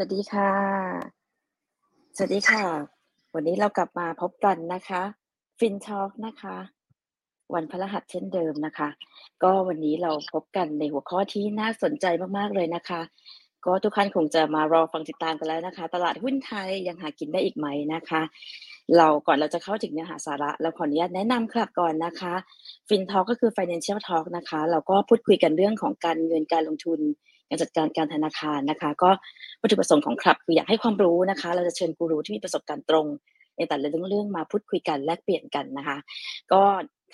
[0.00, 0.52] สวัสดีค่ะ
[2.16, 2.64] สวัสดีค่ะ
[3.34, 5.02] วันนี้เรากลับมาพบกันนะคะ
[5.58, 6.56] FinTalk นะคะ
[7.54, 8.88] วันพฤหัสเช่นเดิมนะคะ
[9.42, 12.06] ก็วันนี้เราพบกันในหัวข้อที่น่าสนใจ
[12.38, 13.00] มากๆเลยนะคะ
[13.64, 18.22] ก็ทุกท่านคงจะมารอฟังติดตามกันแล้วนะคะ ตลาดหุ้นไทยยังหากินได้อีกไหมนะคะ
[18.96, 22.34] เราก่อนเราจะเข้าถึงเนื้อหาสาระ เราขออนุญาตแนะนำครับก่อนนะคะ
[22.88, 27.00] FinTalk ก็คือ Financial Talk นะคะ เราก็พูดคุยกันเรื่องของการเงินการลงทุน
[27.48, 29.10] การจัดการการธนาคารนะคะ ก็
[29.60, 33.06] วัตถุประสงค์ของครับคืออยากให้ความรู้นะคะ เราจะเชิญกูรูที่มีประสบการณ์ตรง
[33.56, 35.96] ในแต่ละเรื่องเรื่องมาพูดคุยกันแลกเปลี่ยนกันนะคะ
[36.52, 36.62] ก็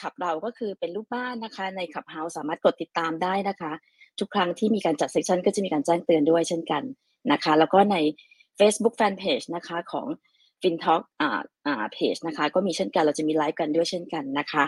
[0.03, 3.73] ขับเราก็คือเป็นลูกบ้านนะคะ ใน Clubhouse สามารถกดติดตามได้นะคะ
[4.21, 6.83] ทุกครั้งที่มีการจัด session ก็จะมีการแจ้งเตือนด้วยเช่นกัน
[7.33, 7.97] นะคะ แล้วก็ใน
[8.59, 10.07] Facebook Fanpage นะคะของ
[10.65, 11.31] FinTalk อ่า
[11.67, 14.65] อ่าเพจนะคะ ก็มีเช่นกันเราจะมีไลฟ์กันด้วยเช่นกันนะคะ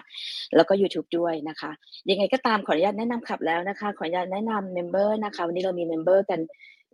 [0.57, 1.71] แล้วก็ YouTube ด้วยนะคะ
[2.11, 6.41] ยังไงก็ตามขออนุญาตแนะนำขับแล้วนะคะ ขออนุญาตแนะนำ member นะคะ วันนี้เรามี member กัน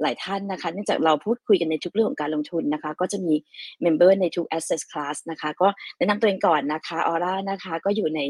[0.03, 3.35] หลายท่านนะคะเนื่องจากเราพูดคุยกันในทุกเรื่องของการลงทุนนะคะ ก็จะมี
[3.83, 8.21] member ในทุก asset class นะคะ ก็แนะนำตัวเองก่อนนะคะออร่านะคะ ก็อยู่ใน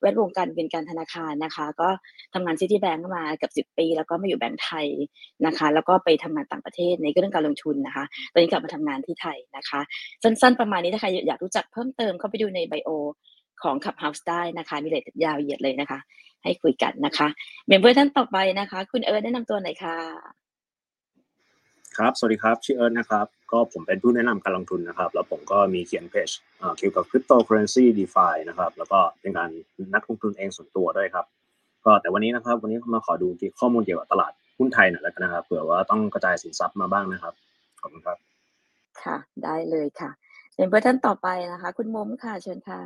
[0.00, 1.88] แวดวงการเงินการธนาคารนะคะ ก็
[2.34, 4.86] ทำงาน Citibank มาเกือบ 10 ปี แล้วก็มาอยู่แบงก์ไทย
[5.46, 9.80] นะคะ แล้วก็ไปทำงานต่างประเทศในเรื่องการลงทุนนะคะ ตอนนี้กลับมาทำงานที่ไทยนะคะ
[10.22, 12.90] สั้นๆประมาณนี้ถ้าใครอยากรู้จักเพิ่มเติมเข้าไปดูใน bio
[13.62, 15.98] ของ Clubhouse ได้นะคะ มีร่ายยาวเหยียดเลยนะคะ
[16.44, 17.26] ให้คุยกันนะคะ
[17.68, 19.96] member ท่านต่อไปนะคะ คุณเอิร์ธแนะนำตัวหน่อยค่ะ
[21.96, 29.50] ครับ สวัสดีครับชื่อเอิร์ธนะครับ ก็ผมเป็นผู้แนะนำการลงทุนนะครับ แล้วผมก็มีเขียนเพจเอ่อเกี่ยวกับ cryptocurrency DeFi นะครับ แล้วก็เป็นการ
[29.94, 31.26] นักลงทุนเองส่วนตัวด้วยครับ
[31.84, 37.34] ก็แต่วันนี้นะครับ วันนี้มาขอดูที่ข้อมูลเกี่ยวกับตลาดหุ้นไทยหน่อยแล้วกันนะครับ เผื่อว่าต้องกระจายสินทรัพย์มาบ้างนะครับ
[37.80, 38.18] ขอบคุณครับ
[39.02, 40.10] ค่ะ ได้เลยค่ะ
[40.54, 42.80] เมมเบอร์ท่านต่อไปนะคะ คุณมุมค่ะ เชิญค่ะ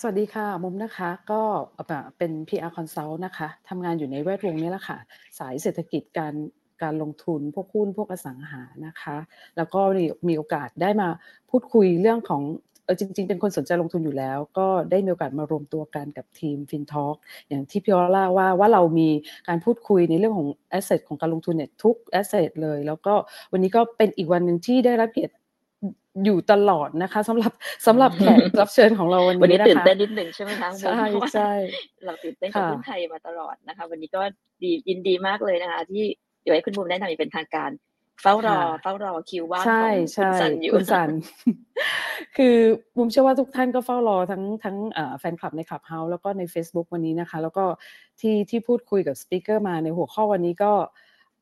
[0.00, 1.42] สวัสดีค่ะ มุมนะคะ ก็
[1.74, 4.98] เอ่อเป็น PR Consult นะคะทำงานอยู่ในแวดวงนี้แหละค่ะ
[5.38, 6.34] สายเศรษฐกิจการ
[6.82, 9.16] การลงทุนพวกหุ้นพวกอสังหานะคะ
[9.56, 11.08] แล้วก็มีมีโอกาสได้มา
[11.50, 12.42] พูดคุยเรื่องของ
[12.84, 17.16] เออจริง ๆ เป็นคนสนใจลงทุนอยู่แล้ว ก็ได้มีโอกาสมารวมตัวกันกับทีม FinTalk
[17.48, 19.08] อย่างที่พี่ออล่าว่าว่าเรามี
[19.48, 20.48] การพูดคุยในเรื่องของ
[20.78, 23.14] Asset ของการลงทุนเนี่ยทุก Asset เลย แล้วก็
[23.52, 25.34] วันนี้ก็เป็นอีกวันหนึ่งที่ได้รับเกียรติ
[26.24, 27.52] อยู่ตลอดนะคะสำหรับ
[27.86, 31.52] สำหรับแขกรับเชิญของเราวันวันนี้นี้นะคะตื่นเต้นนิดหนึ่งใช่ไหมคะใช่เพราะว่าใช่
[32.06, 34.22] เราตื่นเต้นกับค่ะหุ้นไทยมาตลอดนะคะ วันนี้ก็
[34.62, 37.70] ดียินดีมากเลยนะคะ ที่เดี๋ยวให้คุณมุมแนะนำอย่างเป็นทางการ
[38.22, 41.10] เฝ้ารอค่ะเฝ้ารอคิวว่างขใช่องคุณใช่สันอยู่คุณสัน
[42.36, 42.56] คือ
[42.96, 47.64] บุมเชื่อว่าทุกท่านก็เฝ้ารอทั้งทั้งเอ่อแฟนคลับในคลับเฮาส์แล้วก็ใน Facebook วันนี้นะคะ แล้วก็
[48.20, 50.72] ที่ที่พูดคุยกับสปีกเกอร์มาในหัวข้อวันนี้ก็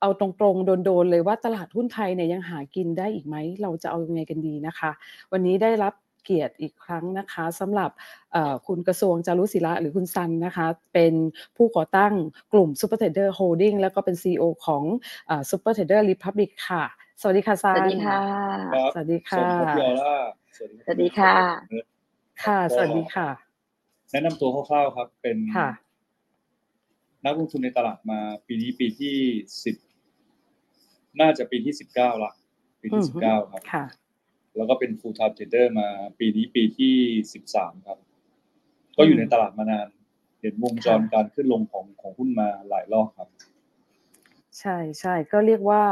[0.00, 4.91] เอาตรงๆ โดนๆเลยว่าตลาดหุ้นไทยเนี่ยยังหากินได้อีกไหม เราจะเอายังไงกันดีนะคะ
[5.32, 7.90] วันนี้ได้รับ เกียรติอีกครั้งนะคะสำหรับ
[8.32, 11.14] เอ่อคุณกระทรวงจารุศิระหรือคุณซันนะคะเป็น
[11.56, 12.12] ผู้ก่อตั้ง
[12.52, 14.82] กลุ่ม Super Trader Holding แล้วก็เป็น CEO ของ
[15.26, 16.84] เอ่อ Super Trader Republic ค่ะ
[17.20, 18.20] สวัสดีค่ะซัสนวัสดีค่ะ
[18.74, 20.16] ครับสวัสดีสค่ะวัสดีครับพี่ออร่า
[20.56, 21.34] สวัสดีสวัสดีค่ะ
[21.70, 21.86] เอิร์ธ
[22.44, 23.28] ค่ะก็สวัสดีค่ะ
[24.12, 25.68] แนะนำตัวคร่าวๆครับเป็นค่ะ
[27.24, 29.14] นักลงทุนในตลาดมาปีนี้ปีที่
[29.64, 29.76] สิบ
[31.20, 32.32] น่าจะปีที่สิบเก้าละ
[32.80, 33.84] ปีที่อืสิมบเก้าครับค่ะ
[34.56, 35.88] แล้วก็เป็น full time trader มา
[36.19, 36.94] ปีนี้ปีที่
[37.32, 37.98] สิบสามครับ
[38.97, 39.89] ก็อยู่ในตลาดมานาน
[40.41, 43.28] เห็นวงจรค่ะการขึ้นลงของของหุ้นมาหลายรอบครับ
[44.59, 45.84] ใช่ใช่ก็เรียกว่า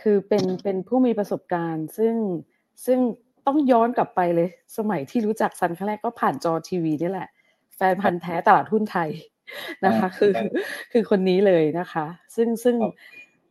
[0.00, 2.14] คือเป็นเป็นผู้มีประสบการณ์ ซึ่ง
[2.86, 2.98] ซึ่ง
[3.46, 7.28] ต้องย้อนกลับไปเลย สมัยที่รู้จักซันครั้งแรกก็ผ่านจอทีวีนี่แหละ
[7.76, 9.10] แฟนพันธ์แท้ตลาดหุ้นไทย
[9.84, 10.46] นะคะอ่าคือครับ
[10.92, 12.06] คือคนนี้เลยนะคะ
[12.36, 12.92] ซึ่งซึ่งครับ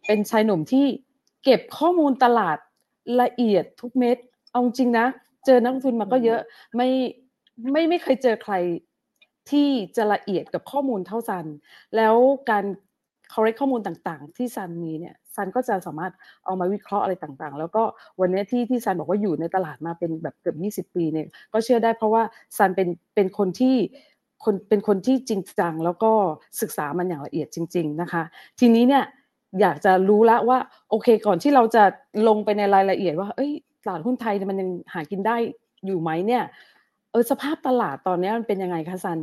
[0.08, 0.86] เป็นชายหนุ่มที่
[1.44, 2.58] เก็บข้อมูลตลาด
[3.22, 4.18] ละเอียดทุกเม็ด
[4.52, 5.06] เอาจริงนะ
[5.46, 6.40] เจอนักลงทุนมาก็เยอะ
[6.76, 6.90] ไม่
[7.72, 8.54] ไม่ไม่เคยเจอใคร
[9.50, 11.46] ที่จะละเอียดกับข้อมูลเท่าซัน
[11.96, 12.16] แล้ว
[12.50, 12.66] การ
[13.34, 16.14] correct ข้อมูลต่างๆ ที่ซันมีเนี่ยซันก็จะสามารถ
[16.46, 17.84] เอามาวิเคราะห์อะไรต่างๆ แล้วก็
[18.20, 22.24] วันนี้ที่ที่ซันบอกว่าอยู่ในตลาดมาเป็นแบบเกือบ20 ปีเนี่ยก็เชื่อได้เพราะว่า
[22.58, 23.76] ซันเป็นเป็นคนที่
[24.44, 26.12] คนเป็นคนที่จริงจังแล้วก็
[26.62, 28.24] ศึกษามันอย่างละเอียดจริง ๆนะคะ
[28.60, 29.04] ทีนี้เนี่ย
[29.62, 30.60] อยากจะรู้แล้วว่า
[30.90, 31.84] โอเค ก่อนที่เราจะ
[32.28, 33.52] ลงไปในรายละเอียดว่า เอ้ย
[33.84, 35.36] ตลาดหุ้นไทยเนี่ยมันยังหากินได้
[35.86, 36.44] อยู่ไหมเนี่ย
[37.12, 39.20] เออสภาพตลาดตอนนี้มันเป็นยังไงคะซัน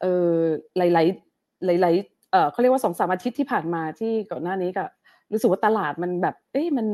[0.00, 0.30] เออ
[0.76, 4.84] หลายๆหลายๆเออเขาเรียกว่าสองสามอาทิตย์ที่ผ่านมาที่ก่อนหน้านี้ก็
[5.32, 6.86] รู้สึกว่าตลาดมันแบบ เอ้ยมัน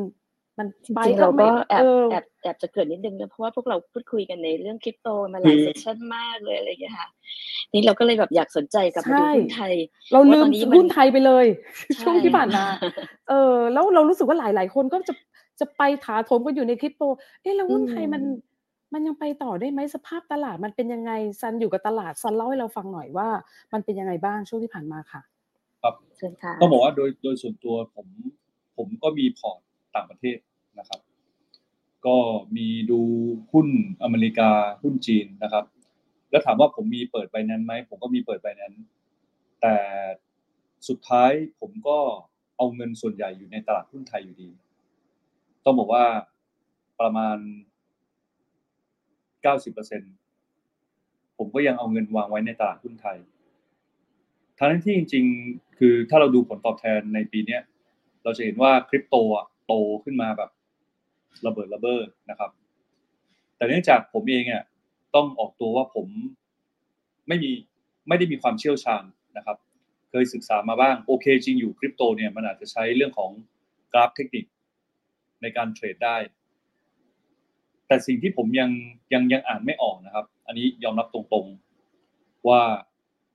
[0.58, 7.08] มันจริงๆแล้เราวไม่ก็แอบเออแอบแอบจะเกิดนิดนึงนะเพราะว่าพวกเราพูดคุยกันในเรื่องคริปโตมาหลายคือเซสชันมากเลยอะไรอย่างเงี้ยค่ะ
[7.72, 9.74] นี่เราก็เลยแบบอยากสนใจกลับมาดูใช่หุ้นไทย
[10.12, 11.46] เราลืว่าตมอนนี้มันหุ้นไทยไปเลย
[11.96, 12.64] ใช่ช่วงที่ผ่านมา
[13.28, 15.14] เออแล้วเรารู้สึกว่าหลาย ๆ คนก็จะ
[15.60, 17.02] จะไปถาโถมกันอยู่ในคริปโต
[17.42, 18.48] เอ๊ะแล้วหุ้นไทยมันอืม
[18.94, 23.28] มันยังไปต่อได้ไหมสภาพตลาดมันเป็นยังไงซันอยู่กับตลาดซันเล่าให้เราฟังหน่อยว่า
[23.72, 25.22] มันเป็นยังไงบ้างช่วงที่ผ่านมาค่ะ
[25.82, 28.06] ครับเชิญค่ะต้องบอกว่าโดยโดยส่วนตัวผม
[28.76, 29.60] ผผมก็มีพอร์ต
[29.96, 30.38] ต่างประเทศ
[30.78, 31.00] นะครับ
[32.06, 32.16] ก็
[32.56, 33.00] มีดู
[33.52, 33.68] หุ้น
[34.02, 34.50] อเมริกา
[34.82, 35.64] หุ้นจีนนะครับ
[36.30, 38.72] แล้วถามว่าผมมีเปิดใบนั้นไหมผมก็มีเปิดใบนั้น
[39.60, 39.76] แต่
[40.88, 41.98] สุดท้ายผมก็
[42.56, 44.50] เอาเงินส่วนใหญ่อยู่ในตลาดหุ้นไทยอยู่ดี
[45.64, 46.04] ต้องบอกว่า
[47.00, 47.38] ประมาณ
[49.78, 53.18] 90%ผมก็ยังเอาเงินวางไว้ในตลาดหุ้นไทย
[54.58, 57.58] ทั้งที่จริง ๆ คือถ้าเราดูผลตอบแทนในปีนี้
[58.24, 59.74] เราจะเห็นว่าคริปโตอะ โต
[60.04, 60.50] ขึ้นมาแบบ
[61.46, 62.00] ระเบิดระเบ้อ
[62.30, 62.50] นะครับ
[63.56, 64.64] แต่เนื่องจากผมเองอะ
[65.14, 66.06] ต้องออกตัวว่าผม
[67.28, 67.50] ไม่มี
[68.08, 69.04] ไม่ได้มีความเชี่ยวชาญ
[69.36, 69.56] นะครับ
[70.10, 73.30] เคยศึกษามาบ้างโอเคจริงอยู่คริปโตเนี่ยมันอาจจะใช้เรื่องของ
[73.92, 74.44] กราฟเทคนิค
[75.42, 76.16] ในการเทรดได้
[77.86, 78.70] แต่สิ่งที่ผมยัง
[79.12, 82.62] ยังยังอ่านไม่ออกนะครับ อันนี้ยอมรับตรงๆ ว่า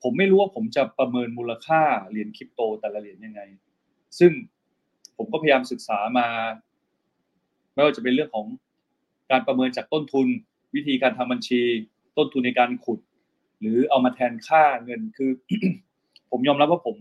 [0.04, 3.42] ผมไม่รู้ว่าผมจะประเมินมูลค่าเหรียญคริปโตแต่ละเหรียญยังไง
[4.20, 4.32] ซึ่ง
[5.18, 6.28] ผมก็พยายามศึกษามา
[7.74, 8.48] ไม่ว่าจะเป็นเรื่องของ
[9.32, 10.28] การประเมินจากต้นทุน
[10.76, 11.62] วิธีการทำบัญชี
[12.18, 13.00] ต้นทุนในการขุด
[13.60, 15.32] หรือเอามาแทนค่าเงินคือ
[16.32, 16.98] ผมยอมรับว่าผม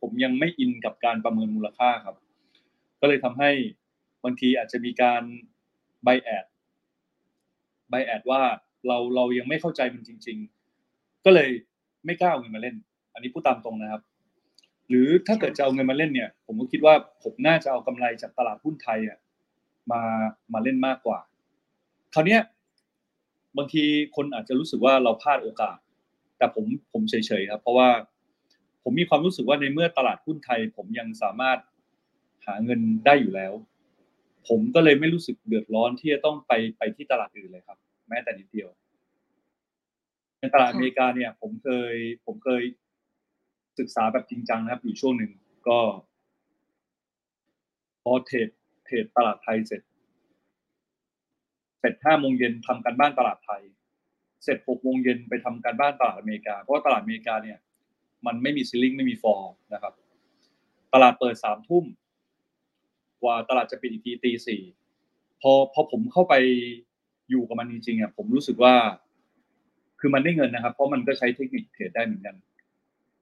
[0.00, 2.16] ผมยังไม่ in กับการประเมินมูลค่าครับ
[3.00, 3.50] ก็เลยทำให้
[4.24, 5.22] บางทีอาจจะมีการ
[6.04, 6.44] bias
[7.90, 8.42] bias ว่า
[8.86, 10.38] เราเรายังไม่เข้าใจมันจริง
[10.82, 11.50] ๆ ก็เลย
[12.04, 12.76] ไม่กล้าเอาเงินมาเล่น
[13.14, 14.02] อันนี้พูดตามตรงนะครับ
[14.90, 19.18] หรือถ้าเกิดจะเอาเงินมาเล่นเนี่ย ผมก็คิดว่าผมน่าจะเอากำไรจากตลาดหุ้นไทยอะ
[19.92, 20.02] มา
[20.52, 21.18] มาเล่นมากกว่า
[22.14, 22.40] คราวเนี้ย
[23.56, 23.84] บางที
[24.16, 25.76] คนอาจจะรู้สึกว่าเราพลาดโอกาส
[26.38, 27.88] แต่ผมผมเฉยๆครับ เพราะว่า
[28.82, 31.58] ผมมีความรู้สึกว่าในเมื่อตลาดหุ้นไทย ผมยังสามารถ
[32.46, 33.52] หาเงินได้อยู่แล้ว
[34.48, 37.78] ผมก็เลยไม่รู้สึกเดือดร้อนที่จะต้องไปไปที่ตลาดอื่นเลยครับ
[38.08, 38.68] แม้แต่นิดเดียว
[40.40, 41.94] ในตลาดอเมริกาเนี่ย ผมเคย
[42.26, 42.62] ผมเคย
[43.78, 45.32] ศึกษาแบบจริงจังนะครับ อยู่ช่วงหนึ่ง
[45.68, 45.78] ก็
[48.02, 48.48] พอเทรด
[48.84, 49.82] เทรดตลาดไทยเสร็จ
[51.80, 53.62] เสร็จห้าโมงเย็นทำการบ้านตลาดไทย
[54.44, 57.58] เสร็จหกโมงเย็นไปทำการบ้านตลาดอเมริกา เพราะว่าตลาดอเมริกาเนี่ย
[58.26, 59.92] มันไม่มีซีลิงไม่มีฟอร์นะครับ
[60.94, 61.84] ตลาดเปิดสามทุ่ม
[63.22, 64.62] กว่าตลาดจะปิดอีกทีตีสี่
[65.40, 66.34] พอพอผมเข้าไป
[67.30, 68.74] อยู่กับมันจริงๆอะผมรู้สึกว่า
[70.00, 72.34] คือมันได้เงินนะครับ เพราะมันก็ใช้เทคนิคเทรดได้เหมือนกัน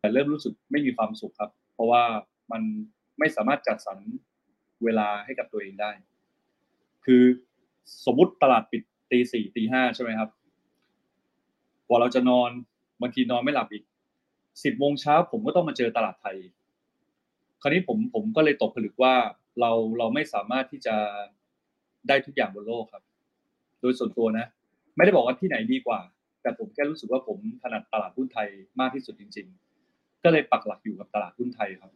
[0.01, 2.03] แต่เริ่มรู้สึกไม่มีความสุขครับ เพราะว่า
[2.53, 2.63] มัน
[3.19, 3.99] ไม่สามารถจัดสรร
[4.85, 5.93] เวลาให้กับตัวเองได้
[7.05, 7.23] คือ
[8.07, 10.31] สมมุติตลาดปิดตีสี่ตีห้าใช่ไหมครับ
[11.87, 12.51] กว่าเราจะนอน
[13.03, 13.85] บางทีนอนไม่หลับอีก
[14.65, 16.37] สิบโมงเช้าผมก็ต้องมาเจอตลาดไทย
[17.61, 19.15] คราวนี้ผมผมก็เลยตกผลึกว่า
[19.61, 20.97] เราเราไม่สามารถที่จะ
[22.09, 23.03] ได้ทุกอย่างบนโลกครับ
[23.81, 24.47] โดยส่วนตัวนะ
[24.97, 26.01] ไม่ได้บอกว่าที่ไหนดีกว่า
[26.43, 28.49] แต่ผมแค่รู้สึกว่าผมถนัดตลาดหุ้นไทย
[28.81, 29.68] มากที่สุดจริง ๆ
[30.29, 31.91] ก็เลยปักหลักอยู่กับตลาดหุ้นไทยครับ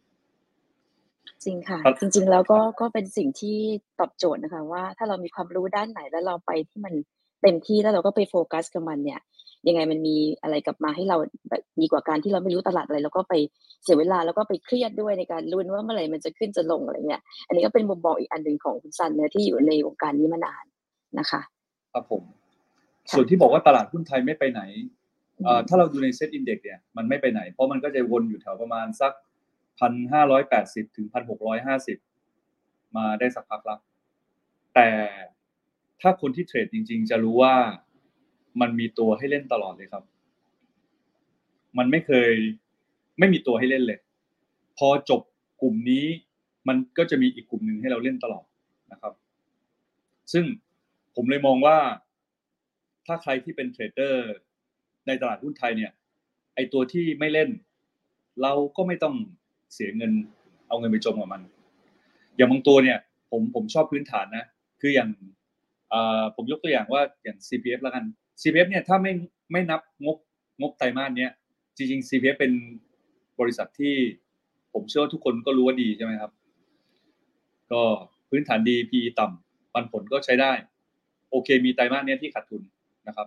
[1.44, 3.58] จริงค่ะครับจริง ๆ แล้วก็ก็เป็นสิ่งที่
[4.00, 6.94] ตอบโจทย์นะคะ ว่า ถ้าเรามีความรู้ด้านไหนแล้วเราไปที่มัน
[7.42, 9.20] เต็มที่แล้วเราก็ไปโฟกัสกับมันเนี่ย
[9.68, 11.16] ยังไงมันมีอะไรกลับมาให้เรา
[11.48, 13.34] แบบดีกว่าการที่เราไม่รู้ตลาดอะไรแล้วก็ไป
[13.82, 20.64] เสียเวลาแล้วก็ไปเครียดด้วยในการลุ้นว่าเมื่อไหร่มันจะขึ้นจะลงอะไรเงี้ย อันนี้ก็เป็นมุมมองอีกอันหนึ่งของคุณซันเนอะที่อยู่ในวงการนี้มานาน
[21.18, 21.40] นะคะ
[21.92, 22.22] ครับผม
[23.08, 25.01] ค่ะส่วนที่บอกว่าตลาดหุ้นไทยไม่ไปไหนอืมเอ่อ
[25.68, 29.12] ถ้าเราดูในเซ็ตอินเด็กเนี่ยมันไม่ไปไหน เพราะมันก็จะวนอยู่แถวประมาณสัก
[29.78, 31.98] พันห้าร้อยแปดสิบถึงพันหกร้อยห้าสิบ
[32.96, 33.80] มาได้สักพักแล้ว
[34.74, 34.88] แต่
[36.00, 37.54] ถ้าคนที่เทรดจริง ๆ จะรู้ว่า
[38.60, 40.04] มันมีตัวให้เล่นตลอดเลยครับ
[41.78, 42.32] มันไม่เคย
[43.18, 43.98] ไม่มีตัวให้เล่นเลย
[44.78, 45.20] พอจบ
[45.62, 46.06] กลุ่มนี้
[46.68, 48.44] มันก็จะมีอีกกลุ่มหนึ่งให้เราเล่นตลอด
[48.92, 49.12] นะครับ
[50.32, 50.44] ซึ่ง
[51.14, 51.78] ผมเลยมองว่า
[53.06, 54.32] ถ้าใครที่เป็นเทรดเดอร์
[55.06, 55.92] ในตลาดหุ้นไทยเนี่ย
[56.54, 57.50] ไอตัวที่ไม่เล่น
[58.42, 59.14] เราก็ไม่ต้อง
[59.74, 60.12] เสียเงิน
[60.68, 61.42] เอาเงินไปจมกับมัน
[62.36, 62.98] อย่างบางตัวเนี่ย
[63.30, 64.44] ผมผมชอบพื้นฐานนะ
[64.80, 65.08] คืออย่าง
[66.36, 68.04] ผมยกตัวอย่างว่าอย่าง CPF แล้วกัน
[68.40, 69.12] CPF เนี่ยถ้าไม่
[69.52, 70.16] ไม่นับงบ
[70.60, 71.30] งบไตรมาสเนี้ย
[71.76, 72.52] จริงๆ CPF เป็น
[73.40, 73.94] บริษัทที่
[74.72, 76.32] ผมเชื่อว่าทุกคนก็รู้ว่าดีใช่ไหมครับ
[77.72, 77.82] ก็
[78.30, 80.52] พื้นฐานดี PE ต่ำปันผลก็ใช้ได้
[81.30, 82.62] โอเค มีไตรมาสเนี้ยที่ขาดทุน
[83.08, 83.26] นะครับ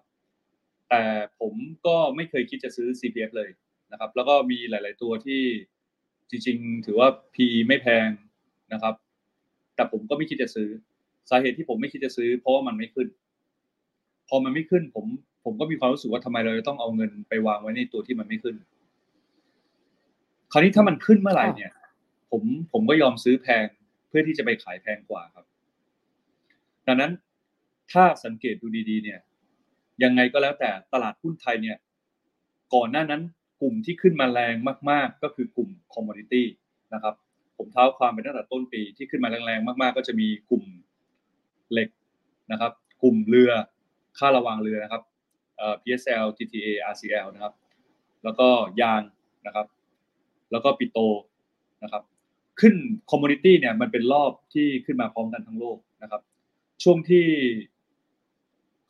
[0.89, 1.03] แต่
[1.39, 1.53] ผม
[1.85, 3.49] ก็ไม่เคยคิดจะซื้อ CPF เลย
[3.91, 5.41] นะครับ แล้วก็มีหลาย ๆ ตัวที่
[6.29, 8.09] จริง ๆ ถือว่า PE ไม่แพง
[8.73, 8.93] นะครับ
[9.75, 10.69] แต่ผมก็ไม่คิดจะซื้อ
[11.29, 13.07] สาเหตุที่ผมไม่คิดจะซื้อ เพราะว่ามันไม่ขึ้น
[14.29, 15.05] พอมันไม่ขึ้น ผม
[15.45, 18.55] ผมก็มีความรู้สึกว่าทำไมเราจะต้องเอาเงินไปวางไว้ในตัวที่มันไม่ขึ้น
[20.51, 21.71] คราวนี้ถ้ามันขึ้นเมื่อไหร่เนี่ย
[22.31, 23.65] ผมผมก็ยอมซื้อแพง
[24.07, 25.45] เพื่อที่จะไปขายแพงกว่าครับ
[26.87, 27.11] ดังนั้น
[27.91, 29.19] ถ้าสังเกตดูดี ๆ เนี่ย
[30.03, 31.77] ยังไงก็แล้วแต่ตลาดหุ้นไทยเนี่ย
[32.73, 33.21] ก่อนหน้านั้น
[33.61, 34.55] กลุ่มที่ขึ้นมาแรง
[34.91, 36.47] มาก ๆ ก็คือกลุ่มคอมม o ดิตี้
[36.93, 37.15] นะครับ
[37.57, 40.63] ผมเท้าความไปตั้งแต่ต้นปีที่ขึ้นมาแรงๆมาก ๆ ก็จะมีกลุ่ม
[41.71, 41.89] เหล็ก
[42.51, 42.71] นะครับ
[43.03, 43.51] กลุ่มเรือ
[44.17, 45.01] ค่าระวางเรือนะครับ
[45.57, 47.53] เอ่อ PSL TTA RCL นะครับ
[48.23, 48.47] แล้วก็
[48.81, 49.01] ยาง
[49.45, 49.67] นะครับ
[50.51, 51.00] แล้วก็ปิโตร
[51.83, 52.03] นะครับ
[52.59, 52.75] ขึ้น
[53.12, 56.21] commodity เนี่ยมันเป็นรอบที่ขึ้นมาพร้อมกันทั้งโลกนะครับ
[56.83, 57.25] ช่วงที่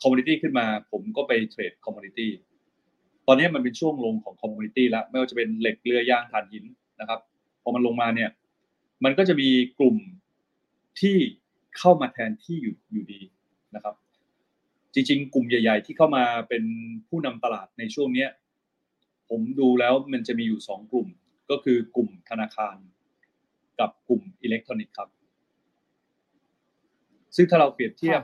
[0.05, 2.31] อมมูนิตี้ขึ้นมา ผมก็ไป trade commodity
[3.27, 6.65] ตอนนี้มันเป็นช่วงลงของ commodity แล้วไม่ว่าจะเป็นเหล็กเรือยางถ่านหิน
[6.99, 7.19] นะครับ
[7.63, 8.29] พอมันลงมาเนี่ย
[9.03, 9.95] มันก็จะมีกลุ่ม
[11.01, 11.17] ที่
[11.77, 13.21] เข้ามาแทนที่อยู่อยู่ดี
[13.75, 13.95] นะครับ
[14.93, 16.63] จริง ๆ กลุ่มใหญ่ ๆ ที่เข้ามาเป็น
[17.07, 18.29] ผู้นำตลาดในช่วงเนี้ย
[19.29, 21.07] ผมดูแล้วมันจะมีอยู่สองกลุ่ม
[21.49, 22.75] ก็คือกลุ่มธนาคาร
[23.79, 25.09] กับกลุ่มอิเล็กทรอนิกส์ครับ
[27.35, 28.21] ซึ่งถ้าเราเปรียบเทียบ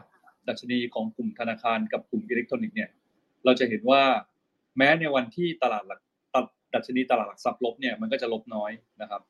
[0.50, 2.90] ดัชนีของกลุ่มธนาคารกับกลุ่มอิเล็กทรอนิกส์เนี่ย
[3.46, 4.02] เราจะเห็นว่า
[4.78, 6.00] แม้ในวันที่ตลาดหลัก
[6.76, 8.72] ดัชนีตลาดหลักทรัพย์ลบเนี่ยมันก็จะลบน้อย
[9.02, 9.22] นะครับ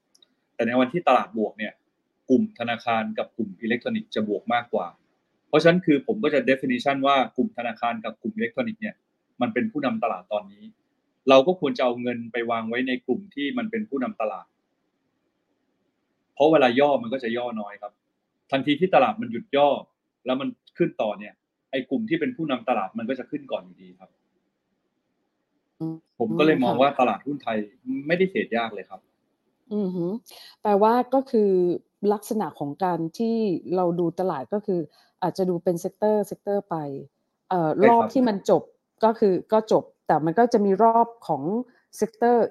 [0.55, 1.73] แต่ในวันที่ตลาดบวกเนี่ย
[2.29, 4.87] กลุ่มธนาคารกับกลุ่มอิเล็กทรอนิกส์จะบวกมากกว่า
[5.47, 8.95] เพราะฉะนั้นคือผมก็จะ definition ว่ากลุ่มธนาคารกับกลุ่มอิเล็กทรอนิกส์เนี่ย
[9.41, 10.63] มันเป็นผู้นำตลาดตอนนี้
[11.29, 14.45] เราก็ควรจะเอาเงินไปวางไว้ในกลุ่มที่มันเป็นผู้นำตลาด
[16.33, 17.93] เพราะเวลาย่อมันก็จะย่อน้อยครับ
[18.51, 19.69] ทันทีที่ตลาดมันหยุดย่อ
[20.25, 20.47] แล้วมัน
[20.77, 21.33] ขึ้นต่อเนี่ย
[21.71, 24.09] ไอ้กลุ่มที่เป็นผู้นำตลาดมันก็จะขึ้นก่อนอยู่ดีครับ
[25.79, 27.57] อืมผมก็เลยมองครับว่าตลาดหุ้นไทย
[28.07, 29.01] ไม่ได้เทรดยากเลยครับ
[29.73, 30.11] อือหือ
[30.61, 31.51] แปลว่าก็คือ
[32.13, 33.37] ลักษณะของการที่
[33.75, 34.79] เราดูตลาดก็คือ
[35.21, 36.75] อาจจะดูเป็น sector sector ไป
[37.49, 38.63] เอ่อใช่ครับรอบที่มันจบ
[39.03, 41.43] ก็คือก็จบ แต่มันก็จะมีรอบของ
[41.97, 42.45] sector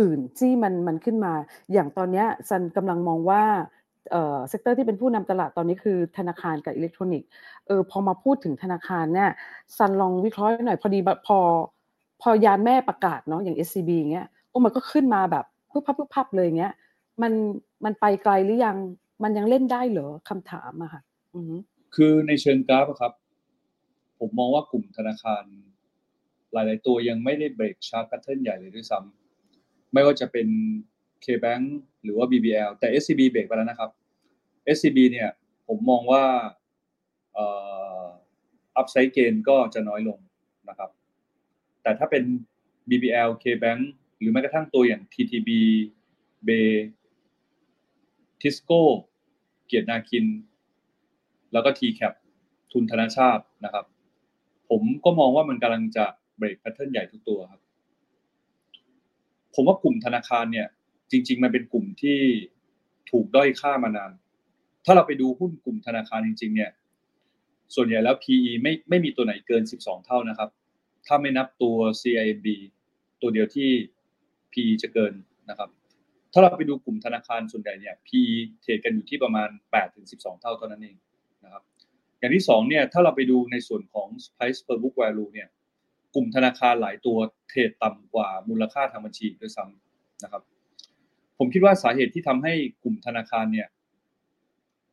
[0.00, 1.34] อื่นที่มันมันขึ้นมา
[1.72, 3.42] อย่างตอนเนี้ยซันกำลังมองว่า
[4.10, 7.28] sector ที่เป็นผู้นำตลาดตอนนี้คือธนาคารกับอิเล็กทรอนิกส์
[7.66, 9.30] เออพอมาพูดถึงธนาคารเนี่ย
[9.76, 11.38] ซันลองวิเคราะห์หน่อยพอดีพอ
[12.22, 16.72] พอยานแม่ประกาศเนาะอย่าง SCB อย่างเงี้ยโอ้มันก็ขึ้นมาแบบพึบพับพึบพับเลยเงี้ย
[17.22, 17.32] มัน
[17.84, 18.76] มันไปไกลหรือยัง
[19.22, 21.00] มันยังเล่นได้เหรอคำถามอะค่ะ
[21.94, 23.12] คือในเชิงกราฟครับ
[24.18, 25.44] ผมมองว่ากลุ่มธนาคาร
[26.52, 30.48] หลาย ๆ ตัวยังไม่ได้ break chart pattern ใหญ่เลยด้วยซ้ำไม่ว่าจะเป็น
[31.24, 31.64] KBank
[32.04, 33.90] หรือว่า BBL แต่ SCB เบรกไปแล้วนะครับ
[34.76, 35.30] SCB เนี่ย
[35.68, 36.24] ผมมองว่า
[37.36, 37.46] อ่
[38.02, 38.04] อ
[38.80, 40.18] upside gain ก็จะน้อยลง
[40.68, 40.90] นะครับ
[41.82, 42.22] แต่ถ้าเป็น
[42.90, 43.82] BBL KBank
[44.18, 45.50] หรือแม้กระทั่งตัวอย่าง TTB
[46.48, 46.70] Bay
[48.40, 48.80] Tisco
[49.66, 50.26] เกียรตินาคิน
[51.52, 52.14] แล้วก็ TCAP
[52.72, 53.84] ทุนธนาชาตินะครับ
[54.68, 56.04] ผมก็มองว่ามันกำลังจะ
[56.38, 57.60] เบรกแพทเทิร์นใหญ่ทุกตัวครับ
[59.54, 60.68] ผมว่ากลุ่มธนาคารเนี่ย
[61.12, 62.18] จริง ๆ มันเป็นกลุ่มที่
[63.10, 64.12] ถูกด้อยค่ามานาน
[64.84, 66.70] ถ้าเราไปดูหุ้นกลุ่มธนาคารจริง ๆ เนี่ย
[67.74, 70.50] ส่วนใหญ่แล้ว PE ไม่ไม่มีตัวไหนเกิน 12 เท่านะครับ
[71.06, 72.48] ถ้าไม่นับตัว CIMB
[73.22, 73.70] ตัวเดียวที่
[74.52, 75.12] PE จะเกิน
[75.50, 75.70] นะครับ
[76.32, 79.48] ถ้าเราไปดูกลุ่มธนาคารส่วนใหญ่เนี่ย PE เทรดกันอยู่ที่ประมาณ
[79.94, 80.96] 8-12 เท่าเท่านั้นเอง
[81.44, 81.62] นะครับ
[82.18, 85.48] อย่างที่สองเนี่ยถ้าเราไปดูในส่วนของ price per book value เนี่ย
[86.14, 90.42] กลุ่มธนาคารหลายตัวเทรดต่ำกว่ามูลค่าทางบัญชีด้วยซ้ำนะครับ
[91.44, 93.68] ผมคิดว่าสาเหตุที่ทำให้กลุ่มธนาคารเนี่ย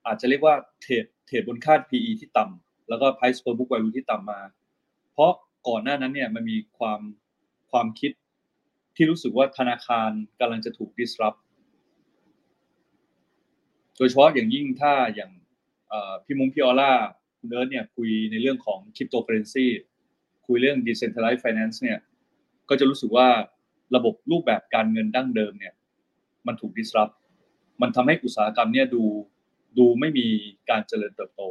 [0.06, 4.42] อาจจะเรียกว่าเทรดเทรดบนค่า PE ที่ต่ำแล้วก็ price per book value ที่ต่ำมา
[5.14, 5.32] เพราะ
[5.68, 7.00] ก่อนหน้านั้นเนี่ยมันมีความ
[7.72, 8.12] ความคิด
[8.96, 11.40] ที่รู้สึกว่าธนาคารกำลังจะถูก disrupt
[13.98, 15.32] โดยเฉพาะอย่างยิ่งถ้าอย่าง
[16.26, 16.92] พี่มุ้งพี่ออล่า
[17.40, 19.66] คุณเอิร์ธเนี่ยคุยในเรื่องของคริปโตเคอเรนซี
[20.48, 22.00] คุยเรื่อง decentralized finance เนี่ย
[22.70, 23.28] ก็จะรู้สึกว่า
[23.96, 25.74] ระบบรูปแบบการเงินดั้งเดิมเนี่ย
[26.48, 27.14] มันถูก disrupt
[27.82, 29.04] มันทำให้อุตสาหกรรมเนี่ยดู
[29.78, 30.28] ดูไม่มี
[30.70, 31.42] การเจริญเติบโต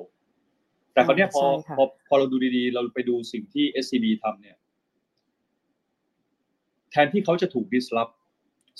[0.92, 4.56] แต่คราวเนี้ยพอใช่ค่ะพอพอเราดูดีๆ เราไปดูสิ่งที่ SCB ทำเนี่ย
[6.90, 8.12] แทนที่เขาจะถูก disrupt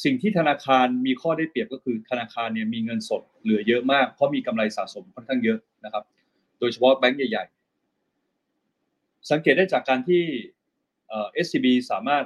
[0.05, 6.05] สิ่งที่ธนาคารมีข้อได้เปรียบก็คือธนาคารเนี่ยมีเงินสดเหลือเยอะมาก เพราะมีกำไรสะสมค่อนข้างเยอะนะครับ
[6.61, 7.45] โดยเฉพาะแบงก์ใหญ่
[8.63, 10.23] ๆ สังเกตได้จากการที่
[11.09, 12.25] เอ่อ SCB สามารถ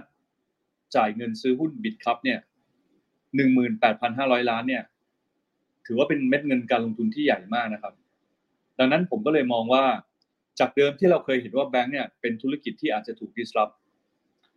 [0.97, 2.39] จ่ายเงินซื้อหุ้นบิตครับเนี่ย
[3.37, 4.83] หนึ่งหมื่นแปดพันห้าร้อยล้านเนี่ย
[5.87, 7.95] ถือว่าเป็นเม็ดเงินการลงทุนที่ใหญ่มากนะครับ
[8.79, 9.85] ดังนั้นผมก็เลยมองว่า
[10.61, 13.75] จากเดิมที่เราเคยเห็นว่าแบงก์เนี่ยเป็นธุรกิจที่อาจจะถูก disrupt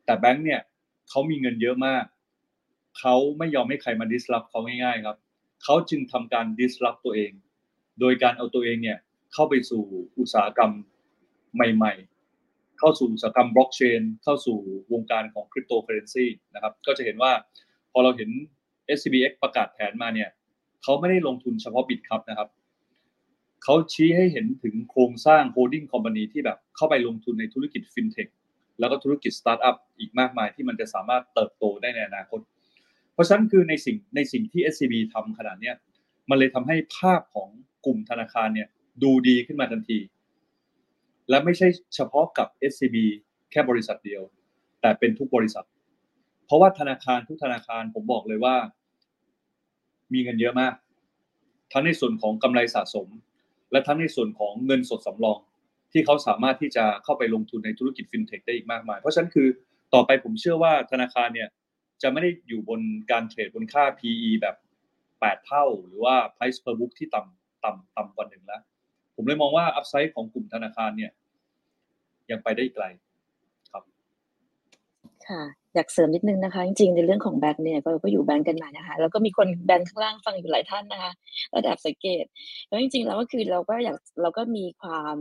[0.05, 0.61] แต่แบงก์เนี่ย
[1.09, 2.05] เขามีเงินเยอะมาก
[2.99, 5.17] เขาไม่ยอมให้ใครมา disrupt เขาง่ายๆครับ
[5.63, 7.31] เขาจึงทำการ disrupt ตัวเอง
[7.99, 8.97] โดยการเอาตัวเองเนี่ย
[9.33, 9.83] เข้าไปสู่
[10.19, 10.71] อุตสาหกรรม
[11.55, 11.93] ใหม่
[12.35, 14.57] ๆ เข้าสู่อุตสาหกรรมบล็อกเชนเข้าสู่
[14.93, 17.31] วงการของคริปโตเคอเรนซีนะครับ ก็จะเห็นว่า
[17.91, 18.29] พอเราเห็น
[18.97, 20.29] SCBX ประกาศแผนมาเนี่ย
[20.83, 22.49] เขาไม่ได้ลงทุนเฉพาะบิตครับนะครับ
[23.63, 28.27] เขาชี้ให้เห็นถึงโครงสร้าง holding company ที่แบบเข้าไปลงทุนในธุรกิจฟินเทค
[28.79, 32.39] แล้วก็ธุรกิจสตาร์ทอัพอีกมากมายที่มันจะสามารถเติบโตได้ในอนาคต
[33.13, 35.75] เพราะฉะนั้นคือในสิ่งในสิ่งที่ SCB ทำขนาดเนี้ย
[36.29, 37.49] มันเลยทำให้ภาพของ
[37.85, 38.67] กลุ่มธนาคารเนี่ย
[39.03, 39.99] ดูดีขึ้นมาทันที
[41.29, 42.95] และไม่ใช่เฉพาะกับ SCB
[43.51, 44.21] แค่บริษัทเดียว
[44.81, 45.65] แต่เป็นทุกบริษัท
[46.45, 48.55] เพราะว่าธนาคารทุกธนาคารผมบอกเลยว่า
[50.13, 50.73] มีเงินเยอะมาก
[51.73, 53.07] ทั้งในส่วนของกำไรสะสม
[53.71, 55.39] และทั้งในส่วนของเงินสดสำรอง
[55.91, 59.47] ที่เขาสามารถที่จะเข้าไปลงทุนในธุรกิจฟินเทคได้อีกมากมาย เพราะฉะนั้นคือ
[59.93, 61.49] ต่อไปผมเชื่อว่าธนาคารเนี่ย
[62.01, 64.55] จะไม่ได้อยู่บนการเทรดบนค่า PE แบบ
[65.01, 68.61] 8 เท่า หรือว่า price per book ที่ต่ำต่ำต่ำกว่าหนึ่งแล้ว
[69.15, 71.11] ผมเลยมองว่าอัพไซด์ของกลุ่มธนาคารเนี่ย
[72.31, 72.85] ยังไปได้ไกล
[73.71, 73.83] ครับ
[75.27, 75.43] ค่ะ
[75.75, 81.11] อยากเสริมนิดนึงนะคะ จริงๆ ในเรื่องของแบงค์เนี่ยก็ก็อยู่แบงค์กันมานะคะ แล้วก็มีคนแบงค์ข้างล่างฟังอยู่หลายท่านนะคะ
[81.55, 82.23] ระดับสังเกต
[82.67, 85.17] แล้วจริงๆแล้วก็คือเราก็อยากเราก็มีความ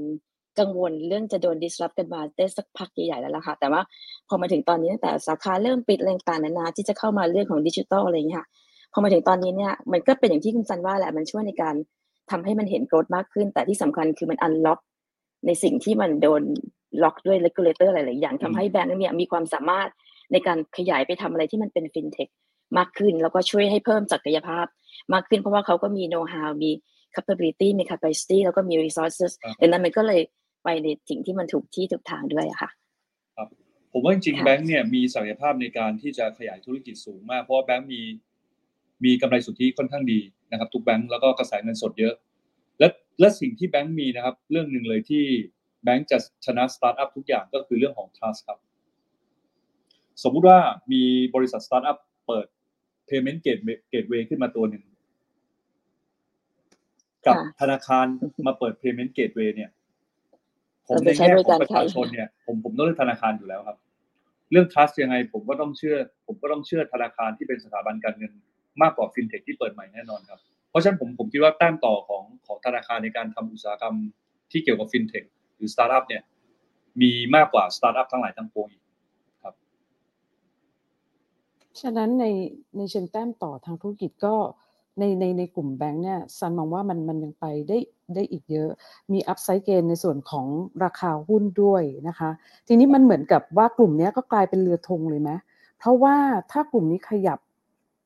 [0.58, 3.82] กังวลเรื่องจะโดน disrupt กันมาได้สักพักใหญ่ๆแล้วล่ะค่ะ แต่ว่า
[4.28, 8.46] พอมาถึงตอนนี้ตั้งแต่สาขาเริ่มปิดแรงต่างๆนานาที่จะเข้ามาเรื่องของดิจิทัลอะไรอย่างเงี้ยค่ะ
[8.92, 11.74] พอมาถึงตอนนี้เนี่ยมันก็เป็นอย่างที่คุณซันว่าแหละมันช่วยในการ
[12.30, 14.80] ทำให้มันเห็นโกรธมากขึ้น แต่ที่สำคัญคือมัน unlock
[15.46, 16.42] ในสิ่งที่มันโดน
[17.02, 19.88] ล็อกด้วย regulator หลายๆอย่างทำให้แบงก์เนี่ยมีความสามารถ
[20.34, 22.28] ในการขยายไปทำอะไรที่มันเป็นฟินเทค
[22.78, 24.66] มากขึ้น แล้วก็ช่วยให้เพิ่มศักยภาพ
[25.14, 26.70] มากขึ้น เพราะว่าเขาก็มี know how มี
[27.14, 30.20] capability มี capacity แล้วก็มี resources ครับดังนั้นมันก็เลย
[30.64, 32.70] ไปในสิ่งที่มันถูกที่ถูกทางด้วยอะค่ะ
[33.92, 38.02] ผมว่าจริงๆครับแบงค์เนี่ยมีศักยภาพในการที่จะขยายธุรกิจสูงมาก เพราะว่าแบงค์มี
[39.04, 40.20] มีกำไรสุทธิค่อนข้างดี
[40.50, 42.14] นะครับ ทุกแบงค์แล้วก็กระแสเงินสดเยอะ
[42.78, 42.86] และ
[43.20, 45.24] และสิ่งที่แบงค์มีนะครับ เรื่องหนึ่งเลยที่
[45.84, 48.58] แบงค์จะชนะสตาร์ทอัพทุกอย่างก็คือเรื่องของ trust ครับ
[50.22, 50.58] สมมุติว่า
[50.92, 51.02] มี
[51.34, 52.46] บริษัทสตาร์ทอัพเปิด
[53.08, 54.84] payment gateway gateway ขึ้นมาตัวหนึ่ง
[57.26, 58.06] กับค่ะธนาคาร
[58.48, 59.70] มาเปิด payment gateway เนี่ย
[60.88, 63.78] ผมเราในจะใช้แง่บริขอการงประชาใครชนเนี่ย ผมผมต้องเลือกธนาคารอยู่แล้วครับ
[64.50, 65.96] เรื่อง trust ยังไง ผมก็ต้องเชื่อ
[66.26, 68.32] ผมก็ต้องเชื่อธนาคารที่เป็นสถาบันการเงิน
[68.82, 73.94] มากกว่าฟินเทคที่เปิดใหม่แน่นอนครับ เพราะฉะนั้นผมผมคิดว่าแต้มต่อของของธนาคารในการทำอุตสาหกรรม
[74.50, 75.24] ที่เกี่ยวกับฟินเทค
[75.56, 76.22] หรือสตาร์ทอัพเนี่ย
[77.02, 78.82] มีมากกว่าสตาร์ทอัพทั้งหลายทั้งปวงอีก
[81.80, 82.26] ฉะนั้นใน
[82.76, 84.34] ในเชิงแต้มต่อทางธุรกิจก็
[84.98, 87.78] ในในในกลุ่มแบงค์เนี่ยซันมองว่ามันมันยังไปได้
[88.14, 88.70] ได้อีกเยอะ
[89.12, 90.46] มี upside gain ในส่วนของ
[90.84, 92.30] ราคาหุ้นด้วยนะคะ
[92.66, 95.30] ทีนี้มันเหมือนกับว่ากลุ่มนี้ก็กลายเป็นเรือธงเลยไหม
[95.78, 96.16] เพราะว่า
[96.52, 97.38] ถ้ากลุ่มนี้ขยับ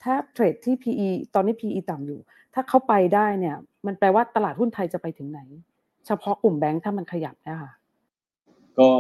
[0.03, 2.21] ถ้าเทรดที่ PE ตอนนี้ PE ต่ำอยู่
[2.55, 5.41] ถ้าเขาไปได้เนี่ย มันแปลว่าตลาดหุ้นไทยจะไปถึงไหน
[6.07, 7.71] เฉพาะกลุ่มแบงค์ถ้ามันขยับนะคะ
[8.79, 8.91] ก็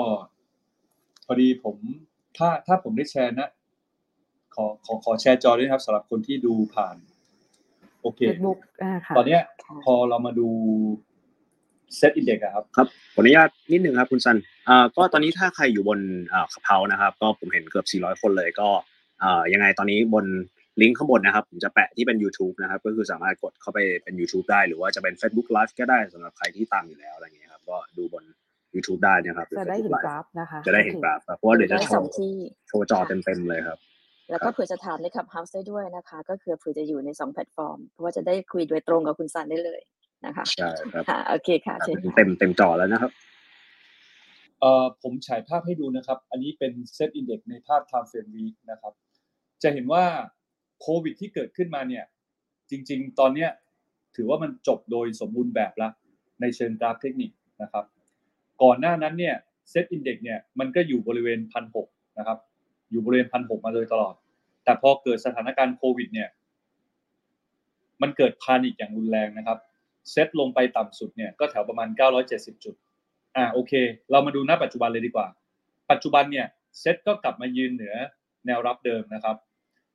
[1.26, 1.76] พอดีผม
[2.36, 3.50] ถ้าถ้าผมได้แชร์นะ
[4.54, 6.96] ขอขอขอแชร์จอด้วยนะครับสำหรับคนที่ดูผ่าน
[8.02, 10.48] โอเคเฟซบุ๊กอ่าค่ะตอนเนี้ยค่ะพอเรามาดู
[11.96, 14.36] เซตอินเด็กครับ ครับขออนุญาตนิดนึงครับคุณซัน
[14.68, 15.98] อ่าก็ตอนนี้ถ้าใครอยู่บน
[16.32, 18.68] อ่าขับเฮานะครับ ก็ผมเห็นเกือบ 400 คนเลยก็
[19.22, 20.26] อ่ายังไงตอนนี้บน
[20.80, 28.24] ลิงก์ข้างบนนะครับ ผมจะแปะที่เป็น YouTube นะครับ ก็คือสามารถกดเข้าไปเป็น YouTube ได้ หรือว่าจะเป็น Facebook Live ก็ได้สำหรับใครที่ตามอยู่แล้วอะไรเงี้ยครับ ก็ดูบน
[28.74, 32.32] YouTube ได้นะครับรือจะได้เห็น Facebook ก Live ราฟนะคะ จะได้เห็นโอคกราฟครับเพราะว่าเดี๋ยวจะได้โชสองว์ที่
[32.68, 33.78] โชว์จอเต็มๆเลยครับ
[34.30, 39.80] แล้วก็เผื่อจะถามในขับเฮาส์ได้ด้วยนะคะ ก็คือเผื่อจะอยู่ในสองแพลตฟอร์ม เพราะว่าจะได้คุยโดยตรงกับคุณซันได้เลย
[40.26, 43.12] นะคะใช่ครับค่ะโอเคค่ะเชิญค่ะเต็มเต็มจอแล้วนะครับ
[44.60, 48.92] เอ่อผมฉายภาพให้ดูนะครับ อันนี้เป็นเซตอินเด็กในภาพ time frame week นะครับ
[49.62, 50.04] จะเห็นว่า
[50.80, 52.04] โควิดที่เกิดขึ้นมาเนี่ย
[52.70, 53.50] จริง ๆ ตอนเนี้ย
[54.16, 55.92] ถือว่ามันจบโดยสมบูรณ์แบบแล้ว
[56.40, 57.30] ในเชิงกราฟเทคนิค
[57.62, 57.84] นะครับ
[58.62, 59.34] ก่อนหน้านั้นเนี่ย
[59.70, 61.88] SET Index เนี่ยมันก็อยู่บริเวณพันหก
[62.18, 62.38] นะครับ
[62.90, 64.14] อยู่บริเวณพันหกมาโดยตลอด
[64.64, 66.28] แต่พอเกิดสถานการณ์โควิด เนี่ย
[68.02, 69.58] มันเกิด panic อย่างรุนแรงนะครับ
[70.10, 71.88] เซตลงไปต่ำสุดเนี่ยก็แถวประมาณ
[72.26, 72.74] 970 จุด
[73.36, 73.72] อ่าโอเค
[74.10, 75.26] เรามาดูณปัจจุบันเลยดีกว่า
[75.90, 76.46] ปัจจุบันเนี่ย
[76.80, 77.94] เซตก็กลับมายืนเหนือ
[78.46, 79.36] แนวรับเดิมนะครับ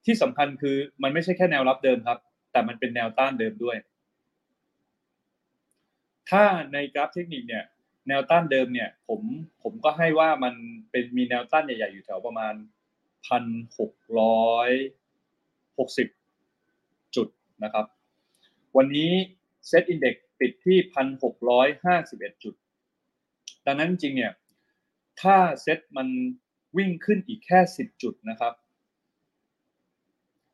[0.06, 2.20] ที่สำคัญคือมันไม่ใช่แค่แนวรับเดิมครับ
[2.52, 3.78] แต่มันเป็นแนวต้านเดิมด้วย
[6.30, 7.64] ถ้าในกราฟเทคนิคเนี่ย
[8.08, 9.22] แนวต้านเดิมเนี่ยผม
[9.64, 10.54] ผมก็ให้ว่ามัน
[10.92, 12.54] เป็นมีแนวต้านใหญ่ๆอยู่แถวประมาณ
[13.28, 13.44] พัน
[13.80, 14.70] หกร้อย
[15.78, 16.08] หกสิบ
[17.16, 17.28] จุด
[17.64, 17.86] นะครับ
[18.78, 19.12] วันนี้
[19.68, 22.56] เซตอินเด็กปิดที่พันหกร้อยห้าสิบเอ็ดจุด
[23.66, 24.34] ดังนั้นจริงเนี่ย
[25.22, 26.08] ถ้าเซตมัน
[26.78, 28.54] วิ่งขึ้นอีกแค่สิบจุดนะครับ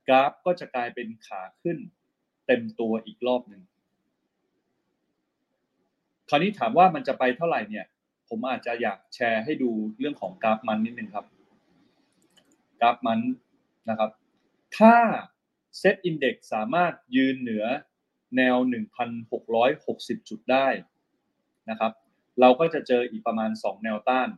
[0.08, 1.78] กราฟก็จะกลายเป็นขาขึ้น
[2.48, 3.62] เต็มตัวอีกรอบหนึ่ง
[6.30, 7.86] คราวนี้ถามว่ามันจะไปเท่าไหร่เนี่ย
[8.30, 11.26] ผมอาจจะอยากแชร์ให้ดูเรื่องของกราฟมันนิดนึงครับ
[12.82, 13.20] กราฟมัน
[13.89, 14.12] นะครับ
[14.78, 14.96] ถ้า
[15.78, 17.65] เซตอินเด็กสามารถยืนเหนือ
[18.38, 18.56] แนว
[19.42, 20.68] 1,660 จุดได้
[21.70, 21.92] นะครับ
[22.39, 24.30] เราก็จะเจออีกประมาณ 2 แนวต้าน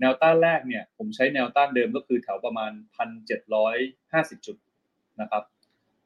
[0.00, 2.72] แนวต้านแรกเนี่ย ผมใช้แนวต้านเดิมก็คือแถวประมาณ
[3.58, 4.56] 1,750 จุด
[5.20, 5.44] นะครับ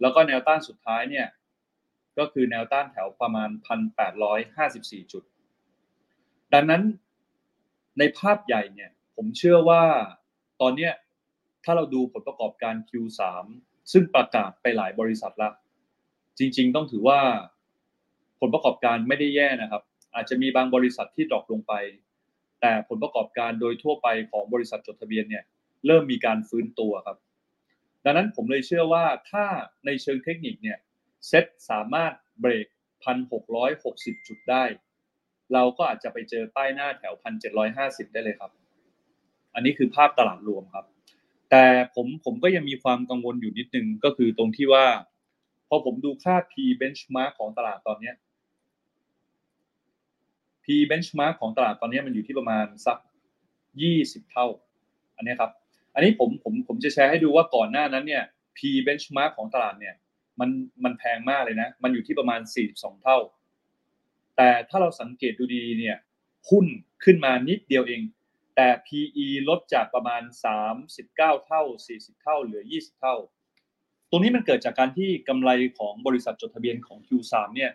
[0.00, 1.26] แล้วก็แนวต้านสุดท้ายเนี่ย
[2.18, 3.50] ก็คือแนวต้านแถวประมาณ
[4.30, 5.22] 1,854 จุด
[6.54, 6.82] ดังนั้น
[7.98, 9.82] ในภาพใหญ่เนี่ย ผมเชื่อว่า
[10.60, 10.92] ตอนเนี้ย
[11.70, 13.20] ถ้าเราดูผลประกอบการ Q3
[13.92, 15.52] ซึ่งประกาศไปหลายบริษัทแล้ว
[16.38, 17.20] จริง ๆ ต้องถือว่า
[18.40, 19.82] ผลประกอบการไม่ได้แย่นะครับ
[20.14, 21.72] อาจจะมีบางบริษัทที่ดรอปลงไป
[22.60, 25.44] แต่ผลประกอบการโดยทั่วไปของบริษัทจดทะเบียนเนี่ย
[25.86, 27.16] เริ่มมีการฟื้นตัวครับ
[28.04, 29.44] ดังนั้นผมเลยเชื่อว่าถ้า
[29.86, 30.78] ในเชิงเทคนิคเนี่ย
[31.26, 32.66] เซ็ตสามารถเบรก
[33.46, 34.64] 1,660 จุดได้
[35.52, 37.14] เราก็อาจจะไปเจอป้ายหน้าแถว
[37.64, 38.50] 1,750 ได้เลยครับ
[39.54, 40.86] อันนี้คือภาพตลาดรวมครับ
[41.50, 44.86] แต่ผมผมก็ยังมีความกังวลอยู่นิดนึงก็คือตรงที่ว่า
[45.68, 48.14] พอผมดูค่า P benchmark ของตลาดตอนเนี้ย
[50.64, 52.98] P benchmark ของตลาดตอนนี้มันอยู่ที่ประมาณสัก
[53.64, 54.46] 20เท่า
[55.16, 55.50] อันนี้ครับ
[55.94, 58.24] อันนี้ผมผมผมจะแชร์ให้ดูว่าก่อนหน้านั้นเนี่ย
[58.56, 59.94] P benchmark ของตลาดเนี่ย
[60.40, 60.50] มัน
[60.84, 62.40] มันแพงมากเลยนะ มันอยู่ที่ประมาณ
[62.72, 63.18] 42เท่า
[64.36, 65.96] แต่ถ้าเราสังเกตดูดีเนี่ย
[66.50, 66.66] หุ้น
[67.04, 68.00] ขึ้นมานิดเดียวเอง
[68.60, 70.22] แต่ PE ลดจากประมาณ
[70.84, 71.62] 39 เท่า
[71.94, 73.16] 40 เท่า เหลือ 20 เท่า
[74.10, 77.70] ตรงนี้มันเกิดจากการที่กำไรของบริษัทจดทะเบียนของ Q3 เนี่ย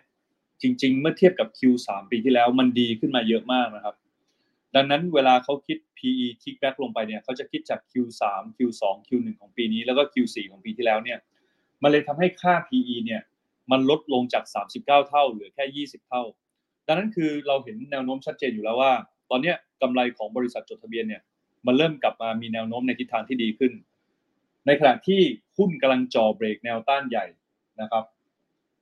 [0.62, 3.94] จริง ๆ เมื่อเทียบกับ Q3 ปีที่แล้วมันดีขึ้นมาเยอะมากนะครับ
[4.74, 8.22] ดังนั้นเวลาเขาคิด PE kickback ลงไปเนี่ยเขาจะคิดจาก Q3
[8.56, 11.18] Q2 Q1 ของปีนี้แล้วก็ Q4 ของปีที่แล้วเนี่ย
[11.82, 13.22] มันเลยทำให้ค่า PE เนี่ย
[13.70, 14.44] มันลดลงจาก
[14.76, 16.22] 39 เท่า เหลือแค่ 20 เท่า
[16.86, 18.92] ดังนั้นคือเราเห็นแนวโน้มชัดเจนอยู่แล้วว่า
[19.30, 21.22] ตอนเนี้ยกำไรของบริษัทจดทะเบียนเนี่ย
[21.66, 23.72] มันเริ่มกลับมามีแนวโน้มในทิศทางที่ดีขึ้น
[24.66, 25.20] ในขณะที่
[25.58, 27.26] หุ้นกำลังจ่อเบรกแนวต้านใหญ่
[27.80, 28.04] นะครับ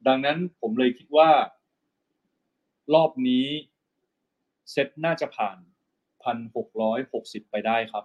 [0.07, 1.31] ดังนั้นผมเลยคิดว่า
[2.95, 3.47] รอบนี้
[4.71, 5.57] เซ็ตน่าจะผ่าน
[6.55, 8.05] 1,660ไปได้ครับ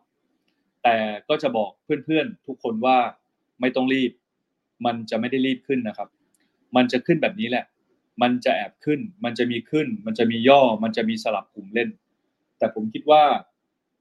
[0.84, 0.97] แต่
[1.30, 2.97] ก็จะบอกเพื่อนๆทุกคนว่า
[3.62, 4.12] ไม่ต้องรีบ
[4.86, 6.10] มันจะไม่ได้รีบขึ้นนะครับ
[6.76, 7.65] มันจะขึ้นแบบนี้แหละ
[8.21, 11.89] มันจะแอบขึ้น มันจะมีขึ้น มันจะมีย่อ มันจะมีสลับกลุ่มเล่น
[12.58, 13.24] แต่ผมคิดว่า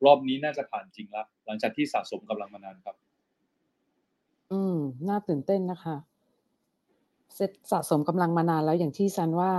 [0.04, 2.96] รอบนี้น่าจะผ่านจริงละหลังจากที่สะสมกำลังมานานครับ
[4.52, 4.76] อืม
[5.08, 5.96] น่าตื่นเต้นนะคะ
[7.34, 9.52] เซตสะสมกำลังมานานแล้วอย่างที่ซันว่า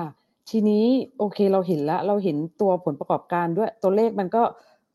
[0.50, 0.86] ทีนี้
[1.18, 4.44] โอเคเราเห็นแล้ว เราเห็นตัวผลประกอบการด้วยตัวเลขมันก็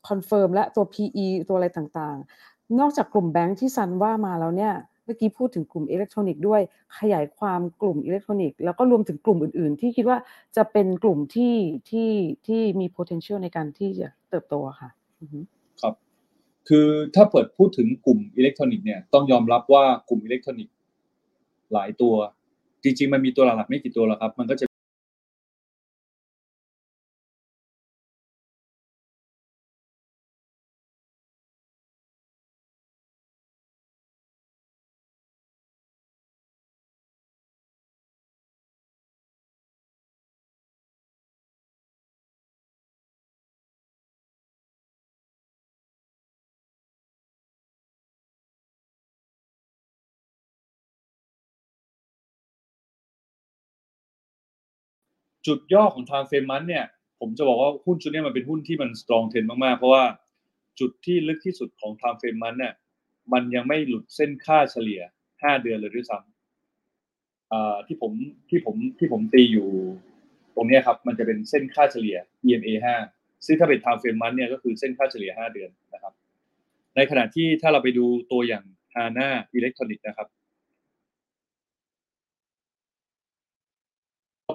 [0.07, 6.61] confirm และตัว PE ตัวอะไรต่างๆ นอกจากกลุ่มแบงค์ที่ซันว่ามาแล้วเนี่ย เมื่อกี้พูดถึงกลุ่มอิเล็กทรอนิกส์ด้วย
[6.99, 10.17] ขยายความกลุ่มอิเล็กทรอนิกส์แล้วก็รวมถึงกลุ่มอื่น ๆ ที่คิดว่า
[10.55, 11.55] จะเป็นกลุ่มที่
[11.89, 12.09] ที่
[12.47, 14.89] ที่มี potential ในการที่จะเติบโตค่ะ
[15.81, 15.93] ครับ
[16.69, 20.75] คือถ้าเปิดพูดถึงกลุ่มอิเล็กทรอนิกส์เนี่ยต้องยอมรับว่ากลุ่มอิเล็กทรอนิกส์
[21.73, 22.13] หลายตัว
[22.83, 24.65] จริง ๆ มันมีตัวหลักๆไม่กี่ตัวแล้วครับ มันก็จะ
[55.47, 56.85] จุดย่อของทางเฟรมันเนี่ย
[57.19, 60.03] ผมจะบอกว่าหุ้นชุดนี้มันเป็นหุ้นที่มันสตรองเทนมากๆ เพราะว่า
[60.79, 62.73] จุดที่ลึกที่สุดของทางเฟรมันเนี่ย
[63.33, 65.01] มันยังไม่หลุดเส้นค่าเฉลี่ย
[65.31, 68.11] 5เดือนเลยด้วยซ้ำที่ผม
[68.49, 69.69] ที่ผมที่ผมตีอยู่
[70.55, 72.73] ตรงนี้ครับ มันจะเป็นเส้นค่าเฉลี่ย EMA
[73.09, 76.13] 5ซึ่งถ้าเป็นทางเฟรมมันเนี่ยก็คือเส้นค่าเฉลี่ย 5 เดือนนะครับ
[76.95, 80.27] ในขณะที่ถ้าเราไปดูตัวอย่าง HANA Electronic นะครับ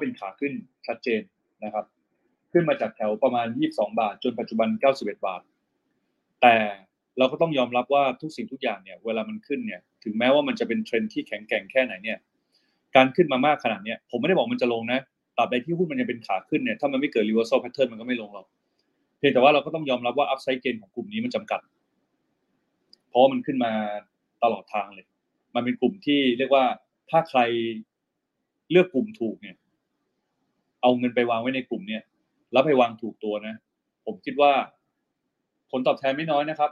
[0.01, 0.53] เป็นขาขึ้น
[0.87, 1.23] ชัดเจน
[1.65, 1.85] นะครับ
[2.53, 5.43] ขึ้นมาจากแถวประมาณ 22 บาท จนปัจจุบัน 91 บาท
[6.43, 6.57] แต่
[7.19, 12.19] เราก็ต้องยอมรับว่าทุกสิ่งทุกอย่างเนี่ย เวลามันขึ้นเนี่ย ถึงแม้ว่ามันจะเป็นเทรนที่แข็งแกร่งแค่ไหนเนี่ย
[12.97, 15.01] การขึ้นมามากขนาดเนี้ยผมไม่ได้บอกมันจะลงนะ
[15.37, 18.47] ตราบใดที่หุ้นมันยังเป็นขาขึ้นเนี่ย ถ้ามันไม่เกิด reversal pattern มันก็ไม่ลงหรอก
[19.19, 21.61] เพียงแต่ว่าเราก็ต้องยอมรับว่า upside gain ของกลุ่มนี้มันจำกัด
[23.09, 23.73] เพราะมันขึ้นมา
[24.43, 25.07] ตลอดทางเลย
[25.55, 26.65] มันเป็นกลุ่มที่เรียกว่า
[27.11, 27.41] ถ้าใคร
[28.71, 29.57] เลือกกลุ่มถูกเนี่ย
[30.83, 32.03] เอาเงินไปวางไว้ในกลุ่มเนี่ย
[32.53, 33.55] แล้วไปวางถูกตัวนะ
[34.07, 34.53] ผมคิดว่า
[35.71, 36.71] ผลตอบแทนไม่น้อยนะครับ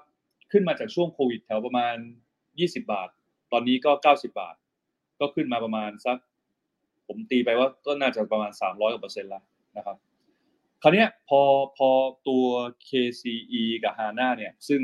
[0.52, 1.96] ขึ้นมาจากช่วงโควิดแถวประมาณ
[2.44, 3.08] 20 บาท
[3.52, 4.54] ตอนนี้ก็ 90 บาท
[5.20, 6.16] ก็ขึ้นมาประมาณสัก
[7.06, 9.42] ผมตีไปว่าก็น่าจะประมาณ 300กว่าเปอร์เซ็นต์ละ
[9.76, 9.96] นะครับ
[10.82, 11.40] คราวนี้พอ
[11.76, 11.88] พอ
[12.28, 12.44] ตัว
[12.88, 14.80] KCE กับ HANA เนี่ย ซึ่ง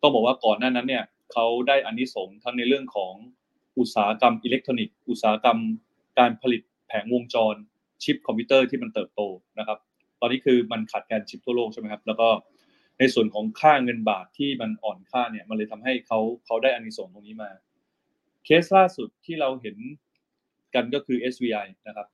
[0.00, 3.14] ต้องบอกว่าก่อนหน้านั้นเนี่ยเขาได้อานิสงส์ทั้งในเรื่องของ
[3.78, 5.58] อุตสาหกรรมอิเล็กทรอนิกส์ อุตสาหกรรม
[6.18, 7.54] การผลิตแผงวงจร
[8.02, 9.20] ชิปคอมพิวเตอร์ที่มันเติบโต
[9.58, 9.78] นะครับ
[10.20, 12.28] ตอนนี้คือมันขาดแคลนชิปทั่วโลกใช่ไหมครับ แล้วก็
[12.98, 17.50] ในส่วนของค่าเงินบาทที่มันอ่อนค่าเนี่ย มันเลยทำให้เขาเขาได้อานิสงส์ตรงนี้มา
[18.44, 19.76] เคสล่าสุดที่เราเห็น
[20.74, 22.06] กันก็คือ SVI นะครับ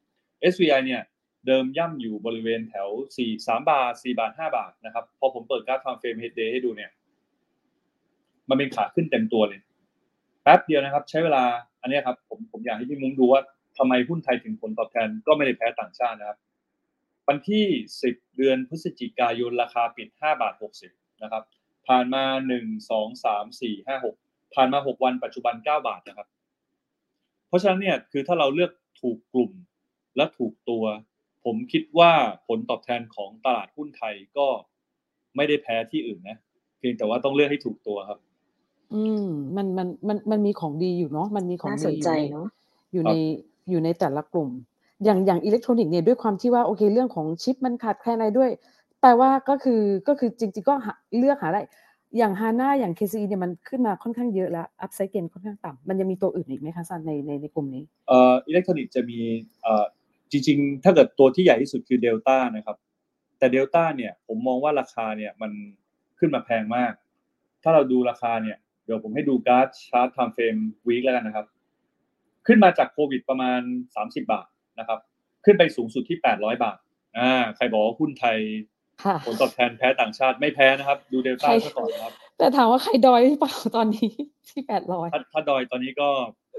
[0.52, 1.02] SVI เนี่ย
[1.46, 6.90] เดิมย่ำอยู่บริเวณแถว 4 3 บาท 4 บาท 5 บาทนะครับ พอผมเปิดกราฟ time frame head day ให้ดูเนี่ย
[8.48, 9.60] มันเป็นขาขึ้นเต็มตัวเลย
[10.42, 11.44] แป๊บเดียวนะครับ ใช้เวลา
[11.80, 13.40] อันนี้ครับ ผมผมอยากให้พี่มุ้งดูว่า
[13.78, 16.38] ทำไมหุ้นไทยถึงผลตอบแทนก็ไม่ได้แพ้ต่างชาตินะครับ
[17.28, 17.64] วันที่
[18.02, 20.54] 10 เดือนพฤศจิกายนราคาปิด 5 บาท
[20.88, 21.44] 60 นะครับ
[21.88, 22.24] ผ่านมา
[22.56, 26.28] 1 2 3 4 5 6 ผ่านมา 6 วันปัจจุบัน 9 บาทนะครับ
[27.48, 29.52] เพราะฉะนั้นเนี่ยคือถ้าเราเลือกถูกกลุ่ม
[30.16, 30.84] และถูกตัว
[31.44, 32.12] ผมคิดว่า
[32.48, 34.46] ผลตอบแทนของตลาดหุ้นไทยก็
[35.36, 36.38] ไม่ได้แพ้ที่อื่นนะ
[36.78, 38.18] เพียงแต่ว่าต้องเลือกให้ถูกตัวครับ
[38.94, 42.48] อืมมันมันมันมันมีของดีอยู่เนาะมันมีของน่าดีสนอยู่ใจในเนาะ
[42.92, 43.16] อยู่ครับใน
[43.70, 44.48] อยู่ในแต่ละกลุ่ม
[45.04, 48.50] อย่างอย่างอิเล็กทรอนิกส์เนี่ยด้วยความที่ว่าโอเคเรื่องของชิปมันขาดแคลนอะไรด้วย
[49.02, 51.60] แต่ว่าก็คือก็คือจริงๆก็หาเลือกหาได้
[52.18, 59.18] อย่าง HANA อย่าง KCE เนี่ยมันขึ้นมาค่อนข้างเยอะแล้ว upside gain ค่อนข้างต่ำมันยังมีตัวอื่นอีกไหมคะซันในในในกลุ่มนี้เอ่ออิเล็กทรอนิกส์จะมี
[59.62, 59.84] เอ่อ
[60.30, 62.76] จริงๆ ถ้าเกิดตัวที่ใหญ่ที่สุดคือเดลต้านะครับ
[63.38, 65.50] แต่เดลต้าเนี่ยผมมองว่าราคาเนี่ยมัน
[66.18, 66.92] ขึ้นมาแพงมาก
[67.62, 70.56] ถ้าเราดูราคาเนี่ย เดี๋ยวผมให้ดูกราฟ chart time frame
[70.88, 71.46] week แล้วกันนะครับ
[72.48, 73.60] ขึ้นมาจากโควิดประมาณ
[73.94, 74.46] 30 บาท
[74.78, 74.98] นะครับ
[75.44, 76.78] ขึ้นไปสูงสุดที่ 800 บาท
[77.18, 78.38] อ่าใครบอกว่าหุ้นไทย
[79.04, 84.10] ค่ะผลตอบแทนแพ้ต่างชาติไม่แพ้นะครับ ดูเดลต้าใครซะก่อนนะครับ แต่ถามว่าใครดอยหรือเปล่าตอนนี้
[84.48, 86.08] ที่แปดร้อยถ้าถ้าดอยตอนนี้ก็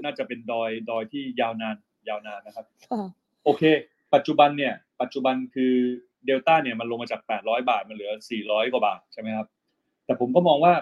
[0.04, 1.76] น่าจะเป็นดอยดอยที่ยาวนาน
[2.08, 3.02] ยาวนานนะครับค่ะ
[3.44, 3.62] โอเค
[4.14, 5.74] ปัจจุบันเนี่ย ปัจจุบันคือ
[6.26, 9.46] เดลต้าเนี่ยมันลงมาจาก 800 บาท มันเหลือ 400 กว่าบาทใช่ไหมครับ
[10.06, 10.72] แต่ผมก็มองว่า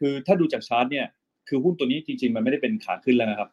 [0.00, 1.06] คือถ้าดูจากชาร์ตเนี่ย
[1.48, 3.48] คือหุ้นตัวนี้จริง ๆ มันไม่ได้เป็นขาขึ้นแล้วนะครับ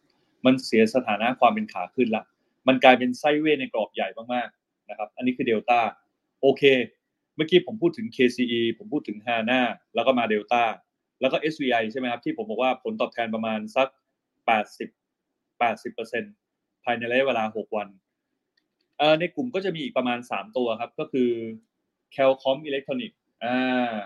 [0.46, 2.24] มันเสียสถานะความเป็นขาขึ้นละ
[2.68, 5.80] มันกลายเป็นไซเวในกรอบใหญ่มากๆนะครับ อันนี้คือเดลต้า
[6.42, 6.64] โอเค
[7.36, 9.62] เมื่อกี้ผมพูดถึง KCE ผมพูดถึง HANA
[9.96, 10.64] แล้วก็มาเดลต้า
[11.22, 13.88] แล้วก็ SVI ใช่ไหมครับ ที่ผมบอกว่าผลตอบแทนประมาณสัก
[14.50, 17.88] 80 80%ภายในระยะเวลา 6 วัน
[19.20, 21.30] ในกลุ่มก็จะมีอีกประมาณ 3 ตัวครับ ก็คือ
[22.16, 23.12] Calcom Electronic
[23.44, 24.02] อ่า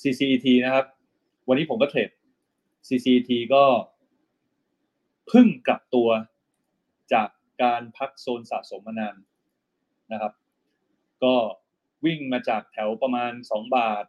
[0.00, 0.86] CCET นะครับ
[1.48, 2.10] วันนี้ผมก็เทรด
[2.88, 3.62] CCET ก็
[5.30, 6.08] พึ่งกลับตัว
[7.12, 7.28] จาก
[7.62, 9.16] การพักโซนสะสมมานาน
[10.12, 10.32] นะครับ
[11.24, 11.34] ก็
[12.04, 14.04] วิ่งมาจากแถวประมาณ 2 บาท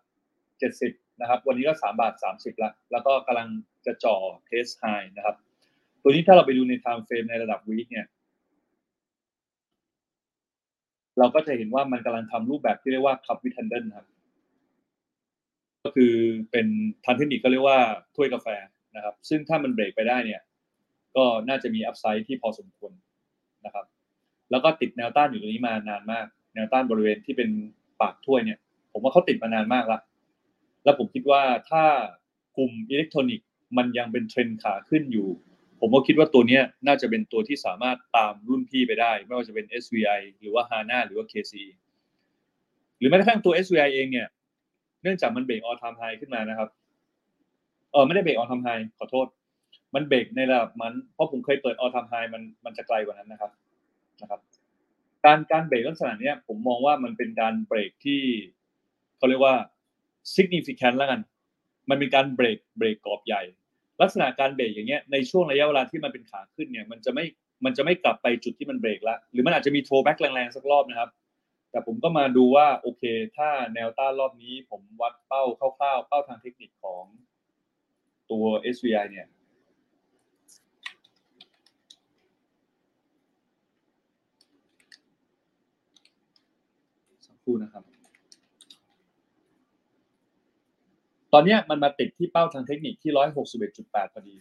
[0.57, 3.49] 70 นะครับ วันนี้ก็ 3 บาท 30ล้วแล้วก็กำลัง
[3.86, 4.84] จะจ่อเทสไฮ
[5.17, 5.36] นะครับ
[6.01, 8.07] ตัวนี้ถ้าเราไปดูใน time frame ในระดับวีคเนี่ย
[11.19, 14.07] เราก็จะเห็นว่ามันกำลังทำรูปแบบที่เรียกว่า cup with handle ครับ
[15.84, 16.13] ก็คือ
[16.51, 16.67] เป็น
[17.05, 17.79] ทางเทคนิคก็เรียกว่า
[18.15, 18.47] ถ้วยกาแฟ
[18.95, 20.41] นะครับ ซึ่งถ้ามันเบรกไปได้เนี่ย
[21.15, 22.91] ก็น่าจะมี upside ที่พอสมควร
[23.65, 23.86] นะครับ
[24.52, 27.50] แล้วก็ติดแนวต้านอยู่ตรงนี้มานานมาก แนวต้านบริเวณที่เป็น
[28.02, 28.60] ปากถ้วยเนี่ย
[28.91, 30.00] ผมว่าเขาติดมานานมากละ
[30.84, 31.84] แล้วผมคิดว่าถ้า
[32.58, 33.47] กลุ่มอิเล็กทรอนิกส์
[33.78, 35.30] มันยังเป็นเทรนด์ขาขึ้นอยู่
[35.80, 41.69] ผมก็คิดว่าตัวนี้น่าจะเป็นตัวที่สามารถตามรุ่นพี่ไปได้ ไม่ว่าจะเป็น SVI หรือว่า HANA หรือว่า KCE
[42.97, 44.28] หรือแม้กระทั่งตัว SVI เองเนี่ย
[45.04, 46.69] เนื่องจากมัน break all time high ขึ้นมานะครับ
[47.91, 49.28] เออไม่ได้ break all time high ขอโทษ
[49.95, 53.51] มันเบรกในระดับมันเพราะผมเคยเปิด all time high มันมันจะไกลกว่านั้นนะครับ
[54.21, 54.41] นะครับ
[55.25, 58.21] การการเบรกลักษณะนี้ผมมองว่ามันเป็นการเบรกที่
[59.17, 59.56] เขาเรียกว่า
[60.36, 61.21] significant แล้วกัน
[61.89, 63.41] มันเป็นการ break break กรอบใหญ่
[64.01, 67.25] ลักษณะการเบรกอย่างเงี้ยในช่วงระยะเวลาที่มันเป็นขาขึ้นเนี่ย มันจะไม่
[67.65, 71.10] มันจะไม่กลับไปจุดที่มันเบรกละหรือมันอาจจะมี throwback แรงๆสักรอบนะครับ
[71.71, 73.04] แต่ผมก็มาดูว่าโอเค
[73.38, 77.04] ถ้าแนวต้านรอบนี้ ผมวัดเป้าคร่าวๆเป้าทางเทคนิคของ
[78.32, 79.27] ตัว SVI เนี่ย
[87.25, 87.83] สักค รู่นะครับ
[91.33, 93.11] ตอนนี้มันมาติดที่เป้าทางเทคนิคที่
[93.63, 94.35] 161.8พอดี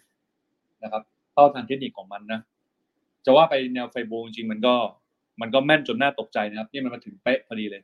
[0.83, 1.03] นะครับ
[1.35, 2.41] เป้าทางเทคนิคของมันนะ
[3.25, 4.75] จะว่าไปแนวไฟโบจริงมันก็
[5.41, 7.83] มันก็แม่นจนน่าตกใจนะครับ นี่มันมาถึงเป๊ะพอดีเลย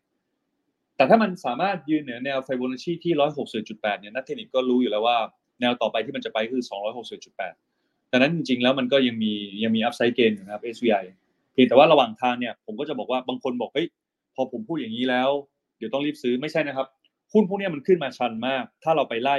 [0.97, 3.13] แต่ถ้ามันสามารถยืนเหนือแนวไฟโบนัชชีที่
[3.57, 5.17] 160.8เนี่ยนักเทคนิคก็รู้อยู่แล้วว่า
[5.61, 6.65] แนวต่อไปที่มันจะไปคือ
[7.37, 11.05] 260.8ดังนั้นจริงๆแล้วมันก็ยังมียังมี upside gain อยู่นะครับ SVI
[11.53, 13.87] เพียงแต่ว่าระหว่างทางเนี่ยผมก็จะบอกว่าบางคนบอกเฮ้ย
[14.37, 15.31] พอผมพูดอย่างนี้แล้ว
[15.79, 16.87] เดี๋ยวต้องรีบซื้อไม่ใช่นะครับ
[17.33, 19.37] หุ้นพวกนี้มันขึ้นมาชันมาก ถ้าเราไปไล่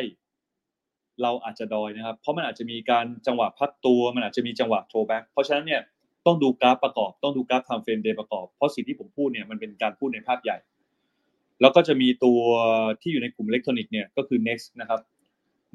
[1.22, 5.82] เราอาจจะดอยนะครับ เพราะมันอาจจะมีการจังหวะพักตัวมันอาจจะมีจังหวะ throwback เพราะฉะนั้นเนี่ย
[6.26, 10.58] ต้องดูกราฟประกอบ ต้องดูกราฟ time frame day ประกอบเพราะสิ่งที่ผมพูดเนี่ยมันเป็นการพูดในภาพใหญ่
[11.62, 12.40] แล้วก็จะมีตัว
[13.02, 15.00] ที่อยู่ในกลุ่มอิเล็กทรอนิกส์เนี่ยก็คือ next นะครับ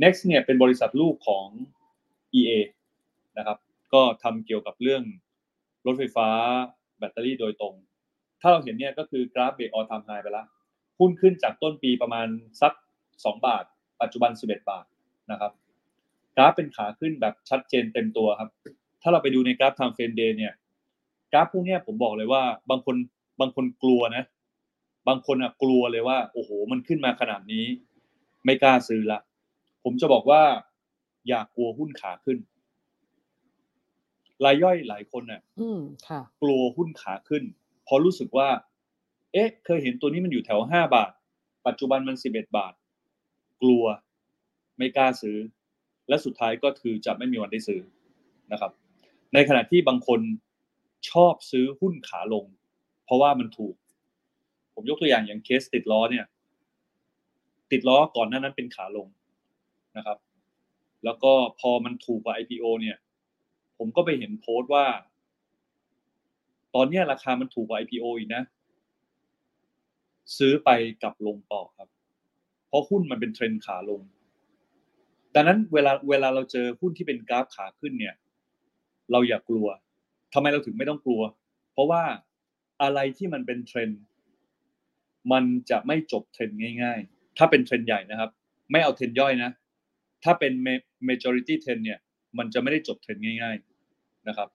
[0.03, 1.47] next เนี่ยเป็นบริษัทลูกของ
[2.39, 2.53] EA
[3.39, 3.59] นะครับ
[3.95, 5.03] ก็ทำเกี่ยวกับเรื่อง
[5.87, 6.29] รถไฟฟ้า
[6.99, 7.75] แบตเตอรี่โดยตรง
[8.43, 10.47] ถ้าเราเห็นเนี่ยก็คือกราฟ break all time high ไปแล้ว
[10.99, 12.27] หุ้นขึ้นจากต้นปีประมาณ
[12.63, 12.73] สัก
[13.11, 13.65] 2 บาท
[14.03, 14.85] ปัจจุบัน 11 บาท
[15.31, 15.53] นะครับ
[16.37, 18.51] กราฟเป็นขาขึ้นแบบชัดเจนเต็มตัวครับ
[19.03, 20.53] ถ้าเราไปดูในกราฟ time frame day เนี่ย
[21.33, 22.97] กราฟพวกเนี้ยผมบอกเลยว่าบางคน
[23.41, 24.25] บางคนกลัวนะ
[25.09, 27.65] บางคนอะกลัวเลยว่า โอ้โห มันขึ้นมาขนาดนี้
[28.45, 29.19] ไม่กล้าซื้อละ
[29.85, 30.43] ผมจะบอกว่า
[31.29, 32.39] อย่ากลัวหุ้นขาขึ้น
[34.45, 38.49] รายย่อยหลายคนน่ะอืมค่ะกลัวหุ้นขาขึ้นเพราะรู้สึกว่า
[39.33, 41.11] เอ๊ะ เคยเห็นตัวนี้มันอยู่แถวห้าบาท
[41.66, 42.75] ปัจจุบันมันสิบเอ็ดบาท
[43.62, 43.85] กลัว
[44.79, 45.37] ไม่กล้าซื้อ
[46.09, 47.81] และสุดท้ายก็คือจะไม่มีวันได้ซื้อ
[48.53, 48.73] นะครับ
[49.35, 50.21] ในขณะที่บางคน
[51.11, 52.45] ชอบซื้อหุ้นขาลง
[53.05, 53.75] เพราะว่ามันถูก
[54.75, 56.27] ผมยกตัวอย่างอย่างเคสติดล้อเนี่ย
[57.73, 59.09] ติดล้อก่อนหน้านั้นเป็นขาลง
[59.97, 60.18] นะครับ
[61.05, 62.97] แล้วก็พอมันถูกกว่า IPO เนี่ย
[63.79, 64.87] ผมก็ไปเห็นโพสต์ว่า
[66.75, 68.43] ตอนนี้ราคามันถูกกว่า IPO อีกนะ
[70.39, 70.71] ซื้อไป
[71.03, 71.89] กลับลงต่อครับ
[72.69, 74.01] เพราะหุ้นมันเป็นเทรนขาลง
[75.35, 78.15] ดังนั้นเวลาเวลาเราเจอหุ้นที่เป็นกราฟขาขึ้นเนี่ย
[79.13, 79.67] เราอย่ากลัว
[80.35, 81.23] ทำไมเราถึงไม่ต้องกลัว
[81.73, 82.03] เพราะว่า
[82.83, 83.91] อะไรที่มันเป็นเทรน
[85.33, 86.51] มันจะไม่จบเทรน
[86.83, 88.31] ง่าย ๆ ถ้าเป็นเทรนใหญ่นะครับ
[88.71, 89.51] ไม่เอาเทรนย่อยนะ
[90.25, 90.53] ถ้าเป็น
[91.09, 91.99] majority trend เนี่ย
[92.39, 93.57] มันจะไม่ได้จบเทรนง่าย
[93.93, 94.49] ๆนะครับ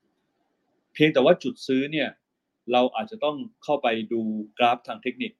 [0.98, 2.10] พียงแต่ว่าจุดซื้อเนี่ย
[2.72, 4.22] เราอาจจะต้องเข้าไปดู
[4.58, 5.32] กราฟทางเทคนิค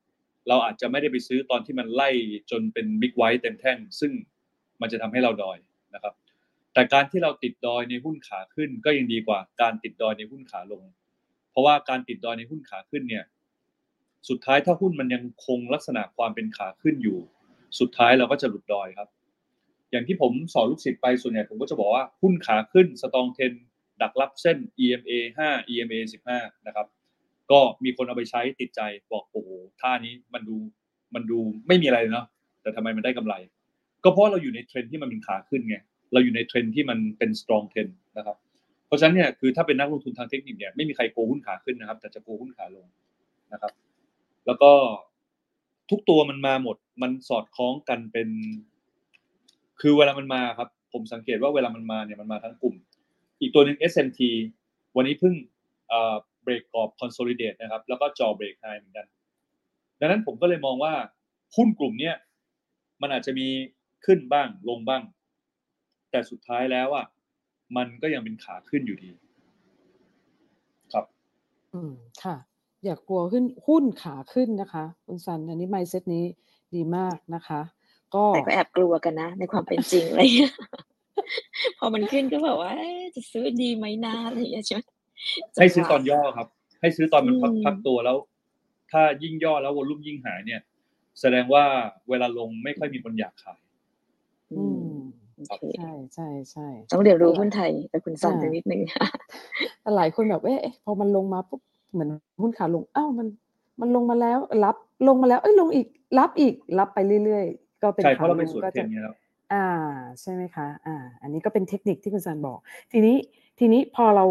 [0.48, 2.10] เราอาจจะไม่ได้ไปซื้อตอนที่มันไล่
[2.52, 4.12] จนเป็นบิ๊กไวท์เต็มแท่ง ซึ่ง
[4.82, 5.58] มันจะทำให้เราดอย
[5.94, 6.14] นะครับ
[6.74, 10.84] แต่การที่เราติดดอยในหุ้นขาขึ้นก็ยังดีกว่าการติดดอยในหุ้นขาลง
[11.52, 13.26] เพราะว่าการติดดอยในหุ้นขาขึ้นเนี่ย
[14.30, 17.20] สุดท้ายถ้าหุ้นมันยังคงลักษณะความเป็นขาขึ้นอยู่
[17.80, 19.10] สุดท้ายเราก็จะหลุดดอยครับ
[19.92, 23.54] อย่างที่ผมสอนลูกศิษย์ไปส่วนใหญ่ผมก็จะบอกว่าหุ้นขาขึ้น strong trend
[24.02, 25.12] ดักรับเส้น EMA
[25.48, 25.98] 5 EMA
[26.32, 26.88] 15 นะครับ
[27.52, 28.82] ก็มีคนเอาไปใช้ติดใจ
[29.12, 29.50] บอกโอ้โห
[29.82, 30.58] ท่านี้มันดู
[31.16, 32.26] มันดูไม่มีอะไรเลยเนาะ
[32.62, 33.34] แต่ทำไมมันได้กำไร
[34.04, 35.78] ก็เพราะเราอยู่ในเทรนที่มันเป็นขาขึ้นไง
[36.14, 38.38] เราอยู่ในเทรนที่มันเป็น strong trend นะครับ
[38.88, 42.86] เพราะฉะนั้นเนี่ยคือถ้าเป็นนักลงทุนทางเทคนิคเนี่ยไม่มีใครกลัวหุ้นขาขึ้นนะครับ แต่จะกลัวหุ้นขาลง
[43.54, 43.72] นะครับ
[44.46, 44.72] แล้วก็
[45.90, 48.30] ทุกตัวมันมาหมด มันสอดคล้องกันเป็น
[49.82, 52.76] คือเวลามันมาครับ ผมสังเกตว่าเวลามันมาเนี่ยมันมาทั้งกลุ่ม
[53.40, 54.20] อีกตัวหนึ่ง SMT
[54.96, 55.34] วันนี้เพิ่ง
[55.90, 59.08] เอ่อเบรกกรอบ consolidate นะครับ แล้วก็จอเบรกไฮเหมือนกัน
[60.00, 60.94] ดังนั้นผมก็เลยมองว่า
[61.56, 62.16] หุ้นกลุ่มเนี้ย
[63.02, 63.48] มันอาจจะมี
[64.06, 65.04] ขึ้นบ้างลงบ้าง
[66.12, 67.06] แต่สุดท้ายแล้วอะ
[67.78, 69.12] มันก็ยังเป็นขาขึ้นอยู่ดี
[70.94, 71.06] ครับ
[71.74, 72.36] อืมค่ะ
[72.84, 76.26] อย่ากลัวขึ้นหุ้นขาขึ้นนะคะคุณซันอันนี้ไมเซ็ตนี้
[76.76, 77.62] ดีมากนะคะ
[78.16, 80.54] ก็แต่ก็แอบกลัวกันนะ ในความเป็นจริงอะไรเงี้ย
[81.78, 84.82] พอมันขึ้นก็แบบว่าเอ๊ะจะซื้อดีไหมนะอะไรอย่างเงี้ยใช่ไหม
[85.58, 86.48] ให้ซื้อตอนย่อครับ
[86.82, 88.18] ให้ซื้อตอนมันพักอืมพักตัวแล้ว
[88.92, 90.62] ถ้ายิ่งย่อแล้ววอลุ่มยิ่งหายเนี่ย
[91.22, 91.64] แสดงว่า
[92.10, 93.62] เวลาลงไม่ค่อยมีคนอยากขาย
[94.52, 94.92] อือืมม
[95.38, 98.82] โอเคใช่ใช่ใช่ต้องเรียนรู้หุ้นไทย แต่คุณซันอ่าจะนิดนึง
[99.82, 101.62] แต่หลายคนแบบเอ๊ะเอ๊ะพอมันลงมาปุ๊บ
[101.92, 102.10] เหมือน
[102.42, 103.28] หุ้นขาลงอ้าวมัน
[103.82, 104.76] มันลงมาแล้ว รับ
[105.08, 105.88] ลงมาแล้ว เอ้ยลงอีก
[106.20, 109.18] รับอีกรับไปเรื่อยๆก็เป็นใช่เพขาราะเราลเป็นงส่วนก็เทรจะนเนี่ยครับ
[109.54, 109.66] อ่า
[110.22, 112.60] ใช่ไหมคะ อ่า อันนี้ก็เป็นเทคนิคที่คุณซันบอก
[112.92, 113.16] ทีนี้
[113.60, 114.26] ทีนี้พอเรา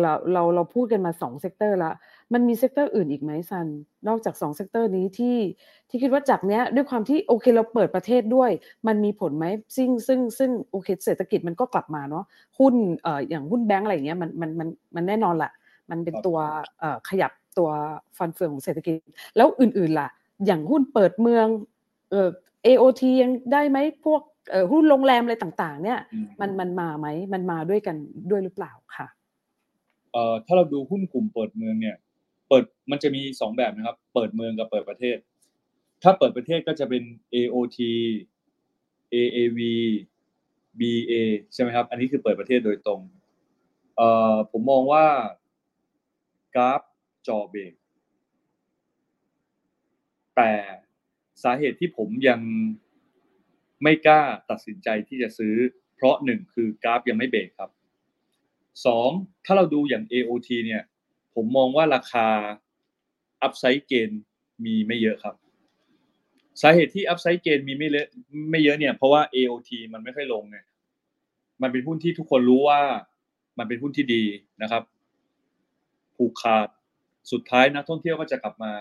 [0.00, 1.92] เราเราเราพูดกันมาสองเซกเตอร์ละ
[2.32, 3.66] มันมีเซกเตอร์อื่นอีกไหมซัน
[4.08, 5.36] นอกจากสองเซกเตอร์นี้ที่
[5.88, 8.50] ที่คิดว่าจากเนี้ยด้วยความที่โอเคเราเปิดประเทศด้วย
[8.86, 9.46] มันมีผลไหม
[9.76, 12.24] ซึ่งซึ่งซึ่งโอเคเศรษฐกิจมันก็กลับมาเนาะ
[12.58, 15.52] หุ้นเอ่ออย่างหุ้นแบงก์อะไรอย่างเงี้ยมันมันมันมันแน่นอนแหละ
[15.90, 16.38] มันเป็นครับตัว
[16.80, 17.68] เอ่อขยับตัว
[18.16, 18.96] ฟันเฟืองของเศรษฐกิจ
[19.36, 20.08] แล้วอื่นๆล่ะ
[20.46, 21.46] อย่างหุ้นเปิดเมือง
[22.10, 22.28] เอ่อ
[22.64, 24.35] AOT ยังได้ไหมพวกเอ่อ
[24.72, 27.96] หุ้นโรงแรมอะไรต่างๆ เนี่ยอืมมันมันมาไหมมันมาด้วยกัน
[28.30, 29.06] ด้วยหรือเปล่าค่ะ
[30.12, 31.96] เอ่อถ้าเราดูหุ้นกลุ่มเปิดเมืองเนี่ย
[32.48, 35.16] เปิดมันจะมีสองแบบนะครับ เปิดเมืองกับเปิดประเทศ
[36.02, 37.02] ถ้าเปิดประเทศก็จะเป็น
[37.34, 37.78] AOT
[39.14, 39.58] AAV
[40.80, 41.12] BA
[41.52, 43.00] ใช่ไหมครับ อันนี้คือเปิดประเทศโดยตรง
[43.96, 45.06] เอ่อผมมองว่า
[46.54, 46.80] กราฟ
[47.26, 47.74] จอเบรก
[50.36, 50.50] แต่
[51.42, 52.40] สาเหตุที่ผมยัง
[53.82, 55.54] ไม่กล้าตัดสินใจที่จะซื้อ
[55.94, 57.70] เพราะหนึ่งคือกราฟยังไม่เบรกครับ
[58.86, 59.10] สอง
[59.44, 60.82] ถ้าเราดูอย่าง AOT เนี่ย
[61.34, 62.28] ผมมองว่าราคา
[63.42, 64.10] อัพไซด์เกน
[64.64, 65.34] มีไม่เยอะครับ
[66.60, 68.08] สาเหตุที่อัพไซด์เกนมีไม่เยอะ
[68.50, 70.58] ไม่เยอะเนี่ยเพราะว่า AOT มันไม่ค่อยลงไง
[71.62, 72.80] มันเป็นหุ้นที่ทุกคนรู้ว่า
[73.58, 74.24] มันเป็นหุ้นที่ดี
[74.62, 74.82] นะครับ
[76.16, 76.68] ผูกขาด
[77.32, 78.72] สุดท้ายนักท่องเที่ยวก็จะกลับมา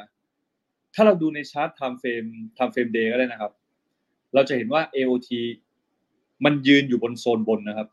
[0.94, 3.52] ถ้าเราดูในชาร์ต time frame time frame day ก็ได้นะครับ
[4.36, 5.30] เราจะเห็นว่า AOT
[6.46, 7.88] มันยืนอยู่บนโซนบนนะครับ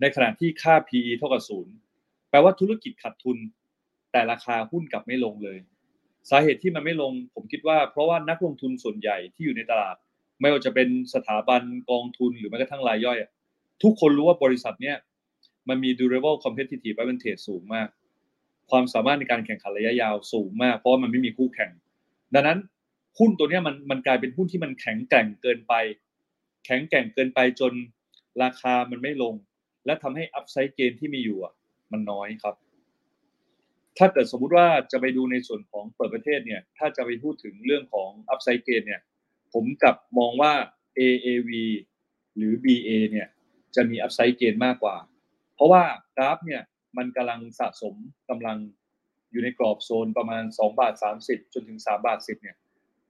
[0.00, 1.74] ในขณะที่ค่า PE เท่ากับศูนย์
[2.30, 3.36] แปลว่าธุรกิจขาดทุน
[4.12, 5.58] แต่ราคาหุ้นกลับไม่ลงเลย
[6.30, 9.96] สาเหตุที่มันไม่ลง ผมคิดว่า เพราะว่านักลงทุนส่วนใหญ่ที่อยู่ในตลาด
[10.40, 13.18] ไม่ว่าจะเป็นสถาบันกองทุนหรือแม้กระทั่งรายย่อย
[13.82, 14.96] ทุกคนรู้ว่าบริษัทเนี้ย
[15.68, 17.88] มันมี durable competitive advantage สูงมาก
[18.70, 21.70] ความสามารถในการแข่งขันระยะยาวสูงมาก เพราะว่ามันไม่มีคู่แข่ง
[22.34, 22.58] ดังนั้น
[23.18, 25.74] หุ้นตัวนี้มันมันกลายเป็นหุ้นที่มันแข็งแกร่งเกินไป
[26.66, 27.72] แข็งแกร่งเกินไปจน
[28.42, 29.34] ราคามันไม่ลง
[29.86, 31.52] และทำให้ upside gain ที่มีอยู่อะ
[31.92, 32.54] มันน้อยครับ
[33.98, 39.00] ถ้าเกิดสมมุติว่าจะไปดูในส่วนของเปิดประเทศเนี่ย ถ้าจะไปพูดถึงเรื่องของ upside gain เนี่ย
[39.52, 40.52] ผมกลับมองว่า
[40.98, 41.50] AAV
[42.36, 43.28] หรือ BA เนี่ย
[43.74, 44.96] จะมี upside gain มากกว่า
[45.54, 45.82] เพราะว่า
[46.16, 46.62] กราฟเนี่ย
[46.96, 47.94] มันกำลังสะสม
[48.30, 48.58] กำลัง
[49.30, 50.94] อยู่ในกรอบโซนประมาณ 2 บาท
[51.24, 52.56] 30 จนถึง 3 บาท 10 เนี่ย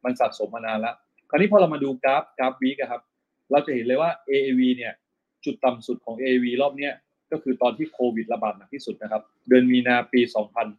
[0.04, 0.94] มันสะสมมานานแล้ว
[1.30, 3.02] คราวนี้พอเรามาดูกราฟกราฟ week ครับ
[3.50, 4.92] เราจะเห็นเลยว่า AAV เนี่ย
[5.44, 6.92] จุดต่ำสุดของ AAV รอบเนี้ย
[7.30, 10.20] ก็คือตอนที่โควิดระบาดหนักที่สุดนะครับ เดือนมีนาปี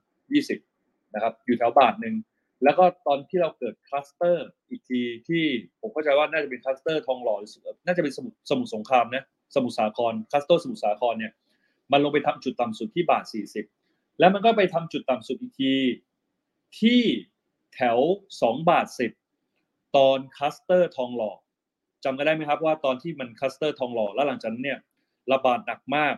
[0.07, 2.15] 2020 นะครับ อยู่แถวบาทหนึ่ง
[2.63, 5.43] แล้วก็ตอนที่เราเกิดคลัสเตอร์อีกทีที่
[5.81, 7.35] ผมเข้าใจว่าน่าจะเป็นคลัสเตอร์ทองหล่อ
[7.85, 9.23] น่าจะเป็นสมุทรสมุทรสงครามนะ
[9.55, 11.31] สมุทรสาครคลัสเตอร์สมุทรสาครเนี่ย
[11.91, 13.23] มันลงไปทำจุดต่ำสุดที่บาท
[13.71, 15.73] 40 แล้วมันก็ไปทำจุดต่ำสุดอีกที
[16.79, 17.01] ที่
[17.77, 17.97] แถว
[18.37, 18.87] 2บาท
[19.41, 21.31] 10ตอนคลัสเตอร์ทองหล่อ
[22.03, 24.79] จำกันได้ไหมครับว่าตอนที่มันคลัสเตอร์ทองหล่อแล้วหลังจากนั้นเนี่ย
[25.31, 26.15] ระบาดหนักมาก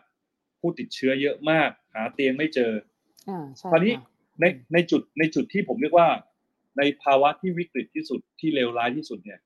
[0.60, 2.72] ผู้ติดเชื้อเยอะมาก หาเตียงไม่เจอ
[3.30, 4.10] อ่าใช่คราวนี้ค่ะ
[4.42, 6.10] ในในจุดในจุดที่ผมเรียกว่า
[6.78, 9.40] ในภาวะที่วิกฤตที่สุดที่เลวร้ายที่สุดเนี่ย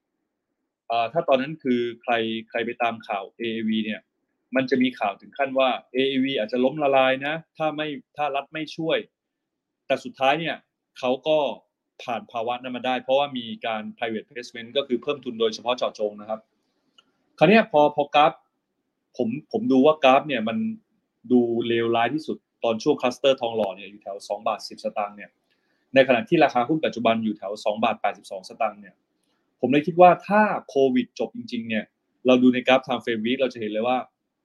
[0.88, 2.14] เอ่อถ้าตอนนั้นคือใคร
[2.50, 4.02] ใครไปตามข่าว AAV เนี่ย
[4.56, 7.88] มันจะมีข่าวถึงขั้นว่า AAV อาจจะล้มละลายนะ ถ้าไม่
[8.18, 8.98] ถ้ารัฐไม่ช่วย
[9.88, 10.56] แต่สุดท้ายเนี่ย
[11.00, 11.40] เขาก็
[12.02, 16.40] ผ่านภาวะนั้นมาได้ เพราะว่ามีการ private placement ก็คือเพิ่มทุนโดยเฉพาะเจาะจงนะครับ
[17.38, 18.34] คราวนี้พอพอกราฟ
[19.18, 20.58] ผมผมดูว่ากราฟเนี่ยมัน
[21.32, 25.30] ดูเลวร้ายที่สุดตอนช่วงคลัสเตอร์ทองหล่อเนี่ยอยู่แถว2บาท10 สตางค์เนี่ย
[25.94, 28.96] ในขณะที่ราคาหุ้นปัจจุบันอยู่แถว2บาท82 สตางค์เนี่ย
[29.60, 31.84] ผมเลยคิดว่าถ้าโควิดจบจริง ๆ เนี่ย
[32.26, 33.98] เราดูในกราฟ time frame week เราจะเห็นเลยว่า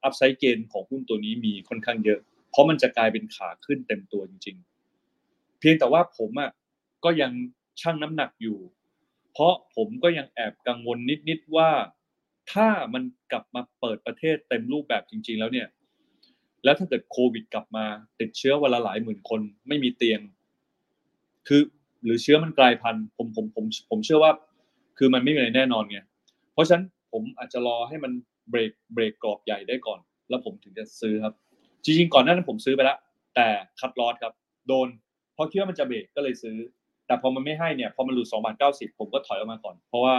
[0.04, 2.18] อัพไซด์เกนของหุ้นตัวนี้มีค่อนข้างเยอะ
[2.50, 4.56] เพราะมันจะกลายเป็นขาขึ้นเต็มตัวจริง
[5.08, 6.50] ๆ เพียงแต่ว่าผมอะ
[7.04, 7.32] ก็ยัง
[7.80, 8.58] ชั่งน้ำหนักอยู่
[9.32, 11.70] เพราะผมก็ยังแอบกังวลนิดๆว่า
[12.52, 15.68] ถ้ามันกลับมาเปิดประเทศเต็มรูปแบบจริง ๆ แล้วเนี่ย
[16.64, 17.84] แล้วถ้าเกิดโควิดกลับมา
[18.20, 20.20] ติดเชื้อวันละหลายหมื่นคนไม่มีเตียง
[21.48, 21.62] คือ
[22.04, 24.32] หรือเชื้อมันกลายพันธุ์ผมผมผมผมเชื่อว่า
[24.98, 25.98] คือมันไม่มีอะไรแน่นอนไง
[26.52, 28.12] เพราะฉะนั้นผมอาจจะรอให้มัน
[28.50, 31.34] เบรกเบรกกรอบใหญ่ได้ก่อน แล้วผมถึงจะซื้อครับ
[31.84, 32.98] จริงๆก่อนหน้านั้นผมซื้อไปแล้ว
[33.34, 33.48] แต่
[33.80, 34.32] คัดลอสครับ
[34.68, 34.88] โดน
[35.34, 36.56] เพราะคิดว่ามันจะเบรกก็เลยซื้อ
[37.08, 40.16] แต่พอมันไม่ให้เนี่ยพอมันหลุด2บาท90ผมก็ถอยออกมาก่อน เพราะว่า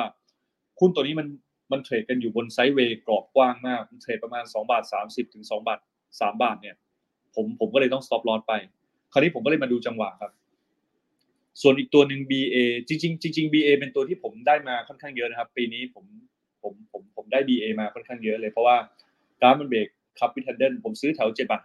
[0.80, 1.28] หุ้นตัวนี้มัน
[1.72, 5.80] มันเทรดกันอยู่บนไซด์เวย์กรอบกว้างมากมันเทรดประมาณ2บาท30ถึง2บาท
[6.10, 6.76] 3บาทเนี่ย
[7.36, 8.54] ผมผมก็เลยต้อง stop loss ไป
[9.12, 10.32] คราวนี้ผมก็เลยมาดูจังหวะครับ
[11.62, 16.06] ส่วนอีกตัวหนึ่ง BA จริงๆจริงๆ BA เป็นตัวที่ผมได้มาค่อนข้างเยอะนะครับ ปีนี้ผม
[16.62, 18.78] ผมผมผมได้ BA มาค่อนข้างเยอะเลยเพราะว่า
[19.40, 19.88] กราฟมันเบรก
[20.20, 21.62] ครับวิทันเดนผมซื้อแถว7บาท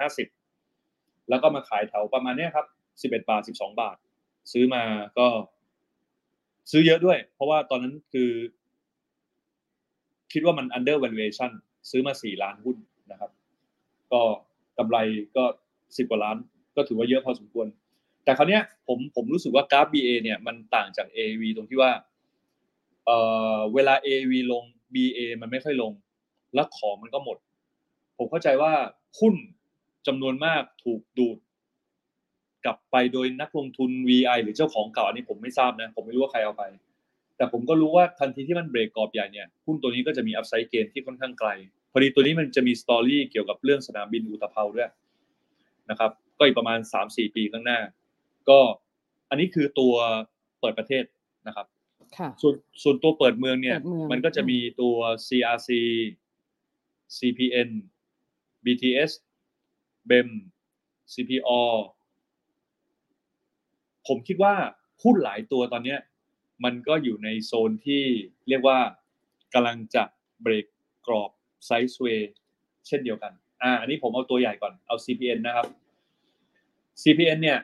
[0.63, 2.67] 50แล้วก็มาขายแถวประมาณเนี้ยครับ
[3.03, 3.97] 11บาท12บาท
[4.53, 4.83] ซื้อมา
[5.19, 5.27] ก็
[6.71, 8.31] ซื้อเยอะด้วย เพราะว่าตอนนั้นคือ
[10.33, 11.51] คิดว่ามัน under valuation
[11.91, 12.77] ซื้อมา4ล้านหุ้น
[13.11, 13.31] นะครับ
[14.13, 14.21] ก็
[14.79, 14.99] กำไร
[15.37, 15.45] ก็
[15.97, 16.37] สิบกว่าล้าน
[16.77, 17.67] ก็ถือว่าเยอะพอสมควร
[18.25, 21.93] แต่คราวเนี้ยผมผมรู้สึกว่ากราฟ BA เนี่ยมันต่างจาก AV ตรงที่ว่า
[23.07, 23.19] เอ่
[23.57, 24.65] อเวลา AV ลง
[24.95, 25.93] BA มันไม่ค่อยลง
[26.55, 27.39] แล้วของมันก็หมด
[28.19, 28.73] ผมเข้าใจว่า
[29.21, 29.35] หุ้น
[30.07, 31.39] จำนวนมากถูกดูด
[32.65, 36.63] กลับไปโดยนักลงทุน VI หรือเจ้าของเก่าอันนี้ผมไม่ทราบนะ ผมไม่รู้ว่าใครเอาไป
[37.37, 41.49] แต่ผมก็รู้ว่าทันทีที่มันเบรกกรอบใหญ่เนี่ยหุ้นตัวนี้ก็จะมีอัพไซด์เกนที่ค่อนข้างไกล
[41.93, 44.91] พอดีตัวนี้มันจะมีสตอรี่เกี่ยวกับเรื่องสนามบินอุตภเปาด้วย
[45.91, 47.79] นะครับ ก็อีกประมาณ 3-4 ปีข้างหน้า
[48.49, 48.59] ก็
[49.31, 49.95] อันนี้คือตัว
[50.61, 51.05] เปิดประเทศ
[51.47, 51.67] นะครับ
[52.19, 54.97] ค่ะส่วนส่วนตัวเปิดเมืองเนี่ยเปิดเมืองมันก็จะมีตัว
[55.27, 55.71] CRC
[57.17, 57.71] CPN
[58.65, 59.13] BTS
[60.11, 60.29] BEM
[61.13, 61.51] CPO
[64.09, 64.55] ผมคิดว่า
[65.03, 65.99] หุ้นหลายตัวตอนเนี้ย
[66.65, 68.03] มันก็อยู่ในโซนที่
[68.49, 68.79] เรียกว่า
[69.55, 70.05] กำลังจะ
[70.43, 70.67] เบรก
[71.07, 71.31] กรอบ
[71.67, 72.33] ไซส์เวย์
[72.87, 73.33] เช่นเดียวกัน
[73.63, 75.67] อ่า อันนี้ผมเอาตัวใหญ่ก่อน เอา CPN นะครับ
[77.03, 77.59] CPN เนี่ย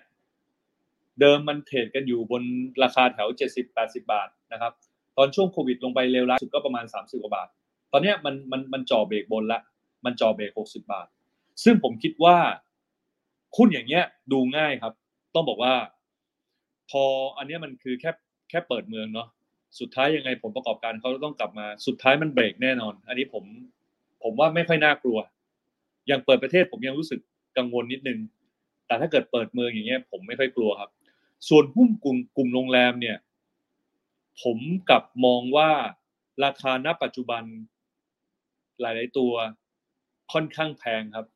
[1.21, 2.43] เดิมมันเทรดกันอยู่บน
[2.83, 3.29] ราคาแถว
[3.67, 4.73] 70-80 บาทนะครับ
[5.17, 7.49] ตอนช่วงโควิดลงไปเร็วร้ายสุดก็ประมาณ 30 กว่าบาท
[7.93, 9.61] ตอนนี้มันมันมันจ่อเบรกบนละ
[10.05, 11.07] มันจ่อเบรก 60 บาท
[11.65, 12.37] ซึ่งผมคิดว่า
[13.57, 14.93] หุ้นอย่างเงี้ยดูง่ายครับ
[15.35, 15.75] ต้องบอกว่า
[16.91, 17.05] พอ
[17.39, 18.11] อันเนี้ยมันคือแค่
[18.51, 19.29] แค่เปิดเมืองเนาะ
[19.81, 23.45] สุดท้ายยังไงผลประกอบการเขาต้องกลับมาสุดท้ายมันเบรกแน่นอน อันนี้ผม
[24.23, 25.19] ผมว่าไม่ค่อยน่ากลัว
[26.07, 27.21] อย่างเปิดประเทศผมยังรู้สึก
[27.59, 28.19] กังวลนิดนึง
[28.87, 30.91] แต่ถ้าเกิดเปิดเมืองอย่างเงี้ย ผมไม่ค่อยกลัวครับ
[31.49, 33.17] ส่วนหุ้นกลุ่มกลุ่มโรงแรมเนี่ย
[34.43, 35.71] ผมกลับมองว่า
[36.45, 37.43] ราคาณปัจจุบัน
[38.81, 39.33] หลาย ๆ ตัว
[40.33, 41.27] ค่อนข้างแพงครับ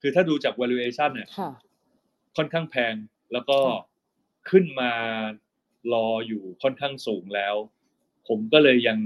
[0.00, 1.50] คือถ้าดูจาก valuation เนี่ยค่ะ
[2.36, 2.94] ค่อนข้างแพง
[3.32, 3.58] แล้วก็
[4.50, 4.92] ขึ้นมา
[5.92, 7.54] รออยู่ค่อนข้างสูงแล้ว
[8.28, 8.98] ผมก็เลยยัง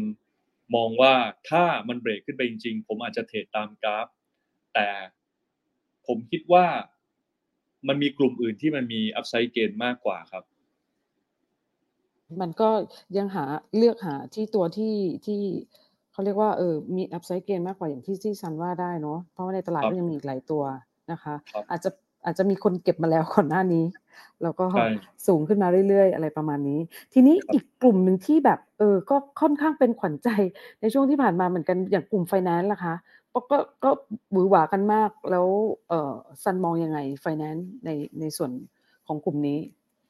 [0.74, 1.14] มองว่า
[1.50, 4.06] ถ้ามันเบรกขึ้นไปจริงๆ ผมอาจจะเทรดตามกราฟ
[4.74, 4.88] แต่
[6.06, 6.66] ผมคิดว่า
[7.88, 10.44] มันมีกลุ่มอื่นที่มันมีอัพไซด์เกนมากกว่าครับ
[12.40, 12.70] มันก็
[13.18, 13.44] ยังหา
[13.76, 15.40] เลือกหาที่ตัวที่ที่
[16.12, 20.62] เขาเรียกว่าเออมี upside gain มากกว่าอย่างที่ที่ซันว่าได้เนาะเพราะว่าในตลาดครับก็ยังมีอีกหลายตัว
[21.12, 21.90] นะคะครับอาจจะ
[22.24, 23.84] อาจจะมีคนเก็บมาแล้วก่อนหน้านี้
[24.42, 24.88] แล้วก็ใช่
[25.26, 26.80] สูงขึ้นมาเรื่อยๆ อะไรประมาณนี้
[27.12, 30.28] ทีนี้ครับอีกกลุ่มหนึ่งที่แบบ เออ ก็ค่อนข้างเป็นขวัญใจ
[30.80, 32.94] ในช่วงที่ผ่านมาเหมือนกันอย่างกลุ่มไฟแนนซ์ล่ะคะ
[33.32, 33.90] ก็ก็ก็
[34.30, 35.46] หวือหวากันมากแล้ว
[35.88, 36.12] เออ
[36.42, 38.50] ซันมองยังไงไฟแนนซ์ในในส่วน
[39.06, 39.58] ของกลุ่มนี้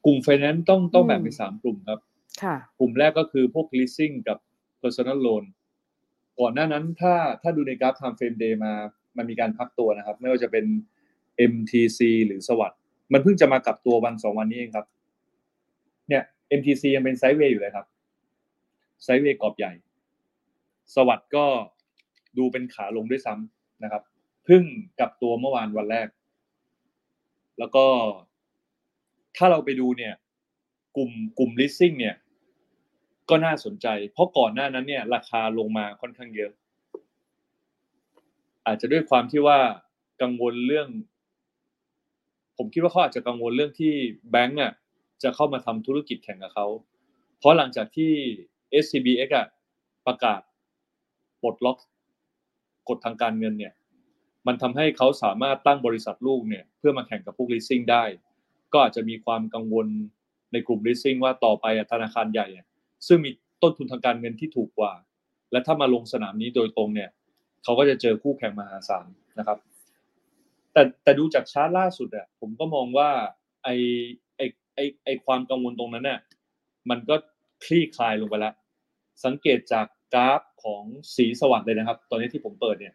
[0.06, 2.00] กลุ่มไฟแนนซ์ต้องต้องอืมแบ่งเป็นสามกลุ่มครับ
[2.42, 4.38] ค่ะ กลุ่มแรกก็คือพวก leasing กับ
[4.82, 5.44] personal loan
[6.40, 8.72] ก่อนหน้านั้นถ้าถ้าดูในกราฟ time frame day มา
[9.16, 10.64] มันมีการพักตัวนะครับ ไม่ว่าจะเป็น
[11.52, 12.78] MTC หรือสวัสด์
[13.12, 14.86] มันเพิ่งจะมากลับตัววันสองวันนี้เองครับ
[16.08, 16.22] เนี่ย
[16.58, 17.86] MTC ยังเป็นไซด์เวย์อยู่เลยครับ
[19.04, 19.72] ไซด์เวย์กรอบใหญ่
[20.94, 21.46] สวัสด์ก็
[22.38, 24.02] ดูเป็นขาลงด้วยซ้ำนะครับ
[24.44, 24.62] เพิ่ง
[24.98, 26.08] กลับตัวเมื่อวานวันแรก
[27.58, 27.86] แล้วก็
[29.36, 30.14] ถ้าเราไปดูเนี่ย
[30.96, 32.16] กลุ่มกลุ่ม leasing เนี่ย
[33.30, 36.52] ก็น่าสนใจ เพราะก่อนหน้านั้นเนี่ย ราคาลงมาค่อนข้างเยอะ
[38.66, 39.58] อาจจะด้วยความที่ว่า
[40.22, 40.88] กังวลเรื่อง
[42.57, 43.92] ผมคิดว่าเขาอาจจะกังวลเรื่องที่
[44.30, 44.72] แบงก์อะ
[45.22, 46.66] จะเข้ามาทำธุรกิจแข่งกับเขา
[47.38, 48.12] เพราะหลังจากที่
[48.82, 49.46] SCBX อะ
[50.07, 50.40] ประกาศ
[51.42, 51.78] ปลดล็อก
[52.88, 53.72] กฎทางการเงินเนี่ย
[54.46, 58.05] มันทำให้เขาสามารถตั้งบริษัทลูกเนี่ยเพื่อมาแข่งกับพวก leasing ได้
[58.72, 59.86] ก็อาจจะมีความกังวล
[60.53, 62.46] ในกลุ่ม leasing ว่าต่อไปธนาคารใหญ่
[63.07, 63.30] ซึ่งมี
[63.62, 64.92] ต้นทุนทางการเงินที่ถูกกว่า
[65.53, 67.11] และถ้ามาลงสนามนี้โดยตรงเนี่ย
[67.64, 69.07] เขาก็จะเจอคู่แข่งมหาศาล
[69.38, 69.59] นะครับ
[70.72, 73.10] แต่แต่ดูจากชาร์ตล่าสุดอะผมก็มองว่า
[73.64, 73.68] ไอ
[74.36, 74.40] ไอ
[74.74, 76.20] ไอไอความกังวลตรงนั้นเนี่ย
[76.90, 77.14] มันก็
[77.64, 78.54] คลี่คลายลงไปแล้ว
[79.24, 80.84] สังเกตจากกราฟของ
[81.16, 82.94] สีสวัสด์เลยนะครับ ตอนนี้ที่ผมเปิดเนี่ย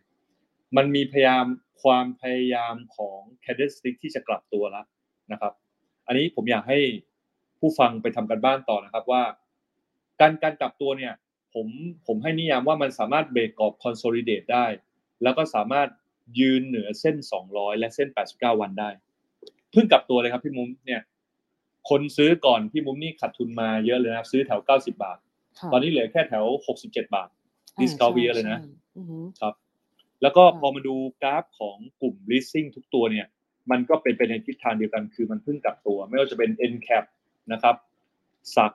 [0.77, 1.45] มันมีพยายาม
[1.83, 4.85] ความพยายามของ candlestick ที่จะกลับตัวแล้ว
[5.31, 5.53] นะครับ
[6.07, 6.79] อันนี้ผมอยากให้
[7.59, 9.23] ผู้ฟังไปทำกันบ้านต่อนะครับว่า
[10.19, 11.13] การการกลับตัวเนี่ย
[11.53, 11.67] ผม
[12.07, 14.65] ผมให้นิยามว่ามันสามารถเบรกกรอบ consolidate ได้
[15.23, 15.87] แล้วก็สามารถ
[16.39, 17.15] ยืนเหนือเส้น
[17.47, 18.89] 200 และเส้น 89 วันได้
[19.71, 21.01] เพิ่งกลับตัวเลยครับพี่มุ้มเนี่ย
[21.89, 25.17] คนซื้อก่อนพี่มุ้มนี่ขาดทุนมาเยอะเลยนะครับ ซื้อแถว 90 บาท
[25.59, 26.45] ค่ะตอนนี้เหลือแค่แถว
[26.77, 27.29] 67 บาท
[27.77, 29.53] อ่า discount ใช่เยอะเลยนะใช่อือหือครับ
[30.21, 33.27] แล้วก็ค่ะพอมาดูกราฟของกลุ่ม leasing ทุกตัวเนี่ย
[33.71, 37.05] มันก็เป็นไปในทิศทางเดียวกัน คือมันเพิ่งกลับตัว ไม่ว่าจะเป็น NCAP
[37.51, 37.75] นะครับ
[38.55, 38.71] สัก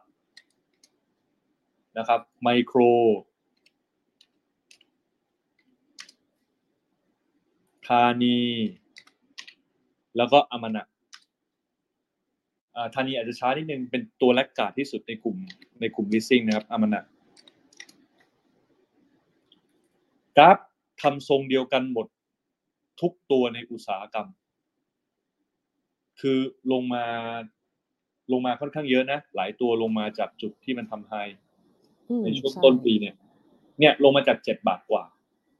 [1.98, 2.92] นะครับ Micro
[3.30, 3.32] ธา
[8.22, 8.36] นี
[10.16, 10.84] แล้วก็อมนะ
[12.76, 15.36] อ่าธานีอาจจะช้านิดนึงเป็นตัวแรกกาดที่สุดในกลุ่ม
[15.80, 17.03] ในกลุ่ม leasing นะครับอมนะ
[20.36, 20.59] กราฟ
[21.03, 22.07] ทำทรงเดียวกันหมด
[23.01, 24.28] ทุกตัวในอุตสาหกรรม
[26.20, 26.38] คือ
[26.72, 27.05] ลงมา
[28.32, 31.12] ลงมาค่อนข้างเยอะนะ หลายตัวลงมาจากจุดที่มันทำไฮ
[32.09, 33.14] อืมในช่วงใช่ต้นปีเนี่ย
[33.78, 35.05] เนี่ยลงมาจากเจ็ดบาทกว่า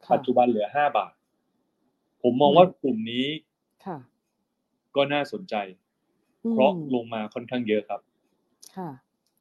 [0.05, 1.13] ค่ะปัจจุบันเหลือห้าบาท
[2.23, 3.27] ผมมองว่ากลุ่มนี้
[3.87, 3.99] ค่ะ
[4.97, 5.55] ก็น่าสนใจ
[6.45, 8.01] อืมเพราะลงมาค่อนข้างเยอะครับ
[8.77, 8.89] ค่ะ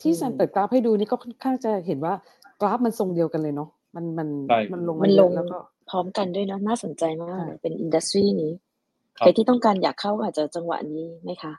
[0.01, 2.13] ที่ซันเปิดกราฟให้ดูนี่ก็ค่อนข้างจะเห็นว่า
[2.61, 5.57] กราฟมันทรงเดียวกันเลยเนาะมันมันใช่มันลงมัมานเยลอะงแล้วก็
[5.89, 8.51] พร้อมกันด้วยเนาะน่าสนใจมากใช่เลยเป็นอินดัสทรีนี้
[9.19, 11.53] ครัใครบที่ต้องการอยากเข้าก็อาจจะจังหวะนี้ไหมคะ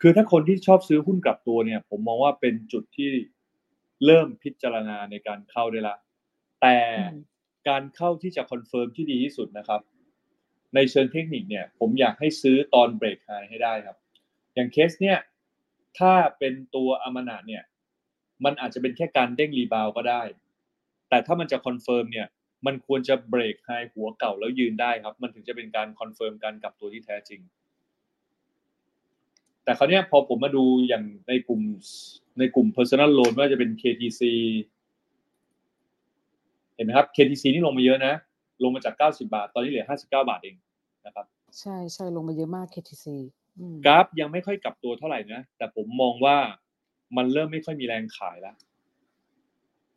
[0.00, 3.10] คือถ้าคนที่ชอบซื้อหุ้นกลับตัวเนี่ย ผมมองว่าเป็นจุดที่
[4.04, 5.96] เริ่มพิจารณาในการเข้าได้ละ
[6.62, 7.16] แต่อืม
[7.68, 9.80] การเข้าที่จะ confirm ที่ดีที่สุดนะครับ
[10.74, 13.96] ในเชิงเทคนิคเนี่ยผมอยากให้ซื้อตอน break high ให้ได้ครับ
[14.54, 15.18] อย่างเคสเนี่ย
[15.98, 17.62] ถ้าเป็นตัว AMANAH เนี่ย
[18.44, 20.22] มันอาจจะเป็นแค่การเด้ง rebound ก็ได้
[21.08, 22.26] แต่ถ้ามันจะ confirm เนี่ย
[22.66, 27.40] มันควรจะ break high หัวเก่าแล้วยืนได้ครับ มันถึงจะเป็นการ confirm การกลับตัวที่แท้จริง
[29.64, 31.60] แต่คราวนี้พอผมมาดูอย่างในกลุ่ม
[32.38, 34.22] ในกลุ่ม personal loan ว่าจะเป็น KTC
[36.74, 38.14] เห็นไหมครับ KTC นี่ลงมาเยอะนะ
[38.64, 40.56] ลงมาจาก 90 บาท ตอนนี้เหลือ 59 บาทเอง
[41.06, 41.26] นะครับ
[41.60, 43.06] ใช่ใช่ลงมาเยอะมาก KTC
[43.58, 46.36] อืมกราฟยังไม่ค่อยกลับตัวเท่าไหร่นะ แต่ผมมองว่า
[47.16, 48.56] มันเริ่มไม่ค่อยมีแรงขายแล้ว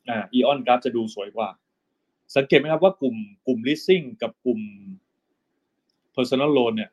[0.08, 1.48] อ่าอีออนกราฟจะดูสวยกว่า
[2.36, 3.16] สังเกตไหมครับว่ากลุ่ม
[3.46, 4.60] กลุ่ม leasing กับกลุ่ม
[6.16, 6.90] personal loan เนี่ย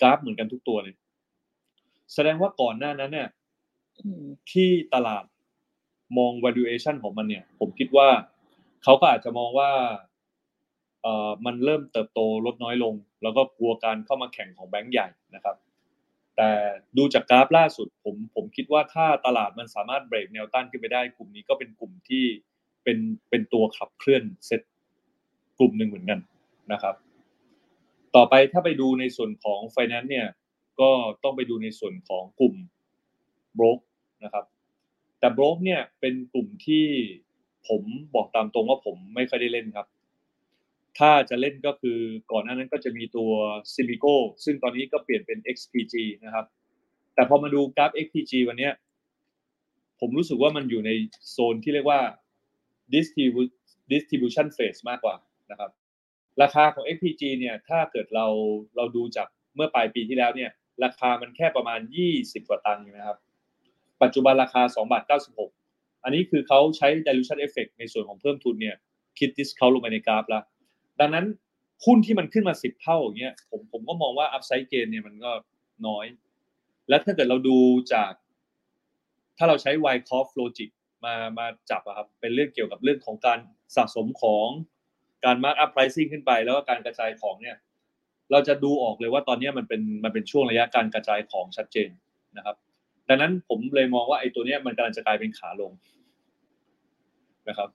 [0.00, 0.94] กราฟเหมือนกันทุกตัวเลย
[2.14, 3.28] แสดงว่าก่อนหน้านั้นเนี่ย
[4.00, 5.24] อืมที่ตลาด
[6.18, 8.08] มอง valuation ของมันเนี่ย ผมคิดว่า
[8.82, 9.96] เขาก็อาจจะมองว่าเอ่อ
[11.46, 15.56] มันเริ่มเติบโตลดน้อยลง แล้วก็กลัวการเข้ามาแข่งของแบงก์ใหญ่นะครับ
[16.36, 16.50] แต่
[16.96, 22.24] ดูจากกราฟล่าสุดผมผมคิดว่าถ้าตลาดมันสามารถเบรกแนวต้านขึ้นไปได้กลุ่มนี้ก็เป็นกลุ่มที่
[22.84, 22.98] เป็น
[23.30, 24.62] เป็นตัวขับเคลื่อนเซต
[25.58, 26.20] กลุ่มหนึ่งเหมือนกัน
[26.72, 26.94] นะครับ
[28.16, 30.28] ต่อไปถ้าไปดูในส่วนของ Finance เนี่ย
[30.80, 30.90] ก็
[31.22, 32.54] ต้องไปดูในส่วนของกลุ่ม
[33.58, 33.84] broke
[34.24, 34.44] นะครับ
[35.20, 36.84] แต่โบรกเนี่ยเป็นกลุ่มที่
[37.68, 37.82] ผม
[38.14, 39.86] บอกตามตรงว่าผมไม่ค่อยได้เล่นครับ
[40.98, 41.98] ถ้าจะเล่นก็คือ
[42.32, 43.30] ก่อนหน้านั้นก็จะมีตัว
[43.74, 45.94] c i m i c o ซึ่งตอนนี้ก็เปลี่ยนเป็น XPG
[46.24, 46.46] นะครับ
[47.14, 48.70] แต่พอมาดูกราฟ XPG วันนี้
[50.00, 50.90] ผมรู้สึกว่ามันอยู่ใน
[51.30, 52.00] โซนที่เรียกว่า
[52.94, 53.54] distribu-
[53.92, 55.14] distribution phase มากกว่า
[55.50, 55.70] นะครับ
[56.42, 58.26] ราคาของ XPG เนี่ยถ้าเกิดเรา
[58.76, 60.50] เราดูจากเมื่อปลายปีที่แล้วเนี่ย
[60.84, 61.80] ราคามันแค่ประมาณ
[62.14, 63.18] 20 กว่าตังค์นะครับ
[64.02, 65.02] ปัจจุบันราคา2บาท
[65.52, 68.76] 96 อันนี้คือเขาใช้ dilution effect ในส่วนของเพิ่มทุนเนี่ย
[69.18, 70.44] คิด discount ลงไปในกราฟแล้ว
[71.00, 71.26] ดังนั้น
[71.86, 75.30] หุ้นที่มันขึ้นมา10เท่าอย่างเงี้ยผมผมก็มองว่า upside gain เนี่ยมันก็
[75.86, 76.06] น้อย
[76.88, 77.58] และถ้าเกิดเราดู
[77.92, 78.12] จาก
[79.38, 80.70] ถ้าเราใช้ Wyckoff logic
[81.04, 83.38] มามาจับอะครับเป็นเรื่องเกี่ยวกับเรื่องของการ
[83.76, 84.48] สะสมของ
[85.24, 87.56] การ mark up pricing ขึ้นไป แล้วก็การกระจายของเนี่ย
[88.30, 91.90] เราจะดูออกเลยว่าตอนนี้มันเป็นมันเป็นช่วงระยะการกระจายของชัดเจน
[92.36, 92.56] นะครับ
[93.08, 95.72] ดังนั้นผมเลยมองว่าไอ้ตัวเนี้ยมันกำลังจะกลายเป็นขาลง
[97.48, 97.68] นะครับ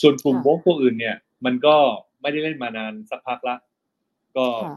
[0.00, 1.76] ส่วนกลุ่มค่ะโบรกตัวอื่นเนี่ย มันก็
[2.22, 3.56] ไม่ได้เล่นมานานสักพักละ
[4.36, 4.76] ก็ค่ะ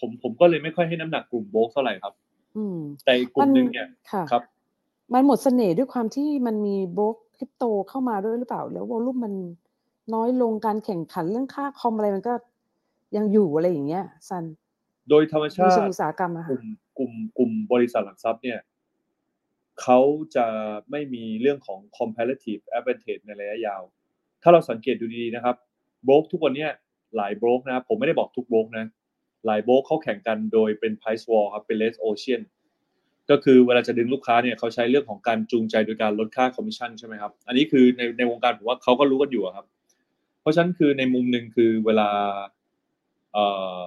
[0.00, 2.14] ผมผมก็เลยไม่ค่อยให้น้ำหนักกลุ่มโบรกเท่าไหร่ครับ
[2.56, 4.42] อืม แต่อีกกลุ่มหนึ่งเนี่ยค่ะครับ
[5.12, 9.34] มันหมดเสน่ห์ด้วยความที่มันมีบล็อกคริปโตเข้ามาด้วยหรือเปล่า แล้ววอลุ่มมัน
[10.14, 12.34] น้อยลงการแข่งขันเรื่องค่าคอมอะไรมันก็
[13.16, 14.44] ยังอยู่อะไรอย่างเงี้ยซัน
[15.10, 16.64] โดยธรรมในชาเชิงติอุตสาหกรรมอะกค่ะลุ่ม
[16.98, 18.58] กลุ่มกลุ่มบริษัทหลักทรัพย์เนี่ย
[19.82, 20.00] เขา
[20.36, 20.46] จะ
[20.90, 23.82] ไม่มีเรื่องของ comparative advantage ในระยะยาว
[24.42, 25.56] ถ้าเราสังเกตดูดีๆนะครับ
[26.04, 26.70] โบรกทุกวันเนี้ย
[27.16, 28.86] หลายโบรกนะผมไม่ได้บอกทุกโบรกนะ
[29.46, 32.42] หลายโบรกเขาแข่งกันโดยเป็น price war ครับเป็น red ocean
[33.30, 39.66] ก็คือเวลาจะดึงลูกค้าเนี่ยเขาใช้เรื่องของการจูงใจโดยการลดค่าคอมมิชชั่นใช่ไหมครับ อันนี้คือในในวงการผมว่าเขาก็รู้กันอยู่ครับ
[40.40, 42.10] เพราะฉะนั้นคือในมุมหนึ่งคือเวลา
[43.32, 43.46] เอ่
[43.78, 43.80] อ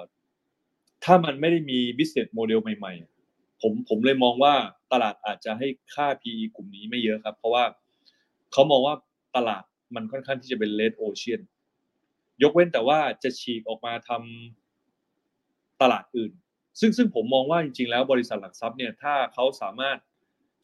[1.04, 2.94] ถ้ามันไม่ได้มี business model ใหม่
[3.28, 4.54] ๆ ผมผมเลยมองว่า
[4.92, 7.64] ตลาดอาจจะให้ค่า PE กลุ่มนี้ไม่เยอะครับ เพราะว่า
[8.52, 8.96] เขามองว่า
[9.36, 9.64] ตลาด
[9.96, 11.42] มันค่อนข้างที่จะเป็น red ocean
[12.44, 16.32] ยกเว้นแต่ว่าจะฉีกออกมาทำตลาดอื่น
[16.80, 19.98] ซึ่งซึ่งผมมองว่าจริงๆ แล้วบริษัทหลักทรัพย์เนี่ยถ้าเขาสามารถ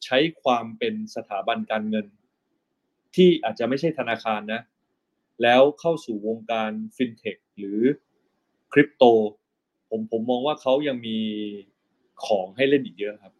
[0.04, 2.06] ใช้ความเป็นสถาบันการเงิน
[3.14, 4.62] ที่อาจจะไม่ใช่ธนาคารนะ
[5.42, 7.80] แล้วเข้าสู่วงการฟินเทคหรือ
[8.72, 9.04] คริปโต
[9.90, 11.18] ผมผมมองว่าเขายังมี
[12.26, 13.32] ของให้เล่นอีกเยอะครับ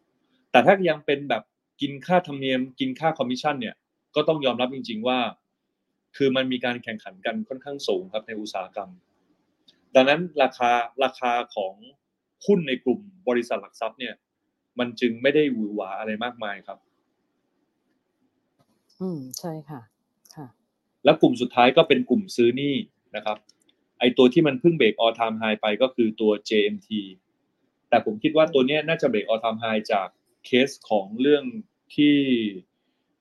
[0.50, 1.42] แต่ถ้ายังเป็นแบบ
[1.80, 3.74] กินค่าธรรมเนียม กินค่าคอมมิชชั่นเนี่ย
[4.14, 5.18] ก็ต้องยอมรับจริง ๆ ว่า
[6.16, 8.90] คือมันมีการแข่งขันกันค่อนข้างสูงครับในอุตสาหกรรม
[9.94, 10.70] ดังนั้นราคา
[11.04, 11.74] ราคาของ
[12.46, 14.14] หุ้นในกลุ่มบริษัทหลักทรัพย์เนี่ย
[14.78, 16.78] มันจึงไม่ได้หวือหวาอะไรมากมายครับ
[19.00, 19.80] อืมใช่ค่ะ
[20.34, 20.46] ค่ะ
[21.04, 22.74] แล้วกลุ่มสุดท้ายก็เป็นกลุ่มซื้อหนี้
[23.16, 23.36] นะครับ
[24.00, 26.88] ไอตัวที่มันเพิ่งเบรก all time high ไปก็คือตัว JMT
[27.88, 30.08] แต่ผมคิดว่าตัวเนี้ยน่าจะเบรก all time high จาก
[30.46, 31.44] เคสของเรื่อง
[31.94, 32.16] ที่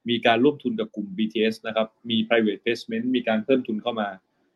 [0.09, 4.09] มีการร่วมทุนกับกลุ่ม BTS นะครับ มี private placement มีการเพิ่มทุนเข้ามา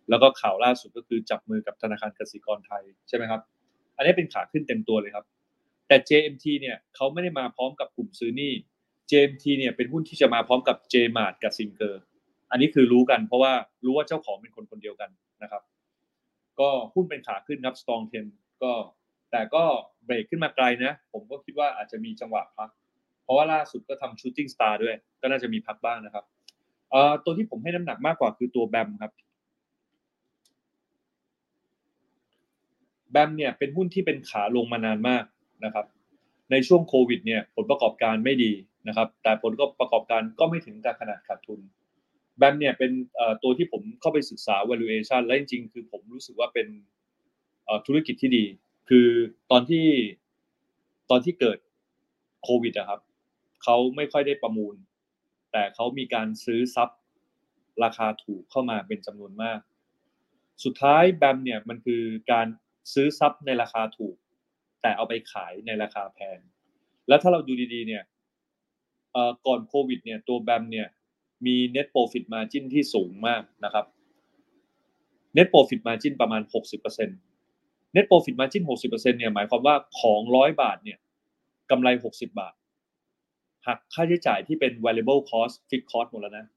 [0.10, 3.42] แล้วก็ข่าวล่าสุดก็คือจับมือกับธนาคารกสิกรไทยใช่ไหมครับ
[3.96, 5.26] อันนี้เป็นขาขึ้นเต็มตัวเลยครับ
[5.88, 8.52] แต่ JMT เนี่ยเขาไม่ได้มาพร้อมกับกลุ่มซื้อนี้
[9.10, 11.94] JMT เนี่ยเป็นหุ้นที่จะมาพร้อมกับ JMart กับ Singer
[12.52, 13.54] อันนี้คือรู้กันเพราะว่า
[13.86, 15.10] รู้ว่าเจ้าของเป็นคนคนเดียวกัน
[15.44, 15.62] นะครับ
[16.60, 18.74] ก็หุ้นเป็นขาขึ้นครับ Strong 10ก็
[19.32, 19.64] แต่ก็
[20.06, 22.70] เบรกขึ้นมาไกลนะ ผมก็คิดว่าอาจจะมีจังหวะพัก
[23.28, 26.26] เพราะว่าล่าสุดก็ทำ Shooting Star ด้วย ก็น่าจะมีพักบ้างนะครับ
[26.92, 29.12] เอ่อตัวที่ผมให้น้ำหนักมากกว่าคือตัวแบมครับ
[33.12, 35.24] แบมเนี่ยเป็นหุ้นที่เป็นขาลงมานานมาก
[35.66, 35.86] นะครับ
[36.52, 38.52] ในช่วงโควิดเนี่ยผลประกอบการไม่ดี
[38.88, 41.60] นะครับ แต่ผลก็ประกอบการก็ไม่ถึงกับขนาดขาดทุน
[42.38, 42.92] แบมเนี่ยเป็น
[43.44, 46.68] ตัวที่ผมเข้าไปศึกษา valuation และจริงๆ คือผมรู้สึกว่าเป็น
[47.86, 48.46] ธุรกิจที่ดี
[48.90, 49.08] คือ
[49.52, 49.86] ตอนที่
[51.10, 51.58] ตอนที่เกิด
[52.44, 53.00] โควิดอะครับ
[53.64, 54.76] เขาไม่ค่อยได้ประมูล
[55.52, 56.90] แต่เขามีการซื้อซับ
[57.84, 59.60] ราคาถูกเข้ามาเป็นจำนวนมาก
[60.64, 62.48] สุดท้ายแบมเนี่ยมันคือการ
[62.94, 64.16] ซื้อซับในราคาถูก
[64.82, 66.40] แต่เอาไปขายในราคาแพง
[67.08, 68.04] แล้วถ้าเราดูดีๆเนี่ย
[69.48, 70.88] ก่อนโควิดเนี่ยตัวแบมเนี่ย
[71.46, 73.86] มี net profit margin ที่สูงมากนะครับ
[75.38, 81.00] net profit margin ประมาณ 60% net profit margin 60%เนี่ยหมายความว่าของร้อยบาทเนี่ย
[81.72, 82.54] กำไร 60 บาท
[83.68, 86.48] หักค่าใช้จ่ายที่เป็น variable cost fixed cost หมดแล้วนะ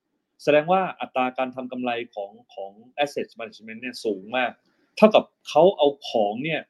[0.42, 2.72] แสดงว่าอัตราการทำกำไรของของ
[3.04, 4.50] asset management เนี่ยสูงมาก
[4.96, 6.60] เท่ากับเขาเอาของเนี่ย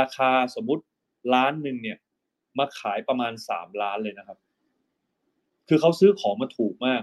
[0.00, 0.82] ราคาสมมุติ
[1.34, 1.98] ล้านหนึ่งเนี่ย
[2.58, 4.38] มาขายประมาณสามล้านเลยนะครับ
[5.68, 7.02] คือเขาซื้อของมาถูกมาก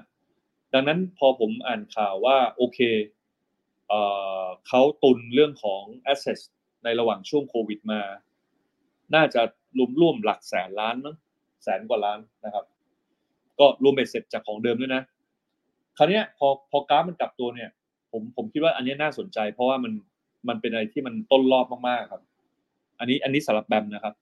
[0.74, 2.80] ดังนั้นพอผมอ่านข่าวว่าโอเค
[3.88, 3.94] เอ
[4.68, 5.84] เขาตุนเรื่องของ
[6.14, 6.40] asset
[6.84, 8.02] ในระหว่างช่วงโควิดมา
[9.16, 9.42] น่าจะ
[9.78, 11.16] รวมร่วมหลักแสนล้านมั้ง
[11.64, 12.66] แสนกว่าล้านนะครับ
[13.60, 15.02] ก็รวมเบ็ดเสร็จจากของเดิมด้วยนะ
[15.98, 17.70] คราวเนี้ยพอพอกราฟมันกลับตัวเนี่ย
[18.12, 19.94] ผมผมคิดว่าอันเนี้ยน่าสนใจ เพราะว่ามัน
[20.50, 22.22] มันเป็นอะไรที่มันต้นรอบมากๆครับ
[23.00, 24.14] อันนี้อันนี้สำหรับแบมนะครับ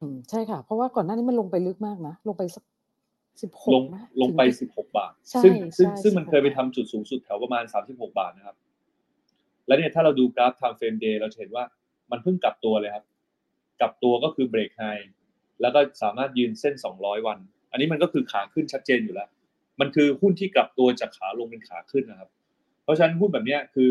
[0.00, 2.64] อืมใช่ค่ะ เพราะว่าก่อนหน้านี้มันลงไปลึกมากนะลงไปสัก
[3.42, 8.56] สิบหลกงนะลงไปถึสิบหกบาทใช่ซึ่งซึ่งใช่ซึ่งมัน16เคยไปทำจุดสูงสุดแถวประมาณสามสิบหกบาทนะครับ
[9.66, 11.64] แล้วเนี่ยถ้าเราดูกราฟ time frame day เราจะเห็นว่า
[12.10, 13.04] มันเพิ่งกลับตัวเลยครับ
[13.80, 14.82] กลับตัวก็คือเบรกไฮ
[15.60, 17.38] แล้วก็สามารถยืนเส้นสองร้อยวัน
[17.70, 19.28] อันนี้มันก็คือขาขึ้นชัดเจนอยู่แล้ว
[19.80, 22.28] มันคือหุ้นที่กลับตัวจากขาลงเป็นขาขึ้นนะครับ
[22.84, 23.90] เพราะฉะนั้นหุ้นแบบเนี้ยคือ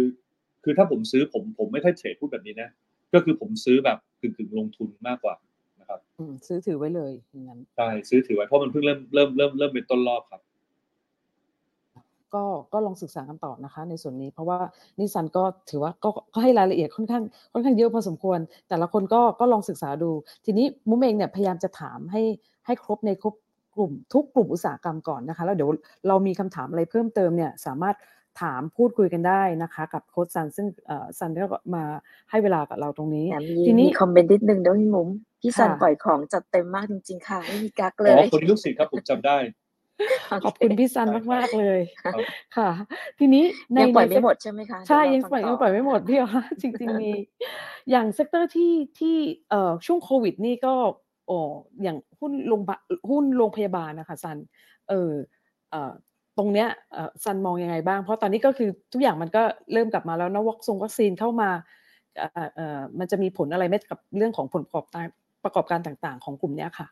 [0.64, 2.70] คือถ้าผมซื้อผมผมไม่ค่อยเทรดหุ้นแบบนี้นะ
[3.14, 5.36] ก็คือผมซื้อแบบกึ่งกึ่งๆลงทุนมากกว่า
[5.80, 10.42] นะครับอืมซื้อถือไว้เลยอย่างนั้นใช่ซื้อถือไว้เพราะมันเพิ่งเริ่มเริ่มเริ่มเริ่มเป็นต้นรอบครับ
[12.36, 14.60] ก็ก็ลองศึกษากันต่อนะคะ ในส่วนนี้เพราะว่า
[15.00, 17.24] นิสสันก็ถือว่าก็ก็ให้รายละเอียดค่อนข้าง
[17.54, 20.12] ค่อนข้างเยอะพอสมควร แต่ละคนก็ก็ลองศึกษาดู
[20.46, 22.22] ทีนี้มุมเองเนี่ยพยายามจะถามให้
[22.66, 23.36] ให้ครบในครบก
[23.82, 25.70] ลุ่มทุกกลุ่มอุตสาหกรรมก่อนนะคะ แล้วเดี๋ยว
[26.08, 27.96] เรามีคำถามอะไรเพิ่มเติมเนี่ยสามารถ
[28.42, 31.84] ถามพูดคุยกันได้นะคะ กับโค้ชซันซึ่งเอ่อซันก็มา
[32.30, 35.10] ให้เวลากับเราตรงนี้แถมมีทีนี้มีคอมเมนต์นิดนึงด้วยพี่มุ้ม
[35.42, 39.38] พี่ซันค่ะปล่อยของจัดเต็มมากจริง ๆ ค่ะไม่มีกักเลอ๋อยคนนี้ลูกศิษย์ครับผมจำได้
[40.44, 41.80] ขอบคุณพี่ซันใช่มากๆเลย
[42.14, 42.24] ครับ
[42.58, 42.70] ค่ะ
[43.20, 43.44] ทีนี้
[43.76, 46.30] ในยังปล่อยในไม่หมดใช่ไหมคะใช่เดี๋ยังวปล่อยเรายังฟัปล่อยไม่หมดพี่อ๋อ
[46.62, 47.12] จริง ๆ มี
[47.92, 49.18] อย่างเซกเตอร์ที่ที่
[49.50, 50.76] เอ่อช่วงโควิดนี่ก็
[51.30, 51.40] โอ้
[51.84, 54.38] อย่างหุ้นโรงพยาบาลหุ้นโรงพยาบาลนะคะซัน
[54.90, 55.12] เออ
[55.72, 55.92] เอ่อ
[56.38, 61.50] ตรงเนี้ยเอ่อซันมองยังไงบ้าง เพราะตอนนี้ก็คือทุกอย่างมันก็เริ่มกลับมาแล้วนะวัคซงวัคซีนเข้ามา
[62.18, 65.06] เอ่อเอ่อมันจะมีผลอะไรไหมกับเรื่องของผลประกอบการ
[65.44, 66.88] ประกอบการต่างๆ ของกลุ่มเนี้ยค่ะ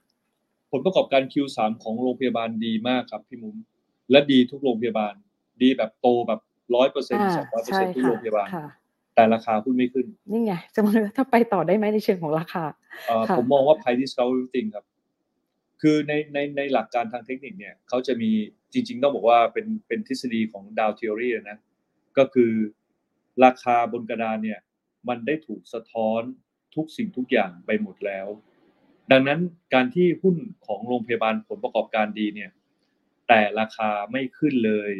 [0.71, 3.55] ผลประกอบการ Q3 ของโรงพยาบาลดีมากครับพี่มุ้ม
[4.11, 5.13] และดีทุกโรงพยาบาล
[5.61, 6.39] ดีแบบโตแบบ
[6.75, 8.67] ร้อยเปอร์เซ็นต์อ่าสองร้อยเปอร์ใช่เซ็นต์ทุกค่ะโรงพยาบาลค่ะ
[9.17, 12.63] แต่ราคาหุ้นไม่ขึ้น นี่ไงจะมาถ้าไปต่อได้ไหมในเชิงของราคา
[13.07, 14.85] เอ่อค่ะผมมองว่า price discovery จริงครับ
[15.81, 18.31] คือในในในหลักการทางเทคนิคเนี่ยเขาจะมี
[18.73, 21.57] จริง ๆ ต้องบอกว่าเป็นเป็นทฤษฎีของดาว theory นะ
[22.17, 22.51] ก็คือ
[23.45, 24.59] ราคาบนกระดานเนี่ย
[25.09, 26.21] มันได้ถูกสะท้อน
[26.75, 28.27] ทุกสิ่งทุกอย่างไปหมดแล้ว
[29.11, 29.39] ดังนั้น
[29.73, 30.35] การที่หุ้น
[30.67, 32.51] ของโรงพยาบาลผลประกอบการดีเนี่ย
[33.27, 34.91] แต่ราคาไม่ขึ้นเลย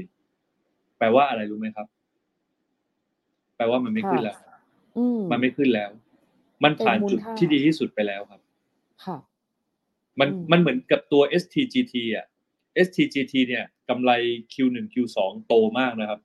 [0.97, 1.87] แปลว่าอะไรรู้ไหมครับ
[3.57, 4.37] แปลว่ามันไม่ขึ้นแล้ว
[4.97, 5.91] อืมมันไม่ขึ้นแล้ว
[6.63, 8.41] มันผ่านเป็นมูลจุดค่าที่ดีที่สุดไปแล้วครับ
[9.05, 9.17] ค่ะ
[10.19, 12.25] มันอืมมันเหมือนกับตัว STGT อะ
[12.85, 14.11] STGT เนี่ยกำไร
[14.53, 16.19] Q1 Q2 โตมากนะครับ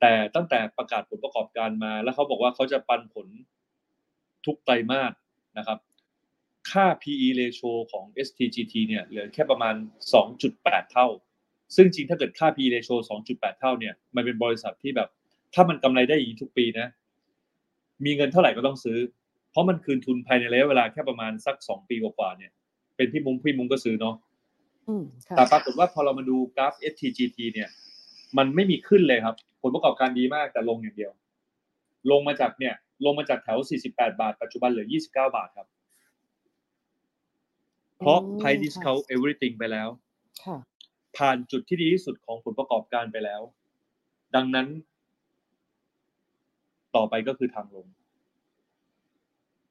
[0.00, 3.26] แต่ตั้งแต่ประกาศผลประกอบการมา แล้วเขาบอกว่าเขาจะปันผล
[4.46, 5.12] ทุกไตรมาส
[5.58, 5.78] นะครับ
[6.70, 9.74] ค่า PE ratio ของ STGT เนี่ยเหลือแค่ประมาณ
[10.32, 11.06] 2.8 เท่า
[11.76, 12.96] ซึ่งจริงถ้าเกิดค่า PE ratio
[13.28, 15.08] 2.8 เท่าเนี่ย มันเป็นบริษัทที่แบบ
[15.54, 16.86] ถ้ามันกำไรได้อย่างนี้ทุกปีนะ
[18.04, 18.98] มีเงินเท่าไหร่ก็ต้องซื้อ
[19.50, 22.52] เพราะมันคืนทุนภายในระยะเวลาแค่ประมาณสักสองปีกว่าๆเนี่ย
[22.96, 24.14] เป็นพี่มุ้งพี่มุ้งก็ซื้อเนาะ
[24.88, 27.68] อืมค่ะแต่ปรากฏว่าพอเรามาดูกราฟ STGT เนี่ย
[28.38, 31.12] มันไม่มีขึ้นเลยครับ ผลประกอบการดีมากแต่ลงอย่างเดียว
[32.10, 32.74] ลงมาจากเนี่ย
[33.04, 33.58] ลงมาจากแถว
[33.90, 35.68] 48 บาท ปัจจุบันเหลือ 29 บาทครับ
[37.98, 39.88] เพราะอืม price ค่ะ discount everything ไปแล้ว
[40.44, 40.56] ค่ะ
[41.16, 43.42] ผ่านจุดที่ดีที่สุดของผลประกอบการไปแล้ว
[44.34, 44.66] ดังนั้น
[46.96, 47.86] ต่อไปก็คือทางลง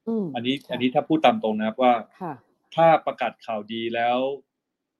[0.08, 2.32] อืมอันนี้ค่ะอันนี้ถ้าพูดตามตรงนะครับว่าค่ะ
[2.76, 4.18] ถ้าประกาศข่าวดีแล้ว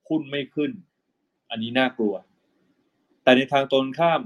[0.08, 0.70] หุ้นไม่ขึ้น
[1.50, 2.14] อันนี้น่ากลัว
[3.22, 4.20] แต่ในทางตรงข้าม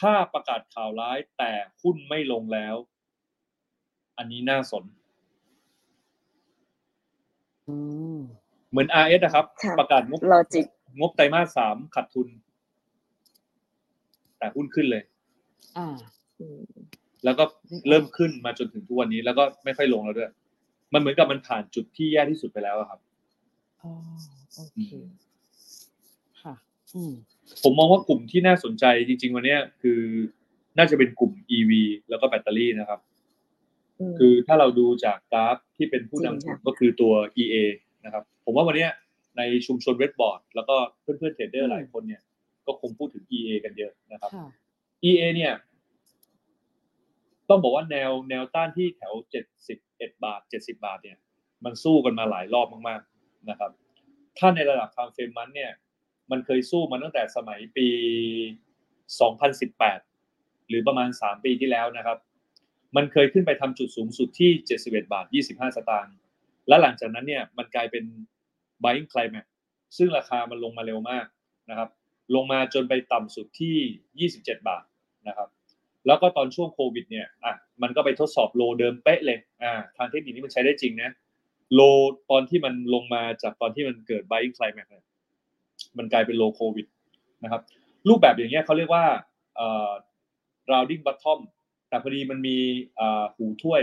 [0.00, 2.76] ถ้าประกาศข่าวร้ายแต่หุ้นไม่ลงแล้ว
[4.18, 4.84] อันนี้น่าสน
[7.68, 7.76] อื
[8.16, 8.18] ม
[8.70, 10.66] เหมือน RS นะครับค่ะประกาศงบ Logic
[10.98, 12.28] งบไตรมาสสามขาดทุน
[14.38, 15.02] แต่หุ้นขึ้นเลย
[15.76, 15.86] อ่า
[16.40, 16.62] อืม
[17.24, 17.44] แล้วก็
[17.88, 20.32] เริ่มขึ้นมาจนถึงทุกวันนี้ แล้วก็ไม่ค่อยลงแล้วด้วย
[20.92, 23.00] มันเหมือนกับมันผ่านจุดที่แย่ที่สุดไปแล้วอะครับ
[23.82, 23.92] อ๋อ
[24.54, 24.92] โอเค
[26.42, 26.54] ค่ะ
[26.94, 27.12] อืม
[27.62, 30.00] ผมมองว่ากลุ่มที่น่าสนใจจริง ๆ วันเนี้ยคือ
[30.78, 31.72] น่าจะเป็นกลุ่ม EV
[32.08, 33.00] แล้วก็แบตเตอรี่นะครับ
[34.10, 37.12] มคือถ้าเราดูจากกราฟที่เป็นผู้จริงนำกลุ่มค่ะก็คือตัว
[37.42, 37.56] EA
[38.04, 38.90] นะครับ ผมว่าวันเนี้ย
[39.36, 42.22] ในชุมชนเวทบอร์ดแล้วก็เพื่อนๆเทรดเดอร์หลายคนเนี่ย
[42.66, 44.46] ก็คงพูดถึง EA กันเยอะนะครับค่ะ
[45.08, 45.52] EA เนี่ย
[47.48, 49.14] ต้องบอกว่าแนวแนวต้านที่แถว
[49.68, 51.18] 71 บาท 70 บาทเนี่ย
[51.64, 53.70] มันสู้กันมาหลายรอบมากๆนะครับ
[54.38, 55.72] ถ้าในระดับ time frame มันเนี่ย
[56.30, 57.88] มันเคยสู้มาตั้งแต่สมัยปี
[59.88, 62.18] 2018 หรือประมาณ 3 ปีที่แล้วนะครับ
[62.96, 64.50] มันเคยขึ้นไปทำจุดสูงสุดที่
[64.84, 66.16] 71 บาท 25 สตางค์
[66.68, 68.04] และหลังจากนั้นเนี่ย มันกลายเป็น
[68.82, 69.46] buying climax
[69.96, 71.26] ซึ่งราคามันลงมาเร็วมาก
[71.70, 71.88] นะครับ
[72.34, 74.84] ลงมาจนไปต่ำสุดที่ 27 บาท
[75.28, 75.48] นะครับ
[76.06, 81.10] แล้วก็ตอนช่วงโควิดเนี่ยอะมันก็ไปทดสอบโลเดิมเป๊ะเลยอ่าทางเทคนิคนี้มันใช้ได้จริงนะ
[81.74, 81.80] โล
[82.30, 85.04] ตอนที่มันลงมาจากตอนที่มันเกิด buying climax เนี่ย
[85.98, 86.86] มันกลายเป็นโลโควิด
[87.44, 87.62] นะครับ
[88.08, 89.04] รูปแบบอย่างเงี้ยเขาเรียกว่า
[89.56, 89.90] เอ่อ
[90.72, 91.40] rounding bottom
[91.88, 92.58] แต่พอดีมันมี
[92.98, 93.82] อ่าหูถ้วย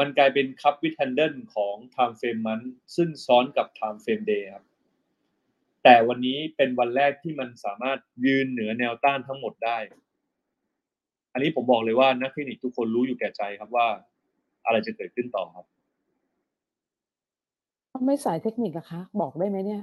[0.00, 2.60] มันกลายเป็นคัพวิท h นเดิลของ time frame มัน
[2.96, 4.64] ซึ่งซ้อนกับ time frame day ครับ
[5.84, 9.78] แต่วันนี้เป็นวันแรกที่มันสามารถยืนเหนือแนวต้านทั้งหมดได้
[11.34, 13.86] อันนี้ผมบอกเลยว่านักเทคนิคทุกคนรู้อยู่แก่ใจครับว่า
[14.66, 15.66] อะไรจะเกิดขึ้นต่อครับ
[18.06, 19.82] ไม่สายเทคนิคอะคะ บอกได้ไหมเนี่ย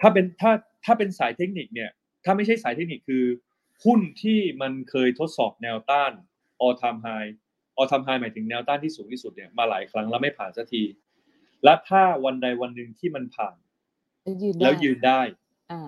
[0.00, 0.52] ถ้าเป็นถ้า
[0.84, 1.90] ถ้าเป็นสายเทคนิคเนี่ย
[2.24, 3.24] ถ้าไม่ใช่สายเทคนิคคือ
[3.84, 6.12] หุ้นที่มันเคยทดสอบแนวต้าน
[6.64, 7.30] all time high
[7.78, 10.82] all time high หมายถึงแนวต้านที่สูงที่สุดเนี่ยมาหลายครั้งแล้วไม่ผ่านสักที
[11.64, 13.56] และถ้าวันใดวันหนึ่งที่มันผ่าน
[14.42, 15.20] ยืนได้แล้วยืนได้
[15.72, 15.82] อ่า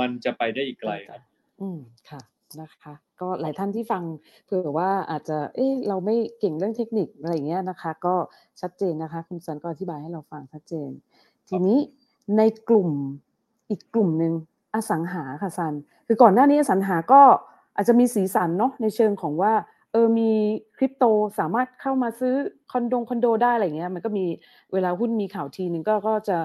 [0.00, 1.22] มันจะไปได้อีกไกลครับ
[1.60, 1.78] อืม
[2.10, 2.20] ค่ะ
[2.60, 4.02] นะคะ ก็หลายท่านที่ฟัง
[4.44, 8.14] เผื่อว่าอาจจะเอ๊ะเราไม่เก่งเรื่องเทคนิคอะไรอย่างเงี้ยนะคะ ก็
[8.60, 10.90] ชัดเจนนะคะ คุณสันก็อธิบายให้เราฟังชัดเจน
[11.48, 11.78] ทีนี้
[12.36, 12.90] ในกลุ่ม
[13.70, 14.32] อีกกลุ่มหนึ่ง
[14.74, 15.74] อสังหาค่ะซัน
[16.06, 17.22] คือก่อนหน้านี้อสังหาก็
[17.76, 19.52] อาจจะมีสีสันเนาะในเชิงของว่า
[19.92, 20.30] เออมี
[20.76, 21.04] คริปโต
[21.38, 22.34] สามารถเข้ามาซื้อ
[22.72, 24.26] คอนโดคอนโดได้อะไรเงี้ยมันก็มี
[24.72, 26.38] เวลาหุ้นมีข่าวทีนึงก็ก็จะ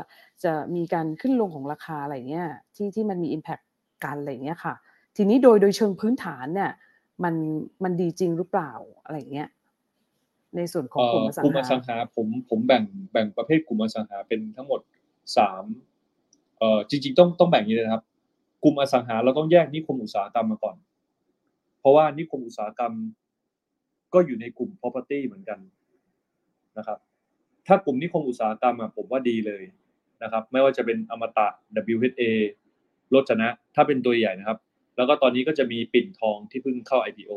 [0.44, 3.64] จะมีการขึ้นลงของราคาอะไรเงี้ยที่ที่มันมี Impact
[4.04, 4.74] กันอะไรเงี้ยค่ะ
[5.16, 6.72] ทีนี้โดยโดยเชิงพื้นฐานเนี่ย
[7.24, 7.36] มัน
[7.84, 8.72] มันดีจริงหรือเปล่า
[9.03, 9.49] อะไรเงี้ย
[10.55, 14.80] ในส่วนของกลุ่มอสังกลุ่มอหาสังหาผมผมแบ่งแบ่งประเภทกลุ่มอสังหาเป็นทั้งหมด
[15.38, 15.63] สาม
[16.57, 18.03] เอ่อจริง ๆ ต้องต้องแบ่งอย่างนี้เลยนะครับ
[18.63, 20.76] กลุ่มอสังหาเราต้องแยกนิคมอุตสาหกรรมมาก่อน
[21.80, 22.93] เพราะว่านิคมอุตสาหกรรม
[24.13, 25.59] ก็อยู่ในกลุ่ม property เหมือนกัน
[26.78, 26.99] นะครับ
[27.68, 29.63] ถ้ากลุ่มนิคมอุตสาหกรรมอะผมว่าดีเลย
[30.24, 31.47] นะครับ ไม่ว่าจะเป็นอมตะ
[31.95, 32.22] WHA
[33.09, 34.57] โรจนะ ถ้าเป็นตัวใหญ่นะครับ
[34.98, 37.32] แล้วก็ตอนนี้ก็จะมีปิ่นทองที่เพิ่งเข้า IPO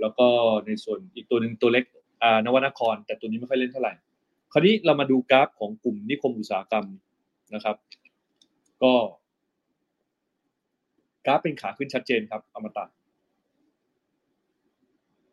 [0.00, 0.26] แล้วก็
[0.66, 1.84] ในส่วนอีกตัวหนึ่งตัวเล็ก
[2.22, 3.92] อ่านวนคร แต่ตัวนี้ไม่ค่อยเล่นเท่าไหร่
[4.52, 6.86] คราวนี้เรามาดูกราฟของกลุ่มนิคมอุตสาหกรรม
[7.54, 7.76] นะครับ
[8.82, 8.92] ก็
[11.26, 12.84] กราฟเป็นขาขึ้นชัดเจนครับอมตะ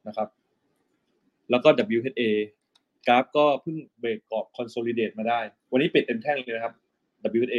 [0.07, 0.29] นะครับ
[1.49, 2.21] แล้วก็ WHA
[3.07, 5.39] กราฟก็เพิ่งเบรกกรอบ consolidate มาได้
[5.71, 6.73] วันนี้ปิดเต็มแท่งเลยนะครับ
[7.39, 7.57] WHA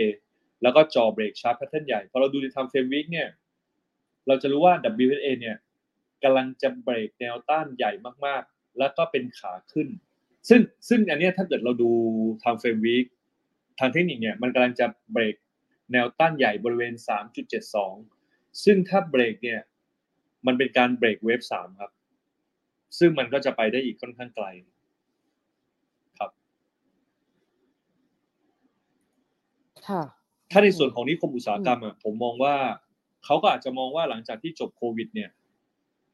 [0.62, 3.28] แล้วก็จอเบรกชาร์ปแพทเทิร์นใหญ่ พอเราดูใน time frame week เนี่ย
[4.26, 4.74] เราจะรู้ว่า
[5.04, 5.56] WHA เนี่ย
[6.22, 7.92] กำลังจะเบรกแนวต้านใหญ่
[8.26, 9.88] มากๆ แล้วก็เป็นขาขึ้น
[10.48, 11.90] ซึ่งซึ่งอันเนี้ยถ้าเกิดเราดู
[12.42, 13.06] time frame week
[13.78, 15.34] ทางเทคนิคเนี่ยมันกำลังจะเบรก
[15.92, 16.94] แนวต้านใหญ่บริเวณ
[17.78, 19.60] 3.72 ซึ่งถ้าเบรกเนี่ย
[20.46, 21.92] มันเป็นการเบรกเวฟ3ครับ
[22.98, 24.46] ซึ่งมันก็จะไปได้อีกค่อนข้างไกล
[26.18, 26.30] ครับ
[29.86, 30.02] ค่ะ
[30.50, 32.56] ถ้าในส่วนของนิคมอุตสาหกรรมอะผมมองว่า
[33.26, 35.30] เขาก็อาจจะมองว่าหลังจากที่จบโควิด เนี่ย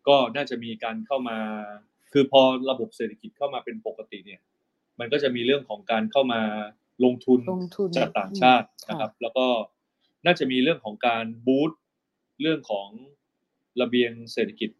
[0.08, 1.38] ก็น่าจะมีการเข้ามา
[2.12, 2.40] คือพอ
[2.70, 4.40] ระบบเศรษฐกิจเข้ามาเป็นปกติเนี่ย
[5.00, 6.42] มันก็จะมีเรื่องของการเข้ามา
[7.04, 9.46] ลงทุนลงทุนจากต่างชาติอืมนะครับ แล้วก็
[10.26, 11.80] น่าจะมีเรื่องของการบูสต์
[12.40, 12.88] เรื่องของ
[13.80, 14.70] ระเบียงเศรษฐกิจ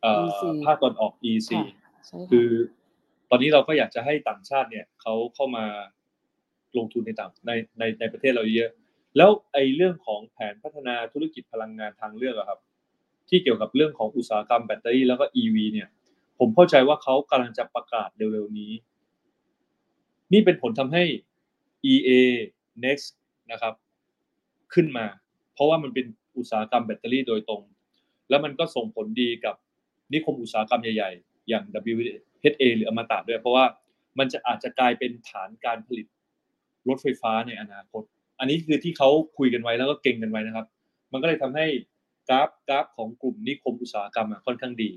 [0.00, 2.48] เอ่อ EC ภาคตอนออก EC ค่ะใช่ค่ะคือ
[3.30, 5.64] ตอนนี้เราก็อยากจะให้ต่างชาติเนี่ยเขาเข้ามา
[6.78, 8.70] ลงทุนในต่างในในในประเทศเราเยอะ
[9.16, 12.60] แล้วไอ้เรื่องของแผนพัฒนาธุรกิจพลังงานทางเลือกอะครับ
[13.28, 15.88] ที่เกี่ยวกับเรื่องของอุตสาหกรรมแบตเตอรี่แล้วก็ EV เนี่ย
[16.38, 18.72] ผมเข้าใจว่าเขากำลังจะประกาศเร็วๆนี้
[20.32, 21.04] นี่เป็นผลทำให้
[21.92, 22.10] EA
[22.84, 23.08] Next
[23.52, 23.74] นะครับ
[24.74, 25.06] ขึ้นมา
[25.54, 26.06] เพราะว่ามันเป็น
[26.36, 27.62] อุตสาหกรรมแบตเตอรี่โดยตรง
[28.28, 29.54] แล้วมันก็ส่งผลดีกับ
[30.12, 31.64] นิคมอุตสาหกรรมใหญ่ๆ อย่าง
[31.94, 33.64] WHA หรืออมตะด้วย เพราะว่า
[34.18, 36.06] มันจะอาจจะกลายเป็นฐานการผลิต
[36.88, 38.02] รถไฟฟ้าในอนาคต
[38.38, 39.08] อันนี้คือที่เขา
[39.38, 40.66] คุยกันไว้แล้วก็เก็งกันไว้นะครับ
[41.12, 41.66] มันก็เลยทำให้
[42.28, 44.90] กราฟกราฟของกลุ่มนิคมอุตสาหกรรมอะค่อนข้างดี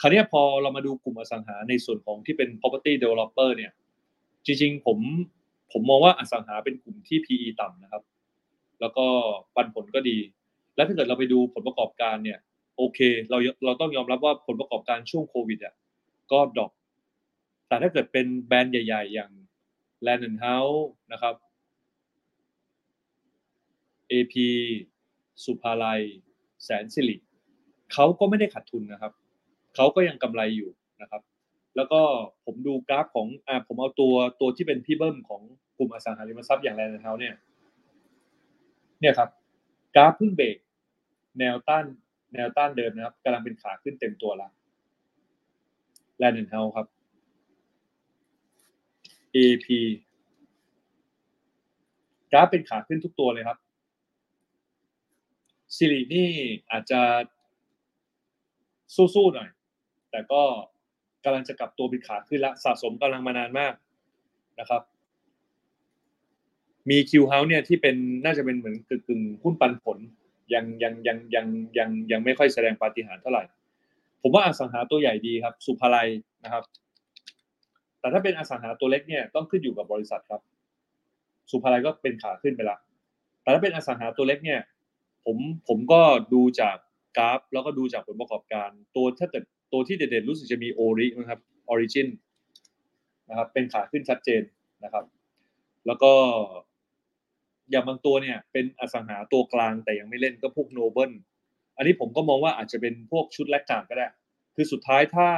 [0.00, 3.72] คราวนี้พอเรามาดูกลุ่มอสังหาในส่วนของที่เป็น property developer เนี่ย
[4.46, 4.98] จริงๆ ผม
[5.72, 8.02] ผมมองว่าอสังหาเป็นกลุ่มที่ PE ต่ำนะครับ
[8.80, 9.06] แล้วก็
[9.54, 10.18] ปันผลก็ดี
[10.76, 12.38] และถ้าเกิดเราไปดูผลประกอบการเนี่ย
[12.76, 12.98] โอเค
[13.30, 15.74] เราเราต้องยอมรับว่าผลประกอบการช่วงโควิดอะ
[16.32, 16.72] ก็ drop
[17.68, 19.30] แต่ถ้าเกิดเป็นแบรนด์ใหญ่ ๆ อย่าง
[20.06, 20.82] Land and House
[21.12, 21.34] นะครับ
[24.12, 24.34] AP
[25.44, 26.00] สุภาลัย
[26.64, 27.16] แสนสิริ
[27.92, 29.12] เขาก็ไม่ได้ขาดทุนนะครับ
[29.74, 30.70] เขาก็ยังกำไรอยู่
[31.02, 31.22] นะครับ
[31.76, 32.00] แล้วก็
[32.44, 35.42] ผมดูกราฟของอ่าผมเอาตัวตัวที่เป็นพี่เบิ้มของ
[35.78, 37.34] กลุ่มอสังหาริมทรัพย์อย่างแลนด์เฮาเนี่ย
[39.00, 39.30] เนี่ยครับ
[39.96, 40.56] กราฟเพิ่งเบรก
[41.38, 41.84] แนวต้าน
[42.34, 44.50] แนวต้านเดิมนะครับกำลังเป็นขาขึ้นเต็มตัวล้ว
[46.18, 46.86] แลนด์เฮ้าส์ครับ
[49.34, 49.66] AP
[52.32, 53.58] กราฟเป็นขาขึ้นทุกตัวเลยครับ
[55.76, 56.30] SIRI นี่
[56.70, 57.00] อาจจะ
[58.96, 59.48] สู้ๆหน่อย
[60.10, 60.42] แต่ก็
[61.24, 63.74] กำลังจะกลับตัวเป็นขาขึ้นละสะสมกำลังมานานมาก
[64.60, 64.82] นะครับ
[66.90, 69.98] มีคิวเฮาส์เนี่ยที่เป็นน่าจะเป็นเหมือนกึ่งๆหุ้นปันผล
[70.54, 71.46] ยังยังยังยัง
[71.78, 73.44] ยังยังไม่ค่อยแสดงปาฏิหาริย์เท่าไหร่
[74.22, 76.08] ผมว่าอสังหาตัวใหญ่ดีครับ สุภาลัย
[76.44, 76.64] นะครับ
[78.00, 80.40] แต่ถ้าเป็นอสังหาตัวเล็กเนี่ยต้องขึ้นอยู่กับบริษัทครับ
[81.50, 82.78] สุภาลัยก็เป็นขาขึ้นไปละ
[83.42, 84.60] แต่ถ้าเป็นอสังหาตัวเล็กเนี่ย
[85.26, 85.36] ผม
[85.68, 86.00] ผมก็
[86.34, 86.76] ดูจาก
[87.18, 92.08] กราฟ แล้วก็ดูจากผลประกอบการ ตัวถ้าเกิดตัวที่เด่นๆรู้สึกจะมีโอรินะครับออริจิน
[93.28, 94.42] นะครับเป็นขาขึ้นชัดเจน
[94.84, 95.04] นะครับ
[95.86, 96.12] แล้วก็
[97.70, 101.12] อย่างบางตัวเนี่ยเป็นอสังหาตัวกลางแต่ยังไม่เล่นก็พวกโนเบิล
[101.76, 104.06] อันนี้ผมก็มองว่าอาจจะเป็นพวกชุด laggard ก็ได้
[104.54, 105.28] คือสุดท้ายถ้า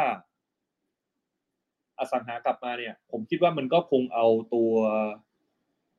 [1.98, 4.70] อสังหากลับมาเนี่ย ผมคิดว่ามันก็คงเอาตัว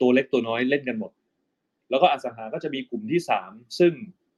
[0.02, 1.12] ตัวเล็กตัวน้อยเล่นกันหมด
[1.90, 3.94] แล้วก็อสังหาก็จะมีกลุ่มที่สามซึ่ง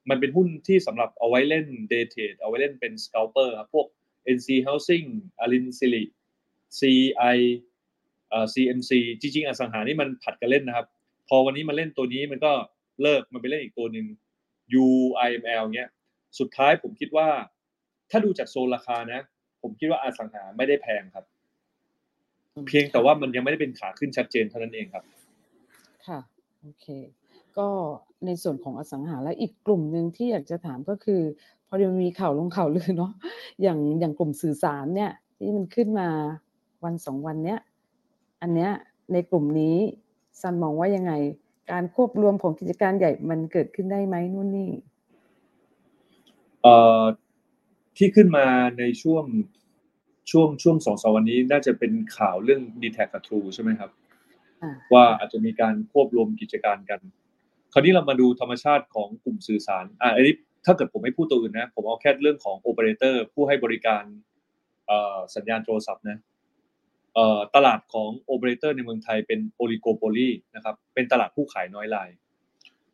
[0.09, 3.87] มันเป็นหุ้นที่สำหรับเอาไว้เล่น day trade เอาไว้เล่นเป็นส c า l เปอร์ครับพวก
[4.37, 5.07] NC Housing
[5.39, 6.03] อรินสิริ
[6.79, 7.37] CI
[8.29, 8.91] เอ่อ CMC
[9.21, 10.87] จริงๆอสังหานี่มันผัดกันเล่นนะครับ
[11.27, 12.51] พอวันนี้มาเล่นตัวนี้มันก็
[13.01, 14.05] เลิกมันไปเล่นอีกตัวหนึ่ง
[14.83, 15.89] UIML เนี้ย
[16.39, 17.27] สุดท้ายผมคิดว่า
[18.11, 19.21] ถ้าดูจากโซนราคานะ
[19.61, 21.25] ผมคิดว่าอสังหาไม่ได้แพงครับ
[22.67, 25.03] เพียงแต่ว่ามันยังไม่ได้เป็นขาขึ้นชัดเจนเท่านั้นเองครับ
[26.07, 26.19] ค่ะ
[26.61, 26.87] โอเค
[27.59, 27.69] ก็
[28.25, 31.21] ในส่วนของอสังหาและอีกกลุ่มหนึ่งที่อยากจะถามก็คือ
[31.67, 33.11] พอเดี๋ยวมีข่าวลงข่าวลือเนาะ
[33.61, 36.07] อย่างอย่างกลุ่มสื่อสารเนี่ย ที่มันขึ้นมา
[36.83, 37.59] วันสองวันเนี้ย
[38.41, 38.71] อันเนี้ย
[39.13, 39.77] ในกลุ่มนี้
[40.41, 41.13] ซันมองว่ายังไง
[41.71, 44.69] การควบรวมของกิจการใหญ่มันเกิดขึ้นได้ไหมนู่นนี่
[46.63, 47.03] เอ่อ
[47.97, 48.45] ที่ขึ้นมา
[48.79, 49.25] ในช่วง
[50.31, 53.89] ช่วงช่วงสองสามวันนี้น่าจะเป็นข่าวเรื่อง d t แทกับ True ใช่ไหมครับ
[54.63, 56.99] อ่าว่าอาจจะมีการควบรวมกิจการกัน
[57.73, 60.33] คราวนี้เรามาดูธรรมชาติของกลุ่มสื่อสารอ่าอันนี้
[60.65, 64.03] ถ้าเกิดผมไม่พูดตัวอื่นนะ ผมเอาแค่เรื่องของโอเปอเรเตอร์ผู้ให้บริการ
[64.89, 66.17] อ่อสัญญาณโทรศัพท์นะ
[67.17, 72.09] อ่อตลาดของโอเปอเรเตอร์ในเมืองไทยเป็น oligopoly นะครับ เป็นตลาดผู้ขายน้อยราย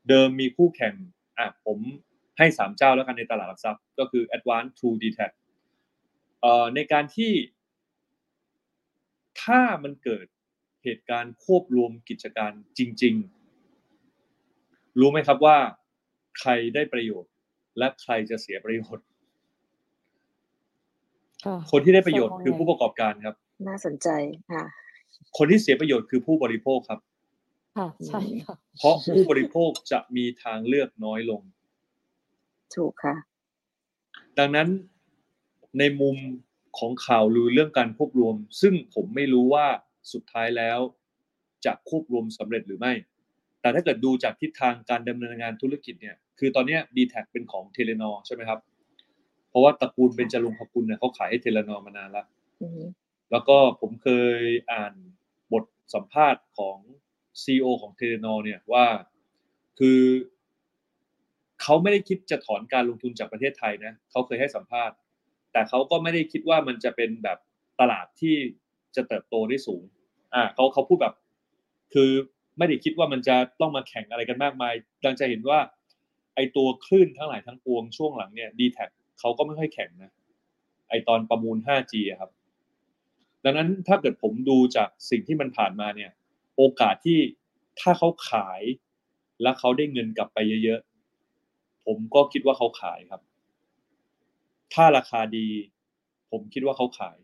[0.10, 0.94] เดิมมีคู่แข่ง
[1.38, 1.80] อะผม
[2.38, 5.32] ให้สามเจ้าแล้วกันในตลาดหลักทรัพย์ ก็คือ Advance True d t a c
[6.42, 7.34] เอ่อในการที่
[9.44, 10.26] ถ้ามันเกิด
[10.84, 13.37] เหตุการณ์ควบรวมกิจการจริง ๆ
[15.00, 15.58] รู้ไหมครับว่า
[16.40, 17.32] ใครได้ประโยชน์
[17.78, 19.06] และใครจะเสียประโยชน์
[21.46, 23.36] ค่ะคนที่ได้ประโยชน์ซันมงคือไงผู้ประกอบการครับ
[23.68, 24.10] น่าสนใจ
[24.52, 24.64] ค่ะ
[25.38, 27.00] คนที่เสียประโยชน์คือผู้บริโภคครับ
[27.78, 31.42] ค่ะใช่ค่ะเพราะผู้บริโภคจะมีทางเลือกน้อยลง
[32.76, 33.16] ถูกค่ะ
[34.40, 34.68] ดังนั้น
[35.80, 36.18] ในมุม
[36.78, 39.68] ของข่าวลือเรื่องการควบรวม ซึ่งผมไม่รู้ว่า
[40.14, 40.80] สุดท้ายแล้ว
[41.66, 42.94] จะควบรวมสำเร็จหรือไม่
[43.68, 48.60] แต่ถ้าเกิดดูจากทิศทางการดำเนินงานธุรกิจเนี่ย คือตอนเนี้ยดีแทคเป็นของเทเลนอร์ใช่ไหมครับ
[49.50, 52.26] เพราะว่าตระกูลเบญจรงคกุลเนี่ยเขาขายให้เทเลนอร์มานานแล้ว
[52.62, 52.84] อืม
[53.32, 54.42] แล้วก็ผมเคย
[54.72, 54.94] อ่าน
[55.54, 55.64] บท
[55.94, 56.78] สัมภาษณ์ของ
[57.44, 58.86] CEO ของเทเลนอร์เนี่ยว่า
[59.80, 60.02] คือ
[61.62, 64.96] เขาไม่ได้คิดจะถอนการลงทุนจากประเทศไทยนะเขาเคยให้สัมภาษณ์
[65.52, 67.38] แต่เขาก็ไม่ได้คิดว่ามันจะเป็นแบบ
[67.80, 68.36] ตลาดที่
[68.96, 69.84] จะเติบโตได้สูง
[70.34, 71.16] อ่าเขาเขาพูดแบบ
[71.94, 72.12] คือ
[72.58, 74.74] ไม่ได้คิดว่ามันจะต้องมาแข่งอะไรกันมากมาย
[75.06, 75.60] ดังจะเห็นว่า
[76.36, 78.86] ไอตัวคลื่นทั้งหลายทั้งปวงช่วงหลังเนี่ยดีแท็
[79.20, 80.12] เขาก็ไม่ค่อยแข่งนะ
[80.90, 82.32] ไอตอนประมูล 5G ครับ
[83.46, 86.12] ดังนั้นถ้าเกิดผมดูจากสิ่งที่มันผ่านมาเนี่ย
[86.58, 87.20] โอกาสที่
[87.80, 88.62] ถ้าเขาขาย
[89.42, 93.22] แล้วเขาได้เงินกลับไปเยอะๆ ผมก็คิดว่าเขาขายครับ
[94.74, 95.48] ถ้าราคาดี
[96.32, 97.18] ผมคิดว่าเขาขาย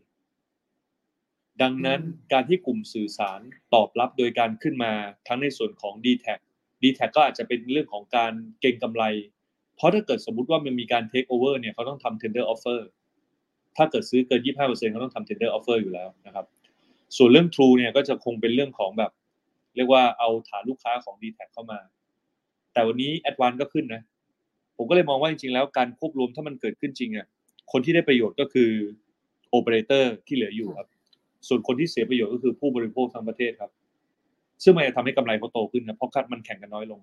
[1.62, 3.40] ดังนั้นอืมการที่กลุ่มสื่อสาร
[3.74, 4.92] ตอบรับโดยการขึ้นมา
[5.28, 6.26] ทั้งในส่วนของ d t แท
[6.82, 9.04] d t แทก็อาจจะเป็นเรื่องของการเก็งกำไร
[9.76, 12.80] เพราะถ้าเกิดสมมุติว่ามันมีการ take over เนี่ยเขาต้องทำ tender offer
[13.76, 16.46] ถ้าเกิดซื้อเกิน 25%เขาต้องทำ tender offer อยู่แล้วนะครับ
[17.16, 19.12] ส่วนเรื่อง True เนี่ยก็จะคงเป็นเรื่องของแบบ
[19.76, 21.78] เรียกว่าเอาฐานลูกค้าของ d t แทเข้ามา
[22.72, 24.02] แต่วันนี้ Advance ก็ขึ้นนะ
[24.76, 27.26] ผมก็เลยมองว่าจริงๆแล้วการควบรวมถ้ามันเกิดขึ้นจริงอะ
[27.72, 28.70] คนที่ได้ประโยชน์ก็คือ
[29.50, 30.88] โอเปอเรเตอร์ที่เหลืออยู่ครับ
[31.48, 33.70] ส่วนคนที่เสียประโยชน์ก็คือผู้บริโภคทั้งประเทศครับ
[34.62, 37.00] ซึ่งมันจะทำให้กำไรเขาโตขึ้นนะเพราะคัดมันแข่งกันน้อยลง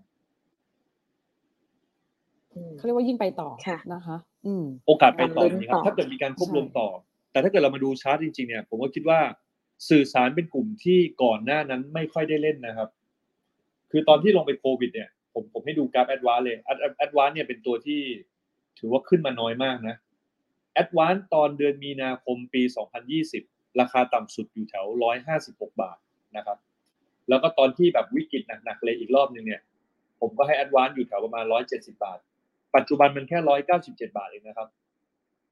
[2.53, 6.87] อืมเขาเรียกว่ายิ่งไปต่อค่ะนะคะ อืม โอกาสไปต่อการลุ้นนี้ครับต่อถ้าเกิดมีการควบรวมต่อ
[7.31, 9.19] แต่ถ้าเกิดเรามาดูชาร์ตจริงๆ เนี่ย ผมก็คิดว่า
[9.89, 12.89] สื่อสารเป็นกลุ่มที่ก่อนหน้านั้นไม่ค่อยได้เล่นนะครับ
[13.91, 16.57] คือตอนที่ลงไปโควิด เนี่ย ผมผมให้ดูกราฟ Advance เลย
[16.97, 18.01] Advance เนี่ยเป็นตัวที่
[18.79, 19.95] ถือว่าขึ้นมาน้อยมากนะ
[20.73, 24.85] Advance ตอนเดือนมีนาคมปี 2020 ราคาต่ำสุดอยู่แถว
[25.33, 25.97] 156บาท
[26.37, 26.57] นะครับ
[27.29, 29.61] แล้วก็ตอนที่แบบวิกฤตหนักๆเลยอีกรอบหนึ่งเนี่ย
[30.19, 32.19] ผมก็ให้ Advance อยู่แถวประมาณ170บาท
[32.75, 33.37] ปัจจุบันมันแค่
[33.77, 34.69] 197บาทเองนะครับ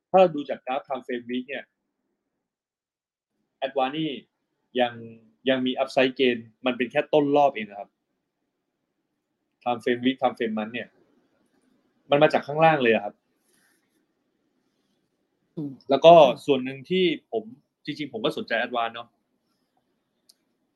[0.10, 1.64] ถ้าเราดูจากกราฟ time frame week เนี่ย
[3.66, 4.12] Advance นี่
[4.80, 4.94] ยัง
[5.50, 7.90] ยังมี upside gain มันเป็นแค่ต้นรอบเองนะครับ
[9.64, 10.88] time frame week time frame month เนี่ย
[12.10, 13.16] มันมาจากข้างล่างเลยอะครับ
[15.56, 16.14] อืมแล้วก็
[16.46, 17.44] ส่วนหนึ่งที่ผม
[17.90, 19.08] จริงๆ ผมก็สนใจ Advance เนาะ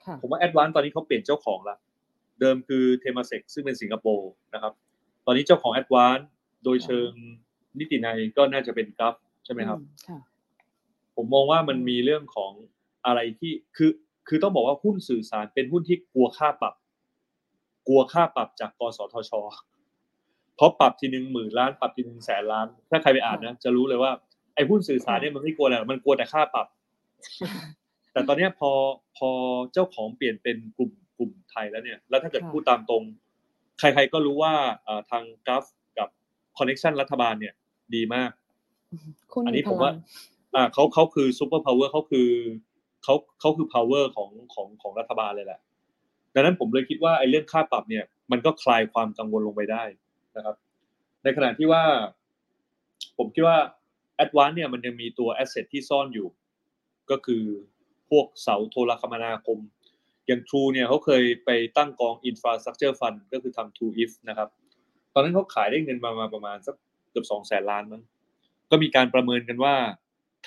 [0.05, 1.77] ค่ะผมว่า Advance ตอนนี้เขาเปลี่ยนเจ้าของละ
[2.39, 4.73] เดิมคือ Temasek ซึ่งเป็นสิงคโปร์นะครับ
[5.25, 6.23] ตอนนี้เจ้าของ Advance
[6.63, 7.09] โดยเชิง
[7.79, 10.19] นิตินัยก็น่าจะเป็นกราฟใช่ไหมครับอืค่ะ
[11.15, 12.51] ผมมองว่ามันมีเรื่องของ
[13.05, 13.91] อะไรที่คือ
[14.27, 16.73] คือต้องบอกว่าหุ้นสื่อสารเป็นหุ้นที่กลัวค่าปรับ
[17.87, 19.31] กลัวค่าปรับจากกสทช
[20.55, 24.11] เพราะปรับทีหนึ่งหมื่นล้านปรับทีหนึ่งแสนล้าน ถ้าใครไปอ่านนะจะรู้เลยว่า
[24.55, 26.67] ไอ้หุ้นสื่อสารเนี่ยมันไม่กลัวอะไรหรอกมันกลัวแต่ค่าปรับ
[28.13, 28.71] แต่ตอนเนี้ยพอ
[29.17, 29.29] พอ
[29.73, 33.03] เจ้าของเปลี่ยนเป็นกลุ่มกลุ่มไทยแล้วเนี่ย แล้วถ้าเกิดค่ะพูดตามตรง
[33.79, 34.53] ใครๆก็รู้ว่า
[34.83, 35.65] เอ่อทางกราฟ
[35.97, 36.09] กับ
[36.57, 37.53] คอนเน t ชันรัฐบาลเนี่ย
[37.95, 38.31] ดีมาก
[39.33, 39.95] คุณอันนี้พผมลัว่าง
[40.55, 42.29] อ่าเขาเขาคือ super power เขาคือ
[43.03, 45.59] เขาเขาคือ power ของของของรัฐบาลเลยแหละ
[46.33, 49.83] ดังนั้นผมเลยคิดว่าไอ้เรื่องค่าปรับเนี่ย มันก็คลายความกังวลลงไปได้
[50.37, 50.55] นะครับ
[51.23, 51.83] ในขณะที่ว่า
[53.17, 53.57] ผมคิดว่า
[54.23, 56.27] Advance เนี่ยมันยังมีตัว asset ที่ซ่อนอยู่
[57.11, 57.43] ก็คือ
[58.09, 59.59] พวกเสาโทรคมนาคม
[60.27, 64.49] อย่าง True เนี่ยเขาเคยไปตั้งกอง Infrastructure Fund ก็คือทำ True If นะครับ
[65.13, 66.75] ตอนนั้นเขาขายได้เงินมามาประมาณสัก
[67.11, 68.01] เกือบสองแสนล้านมั้ง
[68.71, 69.75] ก็มีการประเมินกันว่า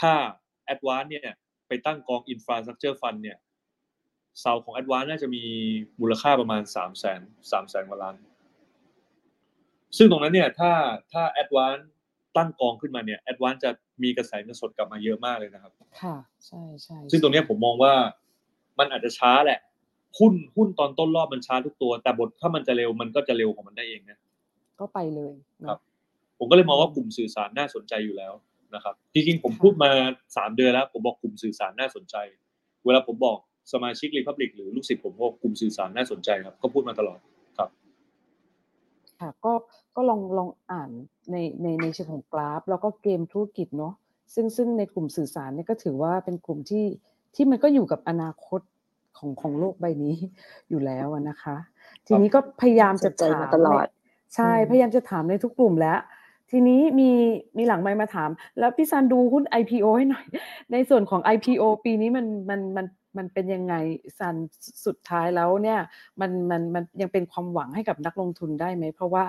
[0.01, 0.13] ถ้า
[0.75, 1.37] Advance เนี่ย
[1.69, 3.39] ไปตั้งกอง Infrastructure Fund เนี่ย
[4.41, 5.45] เสาของ Advance น่าจะมี
[6.01, 8.17] มูลค่าประมาณ3 0 0แสน3แสนกว่าล้าน
[9.97, 10.73] ซึ่งตรงนั้นเนี่ยถ้า
[11.13, 11.85] ถ้า Advance
[12.37, 13.71] ตั้งกองขึ้นมาเนี่ย Advance จะ
[14.03, 15.72] มีกระแสเงินสดกลับมาเยอะมากเลยนะครับ
[16.03, 16.16] ค่ะ
[16.47, 17.92] ใช่ใช่ซึ่งตรงเนี้ยผมมองว่า
[18.78, 19.61] มันอาจจะช้าแหละ
[20.18, 24.18] หุ้นหุ้นตอนต้นรอบมันช้าทุกตัว แต่บทถ้ามันจะเร็วมันก็จะเร็วของมันได้เองนะ
[24.80, 25.78] ก็ไปเลยเนอะครับ
[26.38, 28.32] ผมก็เลยมองว่ากลุ่มสื่อสารน่าสนใจอยู่แล้ว
[28.74, 29.90] นะครับจริงๆผมพูดมา
[30.36, 32.16] สามเดือนแล้ว ผมบอกกลุ่มสื่อสารน่าสนใจ
[32.84, 33.38] เวลาผมบอก
[33.72, 37.18] สมาชิกรีพับลิกหรือลูกศิษย์ผมบอกกลุ่มสื่อสารน่าสนใจครับ ก็พูดมาตลอด
[39.21, 39.53] ครับค่ะก็
[39.97, 40.91] ก็ลองลองอ่าน
[41.31, 43.95] ในในในเชิงของกราฟ แล้วก็เกมธุรกิจเนาะ
[44.35, 46.85] ซึ่งซึ่งในกลุ่มสื่อสารเนี่ยก็ถือว่าเป็นกลุ่มที่
[47.35, 48.61] ที่มันก็อยู่กับอนาคต
[49.19, 50.15] ของของโลกใบนี้
[50.69, 51.57] อยู่แล้วอะนะคะ
[52.07, 53.93] ทีนี้ก็พยายามจะสนใจถามมาตลอดใน
[54.35, 55.99] ใช่อืมพยายามจะถามในทุกกลุ่มแล้ว
[56.51, 57.11] ทีนี้มี
[57.59, 60.24] มีหลังไมค์มาถาม แล้วพี่ซันดูหุ้น IPO ให้หน่อย
[60.73, 62.86] ในส่วนของ IPO ปีนี้มันมันมัน
[63.18, 63.74] มันเป็นยังไง
[64.18, 64.36] ซัน
[64.86, 65.80] สุดท้ายแล้วเนี่ย
[66.20, 69.24] มันมันมันยังเป็นความหวังให้กับนักลงทุนได้ไหม เพราะว่า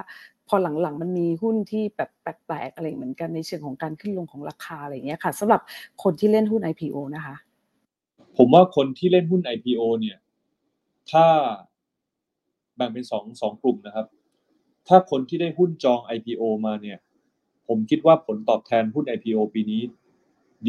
[0.47, 5.61] พอหลังๆ มันมีหุ้นที่แบบแปลกๆอะไรเหมือนกันในเชิงของการขึ้นลงของราคาอะไรอย่างเงี้ยค่ะสำหรับ
[6.03, 7.35] คนที่เล่นหุ้น IPO นะคะ
[8.37, 10.17] ผมว่าคนที่เล่นหุ้น IPO เนี่ย
[11.11, 11.25] ถ้า
[12.75, 14.07] แบ่งเป็นสองสองกลุ่มนะครับ
[14.87, 16.97] ถ้าคนที่ได้หุ้นจอง IPO มาเนี่ย
[17.67, 19.81] ผมคิดว่าผลตอบแทนหุ้น IPO ปีนี้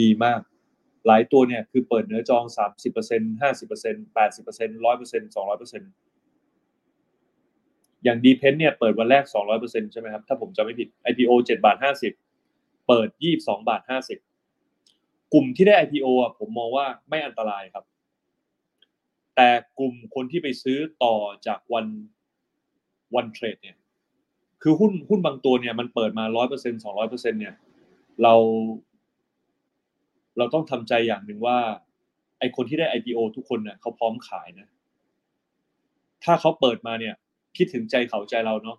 [0.01, 0.41] ดีมาก
[1.07, 2.45] หลายตัวเนี่ยคือเปิดเนื้อจอง
[2.89, 3.43] 30% 50%
[4.17, 5.83] 80% 100% 200%
[8.05, 9.25] อย่างดีเพนเนี่ยเปิดวันแรก
[9.59, 11.77] 200%ใช่ไหมครับ ถ้าผมจำไม่ผิด IPO 7บาท
[12.33, 13.09] 50เปิด
[13.41, 13.83] 22บาท
[14.57, 17.85] 50กลุ่มที่ได้ IPO อะผมมองว่าไม่อันตรายครับ
[19.37, 19.49] แต่
[19.79, 21.17] กลุ่มคนที่ไปซื้อต่อ
[21.47, 21.87] จากวัน
[23.17, 23.77] วันเทรดเนี่ย
[24.63, 27.55] คือหุ้นหุ้นบางตัวเนี่ยมันเปิดมาร้อยเปอร์เซ็นสองร้อยเปอร์เซ็นเนี่ย
[28.23, 28.35] เรา
[30.39, 31.59] เราต้องทำใจอย่างหนึ่งว่า
[32.39, 34.69] ไอคนที่ได้ IPO ทุกคนเนี่ยเขาพร้อมขายนะ
[36.25, 37.15] ถ้าเขาเปิดมาเนี่ย
[37.57, 38.77] คิดถึงใจเขาใจเราเนาะ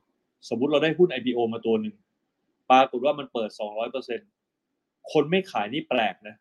[0.50, 1.96] สมมุติเราได้หุ้น IPO มาตัวหนึ่ง
[2.70, 4.20] ปรากฏว่ามันเปิดสองร้อยเปอร์เซ็น
[5.12, 6.36] คนไม่ขายนี่แปลกนะ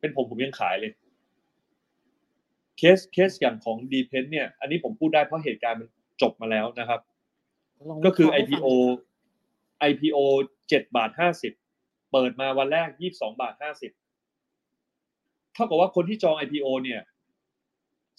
[0.00, 0.92] เป็นผมผมยังขายเลย
[2.78, 5.88] เคสเคสอย่างของดีเพนเนี่ย อันนี้ผมพูดได้เพราะเหตุการณ์มัน
[6.22, 7.00] จบมาแล้วนะครับ
[7.88, 8.68] ลองก็คือวิเราะห์ให้ฟัง IPO
[9.90, 10.18] IPO
[10.68, 11.52] เจ็ดบาทห้าสิบ
[12.12, 13.92] เปิดมาวันแรกยี่สิบสองบาทห้าสิบ
[15.54, 17.00] เท่ากับว่าคนที่จอง IPO เนี่ย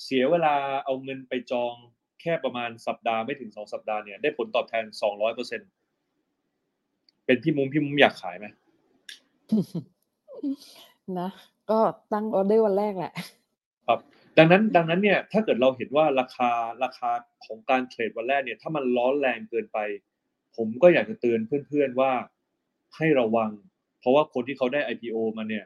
[0.03, 0.55] เสียเวลา
[0.85, 1.73] เอาเงินไปจอง
[2.21, 5.61] แค่ประมาณสัปดาห์ไม่ถึงสองสัปดาห์เนี่ยได้ผลตอบแทนสองร้อยเปอร์เซ็น
[7.25, 8.45] เป็นพี่มุมพี่มุมอยากขายไหม
[11.19, 11.29] นะ
[11.71, 11.79] ก็
[12.13, 13.13] ตั้งออเดอร์วันแรกแหละ
[13.87, 13.99] ครับ
[14.37, 16.51] ดังนั้นดังนั้นเนี่ย ถ้าเกิดเราเห็นว่าราคา
[16.83, 17.11] ราคา
[17.45, 19.79] ของการเทรดวันแรกเนี่ย ถ้ามันร้อนแรงเกินไป
[20.55, 22.11] ผมก็อยากจะเตือนเพื่อนๆว่า
[22.97, 23.51] ให้ระวัง
[23.99, 25.65] เพราะว่าคนที่เขาได้ IPO มาเนี่ย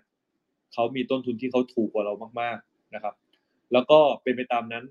[0.74, 3.16] เขามีต้นทุนที่เขาถูกกว่าเรามาก ๆนะครับ
[3.74, 4.86] แล้วก็เป็นไปตามนั้น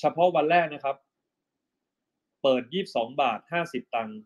[0.00, 0.96] เฉพาะวันแรกนะครับ
[2.42, 4.18] เปิด 22 บาท 50 ตังค์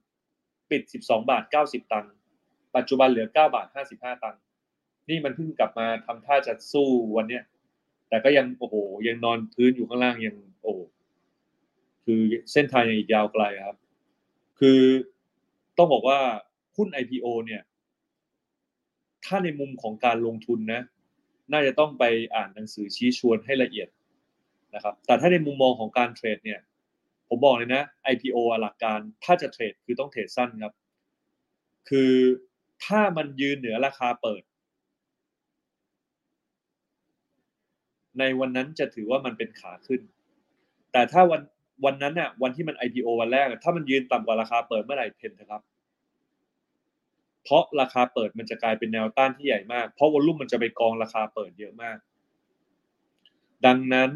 [0.70, 2.12] ปิด 12 บาท 90 ตังค์
[2.76, 3.66] ปัจจุบันเหลือ 9 บาท
[3.96, 4.40] 55 ตังค์
[5.08, 7.42] นี่มันเพิ่งกลับมาทำท่าจะสู้วันเนี้ย
[8.08, 10.74] แต่ก็ยังโอ้โหยังนอนพื้นอยู่ข้างล่างยังโอ้
[12.04, 13.76] คือเส้นทางยังอีกยาวไกลครับ
[14.60, 14.80] คือ
[15.78, 16.18] ต้องบอกว่า
[16.76, 17.62] หุ้น IPO เนี่ย
[19.26, 20.82] ถ้าในมุมของการลงทุนนะ
[21.52, 23.88] น่าจะต้องไปอ่านหนังสือชี้ชวนให้ละเอียด
[24.74, 26.60] นะครับ แต่ถ้าในมุมมองของการเทรดเนี่ย
[27.28, 27.82] ผมบอกเลยนะ
[28.12, 30.74] IPO หลักการถ้าจะเทรดคือต้องเทรดสั้นครับ
[31.88, 32.12] คือ
[32.84, 34.42] ถ้ามันยืนเหนือราคาเปิด
[38.18, 40.00] ในวันนั้นจะถือว่ามันเป็นขาขึ้น
[40.92, 41.40] แต่ถ้าวัน
[41.84, 45.62] วันนั้นน่ะวันที่มัน IPO วันแรก ถ้ามันยืนต่ำกว่าราคาเปิดเมื่อไหร่เพนนะครับ
[47.44, 51.98] เพราะราคาเปิดมันจะกลายเป็นแนวต้านที่ใหญ่มาก เพราะวอลลุ่มมันจะไปกองราคาเปิดเยอะมาก
[53.66, 54.10] ดังนั้น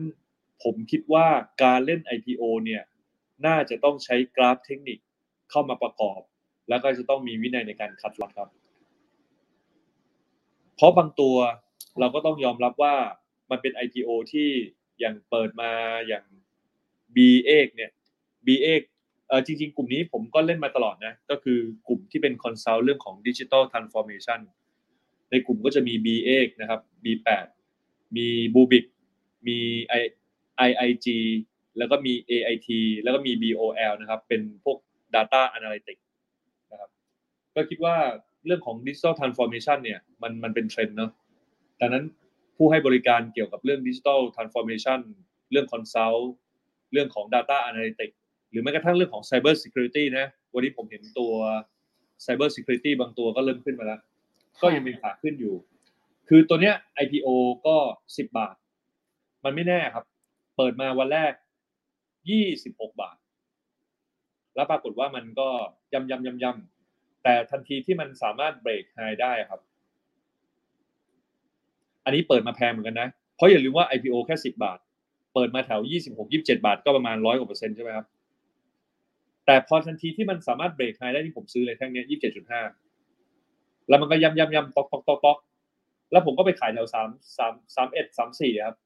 [0.62, 1.26] ผมคิดว่า
[1.62, 2.82] การเล่น IPO เนี่ย
[3.46, 4.98] น่าจะต้องใช้กราฟเทคนิค
[5.50, 6.20] เข้ามาประกอบ
[6.68, 8.48] แล้วก็จะต้องมีวินัยในการ cut loss ครับ
[10.76, 11.36] เพราะบางตัว
[12.00, 12.96] เราก็ต้องยอมรับว่า
[13.50, 14.48] มันเป็น IPO ที่
[15.00, 15.72] อย่างเปิดมา
[16.08, 16.24] อย่าง
[17.14, 17.90] BE8 เนี่ย
[18.46, 18.82] BE8
[19.28, 24.40] เออจริง ๆ กลุ่มนี้ผมก็เล่นมาตลอดนะ ก็คือกลุ่มที่เป็น consult เรื่องของดิจิ t a ลทรานส์ฟอร์เมชัน
[25.30, 27.46] ในกลุ่มก็จะมี BE8 นะครับ BE8
[28.16, 28.84] มี Bluebik
[29.46, 29.58] มี
[30.00, 30.02] I
[30.68, 31.06] IIG
[31.78, 32.68] แล้วก็มี AIT
[33.02, 34.78] แล้วก็มี BOL นะครับ เป็นพวก
[35.14, 36.02] Data Analytics
[36.72, 36.90] นะครับ
[37.54, 37.96] ก็คิดว่า
[38.46, 41.10] เรื่องของ Digital Transformation เนี่ย มันมันเป็นเทรนด์เนาะ
[41.80, 42.04] ดังนั้น
[42.56, 45.00] ผู้ให้บริการเกี่ยวกับเรื่อง Digital Transformation
[45.50, 46.24] เรื่อง Consult
[46.92, 48.17] เรื่องของ Data Analytics
[48.50, 51.32] หรือแม้กระทั่งเรื่องของ Cyber Security นะ วันนี้ผมเห็นตัว
[52.24, 54.00] Cyber Security บางตัวก็เริ่มขึ้นมาแล้ว
[54.62, 55.54] ก็ยังเป็นขาขึ้นอยู่
[56.28, 57.28] คือตัวเนี้ย IPO
[57.66, 57.76] ก็
[58.06, 58.54] 10 บาท
[59.44, 60.04] มันไม่แน่ครับ
[60.56, 61.32] เปิดมาวันแรก
[62.34, 63.16] 26 บาท
[64.54, 65.48] แล้วปรากฏว่ามันก็
[65.92, 69.60] ยำยำยำยำแต่ทันทีที่มันสามารถเบรกไฮได้ครับ
[72.04, 74.78] อันนี้เปิดมาแพงเหมือนกันนะ เพราะอย่าลืมว่า IPO แค่ 10 บาท
[75.34, 78.06] เปิดมาแถว 26 27 บาท ก็ประมาณร้อยกว่าเปอร์เซ็นต์ใช่ไหมครับ
[79.50, 82.06] แต่พอทันทีที่มันสามารถเบรกไฮได้ที่ผมซื้อเลยแท่งเนี้ย
[83.16, 85.38] 27.5แล้วมันก็ยำยำยำตอกตอกตอกตอก
[86.12, 88.76] แล้วผมก็ไปขายแถวสามสามสามเอ็ดสามสี่ครับ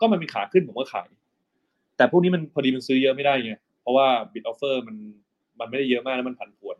[0.00, 1.08] ก็มันมีขาขึ้นผมก็ขาย
[1.96, 4.96] แต่พวกนี้มันพอดีมันซื้อเยอะไม่ได้ไง เพราะว่า bid offer มัน
[5.60, 6.76] มันไม่ได้เยอะมากแล้วมันผันผวน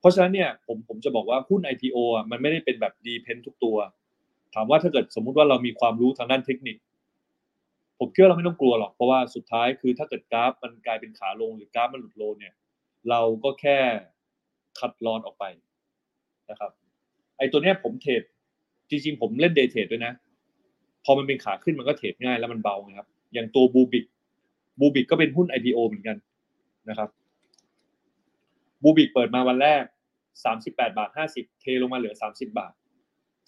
[0.00, 3.76] เพราะฉะนั้นเนี่ยผมผมจะบอกว่าหุ้น IPO อะมันไม่ได้เป็นแบบ depend ทุกตัว
[4.54, 6.76] ถามว่าถ้าเกิดสมมุติว่าเรามีความรู้ทางด้านเทคนิค
[7.98, 12.54] ผมเชื่อเราไม่ต้องกลัวหรอก เพราะว่าสุดท้ายคือถ้าเกิดกราฟมันกลายเป็นขาลงหรือกราฟมันหลุด low เนี่ย
[13.10, 13.78] เราก็แค่
[14.78, 15.44] cut loss ออกไป
[16.50, 16.70] นะครับ
[17.38, 18.22] ไอ้ตัวเนี้ยผมเทรด
[18.90, 20.12] จริงๆ ผมเล่น day trade ด้วยนะ
[21.04, 26.16] พอมันเป็นขาขึ้นมันก็เทรดง่ายแล้วมันเบาไงครับ อย่างตัว Bluebik Bluebik ก็เป็นหุ้น IPO เหมือนกัน
[26.88, 27.08] นะครับ
[28.82, 29.82] Bluebik เปิดมาวันแรก
[30.40, 32.72] 38 บาท 50 เทลงมาเหลือ 30 บาท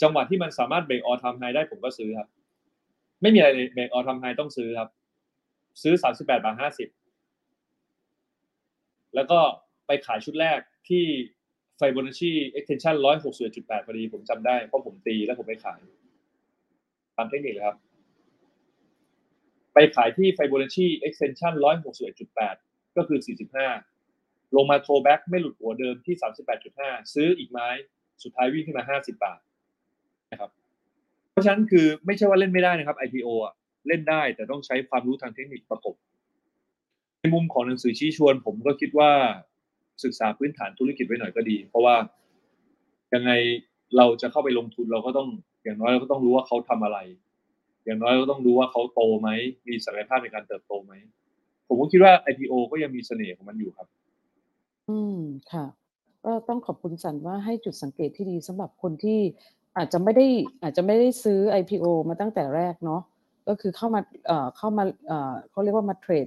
[0.03, 2.29] จังหวะที่มันสามารถ break all time high ได้ผมก็ซื้อครับ
[3.23, 4.89] ไม่มีอะไรเลย break all time high ต้องซื้อครับ
[5.83, 7.04] ซื้อ 38 บาท 50
[9.15, 9.41] แล้วก็
[9.87, 10.59] ไปขายชุดแรก
[10.89, 11.05] ที่
[11.77, 12.95] ไฟโบนัชชี extension
[13.41, 15.81] 161.8พอดีผมจำได้เพราะผมตีแล้วผมไปขาย
[17.17, 17.77] ตามเทคนิคเลยครับ
[19.75, 21.53] ไปขายที่ Fibonacci extension
[22.25, 23.19] 161.8ก็คือ
[23.87, 26.17] 45ลงมาโทรแบ็กไม่หลุดหัวเดิมที่
[26.65, 27.69] 38.5ซื้ออีกไม้
[28.23, 29.41] สุดท้ายวิ่งขึ้นมา50บาท
[30.33, 30.51] นะครับ
[31.31, 33.55] เพราะฉะนั้นคือไม่ใช่ว่าเล่นไม่ได้นะครับ IPO อะ
[33.89, 35.95] เล่นได้แต่ต้องใช้ความรู้ทางเทคนิคประกบ
[37.33, 39.11] มุมของหนังสือชี้ชวน ผมก็คิดว่า
[40.05, 41.97] ศึกษาพื้นฐานธุรกิจไว้หน่อยก็ดี เพราะว่า
[43.15, 43.31] ยังไง
[43.97, 45.29] เราจะเข้าไปลงทุนเราก็ต้อง
[45.65, 46.99] อย่างน้อยเราก็ต้องรู้ว่าเขาทำอะไร
[47.85, 49.29] อย่างน้อยเราก็ต้องรู้ว่าเขาโตไหม
[49.69, 50.93] มีศักยภาพในการเติบโตไหม
[51.69, 53.89] ผมก็คิดว่า IPO ก็ยังมีเสน่ห์ของมันอยู่ครับ
[54.89, 55.19] อืม
[55.53, 55.65] ค่ะ
[56.25, 59.21] ก็ต้องขอบคุณสันว่าให้จุดสังเกตที่ดีสำหรับคนที่
[59.77, 60.27] อาจจะไม่ได้
[60.63, 63.03] อาจจะไม่ได้ซื้อ IPO มาตั้งแต่แรกเนาะ
[63.49, 66.27] ก็คือเข้ามาเอ่อเข้ามาเอ่อเขาเรียกว่ามาเทรด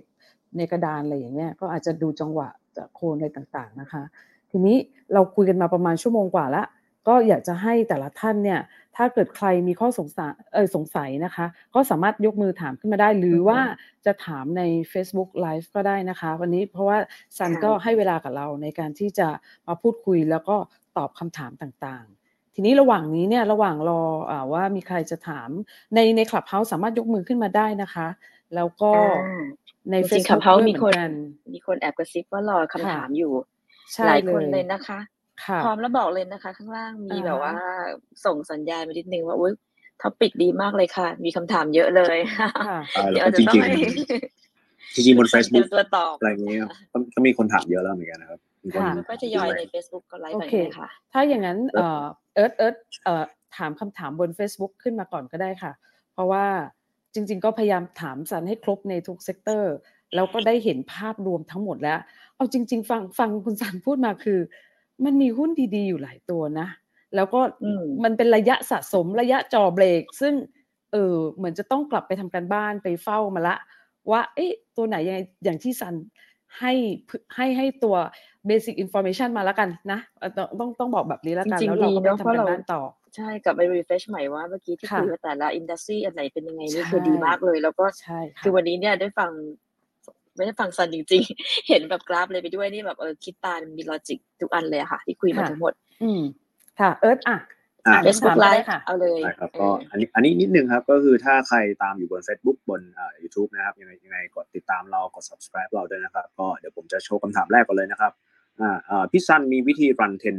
[0.58, 4.04] ในกระดานอะไรอย่างเงี้ยก็อาจจะดูจังหวะจากโคนอะไรต่างๆนะคะ
[4.52, 4.78] ทีนี้
[5.14, 6.64] เราคุยกันมาประมาณชั่วโมงกว่าละ
[7.08, 8.60] ก็อยากจะให้แต่ละท่านเนี่ย
[8.96, 11.46] ถ้าเกิดใครมีข้อสงสัยเออสงสัยนะคะ
[11.76, 13.60] ก็สามารถยกมือถามขึ้นมาได้ หรือว่า
[14.06, 14.62] จะถามใน
[14.92, 16.98] Facebook Live ก็ได้นะคะ วันนี้เพราะว่า
[17.38, 19.28] ซันค่ะก็ให้เวลากับเราในการที่จะ
[19.68, 20.58] มาพูดคุยแล้วก็
[20.98, 25.50] ตอบคำถามต่างๆ ทีนี้ระหว่างนี้เนี่ยระหว่างรออาว่ามีใครจะถาม
[25.96, 28.08] ในในคลับเฮาส์สามารถยกมือขึ้นมาได้นะคะ
[28.56, 29.46] แล้วก็อ่า
[29.92, 31.12] ในจริงๆ Facebook Clubhouse ด้วยมีเหมืคอนนกัน
[31.54, 33.32] มีคนแอบกระซิบว่ารอคำถามอยู่
[33.94, 35.00] ใช่หลายคนเลเลยยนะคะ
[35.46, 37.56] ค่ะพร้อมแล้วบอกเลยนะคะ ข้างล่างมีอ่าฮะแบบว่า
[38.26, 39.54] ส่งสัญญาณมานิดนึงว่าอุ้ย
[40.02, 46.60] ท็อปิกดีมากเลยค่ะ มีคำถามเยอะเลยค่ะอ่าแล้เดี๋ยวววก็จะจต้องริงให้ๆจริงๆบนเตรีย Facebook มตัวตอบอะไรอย่างเงี้ย
[46.92, 52.04] ก็ก็มีคนถามเยอะแล้วเหมือนกันนะครับมีคนค่ะแล้วก็จะยอยใน Facebook ก็ไลฟ์โอไปเคเลยค่ะถ้าอย่างนั้นเอ่อ
[52.36, 53.24] เอิร์ธเอิร์ธเอ่อ
[53.58, 55.72] ถามคำถามบน Facebook ขึ้นมาก่อนก็ได้ค่ะ
[56.14, 56.46] เพราะว่า
[57.18, 59.74] จจริง ๆ ก็พยายามถามซันให้ครบในทุกเซกเตอร์
[60.16, 62.00] แล้วก็ได้เห็นภาพรวมทั้งหมดแล้ว
[62.36, 64.40] เอาจริง ๆ ฟังฟังคุณซันพูดมาคือ
[65.06, 66.68] มันมีหุ้นดีๆ อยู่หลายตัวนะ
[67.16, 70.34] แล้วก็อืมมันเป็นระยะสะสมระยะจ่อเบรก ซึ่ง
[70.92, 73.56] เออเหมือนจะต้องกลับไปทำการบ้านไปเฝ้ามาละ
[74.12, 75.96] ว่า เอ๊ะ ตัวไหนยังไงอย่างที่ซัน
[76.60, 76.74] ให้
[77.08, 77.96] พให้ให้ตัว
[78.50, 82.82] basic information มาแล้วกันนะเอ่อต้องต้องต้องบอกแบบนี้แล้วกันจริงๆแล้วเราก็ดีไปเนอะทำเพราะการเราบ้านต่อ
[83.16, 89.32] ใช่กลับไป refresh ใหม่ว่าเมื่อกี้ที่ค่ะคุยว่าแต่ละอินดัสทรีอันไหนเป็นยังไงนี่ใช่คือดีมากเลย แล้วก็ใช่ค่ะคือวันนี้เนี่ยได้ฟัง
[90.36, 95.74] ไม่ได้ฟังซันจริงๆ เห็นแบบกราฟเลยไปด้วยนี่แบบเออคิดตามมีลอจิกทุกอันเลยอะค่ะ ที่คุยมาค่ะทั้งหมด
[96.04, 96.22] อืม
[96.80, 97.38] ค่ะ เอิร์ธอะ
[97.88, 108.12] อ่าอะ Facebook ถามได้ Live ค่ะเอาเลยใช่ครับเอก็ออันนี้อันนี้นิดนึงครับ ก็คือถ้าใครตามอยู่บน Facebook บนเอ่อ YouTube นะครับ ยังไงยังไงกดติดตามเรากด subscribe เราด้วยนะครับ ก็เดี๋ยวผมจะโชว์คำถามแรกก่อนเลยนะครับ
[108.62, 110.38] อ่าเอ่อพี่ซันมีวิธีรันเทน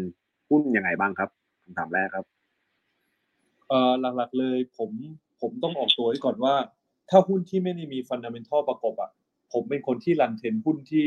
[0.49, 1.29] หุ้นยังไงบ้างครับ
[1.65, 2.38] คำถามแรกครับเอ่อ
[4.01, 4.91] หลักๆเลยผม
[5.41, 6.55] ผมต้องออกตัวไว้ก่อนว่า
[7.11, 9.11] ถ้าหุ้นที่ไม่ได้มีฟันดัมเ n นทัลประกบอะ
[9.53, 11.07] ผมเป็นคนที่รันเทนหุ้นที่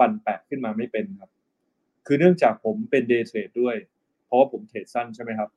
[0.00, 1.30] ปั่นแปะขึ้นมาไม่เป็นครับ
[2.06, 3.76] คือเนื่องจากผมเป็นเดย์เทรดด้วย
[4.24, 5.50] เพราะว่าผมเทรดสั้นใช่ไหมครับ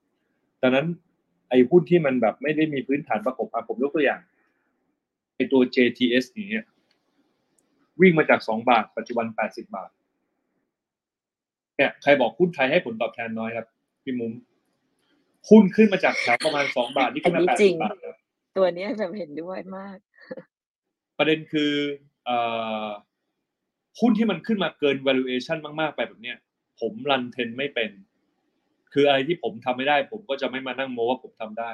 [0.61, 0.87] ดังนั้น
[1.49, 4.21] ไอ้หุ้นที่มันแบบไม่ได้มีพื้นฐานประกบอะผมยกตัวอย่าง
[5.35, 6.61] ไอ้ตัว JTS อย่างเงี้
[8.01, 9.89] วิ่งมาจากสองบาท ปัจจุบันแปดสิบาท
[11.77, 13.67] เนี่ยใครบอกหุ้นไทยให้ผลตอบแทนน้อยครับ
[14.03, 14.31] พี่มุ้ม
[15.49, 18.15] หุ้นขึ้นมาจากแถวประมาณสองบาทนี่ขึ้นมาอันนี้แปดจริสิงบาทครับ
[18.57, 19.97] ตัวเนี้ยแบบเห็นด้วยมาก
[21.17, 21.71] ประเด็นคือ
[22.25, 22.37] เอ่
[22.85, 22.87] อ
[23.99, 26.37] หุ้นที่มันขึ้นมาเกิน valuation มากๆ ไปแบบเนี้ย
[26.79, 27.91] ผมรันเทนไม่เป็น
[28.93, 31.71] คืออะไรที่ผมทำไม่ได้ ผมก็จะไม่มานั่งโม้ว่าผมทำได้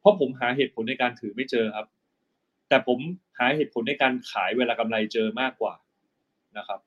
[0.00, 1.86] เพราะผมหาเหตุผลในการถือไม่เจอครับ
[2.68, 2.98] แต่ผม
[3.38, 5.74] หาเหตุผลในการขายเวลากำไรเจอมากกว่า
[6.58, 6.80] นะครับ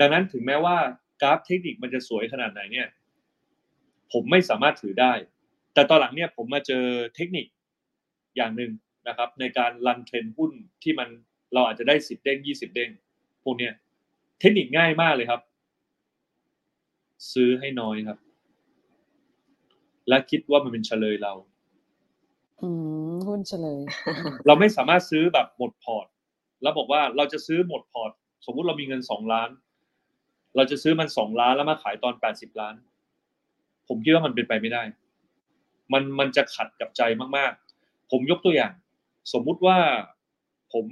[0.00, 0.76] ดังนั้นถึงแม้ว่า
[1.22, 2.88] กราฟเทคนิคมันจะสวยขนาดไหนเนี่ย
[4.12, 5.12] ผมไม่สามารถถือได้
[5.74, 6.84] แต่ตอนหลังเนี่ยผมมาเจอ
[7.14, 7.46] เทคนิค
[8.36, 8.72] อย่างหนึ่ง
[9.08, 11.08] นะครับ ในการ run trend หุ้นที่มัน
[11.52, 12.90] เราอาจจะได้สิบเด้งยี่สิบเด้ง
[13.44, 13.72] พวกเนี้ย
[14.40, 15.40] เทคนิคง่ายมากเลยครับ
[17.32, 18.18] ซื้อให้น้อยครับ
[20.08, 21.32] และคิดว่ามันเป็นเชลยเรา
[22.62, 22.68] อื
[23.12, 23.80] มหุ้นเฉลย
[24.46, 26.06] เราไม่สามารถซื้อแบบหมดพอร์ต
[26.62, 28.10] แล้วบอกว่าเราจะซื้อหมดพอร์ต
[28.46, 29.50] สมมุติเรามีเงินสองล้าน
[30.56, 32.74] เราจะซื้อมันสองล้านแล้วมาขายตอนแปดสิบล้าน
[33.88, 34.82] ผมคิดว่ามันเป็นไปไม่ได้
[35.92, 37.02] มันมันจะขัดกับใจ
[37.36, 38.72] มากๆ ผมยกตัวอย่าง
[39.32, 39.78] สมมุติว่า
[40.72, 40.86] ผม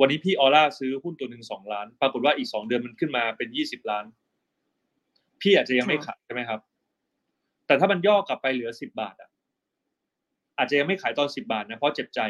[0.00, 4.04] วันนี้พี่ออร่าซื้อหุ้นตัวหนึ่งสองล้าน ปรากฏว่าอีกสองเดือนมันขึ้นมาเป็นยี่สิบล้าน
[5.40, 6.60] พี่อาจจะยังไม่ขายใช่ไหมครับ
[7.66, 9.30] แต่ถ้ามันย่อกลับไปเหลือสิบบาทอะ
[10.58, 12.20] อาจจะยังไม่ขายตอนสิบาทนะเพราะเจ็บใจ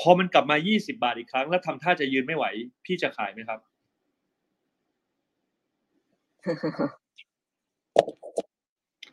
[0.00, 2.44] พอมันกลับมา20บาทอีกครั้ง แล้วทำท่าจะยืนไม่ไหว
[2.84, 3.60] พี่จะขายไหมครับ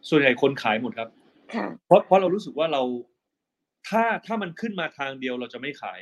[0.10, 1.23] ส่วนใหญ่คนขายหมดครับค่ะ
[1.86, 2.82] เพราะเพราะเรารู้สึกว่าเรา
[3.90, 6.02] ถ้าถ้ามันขึ้นมาทางเดียวเราจะไม่ขาย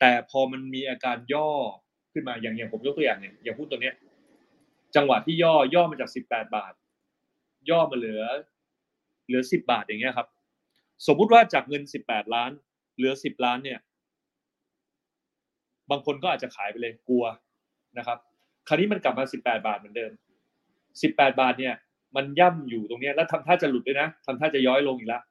[0.00, 1.50] แต่พอมันมีอาการย่อ
[2.12, 3.94] ขึ้นมาอย่างอย่างผมยกตัวอย่างเนี่ยอย่างพูดตัวเนี้ย
[4.96, 6.72] จังหวะที่ย่อย่อมาจากสิบแปดบาท
[7.70, 8.22] ย่อมาเหลือ
[9.26, 10.28] เหลือสิบบาทอย่างเงี้ยครับ
[11.06, 12.50] สมมุติว่าจากเงินสิบแปดล้าน
[12.96, 13.78] เหลือสิบล้านเนี่ย
[15.90, 17.24] บางคนก็อาจจะขายไปเลยกลัว
[17.98, 18.18] นะครับ
[18.68, 20.12] คราวนี้มันกลับมาสิบแปดบาทเหมือนเดิม
[21.02, 21.74] สิบแปดบาทเนี่ย
[22.16, 25.22] มันย่ำอยู่ตรงเนี้ยแล้วทำท่าจะหลุดด้วยนะทำท่าจะย้อยลงอีกแล้ว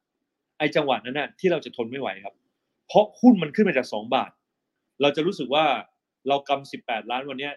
[0.57, 2.35] ไอ้จังหวะนั้นน่ะที่เราจะทนไม่ไหวครับ
[2.87, 4.31] เพราะหุ้นมันขึ้นมาจากสองบาท
[5.01, 5.65] เราจะรู้สึกว่า
[6.27, 7.53] เรากำสิบแปดล้านวันเนี้ย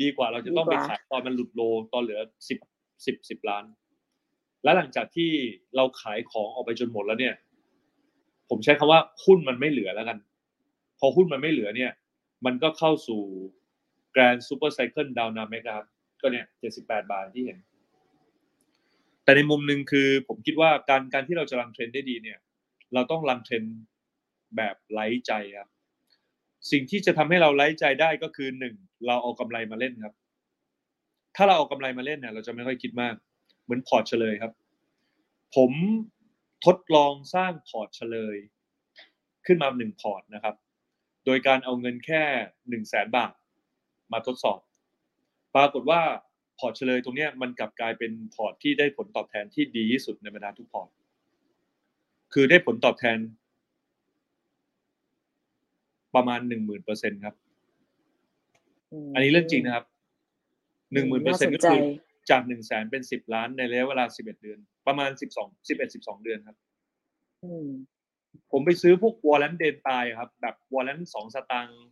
[0.00, 2.58] ดีกว่าเราจะต้องไปดีกว่าขายตอนมันหลุดโลตอนเหลือสิบ
[3.06, 3.64] สิบสิบล้าน
[4.64, 5.30] แล้วหลังจากที่
[5.76, 7.34] เราขายของออกไปจนหมดแล้วเนี่ย
[8.48, 10.18] ผมใช้คำว่าหุ้นมันไม่เหลือแล้วกัน
[10.98, 11.92] พอหุ้นมันไม่เหลือเนี่ย
[12.46, 13.22] มันก็เข้าสู่
[14.14, 15.86] Grand Super Cycle Dynamic ครับ
[16.20, 17.58] ก็เนี่ยเจ็ดสิบแปดบาทที่เห็น
[19.26, 22.38] แต่ในมุมหนึ่งคือผมคิดว่าการการที่เราจะ run trend ได้ดีเนี่ย
[22.94, 23.64] เราต้อง run trend
[24.56, 25.68] แบบไร้ใจครับ
[26.70, 28.74] สิ่งที่จะทำให้เราไร้ใจได้ก็คือหนึ่ง
[29.06, 30.14] เราเอากำไรมาเล่นครับ
[31.36, 33.14] ถ้าเราเอากำไรมาเล่นเนี่ย เราจะไม่ค่อยคิดมาก
[33.64, 34.52] เหมือนพอร์ตเชลยครับ
[35.56, 35.72] ผม
[36.66, 38.36] ทดลองสร้างพอร์ตเชลย
[39.46, 40.54] ขึ้นมาหนึ่งพอร์ตนะครับ
[41.26, 42.22] โดยการเอาเงินแค่
[42.68, 43.32] หนึ่งแสนบาท
[44.12, 44.60] มาทดสอบ
[45.54, 46.02] ปรากฏว่า
[46.58, 50.88] พอร์ตเชลยตรงเนี้ยมันกลับกลายเป็นพอร์ตที่ได้ผลตอบแทนที่ดีที่สุดในบรรดาทุกพอร์ต
[52.32, 53.18] คือได้ผลตอบแทน
[56.14, 57.34] ประมาณหนึ่งหมื่นเปอร์เซ็นครับ
[59.06, 59.84] มอันนี้เรื่องจริงนะครับ
[60.92, 61.82] หนึ่งหมื่นเปอร์น่าเซ็นสนก็ใจคือ
[62.30, 66.56] จากหนึ่งแสนเป็นสิบล้านในระยะเวลาสิบเอ็ดเดือน ประมาณสิบสองสิบเอ็ดสิบสองเดือนครับ
[67.44, 67.68] อืม
[68.52, 71.82] ผมไปซื้อพวกวอลเลนเดนตายครับ แบบวอลเลนสองสตังค์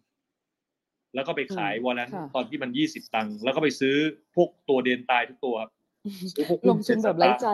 [1.15, 3.97] แล้วก็ไปขายวอลเลนค่ะตอนที่มันยี่สิบตังค์แล้วก็ไปซื้อ
[4.37, 5.71] พวกตัวเดนตายทุกตัวครับ
[6.35, 7.49] ซื้อพวกหุ้ลงทุนแบบไร้ใจ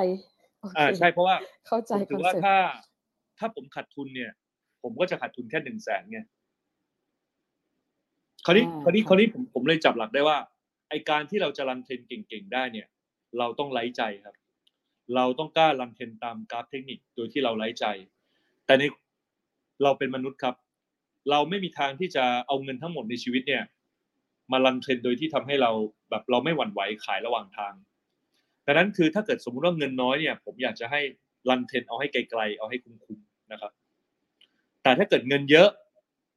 [0.61, 2.57] โอเคอ่าใช่เพราะว่าเข้าใจผมคถือนอว่าเซ็ปต์ถ้า
[3.39, 4.31] ถ้าผมขาดทุนเนี่ย
[4.82, 6.20] ผมก็จะขาดทุนแค่หนึ่งแสนไง
[8.45, 10.39] คราวนี้อ่าคราวนี้ค่ะคราวนี้ผมผมเลยจับหลักได้ว่า
[10.89, 12.87] ไอการที่เราจะ run trend เก่งๆได้เนี่ย
[13.39, 14.35] เราต้องไร้ใจครับ
[15.15, 17.85] เราต้องกล้า run trend ตามกราฟเทคนิคโดยที่เราไร้ใจ
[18.66, 18.82] แต่ใน
[19.82, 20.55] เราเป็นมนุษย์ครับ
[21.31, 23.65] เราไม่มีทางที่จะเอาเงินทั้งหมดในชีวิตเนี่ย
[24.53, 25.71] มา run trend โดยที่ทำให้เรา
[26.11, 27.75] แบบเราไม่หวั่นไหวขายระหว่างทาง
[28.67, 31.01] ดังนั้นคือถ้าเกิดสมมุติว่าเงินน้อยเนี่ย ผมอยากจะให้
[31.49, 33.73] run trend เอาให้ไกลๆเอาให้คุ้มๆนะครับ
[34.83, 35.69] แต่ถ้าเกิดเงินเยอะ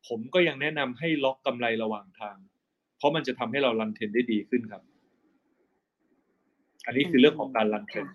[0.08, 2.38] ผมก็ยังแนะนำให้ล็อกกำไรระหว่างทาง
[2.98, 4.84] เพราะมันจะทำให้เรา run trend ได้ดีขึ้นครับ
[6.86, 8.08] อันนี้คือเรื่องของการ run trend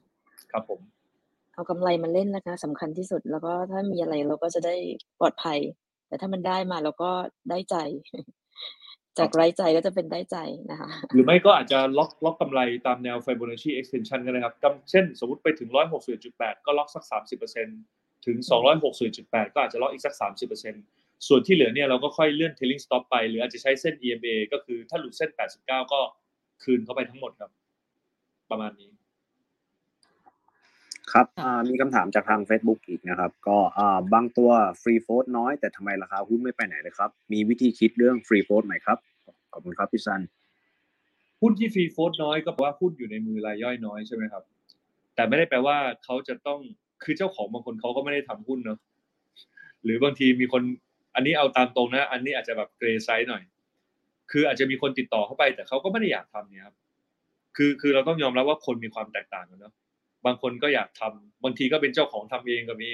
[0.53, 0.81] ครับผม
[1.55, 4.75] เอากำไรมาเล่นนะคะสำคัญที่สุดแล้วก็ถ้ามีอะไรเราก็จะได้
[5.21, 5.59] ปลอดภัย
[6.09, 7.11] แต่ถ้ามันได้มาเราก็
[7.51, 7.77] ได้ใจ
[9.19, 10.37] จากไร้ใจก็จะเป็นได้ใจ
[10.71, 15.69] นะคะ หรือไม่ก็อาจจะล็อกล็อกกำไรตามแนว Fibonacci extension ก็ได้ครับกำเช่นสมมติไปถึง
[16.19, 17.05] 161.8ก็ล็อกสัก
[17.67, 18.37] 30%ถึง
[18.97, 20.15] 261.8ก็อาจจะล็อกอีกสัก
[20.71, 26.01] 30%ส่วนที่เหลือเนี่ยเราก็ค่อยเลื่อน trailing stop ไป หรืออาจจะใช้เส้น EMA ก็คือถ้าหลุดเส้น 89 ก็
[26.63, 27.51] คืนเข้าไปทั้งหมดครับ
[28.51, 28.91] ประมาณนี้
[31.13, 34.51] ครับอ่ามีคำถามจากทาง Facebook อีกนะครับ ก็อ่าบางตัว
[34.83, 38.99] ฟรีโฟ t น้อยแต่ทำไมราคาหุ้นไม่ไปไหนเลยครับ มีวิธีคิดเรื่องฟรีโฟ t ไหมครับ
[39.53, 40.21] ขอบคุณครับพี่ซัน
[41.41, 44.43] หุ้นที่ free float น้อยก็แปลว่าหุ้นอยู่ในมือรายย่อยน้อยใช่ไหมครับ
[45.15, 46.61] แต่ไม่ได้แปลว่าเขาจะต้อง
[47.05, 48.79] คือเจ้าของบางคนเขาก็ไม่ได้ทำหุ้นเนอะ
[49.85, 50.63] หรือบางทีมีคน
[51.15, 53.43] อันนี้เอาตามตรงนะ อันนี้อาจจะแบบ gray side หน่อย
[54.31, 56.77] คืออาจจะมีคนติดต่อเข้าไป แต่เขาก็ไม่ได้อยากทำเนี่ยครับ
[57.57, 59.73] คือคือเราต้องยอมรับว่าคนมีความแตกต่างกันเนอะ
[60.27, 62.91] บางคนก็อยากทำบางทีก็เป็นเจ้าของทำเองก็มี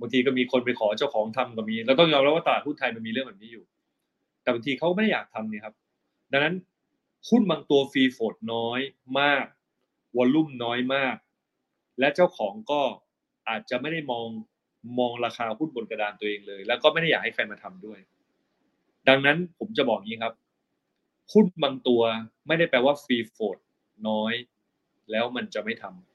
[0.00, 3.64] บางทีก็มีคนไปขอเจ้าของทำก็มีเราต้องยอมรับว่าตลาดหุ้นไทยมันมีเรื่องแบบนี้อยู่
[4.42, 5.74] แต่บางทีเขาไม่ได้อยากทำนี่ครับ
[6.32, 6.54] ดังนั้น
[7.28, 8.80] หุ้นบางตัวฟรีโฟดน้อย
[9.20, 9.46] มาก
[10.16, 11.16] วอลลุ่มน้อยมาก
[11.98, 12.82] และเจ้าของก็
[13.48, 14.26] อาจจะไม่ได้มอง
[14.98, 17.98] มองราคาหุ้นบนกระดานตัวเองเลย แล้วก็ไม่ได้อยากให้ใครมาทำด้วย
[19.08, 20.34] ดังนั้นผมจะบอกงี้ครับ
[21.32, 22.02] หุ้นบางตัว
[22.46, 23.58] ไม่ได้แปลว่าฟรีโฟด
[24.08, 24.34] น้อย
[25.10, 26.09] แล้วมันจะไม่ทำ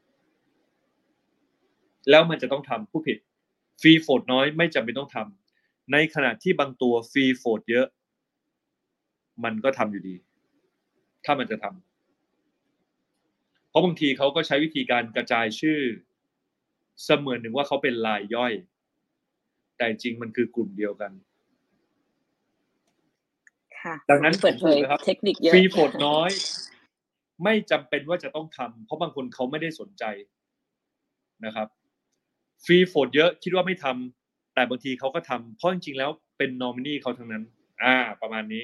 [2.10, 3.18] แล้วมันจะต้องทำผู้ผิด
[3.82, 7.86] free float น้อยไม่จำเป็นต้องทำในขณะที่บางตัว free float เยอะ
[9.44, 10.16] มันก็ทำอยู่ดี
[11.26, 15.80] ถ้ามันจะทำเพราะบางทีเขาก็ใช้วิธีการกระจายชื่อ
[17.04, 18.54] เสมือนหนึ่งว่าเขาเป็นรายย่อย
[19.78, 21.12] แต่จริงมันคือกลุ่มเดียวกัน
[23.82, 26.30] ค่ะดังนั้นเปิดเผยนะครับเทคนิคเยอะ free float น้อย
[27.44, 30.04] ไม่จำเป็นว่าจะต้องทำเพราะบางคนเขาไม่ได้สนใจ
[31.46, 31.68] นะครับ
[32.66, 37.44] free float เยอะคิดว่าไม่ทำแต่บางทีเขาก็ทำเพราะจริงๆแล้วเป็นนอมินีเขาทั้งนั้น
[37.84, 38.64] อ่า ประมาณนี้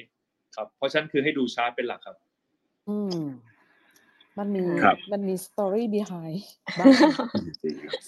[0.56, 2.16] ครับ เพราะฉะนั้นคือให้ดูชาร์ตเป็นหลักครับ
[2.88, 3.20] อืม
[4.38, 6.36] มันมีครับมันมี story behind
[6.78, 6.86] บ้าง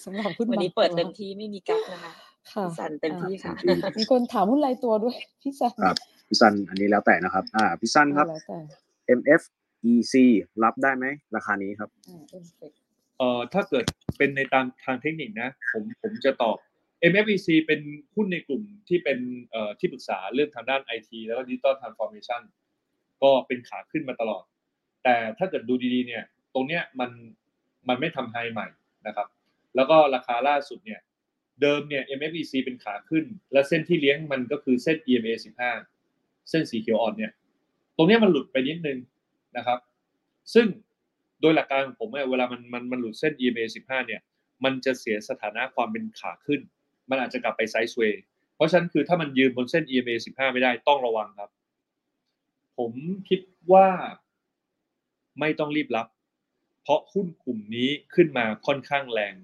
[0.03, 2.11] สำหรับหุ้นวันนี้บางเปิดตัวเต็มที่ไม่มีกั๊กนะคะ
[2.51, 5.97] ค่ะพี่ซันเต็มที่ค่ะอ่ามีคนถามหุ้นรายตัวด้วยพี่สันครับ
[6.27, 8.57] พี่ซันอันนี้แล้วแต่นะครับ อ่าพี่ซันครับแล้วแต่
[9.19, 10.13] MFEC
[10.63, 11.05] รับได้ไหม
[11.35, 12.75] ราคานี้ครับอ่า Effect
[13.17, 13.85] เอ่อถ้าเกิด
[14.17, 16.57] เป็นในตามทางเทคนิคนะ ผมผมจะตอบ
[17.11, 17.81] MFEC เป็น
[18.15, 19.19] หุ้นในกลุ่มที่เป็น
[19.51, 22.41] เอ่อที่ปรึกษาเรื่องทางด้าน IT แล้วก็ Digital Transformation
[23.21, 24.43] ก็เป็นขาขึ้นมาตลอด
[25.03, 26.23] แต่ถ้าเกิดดูดีๆเนี่ย
[26.53, 27.11] ตรงเนี้ยมัน
[27.87, 28.67] มันไม่ทำไฮใหม่
[29.07, 29.27] นะครับ
[29.75, 31.01] แล้วก็ราคาล่าสุดเนี่ย
[31.61, 35.33] เดิมเนี่ย MFEC เป็นขาขึ้น และเส้นที่เลี้ยงมันก็คือเส้น EMA
[35.91, 37.31] 15 เส้นสีเขียวอ่อนเนี่ย
[37.97, 38.97] ตรงเนี้ยมันหลุดไปนิดนึง
[39.57, 39.79] นะครับ
[40.53, 40.67] ซึ่ง
[41.45, 44.21] ดยหลักการของผมเนี่ยเวลามันมันมันหลุดเส้น EMA 15 เนี่ย
[44.63, 46.61] มันจะเสียสถานะความเป็นขาขึ้น
[47.09, 48.21] มันอาจจะกลับไปไซด์เวย์
[48.55, 51.49] เพราะฉะนั้นคือถ้ามันยืนบนเส้น EMA 15 ไม่ได้ต้องระวังครับ
[52.77, 52.91] ผม
[53.29, 53.39] คิด
[53.71, 53.87] ว่า
[55.39, 56.07] ไม่ต้องรีบรับ
[56.81, 59.35] เพราะหุ้นกลุ่มนี้ขึ้นมาค่อนข้างแรง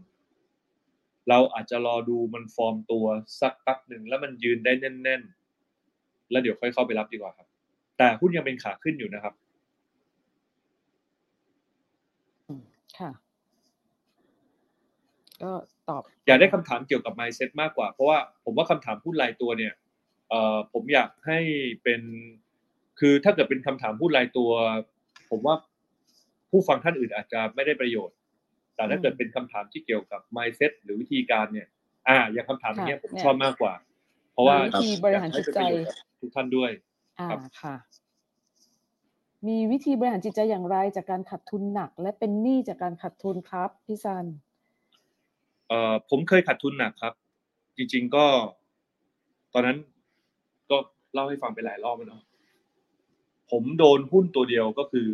[1.29, 3.05] เราอาจจะรอดูมันฟอร์มตัว
[3.41, 5.21] สักแป๊บหนึ่งแล้วมันยืนได้แน่น
[5.77, 7.47] ๆ แล้วเดี๋ยวค่อยเข้าไปรับดีกว่าครับ
[7.97, 9.33] แต่หุ้นยังเป็นขาขึ้นอยู่นะครับ
[12.47, 12.61] อืม
[13.01, 13.11] ค่ะ
[15.43, 15.51] ก็
[15.89, 19.73] ตอบ อยากได้คำถามเกี่ยวกับ mindset มากกว่า เพราะว่าผมว่าคำถามหุ้นรายตัวเนี่ย
[20.29, 21.39] เอ่อผมอยากให้
[21.83, 22.01] เป็น
[22.99, 24.51] คือถ้าเกิดเป็นคำถามหุ้นรายตัว
[25.31, 25.55] ผมว่า
[26.49, 28.15] ผู้ฟังท่านอื่นอาจจะไม่ได้ประโยชน์
[28.75, 31.67] แต่ถ้าเกิดเป็นคำถามที่เกี่ยวกับ mindset หรือวิธีการเนี่ย
[32.07, 33.73] อ่า อย่างคำถามอย่างเงี้ยผมชอบมากกว่า
[34.33, 36.71] เพราะว่าวิธีบริหารจิตใจอยากห้เป็นประโยชน์กับทุกท่านด้วย
[37.19, 37.75] อ่าครับค่ะ
[39.47, 44.25] มีวิธีบริหารจิตใจอย่างไรจากการขาดทุนหนัก และเป็นหนี้จากการขาดทุนครับพี่ซัน
[45.67, 47.13] เอ่อผมเคยขาดทุนหนักครับ
[47.77, 48.25] จริง ๆก็
[49.53, 49.77] ตอนนั้น
[50.69, 50.77] ก็
[51.13, 52.23] เล่าให้ฟังไปหลายรอบแล้วเนาะ
[53.51, 55.09] ผมโดนหุ้นตัวเดียวก็คือ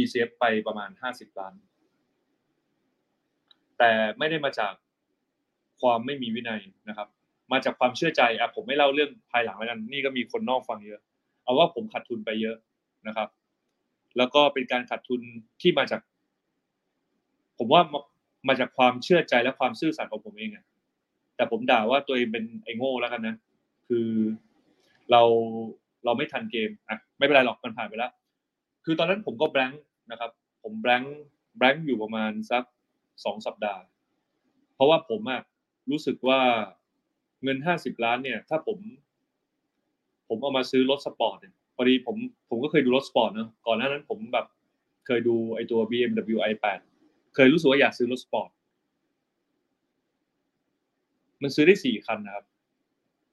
[0.00, 1.54] ECF ไปประมาณห้าสิบล้าน
[3.78, 4.74] แต่ไม่ได้มาจาก
[5.80, 7.08] ความไม่มีวินัยนะครับ
[7.52, 11.00] มาจากความเชื่อใจอะผมไม่เล่าเรื่องภายหลังแล้วกัน นี่ก็มีคนนอกฟังเยอะ
[11.42, 12.56] เอาว่าผมขาดทุนไปเยอะ
[13.08, 13.28] นะครับ
[14.16, 15.20] แล้วก็เป็นการขาดทุน
[15.60, 16.00] ที่มาจาก
[17.58, 17.82] ผมว่า
[18.48, 20.64] มาจากความเชื่อใจและความซื่อสัตย์ของผมเองอะ
[21.36, 23.36] แต่ผมด่าว่าตัวเองเป็นไอ้โง่แล้วกันนะ
[23.88, 24.08] คือ
[25.10, 25.22] เรา
[26.04, 28.12] เราไม่ทันเกมอะไม่เป็นไรหรอกมันผ่านไปแล้ว
[28.84, 30.30] คือตอนนั้นผมก็ blank นะครับ
[30.62, 32.62] ผม blank blank อยู่ประมาณสัก
[33.24, 33.82] สองสัปดาห์
[34.74, 35.40] เพราะว่าผมอะ
[35.90, 36.40] รู้สึกว่า
[37.42, 38.78] เงินห้าสิบล้านเนี่ย ถ้าผม
[40.28, 42.16] ผมเอามาซื้อรถสปอร์ตเนี่ย พอดีผม
[42.50, 44.46] ผมก็เคยดูรถสปอร์ตเนอะก่อนหน้านั้นผมแบบ
[45.06, 46.78] เคยดูไอตัว BMW i8
[47.34, 48.50] เคยรู้สึกว่าอยากซื้อรถสปอร์ต
[51.42, 52.44] มันซื้อได้สี่คันนะครับ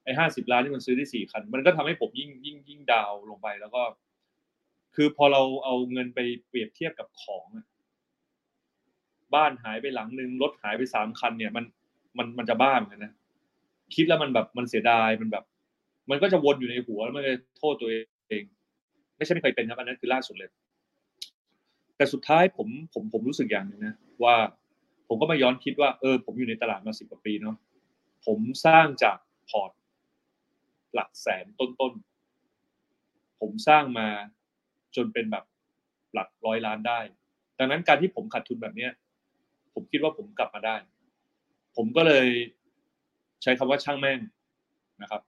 [0.03, 3.81] ไอห้าสิบล้านนี่มันซื้อได้สี่คัน มันก็ทำให้ผมยิ่งยิ่งยิ่งดาวลงไปแล้วก็
[4.95, 7.45] คือพอเราเอาเงินไปเปรียบเทียบกับของ
[9.35, 11.65] บ้านหายไปหลังนึงรถหายไปสามคัน เนี่ย มัน
[12.17, 13.13] มันมันจะบ้าเหมือนกันนะ
[13.95, 15.43] คิดแล้วมันแบบมันเสียดายมันแบบ
[16.09, 18.43] มันก็จะวนอยู่ในหัวแล้วมันจะโทษตัวเอง เอง
[19.17, 20.49] ไม่ใช่ไม่เคยเป็นครับอันนั้นคือล่าสุดเลย
[21.97, 24.35] แต่สุดท้ายผมผมผมรู้สึกอย่างหนึ่งนะว่า
[25.07, 27.55] ผมก็มาย้อนคิดว่าเออ ผมอยู่ในตลาดมาสิบกว่าปีเนาะ
[28.25, 29.17] ผมสร้างจาก
[29.49, 29.71] พอร์ต
[30.93, 34.07] หลักแสนต้นๆ ผมสร้างมา
[34.95, 35.45] จนเป็นแบบ
[36.13, 36.99] หลักร้อยล้านได้
[37.59, 38.91] ดังนั้นการที่ผมขาดทุนแบบเนี้ย
[39.73, 40.75] ผมคิดว่าผมกลับมาได้
[41.75, 42.27] ผมก็เลย
[43.43, 44.19] ใช้คำว่าช่างแม่ง
[45.01, 45.21] นะครับ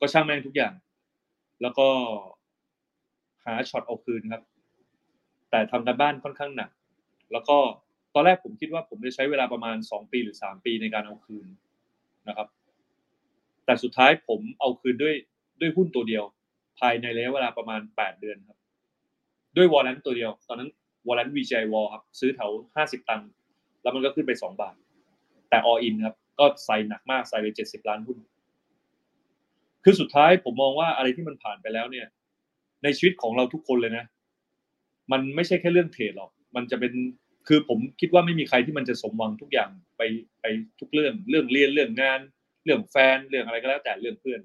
[0.00, 0.74] ก็ช่างแม่งทุกอย่าง
[1.62, 4.42] แล้วก็าช็อตเอาคืนครับ
[5.50, 6.70] แต่ทำการบ้านค่อนข้างหนัก
[7.32, 7.58] แล้วก็
[8.14, 11.46] ตอนแรกผมคิดว่าผมจะใช้เวลาประมาณสองปีหรือสามปีในการเอาคืน
[12.28, 12.48] นะครับ
[13.64, 15.14] แต่สุดท้ายผมเอาคืนด้วย
[15.60, 16.24] ด้วยหุ้นตัวเดียว
[16.78, 18.58] ภายในระยะเวลาประมาณแปดเดือนครับ
[19.56, 20.70] ด้วยวอลเลนตัวเดียว ตอนนั้น
[21.08, 23.28] วอลเลนวีจวอลครับ ซื้อแถวห้าสิบตังค์
[23.82, 24.74] แล้วมันก็ขึ้นไปสองบาท
[25.50, 28.18] แต่ออินครับ ก็ใส่หนักมากใส่ไปเจ็ดสิบล้านหุ้น
[29.84, 32.06] คือสุดท้ายผมมองว่าอะไรที่มันผ่านไปแล้วเนี่ย
[32.82, 34.04] ในชีวิตของเราทุกคนเลยนะ
[35.12, 36.92] มันไม่ใช่แค่เรื่องเทรดหรอก มันจะเป็น
[37.48, 40.02] คือผมคิดว่าไม่มีใครที่มันจะสมหวังทุกอย่างไป
[40.40, 40.46] ไป
[40.80, 42.20] ทุกเรื่องเรื่องเรียนเรื่องงาน
[42.64, 44.40] เรื่องแฟนเรื่องอะไรก็แล้วแต่เรื่องเพื่อน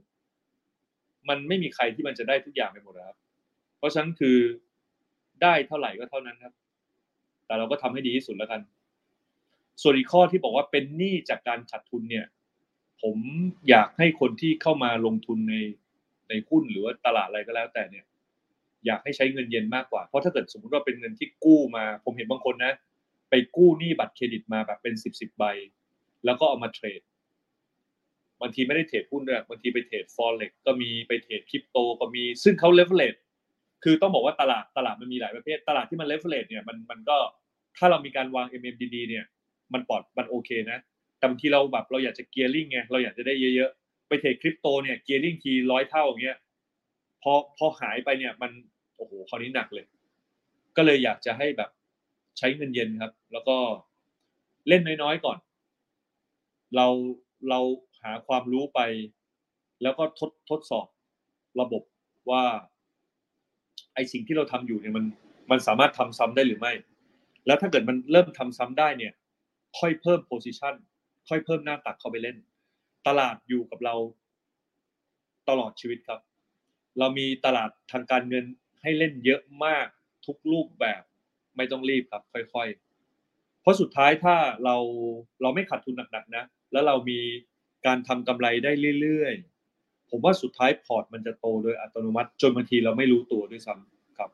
[1.30, 3.18] มันไม่มีใครที่มันจะได้ทุกอย่างไปหมดครับ
[3.78, 4.38] เพราะฉะนั้นคือ
[5.42, 6.54] ได้เท่าไหร่ก็เท่านั้นครับ
[7.46, 8.62] แต่เราก็ทำให้ดีที่สุดแล้วกัน
[9.82, 12.26] ส่วนอีกข้อที่บอกว่าเป็นหนี้จากการขาดทุนเนี่ย
[13.02, 13.18] ผม
[13.70, 15.56] อยากให้คนที่เข้ามาลงทุนใน
[16.30, 18.06] ในหุ้นหรือว่าตลาดอะไรก็แล้วแต่เนี่ย
[18.86, 22.74] อยากให้ใช้เงินเย็นมากกว่า เพราะถ้าเกิดสมมติว่าเป็นเงินที่กู้มา ผมเห็นบางคนนะ
[23.30, 25.44] ไปกู้หนี้บัตรเครดิตมาแบบเป็นสิบสิบใบ
[26.26, 27.02] แล้วก็เอามาเทรด
[28.42, 33.16] บางทีไม่ได้เทรดหุ้นด้วยบางทีไปเทรด forex ก็มีไปเทรดคริปโตก็มี ซึ่งเขาเลเวลเลต
[33.84, 37.18] คือต้องบอกว่าตลาดตลาดมันมีหลายประเภท ตลาดที่มันเลเวลเลตเนี่ยมันมันก็
[37.78, 39.26] ถ้าเรามีการวาง MM ดีๆ เนี่ย
[39.74, 40.78] มันปลอดมันโอเคนะ
[41.18, 46.38] แต่บางทีเราแบบเราอยากจะเกียร์ลิงไงเราอยากจะได้เยอะๆไปเทรดคริปโตเนี่ยเกียร์ลิงทีร้อยเท่าอย่างเงี้ย
[47.22, 48.52] พอพอหายไปเนี่ยมัน
[48.96, 49.86] โอ้โหคราวนี้หนักเลย
[50.78, 51.70] ก็เลยอยากจะให้แบบ
[52.38, 53.58] ใช้เงินเย็นครับ แล้วก็
[54.68, 55.38] เล่นน้อยๆก่อน
[56.76, 56.88] เรา
[57.50, 57.60] เรา
[58.04, 58.80] หาความรู้ไป
[59.84, 60.88] แล้วก็ทดทดสอบ
[61.62, 61.84] ระบบ
[62.30, 62.44] ว่า
[63.96, 65.06] ไอสิ่งที่เราทำอยู่เนี่ยมัน
[65.52, 66.74] มันสามารถทำซ้ำได้หรือไม่
[67.46, 69.14] แล้วถ้าเกิดมันเริ่มทำซ้ำได้เนี่ย
[69.80, 70.76] ค่อยเพิ่ม position
[71.30, 72.38] ค่อยเพิ่มหน้าตักเข้าไปเล่น
[73.08, 73.96] ตลาดอยู่กับเรา
[75.50, 76.20] ตลอดชีวิตครับ
[77.00, 78.46] เรามีตลาดทางการเงิน
[78.86, 79.88] ให้เล่นเยอะมาก
[80.26, 81.02] ทุกรูปแบบ
[81.58, 84.76] ไม่ต้องรีบครับ ค่อยๆ เพราะสุดท้ายถ้าเรา
[85.42, 87.20] เราไม่ขาดทุนหนักๆนะ แล้วเรามี
[87.86, 88.72] การทำกำไรได้
[89.02, 94.30] เรื่อยๆ ผมว่าสุดท้ายพอร์ตมันจะโตโดยอัตโนมัติ จนบางทีเราไม่รู้ตัวด้วยซ้ำครับ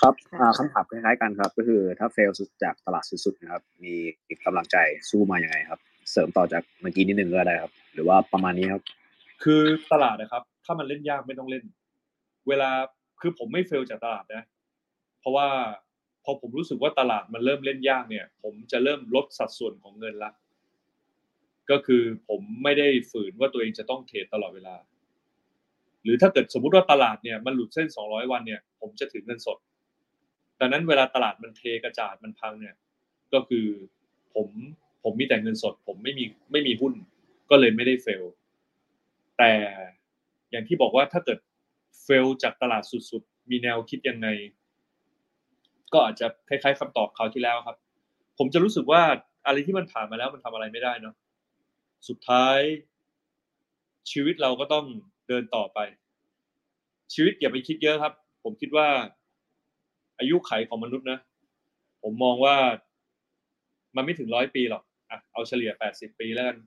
[0.00, 2.30] ครับอ่าคำถามคล้ายๆกันครับ ก็คือถ้าเฟล
[2.62, 3.94] จากตลาดสุดๆนะครับ มี
[4.44, 4.76] กำลังใจ
[5.10, 5.80] สู้มาอย่างไงครับ
[6.10, 8.82] เสริมต่อจากเมื่อกี้นิดนึงก็ได้ครับ หรือว่าประมาณนี้ครับ
[9.42, 9.62] คือ
[9.92, 11.64] ตลาดนะครับ ถ้ามันเล่นยากไม่ต้องเล่น
[12.48, 12.70] เวลา
[13.20, 14.42] คือผมไม่เฟลจากตลาดนะ
[15.20, 15.48] เพราะว่า
[16.24, 20.30] พอผมรู้สึกว่าตลาดมันเริ่มเล่นยากเนี่ย ผมจะเริ่มลดสัดส่วนของเงินละ
[21.70, 24.76] ก็คือผมไม่ได้ฝืนว่าตัวเองจะต้องเทรดตลอดเวลา
[26.02, 29.58] หรือถ้าเกิดสมมุติว่าตลาดเนี่ยมันหลุดเส้น 200 วันเนี่ย ผมจะถือเงินสด
[30.60, 32.74] ดังนั้นเวลาตลาดมันเทกระจาดมันพังเนี่ย
[33.32, 33.66] ก็คือ
[34.34, 34.48] ผม
[35.02, 36.92] ผมมีแต่เงินสด ผมไม่มีไม่มีหุ้น
[37.50, 38.22] ก็เลยไม่ได้เฟล
[39.42, 39.54] แต่
[40.50, 41.38] อย่างที่บอกว่าถ้าเกิด
[42.02, 44.28] เฟลจากตลาดสุดๆ มีแนวคิดยังไง
[45.92, 47.76] ก็อาจจะคล้ายๆคำตอบคราที่แล้วครับ
[48.38, 49.02] ผมจะรู้สึกว่า
[49.46, 51.14] อะไรที่มันผ่านมาแล้วมันทำอะไรไม่ได้เนาะ
[52.08, 52.58] สุดท้าย
[54.10, 54.84] ชีวิตเราก็ต้อง
[55.28, 55.78] เดินต่อไป
[57.14, 58.12] ชีวิตอย่าไปคิดเยอะครับ
[58.44, 58.88] ผมคิดว่า
[60.18, 61.18] อายุไขของมนุษย์นะ
[62.02, 62.56] ผมมองว่า
[63.96, 66.58] มันไม่ถึงร้อยปีหรอกอะเอาเฉลี่ยแปดสิบปีแล้วกัน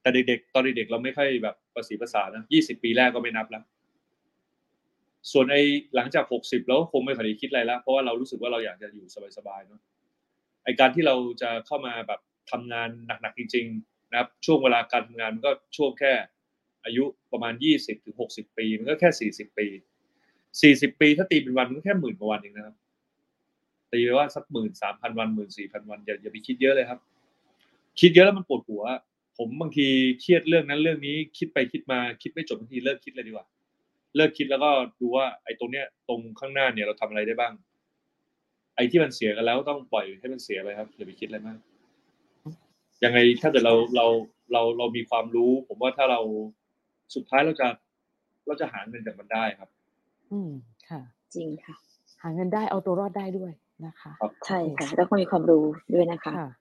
[0.00, 3.64] แต่เด็กๆตอนเด็กๆเราไม่ค่อยแบบประสีภาษานะยี่สิบปีแรกก็ไม่นับแล้ว
[5.32, 5.62] ส่วนไอ้
[5.94, 9.06] หลังจากหกสิบแล้วคงไม่ค่อยคิดอะไรแล้วเพราะว่าเรารู้สึกว่าเราอยากจะอยู่
[9.36, 9.80] สบายๆเนาะ
[10.64, 12.20] ไอการที่เราจะเข้ามาแบบ
[12.50, 16.12] ทำงานหนักๆจริง ๆ นะครับ ช่วงเวลาการทำงานมันก็ช่วงแค่
[16.84, 19.66] อายุประมาณยี่สิบถึงหกสิบปี มันก็แค่สี่สิบปี
[20.62, 22.76] สี่สิบปีถ้าตีเป็นวันมันก็แค่หมื่นกว่าวันเองนะครับ
[23.92, 27.00] ตีไปว่าสักหมื่นสามพันวันหมื่นสี่พันวันอย่าอย่าไปคิดเยอะเลยครับ
[28.00, 28.82] คิดเยอะแล้วมันปวดหัว
[29.42, 29.88] ผมบางที
[30.20, 33.46] เครียดเรื่องนั้นเรื่องนี้ คิดไปคิดมาคิดไม่จบบางทีเลิกคิดเลยดีกว่า
[34.16, 37.52] เลิกคิดแล้วก็ดูว่าไอ้ตรงเนี้ยตรงข้างหน้าเนี่ยเราทำอะไรได้บ้าง
[38.76, 41.58] ไอ้ที่มันเสียกันแล้วต้องปล่อยให้มันเสียไปครับอย่าไปคิดอะไรมาก
[43.04, 44.06] ยังไงถ้าเกิดเราเรา
[44.52, 46.20] เราเรามีความรู้ ผมว่าถ้าเรา
[47.14, 47.68] สุดท้ายเราจะ
[48.46, 49.68] เราจะหาเงินจากมันได้ครับ
[50.32, 50.50] อืม
[50.88, 51.00] ค่ะ
[51.34, 51.74] จริงค่ะ
[52.22, 53.52] หาเงินได้เอาตัวรอดได้ด้วย
[53.86, 55.64] นะคะครับใช่ค่ะแล้วก็มีความรู้
[55.94, 56.59] ด้วยนะคะค่ะอืม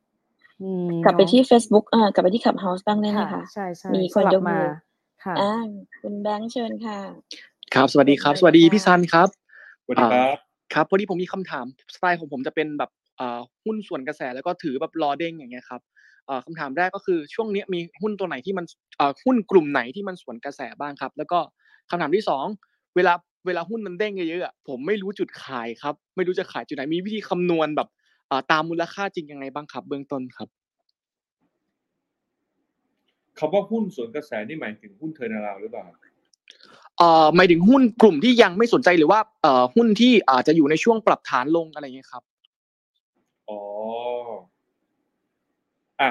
[1.03, 4.65] กลับไปเนอะที่ Facebook อ่ากลับไปที่ Clubhouse บ้างได้ไหมค่ะคะใช่ใช่มีคนสลับยกมืมาอ
[5.23, 5.51] ค่ะอ่า
[6.01, 6.99] คุณแบงค์เชิญค่ะ
[7.73, 9.27] ครับ สวัสดีครับสสวัวัสสดีดีค่ะพี่ซันครับ
[9.83, 10.37] สวัสดีครับ
[10.73, 11.65] ครับพอดีผมมีคำถาม
[11.95, 15.81] สไตล์ของผมจะเป็นแบบอ่าหุ้นส่วนกระแสแล้วก็ถือแบบรอเด้งอย่างเงี้ยครับ
[16.29, 18.65] อ่าคำถามแรกก็คือช่วงเนี้ยมีหุ้นตัวไหนที่มัน
[18.99, 21.39] อ่าหุ้นกลุ่มไหนที่มันสวนกระแสบ้างครับ แล้วก็
[21.89, 22.45] คำถามที่สอง
[22.95, 23.13] เวลา
[23.47, 27.98] เวลาหุ้นมันเด้งเยอะๆอะผมไม่รู้จุดขายครับ ไม่รู้จะขายจุดไหนมีวิธีคำนวณแบบอ่า
[28.51, 30.49] ตามมูลค่าจริงยังไงบ้างครับ เบื้องต้นครับ
[33.39, 35.85] คำว่าหุ้นสวนกระแสนี่หมายถึงหุ้นเทอร์นาราวหรือเปล่า
[36.97, 42.23] เอ่อหมายถึงหุ้นกลุ่มที่ยังไม่สนใจหรือว่าเอ่อหุ้นที่อาจจะอยู่ในช่วงปรับฐานลงอะไรอย่างเงี้ยครับ
[43.49, 43.61] อ๋อ
[46.01, 46.09] อะ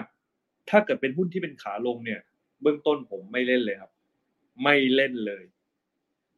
[0.70, 2.20] ถ้าเกิดเป็นหุ้นที่เป็นขาลงเนี่ย
[2.62, 3.90] เบื้องต้นผมไม่เล่นเลยครับ
[4.65, 5.45] ไม่เล่นเลย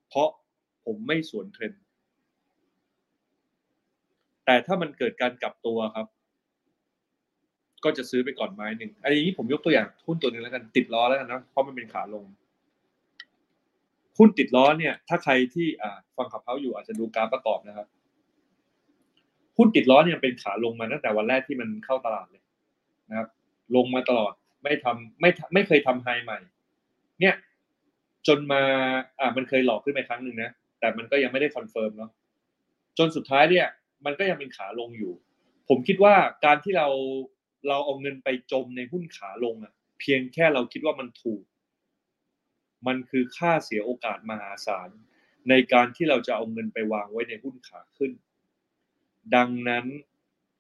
[0.09, 0.29] เพราะ
[0.85, 1.83] ผมไม่สวนเทรนด์
[4.51, 6.07] แต่ถ้ามันเกิดการกลับตัวครับ
[7.85, 12.25] ก็จะซื้อไปก่อนไม้หนึ่งอันนี้ผมยกตัวอย่างหุ้นตัวหนึ่งแล้วกันติดล้อแล้วกันนะเพราะมันเป็นขาลง
[14.19, 17.87] หุ้นติดล้อเนี่ย ถ้าใครที่อ่าฟัง Clubhouse อยู่อาจจะดูกราฟประกอบนะครับ
[19.59, 22.43] หุ้นติดล้อเนี่ยเป็นขาลงมาตั้งแต่วันแรกที่มันเข้าตลาดเลย
[23.11, 23.29] นะครับ
[23.77, 24.33] ลงมาตลอด
[24.63, 26.39] ไม่ทำไม่ไม่เคยทำ high ใหม่
[27.21, 27.35] เนี่ย
[28.27, 28.63] จนมา
[29.21, 30.51] อ่ามันเคยหลอกขึ้นไปครั้งหนึ่งนะ
[30.81, 32.11] แต่มันก็ยังไม่ได้ confirm เนาะ
[32.99, 33.67] จนสุดท้ายเนี่ย
[34.05, 35.13] มันก็ยังเป็นขาลงอยู่
[35.69, 36.15] ผมคิดว่า
[36.45, 36.89] การที่เรา
[37.69, 41.43] เราเอาเงินไปจมในหุ้นขาลงอะเพียงแค่เราคิดว่ามันถูก
[42.87, 44.91] มันคือค่าเสียโอกาสมหาศาล
[45.49, 48.13] ในการที่เราจะเอาเงินไปวางไว้ในหุ้นขาขึ้น
[49.37, 49.87] ดังนั้น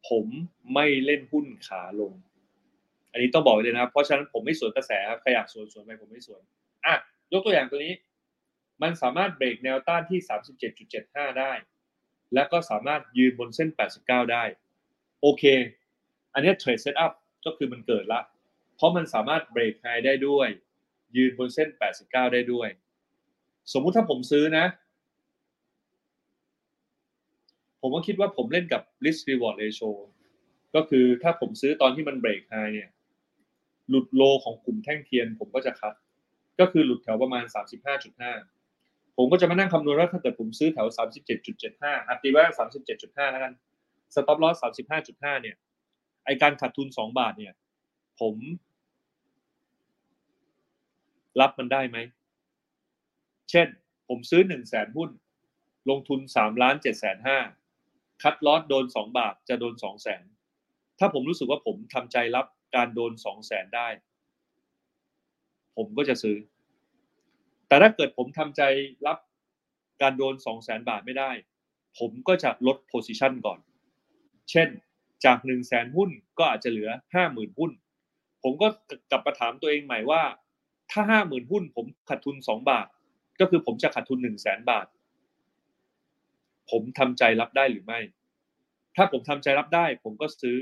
[0.09, 0.27] ผม
[0.75, 2.13] ไม่เล่นหุ้นขาลง
[3.13, 6.41] อันนี้ต้องบอกเลยนะครับ เพราะฉะนั้นผมไม่สวนกระแสครับใครอยากสวนสวนไปผมไม่สวน
[6.87, 6.95] อะ
[7.33, 7.95] ยกตัวอย่างตัวนี้
[8.83, 10.19] มันสามารถเบรกแนวต้านที่
[10.79, 11.53] 37.75 ได้
[12.35, 13.69] และก็สามารถยืนบนเส้น
[14.01, 14.45] 89 ได้
[15.23, 15.45] โอเค
[16.33, 17.13] อันนี้เทรดเซตอัพ
[17.45, 18.21] ก็คือมันเกิดละ
[18.77, 20.49] เพราะมันสามารถเบรกไฮได้ด้วย
[21.17, 21.69] ยืนบนเส้น
[22.01, 22.69] 89 ได้ด้วย
[23.73, 24.67] สมมุติถ้าผมซื้อนะ
[27.81, 29.91] ผมก็คิดว่าผมเล่นกับ risk reward ratio
[30.75, 32.91] ก็คือถ้าผมซื้อตอนที่มันเบรกไฮเนี่ย
[33.89, 35.95] หลุดโลของกลุ่มแท่งเทียนผมก็จะคัด
[36.61, 37.45] ก็คือหลุดแถวประมาณ
[38.05, 38.60] 35.5
[39.23, 40.89] ผมก็จะมานั่งคำนวณว่าถ้าเกิดผมซื้อแถว
[41.49, 42.45] 37.75อัตีว่า
[42.89, 43.53] 37.5 แล้วกัน
[44.15, 44.57] stop loss
[44.99, 45.57] 35.5 เนี่ย
[46.25, 47.55] ไอการขาดทุน 2 บาทเนี่ย
[48.21, 48.35] ผม
[51.41, 51.99] รับมันได้ไหม
[53.51, 53.69] เช่น
[54.09, 55.11] ผมซื้อ 1 0 0 0 0แสนหุ้น
[55.91, 57.19] ลงทุน3ล้าน7แสน
[57.69, 60.25] 5คัดลอสโดน 2 บาทจะโดน2 0 0แสน
[60.99, 63.89] ถ้าผมรู้สึกว่าผมทำใจรับการโดน2 0 0แสนได้
[65.77, 66.37] ผมก็จะซื้อ
[67.71, 68.63] แต่ถ้าเกิดผมทำใจ
[69.07, 69.19] รับ
[70.03, 71.31] การโดน2 0 0แสนบาทไม่ได้
[71.99, 73.61] ผมก็จะลดโพซิชันก่อน
[74.51, 74.69] เช่น
[75.25, 76.91] จาก1 0 0 0 0แสนหุ้นก็อาจจะเหลือ
[77.25, 77.71] 50,000หุ้น
[78.43, 78.69] ผมก็
[79.11, 80.23] กลับมาถามตัวเองใหม่ว่า
[80.93, 82.87] ถ้า50,000หุ้น ผมขาดทุน2บาท
[83.41, 84.87] ก็คือผมจะขาดทุน1 0 0 0 0แสนบาท
[86.71, 88.01] ผมทำใจรับได้หรือไม่
[88.97, 90.59] ถ้าผมทำใจรับได้ ผมก็ซื้อ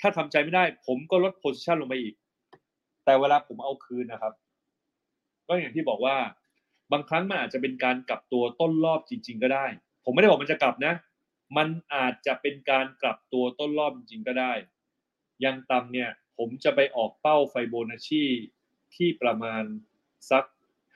[0.00, 2.14] ถ้าทำใจไม่ได้ ผมก็ลดโพซิชันลงไปอีก
[3.04, 4.34] แต่เวลาผมเอาคืนนะครับ
[5.48, 6.16] ก็อย่างที่บอกว่า
[6.92, 9.66] บางครั้งมันอาจจะเป็นการกลับตัวต้นรอบจริง ๆ ก็ได้
[10.04, 10.94] ผมไม่ได้บอกมันจะกลับนะ
[11.56, 14.52] มันอาจจะเป็นการกลับตัวต้นรอบจริง ๆ ก็ได้
[15.44, 18.24] ยังต่ำเนี่ย ผมจะไปออกเป้าไฟโบนัชชี
[18.94, 19.64] ที่ประมาณ
[20.30, 20.44] สัก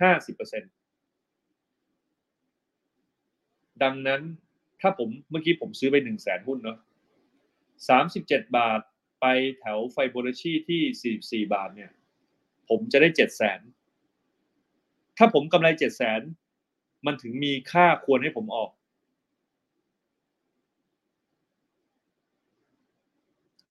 [0.01, 0.65] ห้าสิบเปอร์เซ็น
[3.83, 4.23] ดังนั้น
[4.81, 6.79] ถ้าผมเมื่อกี้ผมซื้อไปหนึ่งแสนหุ้นเนาะ
[7.89, 8.81] สามสิบเจ็ดบาท
[9.21, 9.27] ไป
[9.61, 11.91] แถวไฟโบนัชชีที่สี่สี่บาทเนี่ย
[12.69, 13.61] ผมจะได้เจ็ดแสน
[15.19, 16.21] ถ้าผมกำไรเจ็ดแสน
[17.07, 18.71] มันถึงมีค่าควรให้ผมออก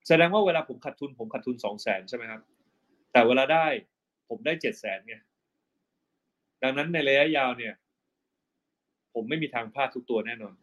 [0.07, 2.41] แสดงว่าเวลาผมขาดทุน ผมขาดทุนสองแสนใช่ไหมครับ
[3.11, 3.67] แต่เวลาได้
[4.29, 5.15] ผมได้เจ็ดแสนไง
[6.63, 7.73] ดังนั้นในระยะยาวเนี่ย
[9.13, 10.53] ผมไม่มีทางพลาดทุกตัวแน่นอน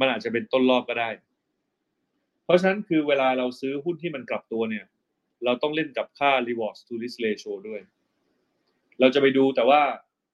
[0.00, 1.10] มันอาจจะเป็นต้นรอบก็ได้
[2.44, 4.84] เพราะฉะนั้นคือเวลาเราซื้อหุ้นที่มันกลับตัวเนี่ย
[5.44, 7.80] เราต้องเล่นกับค่า reward to risk ratio ด้วย
[9.00, 9.80] เราจะไปดูแต่ว่า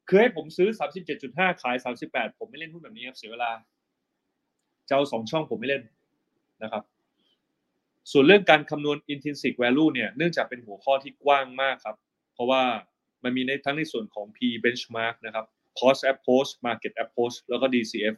[0.08, 0.68] คือให้ผมซื้อ
[1.14, 1.76] 37.5ขาย
[2.06, 3.50] 38ผมไม่เล่นหุ้นแบบนี้ครับเสียเวลา
[4.88, 5.82] จะเอาสองช่องผมไม่เล่น
[6.62, 6.82] นะครับ
[8.12, 11.96] ส่วนเรื่องการคำนวณ intrinsic value เนี่ยเนื่องจากเป็นหัวข้อที่กว้างมากครับ
[12.34, 12.62] เพราะว่า
[13.24, 15.46] มันมีในทั้งในส่วนของ P benchmark นะครับ
[15.78, 18.14] cost approach market approach แล้วก็ DCF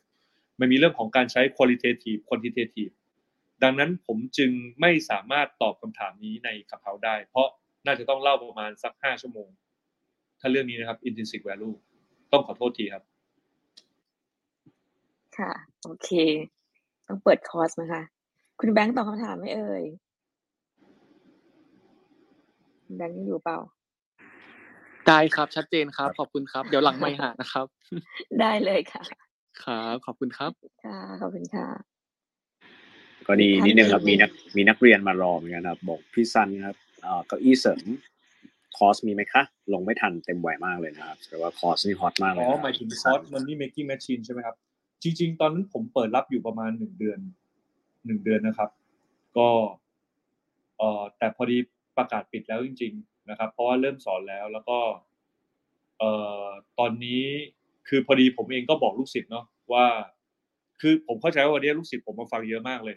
[0.60, 2.92] มันมีเรื่องของการใช้ qualitative quantitative
[3.62, 4.50] ดังนั้นผมจึง
[4.80, 7.48] ไม่สามารถตอบคำถามนี้ในขับเฮาได้ เพราะ
[7.86, 9.48] น่าจะต้องเล่าประมาณสัก 5 ชั่วโมง
[10.40, 11.74] ถ้าเรื่องนี้นะครับ intrinsic value
[12.32, 13.02] ต้องขอโทษทีครับ
[15.38, 15.52] ค่ะ
[15.84, 16.10] โอเค
[17.06, 18.02] ต้องเปิดคอร์สไหมคะ
[18.60, 19.84] คุณแบงค์ตอบคำถามไหมเอ่ย
[22.84, 23.58] คุณแบงค์ยังอยู่เปล่า
[25.06, 27.66] ได้ครับ ชัดเจนครับ ขอบคุณครับ เดี๋ยวหลังไมค์หานะครับ
[28.40, 29.02] ได้เลยค่ะ
[29.62, 30.52] ครับ ขอบคุณครับ
[30.84, 31.66] ค่ะ ขอบคุณค่ะ
[33.26, 37.82] ก็ดีท่านนิดนึงครับอื่นมีนักมีนักเรียนมารอเหมือนกันครับ บอกพี่ซันครับเอ่อเก้าอี้เสริม
[38.76, 39.42] คอร์สมีไหมคะ
[39.72, 44.56] ลงไม่ทันเต็มไวมากเลยนะครับแต่ว่าคอร์สนี่ hot มากเลยอ๋อนะครับหมายถึง cost money making machine ใช่ไหมครับ
[45.02, 47.18] จริง ๆ ตอนนั้นผมเปิดรับอยู่ประมาณหนึ่งเดือน
[48.06, 48.70] หนึ่งเดือนนะครับ
[49.38, 49.48] ก็
[50.78, 51.56] เอ่อแต่พอดี
[51.96, 54.78] ประกาศปิดแล้วจริง ๆ นะครับ เพราะว่าเริ่มสอนแล้วแล้วก็
[55.98, 56.10] เอ่
[56.42, 56.46] อ
[56.78, 57.22] ตอนนี้
[57.88, 59.86] คือพอดีผมเองก็บอกลูกศิษย์เนาะว่า
[60.80, 62.96] คือผมเข้าใจว่าวันนี้ลูกศิษย์ผมมาฟังเยอะมากเลย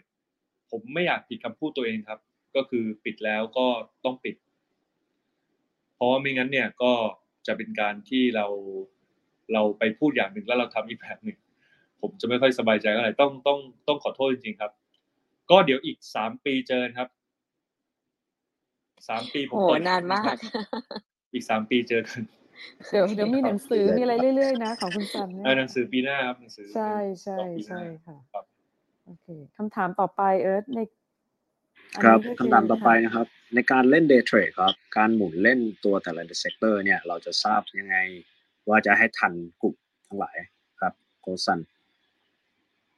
[0.70, 2.20] ผมไม่อยากผิดคำพูดตัวเองครับ
[2.56, 3.66] ก็คือปิดแล้วก็
[4.04, 4.34] ต้องปิด
[6.00, 6.92] เพราะว่าไม่งั้นเนี่ยก็
[7.46, 8.46] จะเป็นการที่เรา
[9.52, 11.38] เราไปพูดอย่างหนึ่งแล้วเราทำอีกแบบหนึ่ง
[12.00, 13.58] ผมจะไม่ค่อยสบายใจเท่าไหร่ต้องต้อง
[13.88, 14.72] ต้องขอโทษจริงๆครับ
[15.50, 17.08] ก็เดี๋ยวอีกสามปีเจอกันครับ
[19.08, 20.34] สามปีผมโอ้โหเปิดนานมาก
[21.32, 22.20] อีกสามปีเจอกัน
[22.90, 28.44] เดี๋ยวเดี๋ยวมีหนังสือมีอะไรเรื่อยๆนะของคุณซันเนี่ยเออหนังสือปีหน้าครับหนังสือใช่ใช่ต่อปีหใช่น้าค่ะครับ
[29.06, 30.88] โอเคคำถามต่อไปเอิร์ธในอัน
[32.04, 37.96] ครับนี้ก็คำถามต่อไปค่ะนะครับ ในการเล่น day trade ครับ การหมุนเล่นตัวแต่ละ sector เนี่ย เราจะทราบยังไง
[38.68, 39.74] ว่าจะให้ทันกลุ่ม
[40.06, 40.36] ทั้งหลาย
[40.80, 41.60] ครับโค้ชซัน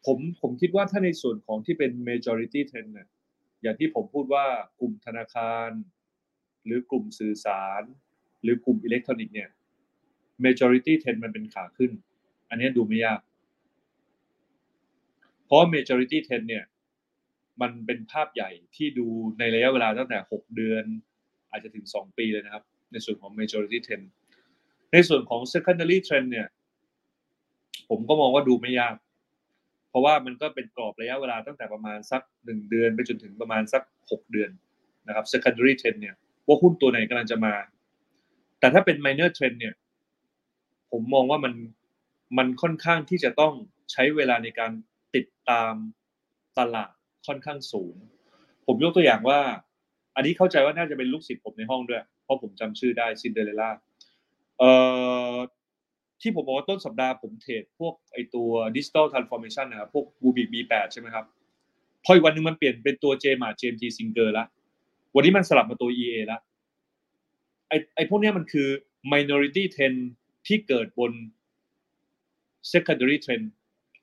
[0.07, 3.09] ผมผมคิดว่าถ้าในส่วนของที่เป็น majority trend เนี่ย
[3.63, 4.47] อย่างที่ผมพูดว่า
[4.81, 5.71] กลุ่มธนาคาร
[6.65, 7.83] หรือกลุ่มสื่อสาร
[8.43, 9.51] หรือกลุ่มอิเล็กทรอนิกส์เนี่ย
[10.45, 11.93] majority trend มันเป็นขาขึ้น
[12.51, 13.21] อันนี้ดูไม่ยาก
[15.47, 16.65] เพราะ majority trend เนี่ย
[17.61, 19.07] มันเป็นภาพใหญ่ที่ดู
[19.39, 20.85] ในระยะเวลาตั้งแต่ 6 เดือน
[21.51, 24.07] อาจจะถึง 2 ปีเลยนะครับ ในส่วนของ majority trend
[24.93, 26.49] ในส่วนของ secondary trend เนี่ย
[27.89, 28.97] ผมก็มองว่าดูไม่ยาก
[29.89, 34.51] เพราะว่ามันก็เป็นกรอบระยะเวลาตั้งแต่ประมาณสักหนึ่งเดือนไปจนถึงประมาณสักหกเดือน
[35.07, 36.15] นะครับ secondary trend เนี่ย
[36.47, 37.55] ว่าหุ้นตัวไหนกำลังจะมา
[38.61, 39.75] แต่ถ้าเป็น minor trend เนี่ย
[40.91, 41.55] ผมมองว่ามัน
[42.39, 43.53] มันค่อนข้างที่จะต้อง
[43.93, 44.73] ใช้เวลาในการ
[45.15, 45.75] ติดตาม
[46.59, 46.93] ตลาด
[47.27, 47.95] ค่อนข้างสูง
[48.67, 49.41] ผมยกตัวอย่างว่า
[50.17, 53.71] อันนี้เข้าใจว่าน่าจะเป็นลูกศิษย์ผมในห้องด้วย เพราะผมจำชื่อได้ซินเดอเรลล่า
[54.59, 54.71] เอ่
[55.33, 55.37] อ
[56.21, 61.25] ที่ผมบอกว่าต้นสัปดาห์ผมเทรดพวกไอตัว digital transformation นะครับพวก b u b i B8 ใช่ไหมครับ
[62.05, 64.45] พออีกวันหนึงมันเปลี่ยนเป็นตัว JMA JMT Singer ละ
[65.15, 66.39] วันนี้มันสลับมาตัว EA ละ
[67.69, 68.69] ไอไอพวกเนี้ยมันคือ
[69.13, 69.99] minority trend
[70.47, 71.13] ที่เกิดบน
[72.73, 73.45] secondary trend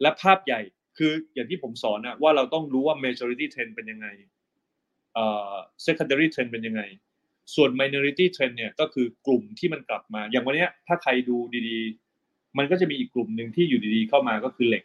[0.01, 0.61] และภาพใหญ่
[0.99, 4.07] คืออย่างที่ผมสอนนะว่าเราต้องรู้ว่า majority trend เป็นยังไง
[5.13, 5.53] เอ่อ
[5.85, 6.81] secondary trend เป็นยังไง
[7.55, 11.37] ส่วน minority trend เนี่ยก็คือกลุ่มที่มันกลับมา อย่างวันนี้ถ้าใครดู
[11.69, 14.83] ดีๆ มันก็จะมีอีกกลุ่มหนึ่งที่อยู่ดีๆ เข้ามาก็คือเหล็ก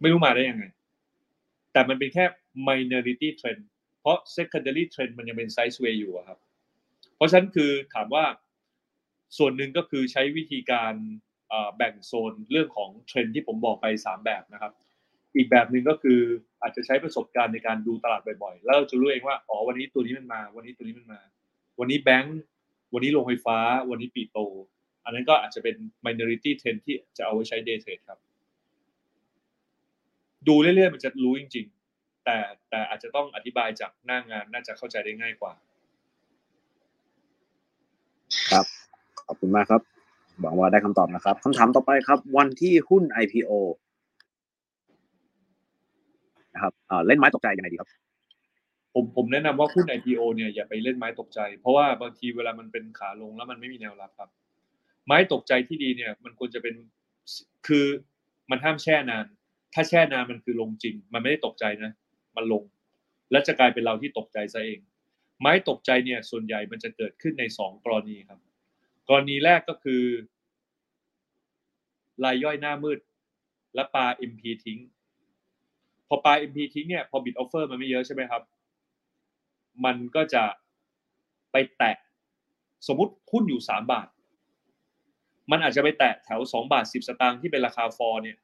[0.00, 0.64] ไม่รู้มาได้ยังไง
[1.72, 2.24] แต่มันเป็นแค่
[2.68, 3.62] minority trend
[4.00, 6.38] เพราะ secondary trend มันยังเป็น sideway อยู่ครับ
[7.16, 8.24] เพราะฉะนั้นคือถามว่า
[9.38, 10.94] ส่วนหนึ่งก็คือใช้วิธีการ
[11.76, 14.72] แบ่งโซนเรื่องของเทรนที่ผมบอกไป 3 แบบนะครับ
[15.36, 16.20] อีกแบบหนึ่งก็คือ
[16.62, 21.20] อาจจะใช้ประสบการณ์ในการดูตลาดบ่อยๆ แล้วเราจะรู้เองว่าอ๋อวันนี้ตัวนี้มันมา วันนี้ตัวนี้มันมา
[21.78, 22.40] วันนี้แบงก์
[22.92, 23.58] วันนี้โรงไฟฟ้า
[23.90, 24.38] วันนี้ปีโต
[25.04, 25.76] อันนั้นก็อาจจะเป็น
[26.06, 28.18] minority trend ที่จะเอาไว้ใช้ day trade ครับ
[30.48, 32.36] ดูเรื่อยๆมันจะรู้จริง ๆ แต่
[32.70, 35.52] แต่อาจจะต้องอธิบายจากหน้างานน่าจะเข้าใจได้ง่ายกว่า
[38.50, 38.66] ครับ
[39.26, 39.82] ขอบคุณมากครับ
[40.40, 43.52] หวังว่าได้คำตอบนะครับคำถามต่อไปครับ วันที่หุ้น IPO
[46.56, 46.72] นะครับ
[47.06, 47.90] เล่นไม้ตกใจยังไงดีครับ
[48.94, 54.30] ผมผมแนะนำว่าหุ้น IPO เนี่ยอย่าไปเล่นไม้ตกใจ เพราะว่าบางทีเวลามันเป็นขาลงแล้วมันไม่มีแนวรับครับ
[55.06, 56.74] ไม้ตกใจที่ดีเนี่ย มันควรจะเป็น
[57.66, 57.86] คือ
[58.50, 59.26] มันห้ามแช่นาน
[59.74, 61.92] ถ้าแช่นานมันคือลงจริง มันไม่ได้ตกใจนะ
[62.36, 62.64] มันลง
[63.30, 64.80] และจะกลายเป็นเราที่ตกใจซะเอง
[65.40, 68.40] ไม้ตกใจเนี่ย ส่วนใหญ่มันจะเกิดขึ้นในสองกรณีครับ
[69.08, 70.02] กรณีแรกก็คือ
[72.24, 72.98] รายย่อยหน้ามืด
[73.74, 74.78] และปลา MP ทิ้ง
[76.08, 78.42] พอปลาย MP ทิ้งเนี่ยพอบิดออฟเฟอร์มันไม่เยอะใช่ไหมครับ
[79.84, 80.44] มันก็จะ
[81.52, 81.96] ไปแตะ
[82.86, 84.08] สมมติหุ้นอยู่สามบาท
[85.50, 88.38] มันอาจจะไปแตะแถวสองบาทสิบสตางค์ที่เป็นราคาฟอร์เนี่ย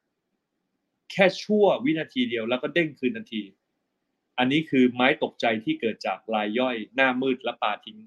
[1.12, 3.42] แค่ชั่ววินาทีเดียวแล้วก็เด้งคืนทันที
[4.38, 7.98] อันนี้คือไม้ตกใจที่เกิดจากรายย่อย หน้ามืดและปลาทิ้ง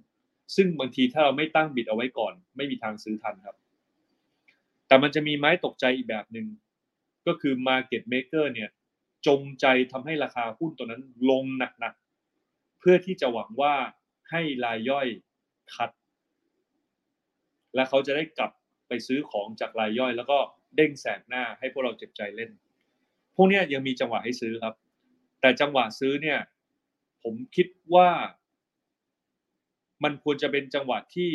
[0.55, 3.55] ซึ่งบางทีถ้าเราไม่ตั้งบิดเอาไว้ก่อน ไม่มีทางซื้อทันครับ
[4.87, 6.47] แต่มันจะมีไม้ตกใจอีกแบบหนึ่ง
[7.27, 8.69] ก็คือ Market Maker เนี่ย
[9.27, 13.75] จงใจทำให้ราคาหุ้นตัวนั้นลงหนักๆ เพื่อที่จะหวังว่า
[14.29, 15.07] ให้รายย่อย
[15.75, 15.89] คัด
[17.75, 18.51] และเขาจะได้กลับ
[18.87, 20.37] ไปซื้อของจากรายย่อย แล้วก็
[20.75, 22.51] เด้งแสกหน้าให้พวกเราเจ็บใจเล่น
[23.35, 24.75] พวกนี้ยยังมีจังหวะให้ซื้อครับ
[25.41, 26.39] แต่จังหวะซื้อเนี่ย
[27.23, 28.09] ผมคิดว่า
[30.03, 31.31] มันควรจะเป็นจังหวะที่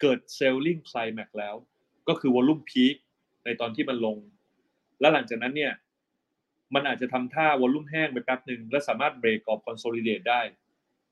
[0.00, 1.54] เกิดเซลลิงไคลแม็กแล้ว
[2.08, 2.96] ก็คือวอลุ่มพีค
[3.44, 4.16] ในตอนที่มันลง
[5.00, 5.72] และหลังจากนั้นเนี่ย
[6.74, 10.40] มันอาจจะทำท่า volume แห้งไปแป๊บหนึ่งและสามารถเบรกกรอบ consolidate ได้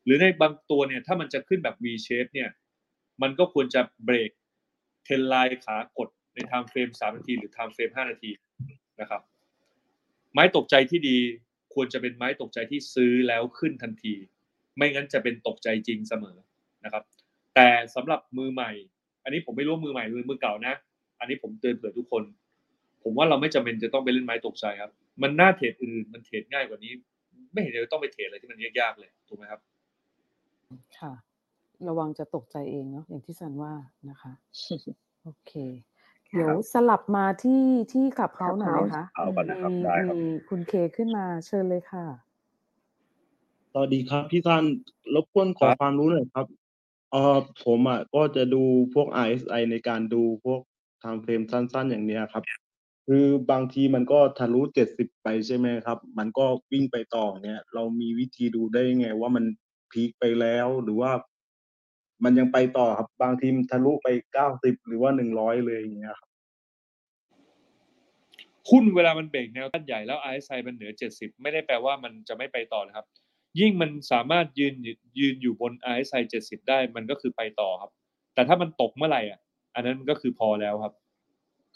[0.04, 2.50] หรือในบางตัวเนี่ย ถ้ามันจะขึ้นแบบ V shape เนี่ย
[3.22, 4.30] มันก็ควรจะ break
[5.04, 8.30] trendline ขากดใน timeframe 3นาที หรือ timeframe 5นาที
[9.00, 9.22] นะครับ
[10.32, 11.18] ไม้ตกใจที่ดี
[11.74, 14.14] ควรจะเป็นไม้ตกใจที่ซื้อแล้วขึ้นทันที
[14.76, 16.36] ไม่งั้นจะเป็นตกใจจริงเสมอ
[16.84, 17.04] นะครับ
[17.54, 18.70] แต่สำหรับมือใหม่
[19.24, 20.74] อันนี้ผมไม่รู้มือใหม่หรือมือเก่านะ
[21.18, 22.24] อันนี้ผมเตือนเผื่อทุกคน
[23.08, 24.90] ผมว่าเราไม่จำเป็นจะต้องไปเล่นไม้ตกใจครับ
[25.22, 26.92] มันน่าเทรดอื่น มันเทรดง่ายกว่านี้
[27.52, 29.60] ไม่เห็นจะต้องไปเทรดอะไรที่มันยากๆเลยถูกไหมครับ
[30.98, 31.12] ค่ะ
[31.88, 33.72] ระวังจะตกใจเองเนาะอย่างที่ซันว่า
[34.10, 34.32] นะคะ
[35.24, 35.52] โอเค
[36.32, 37.62] เดี๋ยวสลับมาที่
[37.92, 42.04] ที่ขับเฮาหน่อยไหมคะเอาก่อนนะครับมีได้ครับ มีคุณเคขึ้นมาเชิญเลยค่ะ
[43.72, 44.64] สวัสดีครับ พี่ซัน
[45.14, 46.46] รบกวนขอครับความรู้หน่อยครับ
[47.10, 48.62] เอ่อผมอะก็จะดู
[48.94, 50.60] พวก RSI ในการดูพวก
[51.02, 52.42] time frame สั้น ๆ อย่างเนี้ยครับ
[53.06, 59.44] คือบางทีมันก็ทะลุเจ็ดสิบไปใช่ไหมครับ มันก็วิ่งไปต่อเนี่ย เรามีวิธีดูได้ยังไง ว่ามัน
[59.92, 61.12] พีคไปแล้วหรือว่า
[62.24, 66.28] มันยังไปต่อครับ บางทีมันทะลุไปเก้าสิบหรือว่าหนึ่งร้อยเลยอย่างเงี้ยครับ
[68.70, 73.06] หุ้นเวลามันเบรกแนวต้านใหญ่แล้ว RSI มันเหนือ70ไม่ได้แปลว่ามันจะไม่ไปต่อนะครับ
[73.60, 74.74] ยิ่งมันสามารถยืน
[75.18, 77.90] ยืนอยู่บน RSI 70ได้มันก็คือไปต่อครับ
[78.34, 79.40] แต่ถ้ามันตกเมื่อไหร่อะ
[79.74, 80.92] อันนั้นมันก็คือพอแล้วครับ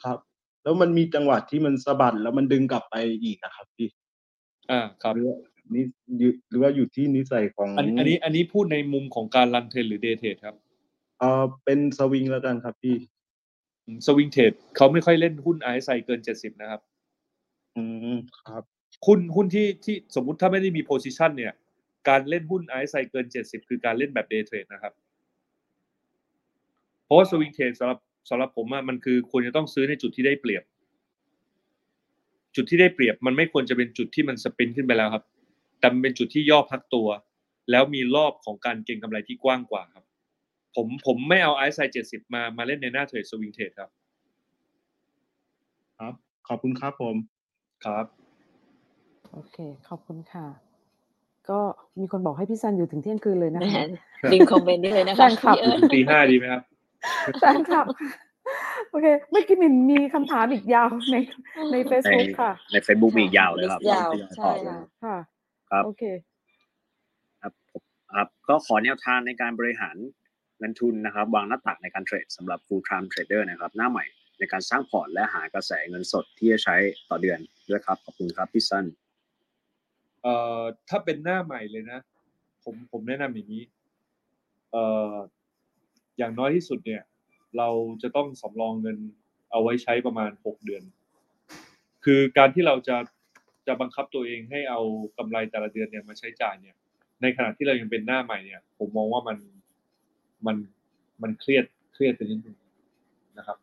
[0.02, 0.18] ครับ
[0.62, 3.88] แล้วมันมีจังหวะที่มันสะบัดแล้วมันดึงกลับไปอีกนะครับพี่
[4.70, 5.36] อ่าครับหรือว่า
[5.74, 5.84] นี่
[6.50, 10.56] หรือว่าอยู่ที่นิสัยของอันอันนี้อันนี้พูดในมุมของการรันเทรดหรือเดย์เทรดครับ
[11.18, 12.96] เออเป็นสวิงแล้วกันครับพี่
[14.06, 16.80] สวิงเทรดเขาไม่ค่อยเล่นหุ้น RSI เกิน70นะครับ
[17.76, 17.82] อื
[18.14, 18.18] ม
[18.48, 18.64] ครับ
[19.06, 21.52] หุ้นหุ้นที่ที่สมมุติถ้าไม่ได้มี position เนี่ย
[22.08, 24.92] การเล่นหุ้น RSI เกิน70คือการเล่นแบบ day trade นะครับ
[27.04, 27.98] เพราะว่า swing trade สำหรับ
[28.28, 30.62] สำหรับผมอะมันคือควรจะต้องซื้อในจุดที่ได้เปรียบ
[32.56, 35.24] จุดที่ได้เปรียบมันไม่ควรจะเป็นจุดที่มัน sprint ขึ้นไปแล้วครับ
[35.78, 37.08] แต่มันเป็นจุดที่ย่อพักตัว
[37.70, 40.04] แล้วมีรอบของการเก็งกำไรที่กว้างกว่าครับ
[40.76, 43.90] ผมผมไม่เอา RSI 70มามาเล่นในหน้าเทรด swing trade ครับ
[45.98, 46.14] ครับ
[46.48, 47.16] ขอบคุณครับผม
[47.84, 48.04] ครับ
[49.32, 49.56] โอเค
[49.88, 50.46] ขอบคุณค่ะ
[51.50, 51.58] ก็
[52.00, 53.86] มีคนบอกให้พี่ซันอยู่ถึงเที่ยงคืนเลยนะแหมคะ
[54.32, 56.62] ดึงคอมเมนต์นี้เลยนะแฟคะนคลับพี่เอิญตีห้าดีไหมครับ
[57.38, 58.10] แฟนคลับค่ะ
[58.90, 61.16] โอเค เมื่อกี้มินมีคำถามอีกยาวใน
[61.70, 65.16] ในใน Facebook ค่ะ ใน Facebook มีอีกยาวเลยครับยาวลองใช่ตอบค่ะค่ะ
[65.70, 66.04] ครับ โอเค
[67.40, 67.82] ครับผม
[68.14, 69.96] ครับ ก็ขอแนวทางในการบริหาร
[70.58, 74.04] เงินทุนนะครับ วางหน้าตักในการเทรดสำหรับ full time trader นะครับ หน้าใหม่
[74.38, 76.76] ในการสร้างพอร์ตและหากระแสเงินสดที่จะใช้
[77.10, 78.84] ต่อเดือนด้วยครับ ขอบคุณครับพี่สั้น
[80.22, 81.98] เอ่อถ้าเป็นหน้าใหม่เลยนะ
[82.64, 83.64] ผมผมแนะนำอย่างนี้
[84.72, 85.12] เอ่อ
[86.18, 87.02] อย่างน้อยที่สุดเนี่ย
[87.58, 87.68] เรา
[88.02, 88.98] จะต้องสำรองเงิน
[89.50, 90.82] เอาไว้ใช้ประมาณหกเดือน
[92.04, 92.96] คือการที่เราจะ
[93.66, 94.80] จะบังคับตัวเองให้เอา
[95.18, 96.76] กำไรแต่ละเดือนเนี่ยมาใช้จ่ายเนี่ย
[97.22, 99.38] ในขณะที่เรายังเป็นหน้าใหม่เนี่ย ผมมองว่ามัน
[100.46, 100.56] มัน
[101.22, 102.56] มันเครียดเครียดไปนิดนึง
[103.38, 103.56] นะครับ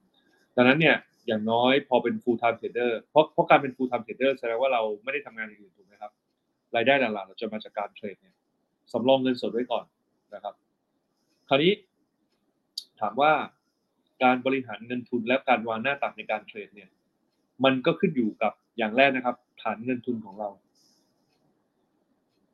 [0.56, 0.96] ดังนั้นเนี่ย
[1.28, 6.12] อย่างน้อยพอเป็น full time trader เพราะเพราะการเป็น full time trader แสดงว่าเราไม่ได้ทำงานอย่างอื่นถูกไหมครับ
[6.76, 8.36] รายได้หลักๆเราจะมาจากการเทรดเนี่ย
[8.94, 9.86] สำรองเงินสดไว้ก่อน
[10.36, 10.54] นะครับ
[11.50, 11.72] คราวนี้
[13.02, 13.32] ถามว่า
[14.24, 16.90] การบริหารเงินทุนและการวางหน้าตักในการเทรดเนี่ย
[17.64, 20.50] มันก็ขึ้นอยู่กับอย่างแรกนะครับ ฐานเงินทุนของเรา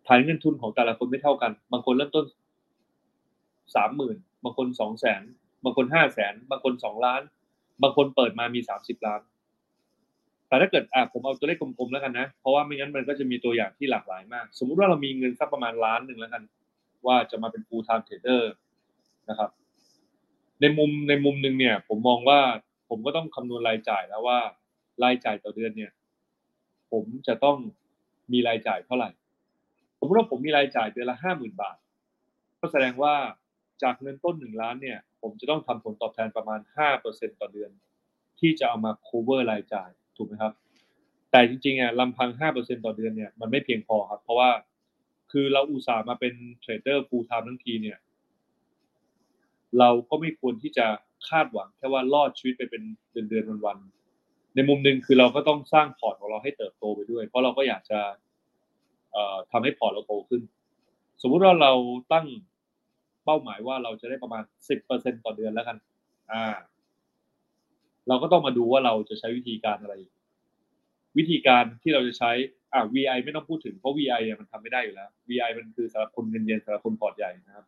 [0.08, 2.26] ฐานเงินทุนของแต่ละคนไม่เท่ากัน บางคนเริ่มต้น
[3.76, 5.22] สามหมื่นบางคนสองแสน
[5.64, 7.22] บางคนห้าแสนบางคนสองล้าน
[7.82, 9.22] บางคนเปิดมามีสามสิบล้าน
[10.48, 16.44] แต่ถ้าเกิดอะผมเอาตัวเลขกลมๆแล้วกันนะ เพราะว่าไม่งั้นมันก็จะมีตัวอย่างที่หลากหลายมาก สมมุติว่าเรามีเงินสักประมาณล้านหนึ่งแล้วกัน
[17.06, 18.44] ว่าจะมาเป็น full time trader
[19.30, 19.50] นะครับ
[20.64, 22.40] ในมุมในมุมหนึ่งเนี่ย ผมมองว่า
[22.90, 24.40] ผมก็ต้องคำนวณรายจ่ายแล้วว่า
[25.04, 25.92] รายจ่ายต่อเดือนเนี่ย
[26.92, 27.58] ผมจะต้อง
[28.34, 29.10] มีรายจ่ายเท่าไหร่
[30.00, 31.78] สมมติว่าผมมีรายจ่ายเดือนละห้าหมื่นบาท
[32.60, 33.14] ก็แสดงว่า
[33.84, 37.72] จากเงินต้นหนึ่งล้านเนี่ย ผมจะต้องทำผลตอบแทนประมาณห้าเปอร์เซ็นต่อเดือน
[38.40, 40.54] ที่จะเอามา cover รายจ่ายถูกไหมครับ
[41.32, 44.50] แต่จริงๆอะลำพังห้าเปอร์เซ็นต่อเดือนเนี่ยมันไม่เพียงพอครับ เพราะว่า
[45.32, 47.98] คือเราอุตส่าห์มาเป็นเทรดเดอร์ full time ทั้งทีเนี่ย
[49.80, 50.86] เราก็ไม่ควรที่จะ
[51.30, 58.00] คาดหวังแค่ว่ารอดชีวิตไปเป็นเดือนเดือนวันวันๆในมุมหนึ่งคือเราก็ต้องสร้างพอร์ตของเราให้เติบโตไปด้วย เพราะเราก็อยากจะ
[59.12, 60.42] เอ่อทำให้พอร์ตเราโตขึ้น
[61.22, 61.74] สมมุติว่าเรา
[62.14, 62.26] ตั้ง
[63.26, 65.78] เป้าหมายว่าเราจะได้ประมาณสิบเปอร์เซ็นต์ต่อเดือนแล้วกัน
[66.32, 66.44] อ่า
[68.08, 69.96] เราก็ต้องมาดูว่าเราจะใช้วิธีการอะไร
[71.18, 72.32] วิธีการที่เราจะใช้
[72.74, 77.66] อ่า VI ไม่ต้องพูดถึงเพราะ VI มันทำไม่ได้อยู่แล้ว VI มันคือสำหรับคนเงินเย็นสำหรับคนพอร์ตใหญ่นะครับ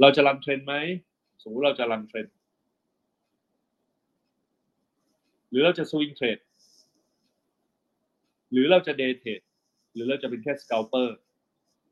[0.00, 0.74] เราจะ run trend ไหม
[1.42, 2.26] สมมติเราจะ run trend
[5.50, 6.38] หรือเราจะ swing trade
[8.52, 9.40] หรือเราจะ day trade
[9.94, 11.16] หรือเราจะเป็นแค่ scalper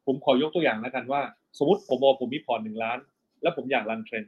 [0.06, 1.22] ผมขอยกตัวอย่างแล้วกันว่า
[1.58, 2.98] สมมติผมบอกผมมีพอร์ตหนึ่งล้าน
[3.42, 4.24] แล้วผมอยาก run trend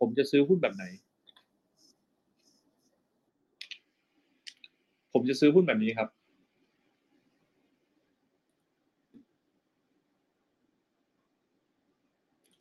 [0.00, 0.84] ผมจะซื้อหุ้นแบบไหน
[5.12, 6.08] ผมจะซื้อหุ้นแบบนี้ครับ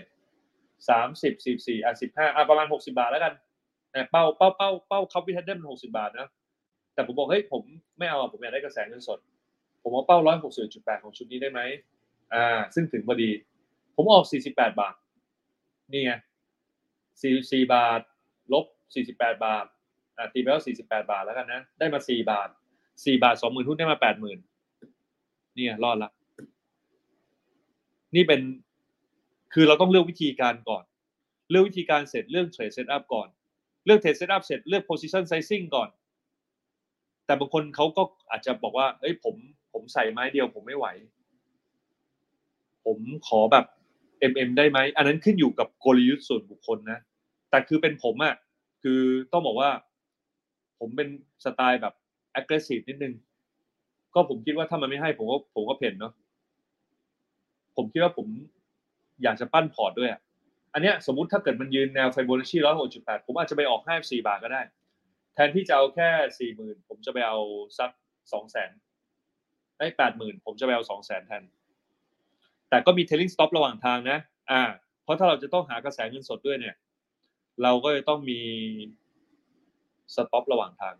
[0.89, 3.33] สามสิบสี่สี่อะสิบห้าอะประมาณหกสิบาทแล้วกัน
[3.91, 6.27] แต่เป้าเป้าเป้าเป้าคัพวิทันเดิลมันหกสิบาทนะ
[6.93, 7.63] แต่ผมบอกเฮ้ยผม
[7.97, 9.19] ไม่เอาผมอยากได้กระแสเงินสด
[9.83, 11.61] ผมเอาเป้าร้อยหกสิบจุดแปดของชุดนี้ได้ไหม
[12.33, 13.29] อ่า ซึ่งถึงพอดี
[13.95, 14.95] ผมออกสี่สิบแปดบาท
[15.91, 16.13] นี่ไง
[17.21, 18.01] สี่สี่บาท
[18.53, 18.65] ลบ
[18.95, 19.65] สี่สิบาท
[20.17, 22.49] อ่าตีไปแล้วสี่สิบแปดบาทแล้วกันนะ ได้มาสี่บาท
[23.05, 24.39] สี่บาทสองหมื่นหุ้นได้มาแปดหมื่น
[25.55, 26.11] เนี่ยรอดละ
[28.15, 28.41] นี่เป็น
[29.53, 30.83] คือเราต้องเลือกวิธีการก่อน
[31.49, 33.27] เลือกวิธีการเสร็จเลือก trade setup ก่อน
[33.85, 35.89] เลือก trade setup เสร็จเลือก position sizing ก่อน
[37.25, 39.35] แต่บางคนเขาก็อาจจะบอกว่าเอ้ยผม
[39.73, 40.87] ผมใส่ไม้เดียวผมไม่ไหว
[42.85, 42.97] ผม
[43.27, 43.65] ขอแบบ
[44.31, 46.99] MM ได้ไหม อันนั้นขึ้นอยู่กับกลยุทธ์ส่วนบุคคลนะ
[47.49, 48.35] แต่คือเป็นผมอะ่ะ
[48.83, 49.01] คือ
[49.31, 49.69] ต้องบอกว่า
[50.79, 51.09] ผมเป็น
[51.45, 51.93] สไตล์แบบ
[52.39, 53.13] aggressive นิดนึง
[54.13, 56.13] ก็ผมคิดว่าถ้ามันไม่ให้ผมก็ผมก็เผ่นเนาะ
[57.75, 58.27] ผมคิดว่าผม
[59.23, 60.21] อยากจะปั้นพอร์ตด้วยอะ
[60.73, 64.61] อันเนี้ยสมมติถ้าเกิดมันยืนแนวไฟโบนัชชีร้อยหกจุดแปดผมอาจจะไปออกห้าสี่บาทก็ได้
[65.33, 66.09] แทนที่จะเอาแค่
[66.39, 67.37] สี่หมื่นผมจะไปเอา
[67.79, 67.89] สัก
[68.33, 68.71] สองแสน
[69.79, 71.43] ได้แปดหมื่นผมจะไปเอาสองแสนแทน
[72.69, 74.19] แต่ก็มี trailing stop ระหว่างทางนะ
[74.51, 74.61] อ่า
[75.03, 76.75] เพราะถ้าเราจะต้องหากระแสเงินสดด้วยเนี่ย
[77.63, 78.39] เราก็จะต้องมี
[80.15, 80.95] สต็อประหว่างทาง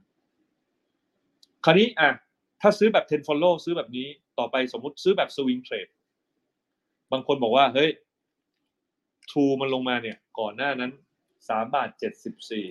[1.65, 2.09] คราวนี้อะ
[2.61, 4.07] ถ้าซื้อแบบ 10 follow ซื้อแบบนี้
[4.39, 5.91] ต่อไปสมมุติซื้อแบบ swing trade
[7.11, 7.89] บางคนบอกว่า เฮ้ย
[9.29, 10.91] True มันลงมาเนี่ย ก่อนหน้านั้น
[11.49, 12.65] สามบาทเจ็ดสิบสี่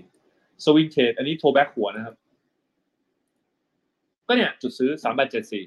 [0.65, 2.17] swing trade อันนี้โทรแบ็กหัวนะครับ
[4.29, 5.65] ก็เนี่ย จุดซื้อสามแปดเจ็ดสี่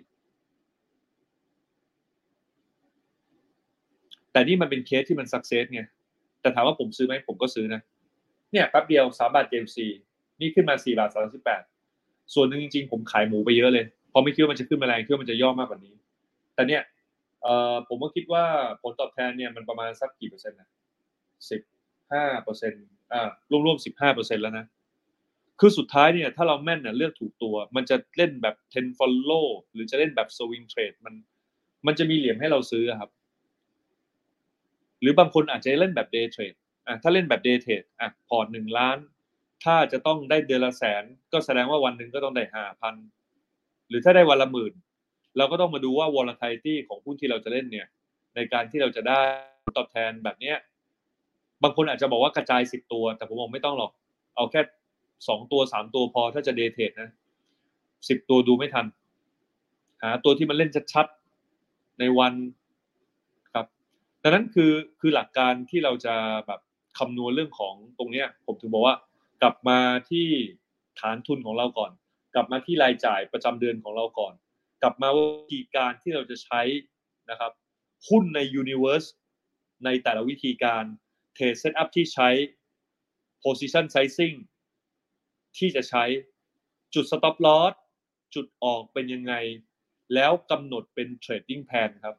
[4.32, 5.82] แต่นี่มันเป็นเคสที่มันสักเซสไง
[6.42, 7.82] แต่ถามว่าผมซื้อไหมผมก็ซื้อนะ
[8.52, 9.86] เนี่ยแป๊บเดียวสามบาทเจมซี
[10.40, 11.62] นี่ขึ้นมาสี่บาทสามสิบแปด
[12.34, 15.96] ส่วนหนึ่งจริงๆ ผมขายหมูไปเยอะเลยเพราะไม่คิดว่ามันจะขึ้นมาแรงคิดว่ามันจะย่อมากกว่านี้
[16.56, 16.82] แต่เนี่ย
[17.44, 18.44] เอ่อผมก็คิดว่า
[18.82, 20.70] ผลตอบแทนเนี่ยมันประมาณสักกี่เปอร์เซ็นต์นะ
[21.50, 21.62] สิบ
[22.12, 22.84] ห้าเปอร์เซ็นต์
[23.14, 23.30] อ่า
[23.66, 24.66] รวมๆสิบห้าเปอร์เซ็นต์แล้วนะ
[25.60, 31.14] คือสุดท้ายเนี่ยถ้าเราแม่นเนี่ยเลือกถูกตัว มันจะเล่นแบบ ten follow หรือจะเล่นแบบ swing trade มัน
[31.88, 33.10] มันจะมีเหลี่ยมให้เราซื้อครับ
[35.02, 36.58] หรือบางคนอาจจะเล่นแบบ day trade
[36.88, 38.98] อะถ้าเล่นแบบ day trade อะพอร์ตหนึ่งล้าน
[39.64, 41.04] ถ้าจะต้องได้เดือนละแสน
[41.34, 42.96] ก็แสดงว่าวันหนึ่งก็ต้องได้ห้าพัน
[43.90, 44.74] หรือถ้าได้วันละหมื่น
[45.38, 47.88] เราก็ต้องมาดูว่า volatility ของหุ้นที่เราจะเล่นเนี่ย
[48.36, 49.22] ในการที่เราจะได้
[49.78, 50.58] ตอบแทนแบบเนี้ย
[51.64, 53.92] บางคนอาจจะบอกว่ากระจายสิบตัว แต่ผมบอกไม่ต้องหรอก
[54.36, 54.62] เอาแค่
[55.28, 57.10] สองตัวสามตัวพอถ้าจะเดย์เทรดนะ
[58.10, 58.86] สิบตัวดูไม่ทัน
[60.02, 62.34] หาตัวที่มันเล่นชัดๆในวัน
[63.54, 63.66] ครับ
[64.24, 66.16] ดังนั้นคือคือหลักการที่เราจะ
[66.48, 66.60] แบบ
[67.00, 68.96] คำนวณเรื่องของตรงเนี้ยผมถึงบอกว่า
[69.42, 69.80] กลับมา
[70.10, 70.28] ที่
[71.00, 71.92] ฐานทุนของเราก่อน
[72.34, 74.34] กลับมาที่รายจ่ายประจำเดือนของเราก่อน
[74.82, 76.62] กลับมาวิธีการที่เราจะใช้
[77.30, 77.52] นะครับ
[78.10, 79.08] หุ้นใน Universe
[79.86, 80.84] ในแต่ละวิธีการ
[81.34, 82.30] เทรดเซตอัพที่ใช้
[83.44, 84.36] position sizing
[85.58, 86.04] ที่จะใช้
[86.94, 87.74] จุด stop loss
[88.36, 89.34] จุดออกเป็นยังไง
[90.14, 92.16] แล้วกำหนดเป็น trading plan ครับ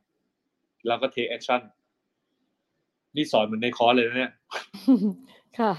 [0.86, 1.62] แล้วก็ take action
[3.16, 4.32] นี่สอนเหมือนในคอร์สเลยนะเนี่ย
[5.58, 5.72] ค่ะ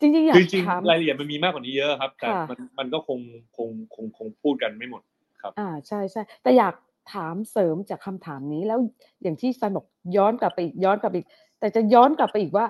[0.00, 3.18] จริงๆอยาคืกอจริงถามๆรายละเอียดมันมีมากกว่านี้เยอะครับ แต่ค่ะ มันมันก็คง
[3.56, 5.02] คงคงคงพูดกันไม่หมด
[5.42, 6.74] ครับอ่าใช่ใช่แต่อยาก
[7.14, 8.78] ถามเสริมจากคำถามนี้แล้ว
[9.22, 9.86] อย่างที่ซันบอก
[10.16, 11.28] ย้อนกลับไปอีกย้อนกลับไปอีก
[11.60, 12.66] แต่จะย้อนกลับไปอีกว่า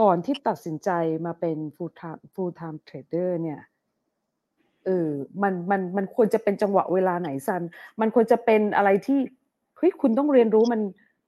[0.00, 0.90] ก่อนที่ตัดสินใจ
[1.26, 3.60] มาเป็น full time full time trader เนี่ย
[4.84, 5.10] เออ
[5.42, 7.62] มันมันมันควรจะเป็นจังหวะเวลาไหนซัน
[8.00, 9.18] มันควรจะเป็นอะไรที่
[9.76, 10.80] เฮ้ยคุณต้องเรียนรู้มัน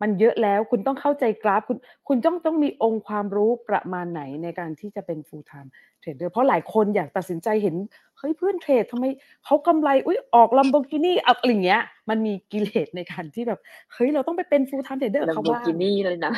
[0.02, 1.78] มันเยอะแล้วคุณต้องเข้าใจกราฟ คุณ
[2.09, 5.68] คุณต้องต้องมีองค์ความรู้ประมาณไหนในการที่จะเป็น full time
[6.02, 7.77] trader เพราะหลายคนอยากตัดสินใจเห็น
[8.18, 9.05] เฮ้ยเพื่อนเทรดทำไม
[9.44, 13.60] เขากำไรอุ้ยออกลัมโบกินี่อะไรอย่างเงี้ย มันมีกิเลสในการที่แบบ
[13.93, 16.32] เฮ้ยเราต้องไปเป็น full time trader ลัมเขาโบว่ากินี่เลยนะ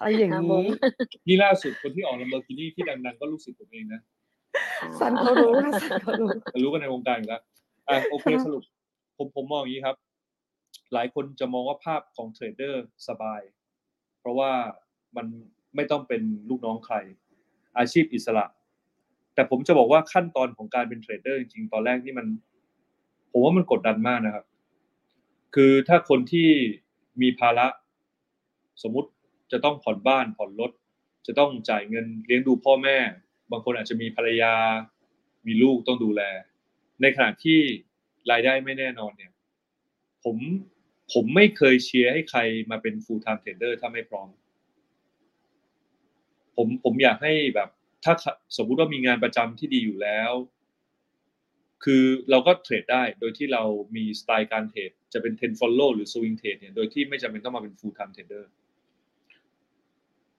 [0.00, 0.64] อะไรอย่างครับผนี้ม
[1.28, 4.00] นี่ล่าสุดคนที่ออก Lamborghini ที่ดังๆก็ลูกศิษย์ผมเองนะ
[4.98, 7.42] ซันเขารู้นะซันเขารู้แต่รู้กันในวงการอยู่แล้ว
[7.88, 8.62] อะโอเคค่ะสรุป
[9.18, 9.96] ผมผมมองอย่างนี้ครับ
[10.94, 13.40] หลายคนจะมองว่าภาพของเทรดเดอร์สบาย
[14.20, 14.52] เพราะว่า
[15.16, 15.26] มัน
[15.76, 16.96] ไม่ต้องเป็นลูกน้องใคร
[17.78, 18.46] อาชีพอิสระ
[19.34, 22.26] แต่ผมจะบอกว่าขั้นตอนของการเป็นเทรดเดอร์จริงๆตอนแรกนี่มัน
[23.32, 24.44] ผมว่ามันกดดันมากนะครับ
[25.54, 26.48] คือถ้าคนที่
[27.22, 27.66] มีภาระ
[28.82, 29.10] สมมติ
[29.52, 30.72] จะต้องผ่อนบ้านผ่อนรถ
[31.26, 32.96] จะต้องจ่ายเงินเลี้ยงดูพ่อแม่
[33.50, 34.54] บางคนอาจจะมีภรรยา
[35.46, 36.22] มีลูกต้องดูแล
[37.00, 37.58] ในขณะที่
[38.30, 39.32] รายได้ไม่แน่นอนเนี่ย
[40.24, 40.36] ผม
[41.12, 44.28] ผมไม่เคยเชียร์ให้ใครมาเป็น full time trader ถ้าไม่พร้อม
[46.56, 47.68] ผมผมอยากให้แบบ
[48.04, 48.14] ถ้า
[48.56, 50.32] สมมุติว่ามีงานประจำที่ดีอยู่แล้ว
[51.84, 53.62] คือเราก็เทรดได้โดยที่เรา
[53.96, 58.44] มีสไตล์การเทรดจะเป็น10 follow หรือ swing trade เนี่ย โดยที่ไม่จำเป็นต้องมาเป็น full time trader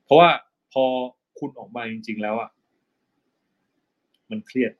[0.03, 0.29] เพราะว่า
[0.73, 0.85] พอ
[1.39, 2.49] คุณออกมาจริง ๆ แล้วอะ
[4.31, 4.73] มันเครียด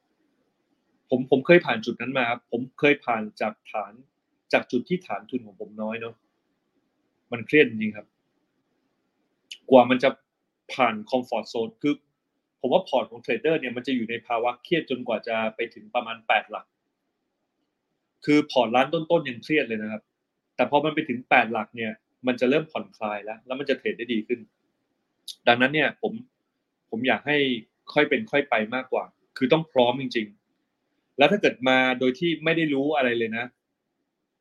[1.10, 3.94] ผมผมเคยผ่านจุดนั้นมาครับผมเคยผ่านจากฐาน
[4.54, 6.16] จากจุดที่ฐานทุนของผมน้อยเนาะ
[7.32, 8.08] มันเครียดจริงครับ
[9.70, 10.10] กว่ามันจะ
[10.74, 11.94] ผ่านคอมฟอร์ z โซนคือ
[12.60, 16.66] ผมว่าพอร์ตของเทรดเดอร์เนี่ยมันจะอยู่ในภาวะเครียดจนกว่าจะไปถึงประมาณแปดหลัก
[18.26, 20.02] คือพอร์ตล้านต้นๆยังเครียดเลยนะครับ
[20.56, 21.92] แต่พอมันไปถึงแปดหลักเนี่ย
[22.28, 24.40] มันจะเริ่มผ่อนคลายแล้ว แล้วมันจะเทรดได้ดีขึ้น
[25.48, 26.14] ดังนั้นเนี่ยผม
[26.90, 27.38] ผมอยากให้
[27.94, 29.06] ค่อยเป็นค่อยไปมากกว่า
[29.38, 30.28] คือต้องพร้อมจริง
[30.74, 33.46] ๆ แล้วถ้าเกิดมาโดยที่ไม่ได้รู้อะไรเลยนะ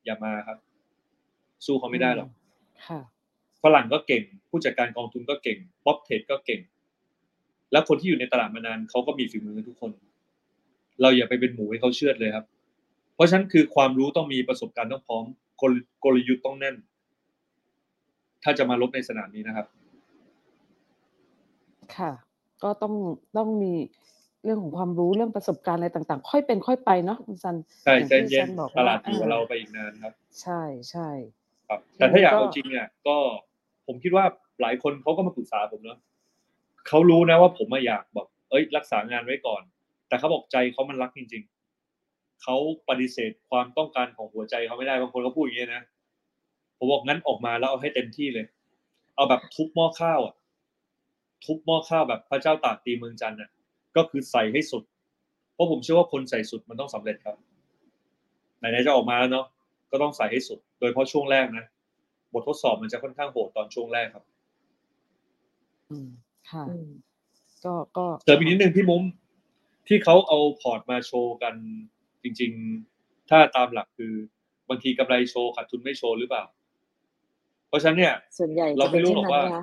[0.04, 0.58] อย่ามาครับ
[1.66, 2.28] สู้เขาไม่ได้หรอก
[2.86, 3.00] ค่ะ
[3.62, 6.60] ฝรั่งก็เก่ง ผู้จัดการกองทุนก็เก่งบ๊อบเทรดก็เก่ง
[7.72, 9.90] แล้วคนที่อยู่ในตลาดมานานเขาก็มีฝีมือทุกคน
[11.00, 12.46] เราอย่าไปเป็นหมูให้เขาเชื่อดเลยครับ
[13.14, 15.24] เพราะฉะนั้นคือความรู้ต้องมีประสบการณ์ต้องพร้อม
[15.62, 15.72] กล
[16.04, 16.76] กลยุทธ์ต้องแน่น
[18.42, 19.66] ถ้าจะมาลบในสนามนี้นะครับ
[21.96, 22.12] ค่ะ
[22.62, 22.94] ก็ต้อง
[23.36, 23.72] ต้องมี
[24.44, 30.12] เรื่องของความรู้เรื่องประสบการณ์อะไรต่างๆ ค่อยเป็นค่อยไปเนาะคุณซันใช่อย่างใจที่เย็ซันนบอกตลาดอยู่กับอ่เราไปอีกนานครับ
[30.42, 31.08] ใช่ใช่
[31.68, 33.16] ครับ แต่ถ้าอยากก็เอาจริงเนี่ยก็
[33.86, 34.24] ผมคิดว่า
[34.60, 35.98] หลายคนเขาก็มาปรึกษาผมเนาะ
[36.88, 39.62] เขารู้นะว่าผมมาอยากแบบเอ้ย รักษางานไว้ก่อน
[40.08, 41.42] แต่เขาบอกใจเขามันรักจริง
[41.92, 42.56] ๆเขา
[42.88, 45.82] ปฏิเสธความต้องการของหัวใจเขาไม่ได้บางคนเขาพูดอย่างนี้นะ
[46.78, 48.46] ผมบอกงั้นออกมาแล้วเอาให้เต็มที่เลย
[49.16, 50.34] เอาแบบทุบหม้อข้าวอะ
[51.44, 53.50] ทุบหม้อข้าวแบบพระเจ้าตากตีเมืองจันทร์น่ะ
[53.96, 54.82] ก็คือใส่ให้สุด
[55.54, 57.36] เพราะผมเชื่อว่าคนใส่สุดมันต้องสำเร็จครับ
[58.58, 59.46] ไหนๆจะออกมาแล้วเนาะ
[59.90, 61.64] ก็ต้องใส่ให้สุด โดยเฉพาะช่วงแรกนะ
[62.32, 64.24] บททดสอบมันจะค่อนข้างโหดตอนช่วงแรกครับ
[65.90, 66.08] อืม
[66.50, 66.88] ค่ะอืม
[67.64, 69.02] ก็ก็เสริมอีกนิดนึงพี่มุ้ม
[69.88, 71.54] ที่เขาเอาพอร์ตมาโชว์กัน
[72.22, 72.52] จริง
[72.92, 74.14] ๆ ถ้าตามหลักคือ
[74.68, 76.44] บางทีกำไรโชว์ขาดทุนไม่โชว์หรือเปล่า
[77.68, 79.62] เพราะฉะนั้นเนี่ยส่วนใหญ่เราจะเป็ไม่นรู้เช่นหรอกนั้นว่านะคะ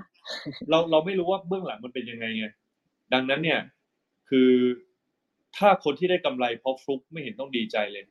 [0.69, 2.45] เราเราไม่รู้ว่าเบื้องหลังมันเป็นยังไงไง
[3.13, 3.59] ดังนั้นเนี่ย
[4.29, 4.51] คือ
[5.57, 8.05] ถ้าคนที่ได้กำไรเพราะฟลุกไม่เห็นต้องดีใจเลย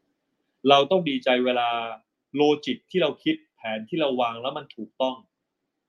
[0.69, 1.69] เราต้องดีใจเวลา
[2.37, 5.17] โลจิกที่เราคิดแผนที่เราวางแล้วมันถูกต้อง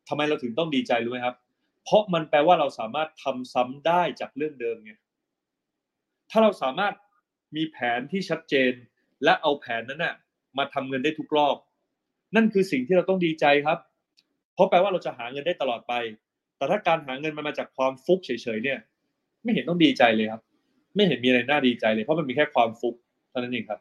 [0.07, 1.35] ทำไมเราถึงต้องดีใจรู้ไหมครับ
[1.83, 4.93] เพราะมันแปลว่าเราสามารถทำซ้ำได้จากเรื่องเดิมไง
[6.29, 6.93] ถ้าเราสามารถ
[7.55, 8.71] มีแผนที่ชัดเจน
[9.23, 10.15] และเอาแผนนั้นน่ะ
[10.57, 11.57] มาทำเงินได้ทุกรอบ
[12.35, 13.79] นั่นคือสิ่งที่เราต้องดีใจครับ
[14.53, 15.93] เพราะแปลว่าเราจะหาเงินได้ตลอดไป
[16.57, 18.79] แต่ถ้าการหาเงินมันมาจากความฟุกเฉยๆเนี่ย
[19.47, 20.41] ไม่เห็นต้องดีใจเลยครับ
[20.95, 22.95] ไม่เห็นมีอะไรน่าดีใจเลย เพราะมันมีแค่ความฟุก
[23.29, 23.79] เท่านั้นเองครับ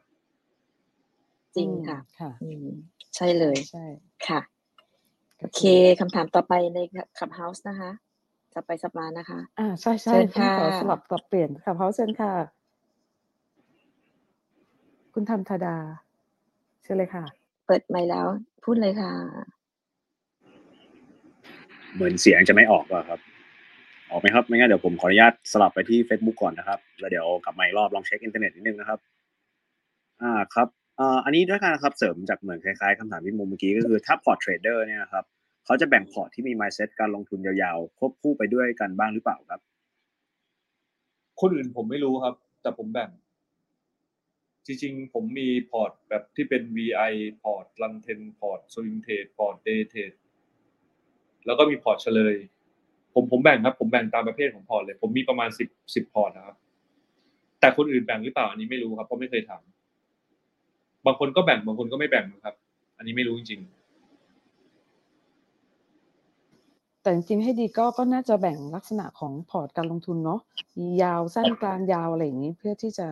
[1.55, 2.67] จริงค่ะค่ะอืม
[3.15, 3.85] ใช่เลยใช่
[4.27, 4.39] ค่ะ
[5.39, 5.61] โอเค
[5.99, 6.79] คำถามต่อไปใน
[7.17, 7.91] คับเฮาส์นะคะ
[8.53, 12.31] สับไปสับมานะคะ อ่าใช่ใช่เชิญพี่ขอค่ะสลับสับเปลี่ยนค่ะเพราะเชิญค่ะ
[15.13, 15.77] คุณธรรมธดา
[16.83, 17.23] เชิญเลยค่ะ
[17.65, 18.27] เปิดไมค์แล้ว
[18.63, 19.11] พูดเลยค่ะ
[21.95, 23.19] เหมือนเสียงจะไม่ออกอะครับ
[24.11, 28.99] ออกไหมครับ ไม่งั้นเดี๋ยวผมขออนุญาตสลับไปที่ Facebook ก่อนนะครับ แล้วเดี๋ยวกลับมาอีกรอบลองเช็คอินเทอร์เน็ตนิดนึงนะครับ
[30.21, 30.67] อ่าครับ
[30.99, 35.25] อ่าอันนี้ด้วยกันนะครับเสริมจากเหมือนคล้ายๆคำถามที่มุมเมื่อกี้ก็คือถ้าพอร์ตเทรดเดอร์เนี่ยครับ
[35.65, 39.61] เขาจะแบ่งพอร์ตที่มี mindset การลงทุนยาวๆ ควบคู่ไปด้วยกันบ้างหรือเปล่าครับ
[41.41, 43.09] คนอื่นผมไม่รู้ครับ แต่ผมแบ่ง
[44.65, 47.13] จริงๆ ผมมีพอร์ตแบบที่เป็น VI
[47.43, 50.11] พอร์ต run trend พอร์ต swing trade พอร์ต day trade
[51.45, 52.35] แล้วก็มีพอร์ตเฉลย
[53.19, 56.55] ผมผมแบ่งครับ ผมแบ่งตามประเภทของพอร์ตเลย ผมมีประมาณสิบสิบพอร์ตนะครับ
[57.59, 62.55] แต่คนอื่นแบ่งหรือเปล่าอันนี้ไม่รู้ครับเพราะไม่เคยทำบางคนก็แบ่งบางคนก็ไม่แบ่งนะครับ
[62.97, 63.61] อันนี้ไม่รู้จริง
[67.01, 70.39] แต่จริงๆให้ดีก็ก็น่าจะแบ่งลักษณะของพอร์ตการลงทุนเนาะ
[70.79, 73.07] มียาวสั้นกลางยาวอะไรอย่างนี้ เพื่อที่จะ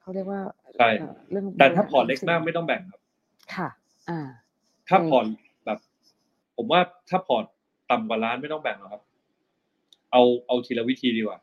[0.00, 0.40] เขาเรียกว่า
[0.76, 3.00] ใช่เอ่อเรื่องๆแต่ถ้าบพอร์ตเล็กมากไม่ต้องแบ่งครับ
[3.54, 3.68] ค่ะ
[4.10, 4.20] อ่า
[4.88, 5.26] ถ้าอืมพอร์ต
[5.64, 5.78] แบบ
[6.56, 6.80] ผมว่า
[7.10, 7.44] ถ้าพอร์ต
[7.90, 9.02] ต่ำกว่าล้านไม่ต้องแบ่งหรอกครับ
[10.12, 11.38] เอาเอาทีละวิธีดีกว่า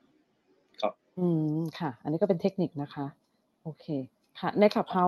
[0.81, 3.06] ครับ อืมค่ะ อันนี้ก็เป็นเทคนิคนะคะ
[3.64, 3.85] โอเค
[4.40, 5.06] ค่ะ ในขับเฮา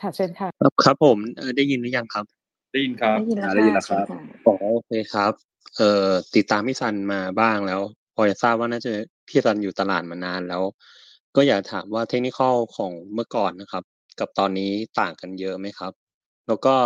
[0.00, 2.24] ค่ะเชิญค่ะ ครับครับผมเออได้ยินหรือยังครับ
[2.72, 5.32] ได้ยินครับได้ยินแล้วอ่าได้ยินแล้วค่ะครับเชิญค่ะอ๋อโอเคครับ
[5.76, 7.80] เอ่อติดตามพี่ซันมาบ้างแล้ว
[8.14, 8.92] พอจะทราบว่าน่าจะ
[9.28, 10.62] พี่ซันอยู่ตลาดมานานแล้ว
[11.36, 13.84] ก็อยากถามว่าเทคนิคอลของเมื่อก่อนนะครับ
[14.20, 15.92] กับตอนนี้ต่างกันเยอะไหมครับ
[16.48, 16.76] แล้วก็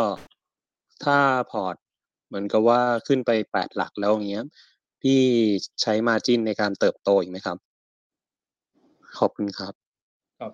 [1.04, 1.18] ถ้า
[1.50, 1.74] พอร์ต
[2.26, 4.44] เหมือนกับว่าขึ้นไปแปดหลักแล้วอย่างเงี้ย
[5.02, 5.20] พี่
[5.82, 7.58] ใช้มาจิ้นในการเติบโตอีกไหมครับ
[9.18, 9.74] ขอบคุณครับ
[10.40, 10.52] ครับ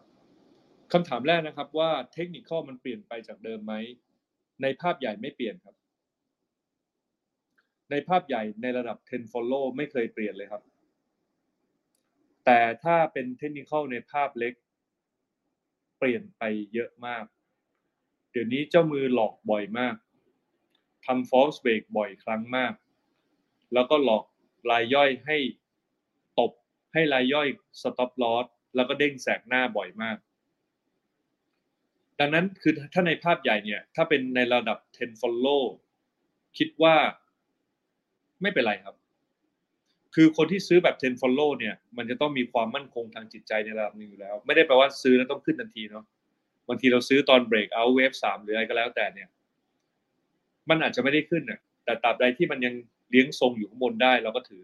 [0.92, 3.74] คำถามแรกนะครับ ว่าเทคนิคข้อมันเปลี่ยนไปจากเดิมไหม
[4.62, 5.74] ในภาพใหญ่ไม่เปลี่ยนครับ
[7.90, 10.62] ในภาพใหญ่ในระดับ 10 follow ไม่เคยเปลี่ยนเลยครับ
[12.44, 14.54] แต่ถ้าเป็นเทคนิคในภาพเล็ก
[15.98, 16.42] เปลี่ยนไป
[16.74, 17.24] เยอะมาก
[18.30, 19.96] เดี๋ยวนี้เจ้ามือหลอกบ่อยมาก
[21.06, 22.72] ทำ false break บ่อยครั้งมาก
[23.74, 24.24] แล้วก็หลอก
[24.70, 25.38] รายย่อยให้
[26.38, 26.52] ตบ
[26.92, 27.48] ให้รายย่อย
[27.82, 28.46] stop loss
[28.76, 30.16] แล้วก็เด้งแสกหน้าบ่อยมาก
[32.20, 35.62] ดังนั้นคือถ้าในภาพใหญ่เนี่ย ถ้าเป็นในระดับ 10 follow
[36.58, 36.96] คิดว่า
[38.42, 38.94] ไม่เป็นไรครับ
[40.14, 46.04] คือคนที่ซื้อแบบ 10 follow เนี่ย มันจะต้องมีความมั่นคงทางจิตใจในระดับนึงอยู่แล้ว ไม่ได้แปลว่าซื้อแล้วต้องขึ้นทันทีเนาะ
[46.68, 49.28] บางทีเราซื้อตอน break out wave สามหรืออะไรก็แล้วแต่เนี่ย
[50.70, 52.74] มันอาจจะไม่ได้ขึ้นน่ะแต่ตราบใดที่มันยัง
[53.14, 54.62] เลี้ยงทรงอยู่ข้างบนได้เราก็ถือ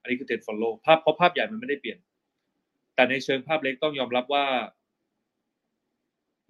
[0.00, 1.98] อันนี้คือ10 follow ภาพเพราะภาพใหญ่มันไม่ได้เปลี่ยน
[2.94, 4.44] แต่ในเชิงภาพเล็กต้องยอมรับว่า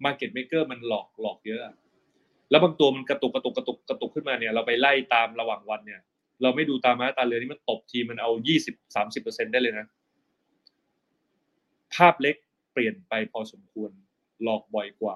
[0.05, 1.61] market maker มันหลอกหลอกเยอะ
[2.49, 6.01] แล้วบางตัวมันกระตุกกระตุกกระตุกกระตุกขึ้นมาเนี่ย เราไปไล่ตามระหว่างวันเนี่ย
[6.41, 9.87] เราไม่ดูตามมาตาเรือนี่มันตบทีมันเอายี่สิบสามสิบเปอร์เซ็นได้เลยนะ
[11.95, 12.35] ภาพเล็ก
[12.73, 13.91] เปลี่ยนไปพอสมควร
[14.43, 15.13] หลอกบ่อยกว่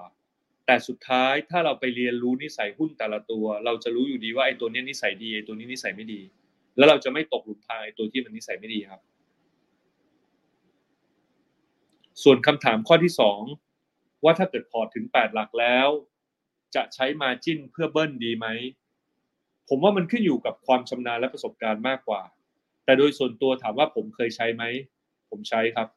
[0.70, 6.20] แต่สุดท้ายถ้าเราไปเรียนรู้นิสัยหุ้นแต่ละตัว เราจะรู้อยู่ดีว่าไอ้ตัวนี้นิสัยดีไอ้ตัวนี้นิสัยไม่ดี
[6.76, 9.00] แล้วเราจะไม่ตกหลุมพรางไอ้ตัวที่มันนิสัยไม่ดีครับ
[12.22, 13.40] ส่วนคำถามข้อที่สอง
[14.24, 15.88] ว่าถ้าเกิดพอร์ตถึงแปดหลักแล้ว
[16.74, 18.46] จะใช้มาจิ้นเพื่อเบิ้ลดีไหม
[19.68, 22.22] ผมว่ามันขึ้นอยู่กับความชำนาญและประสบการณ์มากกว่า
[22.84, 24.64] แต่โดยส่วนตัวถามว่าผมเคยใช้ไหม
[25.30, 25.88] ผมใช้ครับ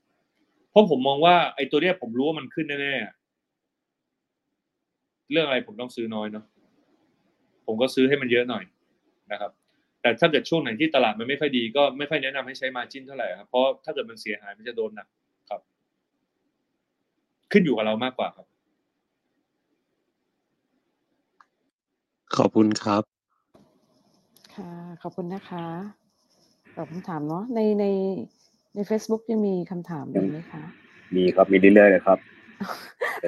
[0.69, 3.20] เพราะผมมองว่าไอ้ตัวเนี้ยผมรู้ว่ามันขึ้นแน่ๆ
[5.31, 6.45] เรื่องอะไรผมต้องซื้อน้อยเนาะ
[7.67, 8.63] ผมก็ซื้อให้มันเยอะหน่อย
[9.31, 9.51] นะครับ
[10.01, 15.07] แต่ถ้าเกิดช่วงไหนที่ตลาดมันไม่ค่อยดีก็ไม่ค่อยแนะนำให้ใช้มาจิ้นเท่าไหร่ครับเพราะถ้าเกิดมันเสียหายมันจะโดนหนัก
[15.49, 15.61] ครับ
[17.51, 18.47] ขึ้นอยู่กับเรามากกว่าครับ
[22.37, 23.03] ขอบคุณครับ
[24.55, 24.71] ค่ะ
[25.01, 25.65] ขอบคุณนะคะ
[26.75, 27.85] ตอบคำถามเนาะในใน
[28.75, 30.61] ใน Facebook ยังมีคำถามอยู่ไหมคะ
[31.15, 32.40] มีครับมีเรื่อยๆเลยครับเดี๋ยว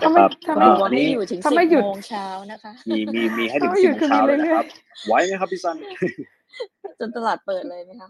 [0.02, 4.66] ถ้านะไม่ครับถ้าเขาไม่บอกอ่าว่าอันให้นี้อยู่ถึงถ้าสิไม่บหยุดโมงเช้านะคะ มีมีมีให้ถึงถ้าไม่สิหยุบดโมงคือมีเช้าเลยเรื่นะอยๆครับ
[5.08, 5.78] ไว้ไหมครับพี่ซัน
[7.00, 8.10] จนตลาดเปิดเลยไหมคะ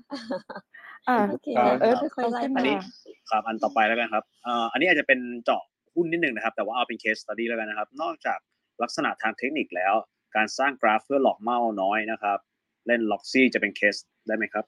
[1.09, 2.83] อ่าโอเคครับเออค่อยๆไล่ขึ้นไปอันนี้มา
[3.29, 5.61] ครับอันต่อไปแล้วกันครับเอ่ออันนี้อาจจะเป็นเจาะ
[5.95, 8.39] หุ้นนิดหนึ่งนะครับ แต่ว่าเอาเป็นเคส study แล้วกันนะครับ นอกจาก
[8.83, 9.93] ลักษณะทางเทคนิคแล้ว
[10.35, 12.39] การสร้างกราฟเพื่อหลอกเมาน้อยนะครับ
[12.87, 13.95] เล่นล็อกซี่จะเป็นเคส
[14.27, 14.65] ได้ไหมครับ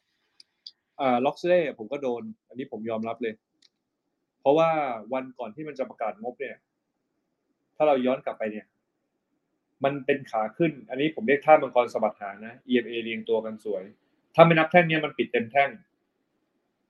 [0.99, 3.34] อ่าล็อกเซ่ผมก็โดน อันนี้ผมยอมรับเลย
[4.45, 4.72] เพราะว่า
[5.13, 6.57] วันก่อนที่มันจะประกาศงบเนี่ย
[7.76, 8.65] ถ้าเราย้อนกลับไปเนี่ย
[9.84, 13.84] มันเป็นขาขึ้น อันนี้ผมเรียกท่ามังกรสะบัดหางนะ EMA เรียงตัวกันสวย
[14.35, 15.69] ถ้าไม่นับแท่งเนี้ยมันปิดเต็มแท่ง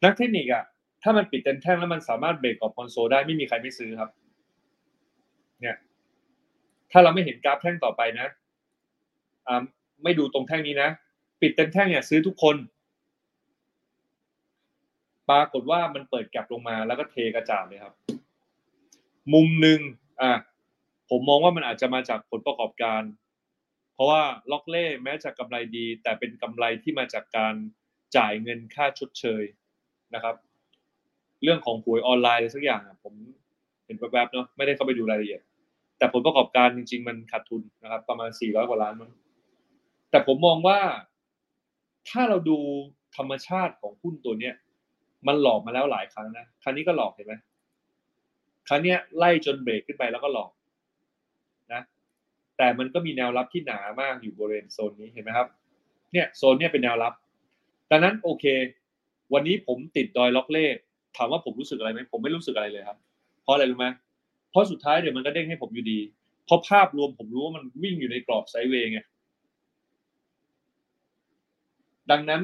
[0.03, 0.63] นักเทคนิคอะ
[1.03, 4.09] ถ้ามันปิดเต็มแท่งแล้วมันสามารถเบรกออกคอนโซลได้ไม่มีใครไม่ซื้อครับ
[5.61, 5.75] เนี่ย
[6.91, 8.27] ถ้าเราไม่เห็นกราฟแท่งต่อไปนะ
[9.47, 9.63] อ่า
[10.03, 10.89] ไม่ดูตรงแท่งนี้นะ
[11.41, 12.55] ปิดเต็มแท่งเนี่ยซื้อทุกคน
[15.29, 17.93] ปรากฏว่ามันเปิดแก็บลงมาแล้วก็เทกระจาดเลยครับ
[19.33, 19.79] มุมหนึ่ง
[20.21, 20.33] อะ
[21.09, 23.01] ผมมองว่ามันอาจจะมาจากผลประกอบการ
[23.93, 24.21] เพราะว่า
[24.51, 27.55] ล็อกเล่แม้จะกำไรดี แต่เป็นกำไรที่มาจากการ
[28.17, 29.43] จ่ายเงินค่าชดเชย
[30.15, 30.35] นะครับ
[31.43, 33.13] เรื่องของหวยออนไลน์อะไรสักอย่างผม
[33.85, 35.41] เห็นแวบๆเนาะไม่ได้เข้าไปดูรายละเอียด
[35.97, 39.11] แต่ผลประกอบการจริง ๆ มันขาดทุนนะครับ ประมาณ 400 กว่าล้านมั้ง
[40.09, 40.79] แต่ผมมองว่า
[42.09, 42.57] ถ้าเราดู
[43.17, 44.55] ธรรมชาติของหุ้นตัวเนี้ย
[45.27, 47.33] มันหลอกมาแล้วหลายครั้งนะครั้งนี้ก็หลอกเห็นไหม
[48.67, 50.51] ครั้งเนี้ยไล่จนเบรกขึ้นไปแล้วก็หลอก
[51.73, 51.81] นะ
[52.57, 55.47] แต่มันก็มีแนวรับที่หนามากอยู่บริเวณโซนนี้เห็นไหมครับ
[56.13, 57.13] เนี่ยโซนเนี้ยเป็นแนวรับ
[57.91, 58.45] ดังนั้นโอเค
[59.33, 60.65] วันนี้ผมติดดอยล็อกเล่
[61.17, 62.97] ถามว่าผมรู้สึกอะไรไหมผมไม่รู้สึกอะไรเลยครับ
[63.43, 63.87] เพราะอะไรรู้ไหม
[64.51, 65.99] เพราะสุดท้ายเดี๋ยวมันก็เด้งให้ผมอยู่ดี
[66.45, 68.99] เพราะภาพรวมผมรู้ว่ามันวิ่งอยู่ในกรอบไซด์เวย์ไง
[72.11, 72.41] ดังนั้น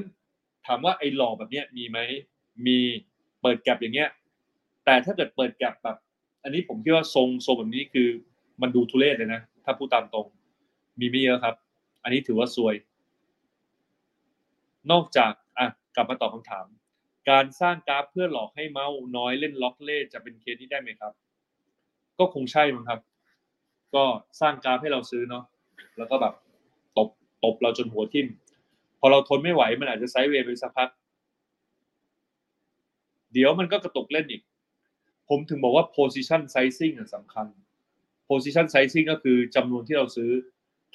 [0.65, 1.99] ถามว่าไอ้หลอกแบบเนี้ยมีไหม
[2.67, 2.77] มี
[3.41, 4.09] เปิดแก็บอย่างเงี้ย
[4.85, 5.97] แต่ถ้าเกิดเปิดแก็บแบบ
[6.43, 8.07] อันนี้ผมคิดว่าทรงทรงแบบนี้คือ
[8.61, 10.27] มันดูทุเรศเลยนะ ถ้าพูดตามตรง
[10.99, 11.55] มีไม่เยอะครับ
[12.03, 12.75] อันนี้ถือว่าซวย
[14.91, 16.65] นอกจากอะกลับมาตอบคำถาม
[17.29, 21.13] การสร้างกราฟเพื่อหลอกให้เมาส์น้อยเล่นล็อกเล่จะเป็นเคสที่ได้ไหมครับ
[22.19, 22.99] ก็คงใช่มั้งครับ
[23.95, 24.03] ก็
[24.41, 25.43] สร้างกราฟให้เราซื้อเนาะ
[25.97, 26.33] แล้วก็แบบ
[26.97, 27.09] ตบ
[27.43, 28.27] ตบเราจนหัวทิ่ม
[28.99, 30.89] พอเราทนไม่ไหวมันอาจจะไซด์เวย์ไปสักพัก
[33.33, 34.41] เดี๋ยวมันก็กระตุกเล่นอีก
[35.29, 37.47] ผมถึงบอกว่า position sizing สำคัญ
[38.29, 40.31] position sizing ก็คือจำนวนที่เราซื้อ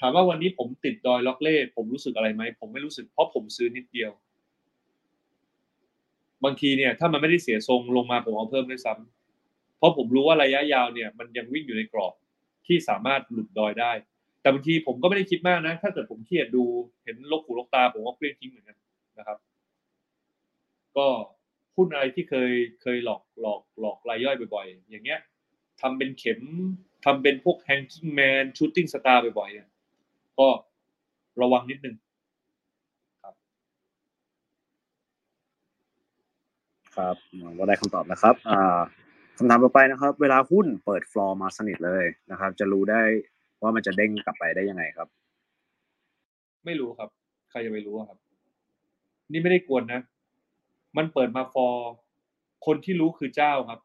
[0.00, 4.10] ถามว่าวันนี้ผมติดดอยล็อกเล่ ผมรู้สึกอะไรไหม ผมไม่รู้สึกเพราะผมซื้อนิดเดียว
[6.44, 12.14] บางทีเนี่ย ถ้ามันไม่ได้เสียทรงลงมาผมเอาเพิ่มด้วยซ้ำเพราะผมรู้ว่าระยะยาวเนี่ย มันยังวิ่งอยู่ในกรอบ
[12.66, 13.92] ที่สามารถหลุดดอยได้
[14.40, 16.64] แต่บางทีผมก็ไม่ได้คิดมากนะ ถ้าเกิดผมเครียดดู
[17.04, 18.76] เห็นลกหูลกตา ผมก็เคลี้ยงทิ้งเหมือนกัน
[19.18, 19.38] นะครับ
[20.96, 21.06] ก็
[21.77, 25.20] หุ้นอะไรที่เคยเคยหลอกหลอกหลอกรายย่อยบ่อยๆ อย่างเงี้ย
[25.81, 26.40] ทำเป็นเข็ม
[27.05, 29.69] ทำเป็นพวก hanging man shooting star บ่อยๆเนี่ย
[30.39, 30.48] ก็
[31.43, 31.97] ระวังนิดนึง
[36.97, 37.16] ครับ
[37.59, 38.78] ก็ได้คำตอบนะครับอ่า
[39.39, 43.03] คำถามต่อไปนะครับ เวลาหุ้นเปิดฟลอร์มาสนิทเลยนะครับ จะรู้ได้
[43.62, 45.09] ว่ามันจะเด้งกลับไปได้ยังไงครับ
[46.65, 47.09] ไม่รู้ครับ
[47.51, 48.19] ใครจะไปรู้อะครับ
[49.32, 50.01] นี่ไม่ได้กวนนะ
[50.97, 51.86] มันเปิดมาฟอร์
[52.66, 53.81] คนที่รู้คือเจ้าครับ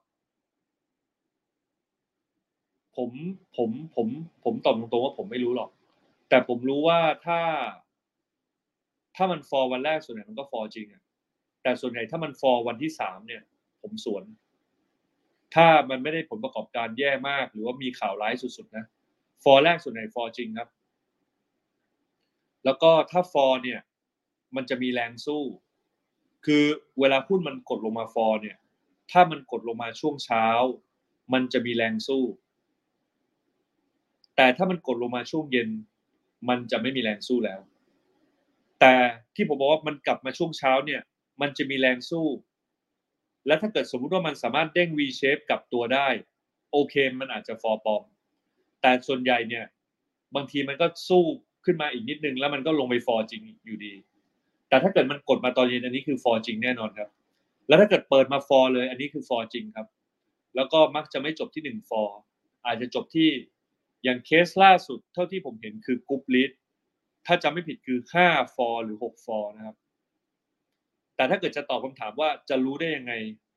[2.97, 3.11] ผม
[3.57, 4.07] ผมผม
[4.43, 5.69] ผมตอบตรงๆว่าผมไม่รู้หรอก
[6.29, 7.39] แต่ผมรู้ว่าถ้า
[9.15, 11.03] ถ้ามันฟอร์วันแรกส่วนใหญ่มันก็ฟอร์จริงอะ
[11.63, 13.41] แต่ส่วนใหญ่ถ้ามันฟอร์วันที่สามเนี่ย
[13.81, 14.23] ผมสวน
[15.55, 18.85] ถ้ามันไม่ได้ผลประกอบการแย่มาก หรือว่ามีข่าวร้ายสุดๆนะ
[19.43, 20.69] ฟอร์แรกส่วนใหญ่ฟอร์จริงครับ
[22.65, 23.79] แล้วก็ถ้าฟอร์เนี่ย
[24.55, 25.43] มันจะมีแรงสู้
[26.45, 26.63] คือ
[26.99, 28.57] เวลาหุ้นมันกดลงมาฟอร์เนี่ย
[29.11, 30.45] ถ้ามันกดลงมาช่วงเช้า
[31.33, 32.23] มันจะมีแรงสู้
[34.35, 35.69] แต่ถ้ามันกดลงมาช่วงเย็น
[36.49, 37.59] มันจะไม่มีแรงสู้แล้ว
[38.79, 38.93] แต่
[39.35, 41.01] ที่ผมบอกว่ามันกลับมาช่วงเช้าเนี่ย
[41.41, 42.27] มันจะมีแรงสู้
[43.47, 46.07] และถ้าเกิดสมมุติว่ามันสามารถเด้ง V shape กลับตัวได้
[46.71, 48.03] โอเค มันอาจจะฟอร์ ปลอม
[48.81, 49.65] แต่ส่วนใหญ่เนี่ย
[50.35, 51.23] บางทีมันก็สู้
[51.65, 53.93] ขึ้นมาอีกนิดนึงแล้วมันก็ลงไปฟอร์จริงอยู่ดี
[54.71, 57.09] แต่ถ้าเกิดมันกดมาตอนเย็นอันนี้คือฟอร์จริงแน่นอนครับ
[57.67, 59.87] แล้วถ้าเกิดเปิดมาฟอร์เลยอันนี้คือฟอร์จริงครับ
[60.55, 62.19] แล้วก็มักจะไม่จบที่หนึ่งฟอร์
[62.65, 63.29] อาจจะจบที่
[64.03, 66.51] อย่างเคสล่าสุดเท่าที่ผมเห็นคือกรุ๊ปลิส
[67.25, 69.75] ถ้าจำไม่ผิดคือห้าฟอร์หรือหกฟอร์นะครับ
[71.15, 73.13] แต่ถ้าเกิดจะตอบคำถามว่าจะรู้ได้ยังไง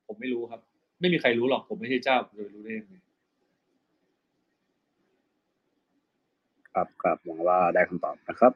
[0.07, 0.61] ผมไม่รู้ครับ
[1.01, 2.95] ไม่มีใครรู้หรอกผมไม่ใช่เจ้าผมจะรู้ได้ยังไง
[6.73, 8.53] ครับครับหวังว่าได้คำตอบนะครับ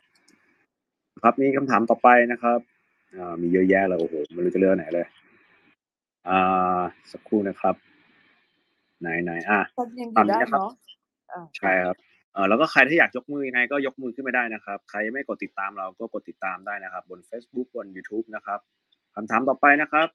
[1.23, 2.59] ครับมีคำถามต่อไปนะครับ
[3.16, 5.07] อ่ามีเยอะแยะเลยโอ้โหไม่รู้จะเลือกไหนเลย
[6.28, 6.81] อ่า
[7.12, 7.74] สักครู่นะครับ
[9.01, 10.73] ไหนไหนอะคนยังอตามยู่นี้ได้นะครับเนาะ
[11.32, 11.97] อ่าใช่ครับ
[12.32, 18.59] เออแล้วก็ใครถ้าอยากยกมือยังไงก็ยกมือขึ้นไม่ได้นะครับ ใครยังไม่กดติดตามเราก็กดติดตามได้นะครับ บน Facebook บน YouTube นะครับ
[19.15, 20.09] คำถามต่อไปนะครับ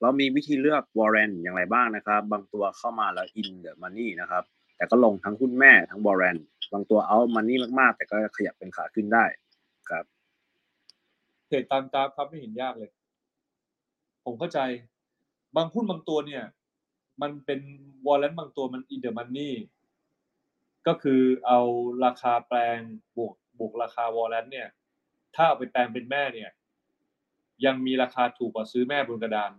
[0.00, 4.42] เรามีวิธีเลือกวอร์เรนอย่างไรบ้างนะครับ บางตัวเข้ามาแล้ว in the money นะครับ
[4.76, 6.36] แต่ก็ลงทั้งหุ้นแม่ทั้งวอร์เรน
[6.72, 9.24] บางตัว out money มากๆ แต่ก็ขยับเป็นขาขึ้นได้
[9.90, 10.04] ครับ
[11.50, 12.90] เทรดตามกราฟครับไม่เห็นยากเลย
[14.24, 14.60] ผมเข้าใจ
[15.56, 16.44] บางหุ้นบางตัวเนี่ย
[17.22, 17.60] มันเป็น
[18.06, 19.54] warrant บางตัวมัน in the money
[20.86, 21.60] ก็คือเอา
[22.04, 22.78] ราคาแปลง
[23.16, 24.68] บวกบวกราคา warrant เนี่ย
[25.34, 26.50] ถ้าเอาไปแปลงเป็นแม่เนี่ย
[27.64, 29.52] ยังมีราคาถูกกว่าซื้อแม่บนกระดาน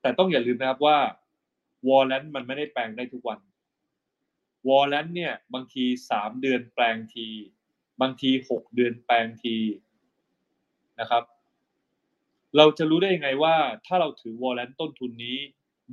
[0.00, 0.98] แต่ต้องอย่าลืมนะครับว่า
[1.88, 3.38] warrant มันไม่ได้แปลงได้ทุกวัน
[4.68, 7.26] warrant เนี่ย บางทีสามเดือนแปลงที
[8.00, 9.56] บางทีหกเดือนแปลงที
[11.00, 11.24] นะครับ
[12.56, 13.56] เราจะรู้ได้ยังไงว่า
[13.86, 15.38] ถ้าเราถือวอลเลนต้นทุนนี้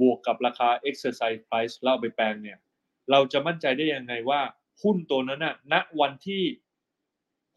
[0.02, 2.58] บวกกับราคา exercise price แล้วเอาไปแปลงเนี่ย
[3.12, 4.42] เราจะมั่นใจได้ยังไงว่า
[4.84, 6.44] หุ้นตัวนั้นน่ะณวันที่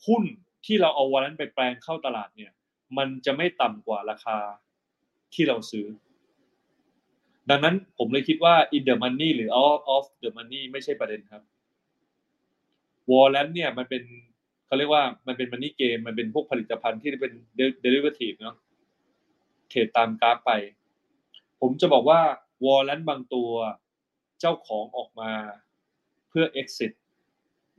[0.06, 0.24] หุ้น
[0.66, 2.52] ที่เราเอาวอลเลนไปแปลงเข้าตลาดเนี่ย
[2.98, 4.38] มันจะไม่ต่ำกว่าราคา
[5.34, 5.86] ที่เราซื้อ
[7.50, 11.42] ดังนั้นผมเลยคิดว่า in the money หรือ out of the money ไม่ใช่ประเด็นครับ
[13.10, 14.02] warrant เนี่ยมันเป็น
[14.68, 17.32] เขาเรียกว่ามันเป็น money game มันเป็นพวกผลิตภัณฑ์ที่เป็น
[17.82, 18.56] derivative เนาะ
[19.68, 20.50] เทรดตามกราฟไป
[21.60, 22.20] ผมจะบอกว่า
[22.64, 23.50] warrant บางตัว
[24.40, 25.30] เจ้าของออกมา
[26.28, 26.92] เพื่อ exit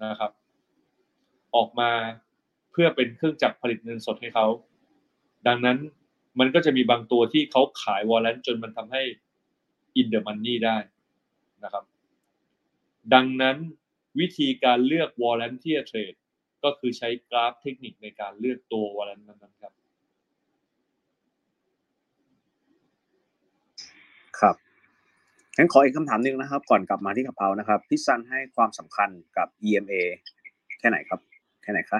[0.04, 0.32] นะครับ
[1.56, 1.92] ออกมา
[2.72, 4.48] เพื่อเป็นเครื่องจักรผลิตเงินสดให้เขา
[5.48, 5.78] ดังนั้น
[6.40, 9.04] มันก็จะมีบางตัวที่เขาขาย warrant จนมันทำให้
[10.00, 10.78] in the money ได้
[11.64, 11.84] นะครับ
[13.14, 13.58] ดังนั้น
[14.20, 16.14] วิธีการเลือกวอลเลนที่จะเทรด
[16.64, 19.74] ก็คือใช้กราฟเทคนิคในการเลือกตัววอลเลนนั้นๆครับ
[24.40, 24.56] ครับ
[25.58, 29.94] งั้นขออีกคำถามหนึ่งนะครับ ก่อนกลับมาที่กะเพรานะครับพี่ซันให้ความสำคัญกับ EMA
[30.80, 31.20] แค่ไหนครับ
[31.64, 32.00] แค่ไหนคะ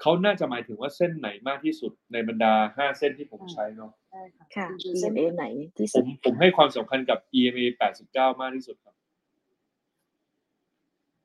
[0.00, 5.46] เขาน่าจะหมายถึงว่าเส้นไหนมากที่สุดในบรรดาห้าเส้นที่ผมใช้เนาะใช่ค่ะค่ะคือเส้น EMA ไหน
[5.76, 7.64] ที่ผสุดมผมให้ความสำคัญกับ EMA
[8.02, 8.95] 89 มากที่สุดครับ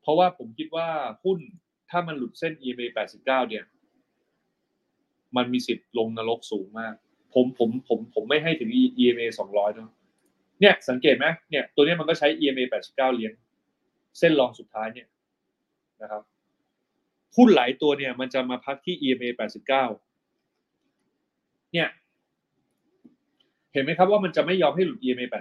[0.01, 0.87] เพราะว่าผมคิดว่า
[1.23, 1.39] หุ้น
[1.89, 3.63] ถ้ามันหลุดเส้น EMA 89 เนี่ย
[5.37, 6.93] มันมีสิทธิ์ลงนรกสูงมาก
[7.33, 8.69] ผมผมผมผมไม่ให้ถึง
[8.99, 9.91] EMA 200เนาะ
[10.61, 13.33] เนี่ยสังเกตไหมเนี่ยตัวนี้มันก็ใช้ EMA 89 เลี้ยง
[14.19, 15.07] เส้นรองสุดท้ายเนี่ย
[16.01, 16.21] นะครับ
[17.37, 19.67] หุ้นหลายตัวเนี่ยมันจะมาพักที่ EMA 89
[21.73, 21.87] เนี่ย
[23.73, 25.37] เห็นไหมครับว่ามันจะไม่ยอมให้หลุด EMA 89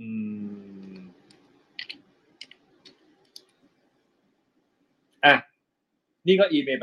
[0.00, 0.08] อื
[0.64, 0.67] ม
[5.24, 5.34] อะ
[6.26, 6.74] นี่ก็ EMA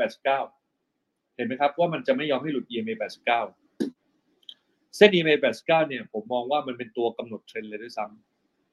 [0.64, 8.04] 89 เห็นไหมครับว่ามันจะไม่ยอมให้หลุด EMA 89 เส้น EMA 89 เนี่ย ผมมองว่ามันเป็นตัวกำหนดเทรนเลยด้วยซ้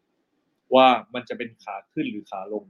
[0.03, 2.65] ำว่ามันจะเป็นขาขึ้นหรือขาลง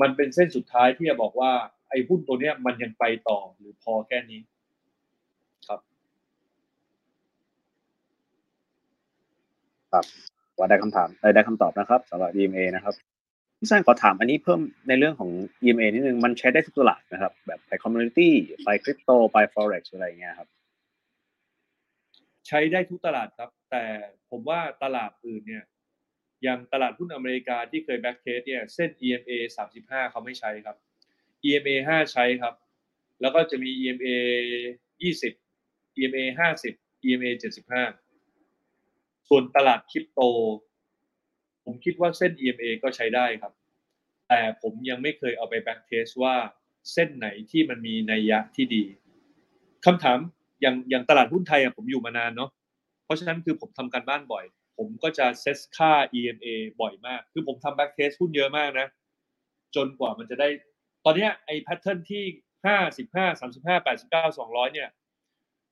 [0.00, 1.52] มันเป็นเส้นสุดท้ายที่จะบอกว่า
[1.90, 4.40] ไอ้หุ้นตัวเนี้ยมันยังไปต่อหรือพอแค่นี้
[9.92, 10.04] ครับ
[10.58, 12.94] ว่าได้คำถามได้คำตอบนะครับสำหรับ EMA นะครับ
[13.62, 15.30] พี่ซันขอถามอันนี้เพิ่มในเรื่องของ
[15.62, 18.28] EMA นิดนึง มันใช้ได้ทุกตลาดนะครับ แบบไป community
[18.64, 20.48] ไปคริปโตไป forex อะไรเงี้ยครับ
[22.46, 23.84] ใช้ได้ทุกตลาดครับ แต่
[24.30, 25.64] ผมว่าตลาดอื่นเนี่ย
[26.42, 29.32] อย่างตลาดหุ้นอเมริกาที่เคย backtest เนี่ยเส้น EMA
[29.72, 30.76] 35 เขาไม่ใช้ครับ
[31.44, 32.54] EMA 5 ใช้ครับ
[33.20, 34.08] แล้วก็จะมี EMA
[35.02, 36.24] 20 EMA
[36.70, 37.30] 50 EMA
[38.30, 40.20] 75 ส่วนตลาดคริปโต
[41.64, 43.52] ผมคิดว่าเส้น EMA ก็ใช้ได้ครับ
[44.28, 46.34] แต่ผมยังไม่เคยเอาไป backtest ว่า
[46.92, 48.84] เส้นไหนที่มันมีนัยยะที่ดี
[49.86, 50.18] คำถาม
[50.60, 52.50] อย่างอย่างตลาดหุ้นไทยอะผมอยู่มานานเนาะ
[53.04, 54.44] เพราะฉะนั้นคือผมทำการบ้านบ่อย
[54.78, 56.46] ผมก็จะเซตค่า EMA
[56.80, 58.86] บ่อยมาก คือผมทำ backtest หุ้นเยอะมากนะ
[59.76, 60.48] จนกว่ามันจะได้
[61.04, 62.24] ตอนนี้ไอ้ pattern ที่
[62.66, 64.88] ห้าสิบห้าสามสิบห้าแปดสิบเก้าสองร้อยเนี่ย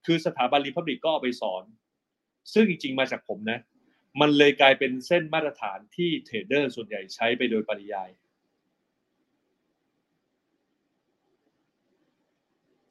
[0.06, 1.62] คือสถาบันรีพับลิกก็เอาไปสอน
[2.52, 3.58] ซึ่งจริงๆมาจากผมนะ
[4.20, 8.10] มันเลยกลายเป็นเส้นมาตรฐานที่เทรดเดอร์ส่วนใหญ่ใช้ไปโดยปริยาย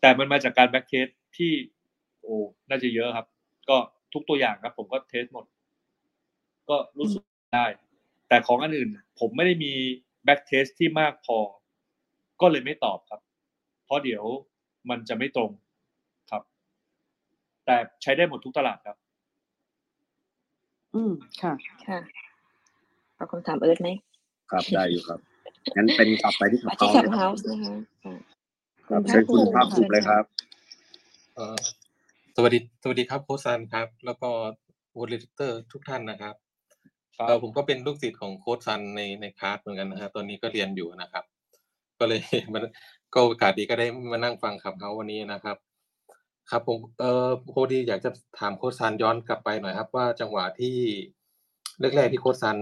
[0.02, 1.52] แต่มันมาจากการ backtest ที่
[2.22, 2.36] โอ้
[2.70, 3.28] น่าจะเยอะครับ
[3.70, 3.78] ก็
[4.14, 5.46] ทุกตัวอย่างครับ ผมก็ test หมด
[6.70, 7.24] ก็รู้สึก
[7.56, 7.66] ได้
[8.30, 8.90] แต่ของอันอื่น
[9.20, 9.74] ผมไม่ได้มี
[10.26, 11.38] backtest ที่มากพอ
[12.42, 13.22] ก็เลยไม่ตอบครับ
[13.86, 14.24] เพราะเดี๋ยว
[14.90, 15.52] มันจะไม่ตรง
[16.32, 16.44] ครับ
[17.66, 18.98] แต่ใช้ได้หมดทุกตลาดครับ
[20.98, 21.54] อืมค่ะ
[21.88, 22.00] ค่ะ
[23.16, 23.90] เอาคำถามเอิร์ธไหม
[24.52, 25.20] ครับได้อยู่ครับ
[25.76, 28.20] งั้นเป็นกลับไปที่ขัมาบที่เฮาขับส์เฮาส์นะคะอ่า
[28.88, 30.24] ครับเชิญคุณภาคภูมิเลยครับ
[31.36, 31.58] เอ่อ
[32.36, 34.30] สวัสดีสวัสดีครับโค้ชซันครับ แล้วก็
[34.98, 36.36] วอลเลเตอร์ทุกท่านนะครับ
[37.18, 41.24] ครับเอ่อผมก็เป็นลูกศิษย์ของโค้ชซันในในคลาสเหมือนกันนะฮะตอนนี้ก็เรียนอยู่นะครับ
[42.00, 42.22] ก็เลย
[42.54, 42.64] มัน
[43.14, 45.58] ก็โอกาสดีก็ได้มานั่งฟังขับเฮาวันนี้นะครับ
[46.52, 48.10] ครับผม เอ่อพอดีอยากจะ
[48.40, 50.78] ถามโค้ชซันย้อนกลับไปหน่อยครับว่าจังหวะที่
[51.96, 52.58] แรกๆที่โค้ชซัน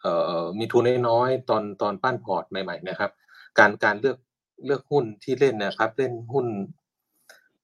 [0.00, 3.10] เอ่อมีทุนน้อยๆตอนตอนปั้นพอร์ตใหม่ๆนะครับ
[3.58, 4.18] การการเลือก
[4.66, 6.46] เลือกหุ้นที่เล่นนะครับ เล่นหุ้น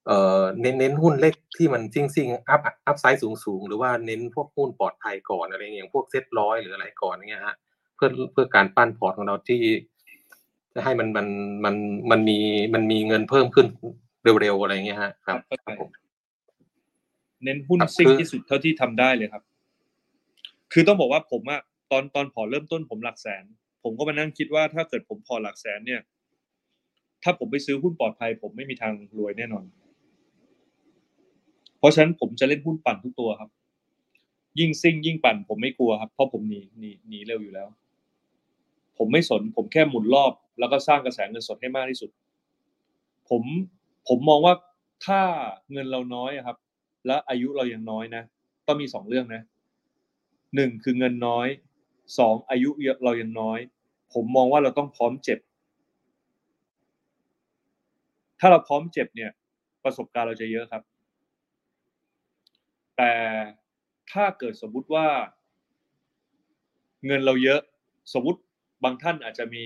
[0.07, 7.57] เอ่อเน้นเน้นหุ้นเล็กที่มันซิ่งซิ่ง up upside สูงสูงหรือว่าเน้นพวกหุ้นปลอดภัยก่อนอะไรอย่างพวกเซ็ตร้อยหรืออะไรก่อนอย่างเงี้ยฮะ
[7.97, 9.61] เพื่อเพื่อการปั้นพอร์ตของเราที่
[10.74, 11.27] จะให้มันมัน
[11.65, 11.74] มัน
[12.11, 12.39] มันมี
[12.74, 13.66] มันมีเงินเพิ่มขึ้น
[14.41, 15.91] เร็วๆอะไรอย่างเงี้ยฮะครับเข้าใจครับผม
[17.45, 19.43] เน้นหุ้นครับซิ่งคือที่สุดเท่าที่ทำได้เลยครับ
[20.73, 21.61] คือต้องบอกว่าผมอะ
[21.91, 23.45] ตอนตอนพอร์ตเริ่มต้นผมหลักแสน
[23.83, 26.01] ผมก็มานั่งคิดว่าถ้าเกิดผมพอร์ตหลักแสนเนี่ย
[27.23, 29.65] ถ้าผมไปซื้อหุ้นปลอดภัย ผมไม่มีทางรวยแน่นอน
[31.79, 33.51] เพราะฉะนั้นผมจะเล่นหุ้นปั่นทุกตัวครับ
[34.59, 37.69] ยิ่งซิ่ง ยิ่งปั่น ผมไม่กลัวครับ เพราะผมหนีหนีหนีเร็วอยู่แล้ว
[38.99, 42.11] ผมไม่สน ผมแค่หมุนรอบ แล้วก็สร้างกระแสเงินสดให้มากที่สุด
[43.31, 43.43] ผม
[44.09, 44.55] ผมมองว่า
[45.07, 45.21] ถ้า
[45.73, 46.57] เงินเราน้อยครับ
[47.07, 48.23] และอายุเรายังน้อยนะ
[48.67, 49.43] ก็มีสองเรื่องนะ
[50.55, 51.49] หนึ่งคือเงินน้อย
[52.19, 52.71] สองอายุ
[53.05, 53.59] เรายังน้อย
[54.15, 55.39] ผมมองว่าเราต้องพร้อมเจ็บ
[58.41, 59.31] ถ้าเราพร้อมเจ็บเนี่ย
[59.85, 60.83] ประสบการณ์เราจะเยอะครับ
[62.97, 63.13] แต่
[64.13, 65.09] ถ้าเกิดสมมุติว่า
[67.07, 67.61] เงินเราเยอะ
[68.15, 68.41] สมมติ
[68.85, 69.65] บางท่านอาจจะมี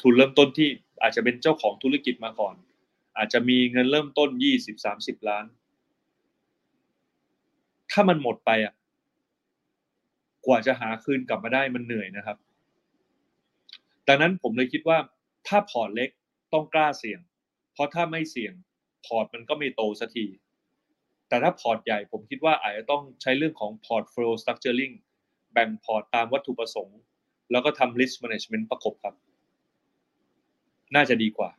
[0.00, 0.68] ทุนเริ่มต้นที่
[1.02, 2.54] อาจจะเป็นเจ้าของธุรกิจมาก่อน
[3.16, 5.44] อาจจะมีเงินเริ่มต้นยี่สิบสามสิบล้าน
[7.92, 8.74] ถ้ามันหมดไปอะ
[10.46, 12.36] กว่าจะหาคืนกลับมาได้มันเหนื่อยนะครับ
[14.08, 14.98] ดังนั้นผมเลยคิดว่า
[15.48, 16.10] ถ้าพอร์ตเล็ก
[16.52, 17.20] ต้องกล้าเสี่ยง
[17.72, 18.54] เพราะถ้าไม่เสี่ยง
[19.06, 20.26] พอร์ตมันก็ไม่โตสักที
[21.28, 24.94] แต่ถ้าพอร์ตใหญ่ผมคิดว่าอาจจะต้องใช้เรื่องของ portfolio structuring
[25.52, 26.98] แบ่งพอร์ตตามวัตถุประสงค์
[27.50, 29.14] แล้วก็ทำ risk management ประกบครับ
[30.94, 31.50] น่าจะดีกว่า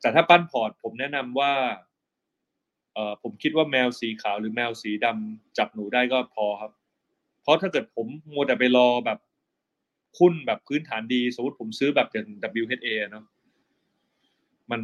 [0.00, 1.52] แต่ถ้าปั้นพอร์ตผมแนะนำว่า
[2.94, 6.72] เออผมคิดว่าแมวสีขาวหรือแมวสีดำจับหนูได้ก็พอครับ
[7.42, 9.18] เพราะถ้าเกิดผมมัวแต่ไปรอแบบ
[10.18, 12.26] หุ้นแบบพื้นฐานดี สมมติผมซื้อแบบอย่าง
[12.62, 13.24] WHA เนาะ
[14.70, 14.80] มัน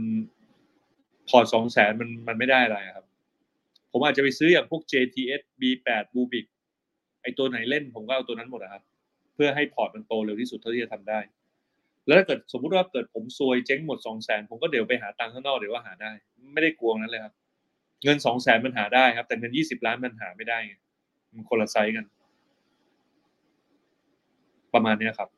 [1.29, 3.07] พอร์ตสองแสนมันมันไม่ได้อะไรครับ
[3.93, 6.47] ผมอาจจะไปซื้ออย่างพวก JTS B8 b u b i c
[7.23, 8.83] ไอตัวไหนเล่นผมก็เอาตัวนั้นหมดนะครับ
[9.35, 11.21] เพื่อให้พอร์ตมันโตเร็วที่สุดเท่าที่จะทำได้
[12.07, 16.11] แล้วถ้าเกิดสมมุติว่าเกิดผมซวยเจ๊งหมดสองแสนผมก็เดี๋ยวไปหาตังค์ข้างนอกเดี๋ยวว่าหาได้
[16.53, 17.35] ไม่ได้กลัวนั้นเลยครับ
[18.05, 20.75] เงินสองแสนมันหาได้ครับ แต่เงินยี่สิบล้านมันหาไม่ได้ไง
[21.33, 22.05] มันคนละไซส์กัน
[24.75, 25.29] ประมาณเนี้ยครับ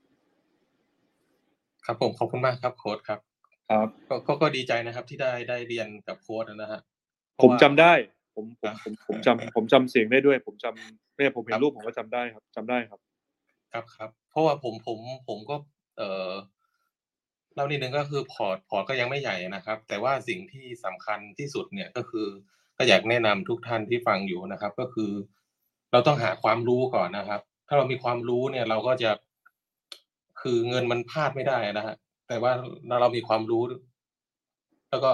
[1.87, 3.21] ครับผมขอบคุณมากครับโค้ชครับ
[3.71, 6.81] ครับก็ก็ก็ดีใจนะครับ ที่ได้ได้เรียนกับโค้ชนะฮะ
[7.37, 7.93] เพผราะว่าผมจำได้
[8.35, 13.01] ผมผมครับผมผมจำผมจำเสียงได้ด้วย ผมจำเนี่ยผมเห็ครับรูปผมก็จำได้ครับจำได้ครับ
[13.73, 14.99] ครับครับ เพราะว่าผมผม
[15.29, 15.57] ผมก็
[15.97, 16.33] เออ
[17.57, 22.27] เล่านิดนึงก็คือพอร์ตพอร์ตก็ยังไม่ใหญ่นะครับ แต่ว่าสิ่งที่สำคัญที่สุดเนี่ยก็คือ
[22.79, 25.11] ก็อยากแนะนำทุกท่านที่ฟังอยู่นะครับ ก็คือ
[25.93, 29.11] เราต้องหาความรู้ก่อนนะครับ ถ้าเรามีความรู้เนี่ยเราก็จะ
[30.43, 31.97] คือเงินมันพลาดไม่ได้นะฮะ
[32.29, 32.53] แต่ว่า
[32.87, 33.63] เราเรามีความรู้
[34.91, 35.11] แล้วก็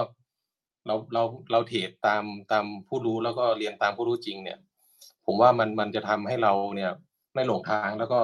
[0.87, 4.59] เราเราเราเทรดตามตามผู้รู้แล้วก็เรียนตามผู้รู้จริง เนี่ย
[5.25, 6.91] ผมว่ามันมันจะทำให้เราเนี่ย
[7.33, 8.19] ไม่หลงทางแล้วก็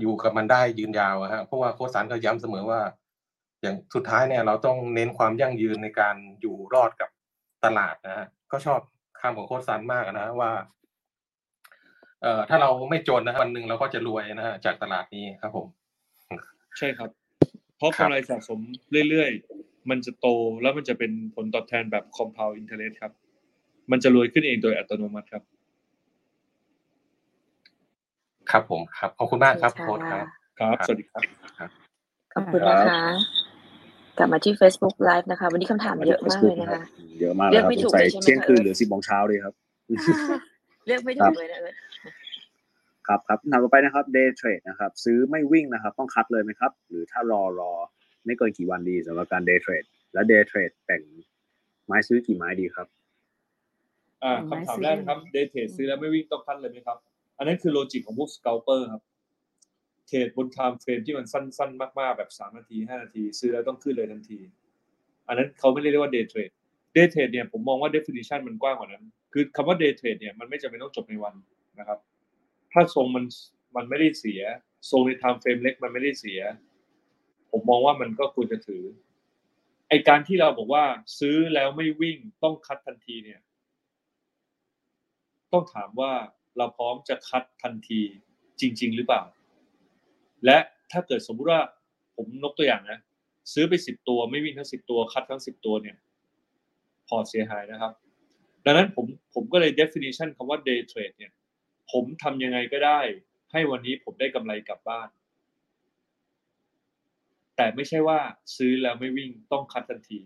[0.00, 2.80] อยู่กับมันได้ยืนยาวฮะเพราะว่าโค้ชสันก็ย้ำเสมอว่า
[3.62, 7.10] อย่างสุดท้ายเนี่ยเราต้องเน้นความยั่งยืนในการอยู่รอดกับ
[7.64, 8.80] ตลาดนะฮะก็ชอบ
[9.20, 10.52] คำของโค้ชสันมากนะฮะว่า
[12.22, 15.66] เอ่อถ้าเราไม่จนนะฮะวันหนึ่งเราก็จะรวยนะฮะจากตลาดนี้ครับผม
[16.78, 17.10] ใช่ครับ
[17.76, 18.60] เพราะครับกำไรสะสม
[19.08, 20.26] เรื่อยๆ มันจะโต
[20.62, 23.12] แล้วมันจะเป็นผลตอบแทนแบบ compound interest ครับ
[23.90, 25.42] มันจะรวยขึ้นเองโดยอัตโนมัติครับ
[28.50, 30.26] ครับผมครับขอบคุณมากครับค่ะโค้ชครับ
[30.58, 31.22] ครับ ครับ สวัสดีครับ
[32.32, 33.47] ขอบคุณนะคะ
[34.18, 36.80] กลับมาที่ Facebook Live นะคะ วันนี้คำถามเยอะมากเลยนะคะ
[37.20, 39.54] เยอะมากเลเลืยอกครับไม่สถูงกสัยเลยใช่ไหมเที่ยงคืนคะหรือสิบโมงเช้าเลยครับ
[40.86, 41.76] เลือกไม่ถูกเลยนะเอิร์ธ
[43.08, 47.72] ครับครับคำถามต่อไปนะครับ day trade นะครับ ซื้อไม่วิ่งนะครับ ต้อง cut เลยไหมครับ หรือถ้ารอรอ
[48.24, 51.02] ไม่เกินกี่วันดีสำหรับการ day trade และ day trade แบ่ง
[51.86, 52.86] ไม้ซื้อกี่ไม้ดีครับ
[54.24, 56.98] อ่าไม้คำถามซื้อแรกนะครับ day trade ซื้อแล้วไม่วิ่งต้อง cut เลยไหมครับ
[57.38, 59.02] อันนั้นคือโลจิกของพวกส c า l เปอร์ครับ
[60.08, 64.38] เทรดบน timeframe ที่มันสั้น ๆ มากๆ แบบสามนาทีห้านาที ซื้อแล้วต้องขึ้นเลยทันที
[65.28, 66.50] อันนั้นเขาไม่เรียกว่า day trade
[66.94, 71.34] day trade เนี่ยผมมองว่า definition มันกว้างกว่านั้น คือคำว่า day trade เนี่ยมันไม่จำเป็นต้องจบในวัน
[71.78, 71.98] นะครับ
[72.72, 73.24] ถ้าทรงมัน
[73.76, 74.40] มันไม่ได้เสีย
[74.90, 76.40] ทรงใน timeframe เล็กมันไม่ได้เสีย
[77.50, 78.82] ผมมองว่ามันก็ควรจะถือ
[79.88, 80.84] ไอการที่เราบอกว่า
[81.18, 83.40] ซื้อแล้วไม่วิ่งต้อง cut ทันทีเนี่ย
[85.52, 86.12] ต้องถามว่า
[86.56, 88.00] เราพร้อมจะ cut ทันที
[88.60, 89.22] จริง ๆ หรือเปล่า
[90.44, 90.58] และ
[90.92, 91.60] ถ้าเกิดสมมุติว่า
[92.16, 92.98] ผมนกตัวอย่างนะ
[93.52, 95.96] ซื้อไปสิบตัวไม่วิ่งทั้งสิบตัว คัดทั้งสิบตัวเนี่ย
[97.08, 97.92] พอเสียหายนะครับ
[98.64, 101.32] ดังนั้นผมผมก็เลย definition คำว่า day trade เนี่ย
[101.92, 103.00] ผมทำยังไงก็ได้
[103.52, 105.08] ให้วันนี้ผมได้กำไรกลับบ้าน
[107.56, 108.18] แต่ไม่ใช่ว่า
[108.56, 110.20] ซื้อแล้วไม่วิ่งต้องคัดทันที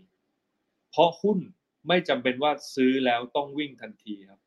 [0.91, 1.39] เพราะหุ้น
[1.87, 4.39] ไม่จำเป็นว่าซื้อแล้วต้องวิ่งทันทีครับ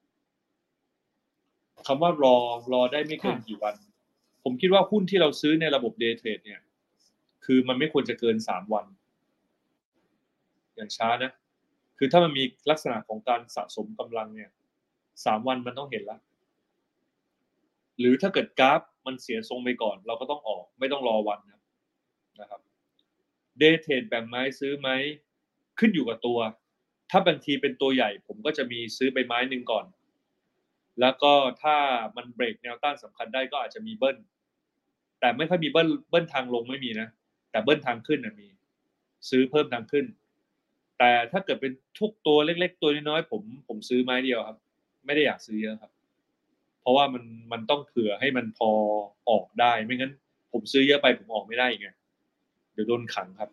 [1.87, 2.37] คำว่ารอ
[2.73, 3.75] รอได้ไม่เกินกี่วัน
[4.49, 6.61] ผมคิดว่าหุ้นที่เราซื้อในระบบ day trade เนี่ย
[7.45, 8.87] คือมันไม่ควรจะเกินสามวัน
[10.77, 11.33] อย่างช้านะ
[11.99, 14.51] คือถ้ามันมีลักษณะของการสะสมกำลังเนี่ย
[15.25, 16.21] สามวันมันต้องเห็นล้ว
[17.99, 21.63] หรือถ้าเกิดกราฟมันเสียทรงไปก่อน เราก็ต้องออกไม่ต้องรอวันครับ
[22.41, 22.61] นะครับ
[23.59, 24.89] เดย์เทรดแบ่งไม้ซื้อไหม
[25.79, 26.39] ขึ้นอยู่กับตัว
[27.11, 29.87] ถ้าบางทีเป็นตัวใหญ่ ผมก็จะมีซื้อไปไม้หนึ่งก่อน
[31.01, 31.77] แล้วก็ถ้า
[32.17, 34.19] มันเบรกแนวต้านสำคัญได้ก็อาจจะมีเบิ้ล
[35.21, 37.09] แต่ไม่ค่อยมีเบิ้ลเบิ้ลทางลงไม่มีนะ
[37.51, 38.49] แต่เบิ้ลทางขึ้นมี
[39.31, 40.07] ซื้อเพิ่มทางขึ้น
[40.99, 44.59] แต่ถ้าเกิดเป็นทุกตัวเล็ก ๆ ตัวน้อยๆผมผมซื้อไม้เดียวครับ
[45.07, 45.93] ไม่ได้อยากซื้อเยอะครับ
[46.81, 48.71] เพราะว่ามันมันต้องเผื่อให้มันพอ
[49.31, 50.13] ออกได้ไม่งั้น
[50.53, 51.89] ผมซื้อเยอะไปผมออกไม่ได้ไง
[52.73, 53.51] เดี๋ยวโดนขังครับ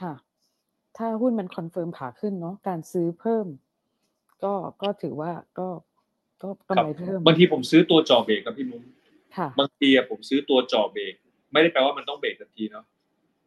[0.00, 0.14] ค่ะ
[0.96, 3.46] ถ้าหุ้นมัน confirm ขาขึ้นเนาะการซื้อเพิ่ม
[4.44, 5.68] ก็ก็ถือว่าก็
[6.42, 8.82] ก็กำไรเพิ่มบางทีผมซื้อตัวจ่อเบรกครับพี่มุ้ง
[9.36, 11.14] ค่ะบางทีอะผมซื้อตัวจ่อเบรก
[11.52, 12.84] ไม่ได้แปลว่ามันต้องเบรกทันทีเนาะ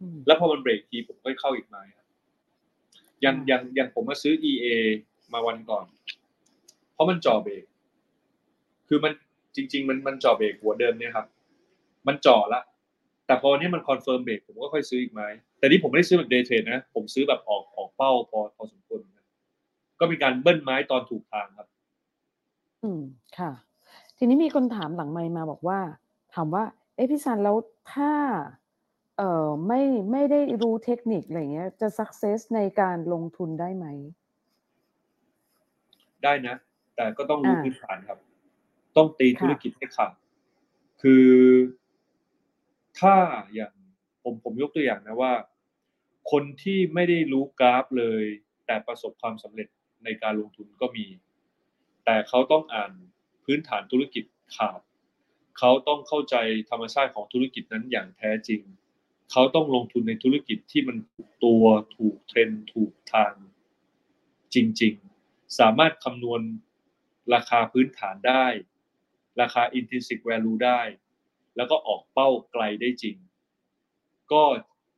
[0.02, 2.08] อืมแล้วพอมันเบรกทีผมก็เข้าอีกไม้ครับ
[3.26, 4.66] ยังอืมยังยังผมมาซื้อ EA
[5.34, 5.86] มาวันก่อน
[6.94, 7.64] เพราะมันจ่อเบรก
[8.88, 9.14] คือมัน
[9.56, 11.28] จริง ๆ มันมันจ่อเบรกหัวเดิมเนี่ยครับ
[12.08, 12.62] มันจ่อละ
[13.26, 15.28] แต่พอวันนี้มัน confirm break ผมก็ค่อยซื้ออีกไม้
[15.60, 19.26] แต่นี่ผมไม่ได้ซื้อแบบ day trade นะผมซื้อแบบออกออกเป้าพอพอสมควรนะ
[20.00, 21.68] ก็มีการเบิ้ลไม้ตอนถูกทางครับ
[22.84, 23.02] อืม
[23.38, 23.52] ค่ะ
[24.18, 25.80] ทีนี้มีคนถามหลังไมค์มาบอกว่า
[26.34, 26.64] ถามว่า
[26.96, 27.56] เอ๊ะ พี่ซัน แล้ว
[27.94, 28.14] ถ้า
[29.18, 33.86] เอ่อ ไม่ ไม่ได้รู้เทคนิค อะไรเงี้ย จะ success ในการลงทุนได้ไหม
[36.24, 36.56] ได้นะ
[36.96, 38.20] แต่ก็ต้องรู้อ่าพื้นฐานครับ
[38.98, 40.14] ต้องตีค่ะธุรกิจให้ขาด
[41.02, 41.28] คือ
[43.00, 43.16] ถ้า
[43.54, 43.74] อย่าง
[44.24, 45.34] ผม ผมยกตัวอย่างนะว่า
[46.32, 48.24] คนที่ไม่ได้รู้กราฟเลย
[48.66, 49.68] แต่ประสบความสำเร็จ
[50.04, 51.06] ในการลงทุนก็มี
[52.06, 52.92] แต่เขาต้องอ่าน
[53.46, 54.24] พื้นฐานธุรกิจ
[54.56, 54.82] ขาด
[55.60, 56.36] เขาต้องเข้าใจ
[56.70, 58.62] ธรรมชาติของธุรกิจนั้นอย่างแท้จริง
[59.32, 61.64] เขาต้องลงทุนในธุรกิจที่มันถูกตัว
[61.98, 63.34] ถูกเทรนถูกทาง
[64.54, 64.94] จริง
[65.26, 66.42] ๆ สามารถคำนวณ
[67.34, 68.46] ราคาพื้นฐานได้
[69.42, 70.82] ราคา intrinsic value ได้
[71.58, 73.16] แล้วก็ออกเป้าไกลได้จริง
[74.32, 74.44] ก็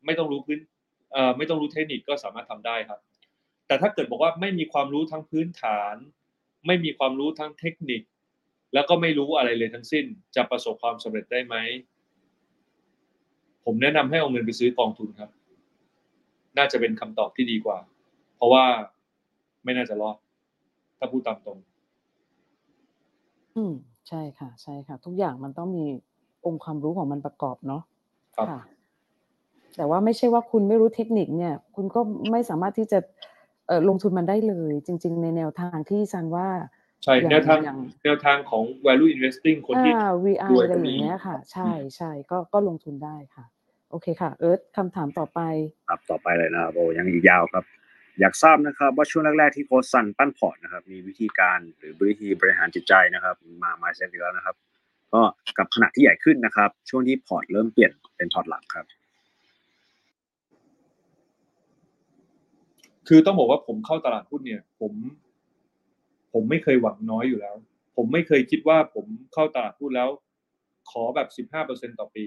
[0.06, 0.60] ไม่ต้องรู้พื้น
[1.38, 3.00] ไม่ต้องรู้เทคนิคก็สามารถทำได้ครับ
[3.68, 5.96] แต่ถ้าเกิดบอกว่าไม่มีความรู้ทั้งพื้นฐาน
[6.66, 8.02] ไม่มีความรู้ทั้งเทคนิค
[8.74, 11.56] แล้วก็ไม่รู้อะไรเลยทั้งสิ้น จะประสบความสำเร็จได้ไหม
[13.66, 15.30] ผมแนะนำให้เอาเงินไปซื้อกองทุนครับ
[16.58, 17.78] น่าจะเป็นคำตอบที่ดีกว่า
[18.36, 18.66] เพราะว่า
[19.64, 20.18] ไม่น่าจะรอด
[20.98, 21.58] ถ้าพูดตามตรง
[23.56, 23.74] อืม
[24.08, 25.86] ใช่ค่ะ ใช่ค่ะ ทุกอย่างมันต้องมี
[26.46, 27.82] องค์ความรู้ของมันประกอบเนาะ
[28.36, 28.62] ครับค่ะ
[29.78, 33.31] แต่ว่าไม่ใช่ว่าคุณไม่รู้เทคนิคเนี่ย คุณก็ไม่สามารถที่จะเอ่อ
[33.90, 36.50] ลงทุนมันได้เลย จริง ๆ ในแนวทางที่ซันว่า
[37.03, 43.45] ใช่อย่างแนวทางอย่างแนวทางของ value investing คนที่อ่า VI ด้วยอะไรก็อมีย่างเงี้ยค่ะ ใช่ใช่ก็ก็ลงทุนได้ค่ะ
[43.91, 45.40] โอเคค่ะ เอิร์ธคำถามต่อไป
[45.90, 47.64] ครับต่อไปเลยนะครับโอ้ยังอีกยาวครับ
[48.19, 54.56] อยากทราบนะครับ ว่าช่วงแรก ๆ ที่โค้ชซันปั้นพอร์ตนะครับ มีวิธีการหรือวิธีบริหารจิตใจนะครับ มา mindset แล้วนะครับ
[55.14, 55.22] ก็
[55.58, 58.85] กับขนาดที่ใหญ่ขึ้นนะครับ ช่วงที่พอร์ตเริ่มเปลี่ยนเป็นพอร์ตหลักครับ
[63.14, 64.94] คือต้องบอกว่าผมเข้าตลาดหุ้นเนี่ย ผม
[66.34, 67.56] ผมไม่เคยหวังน้อยอยู่แล้ว
[67.96, 70.10] ผมไม่เคยคิดว่าผมเข้าตลาดหุ้นแล้ว
[70.92, 72.24] ขอแบบสิบห้าเปอร์เซ็นต่อปี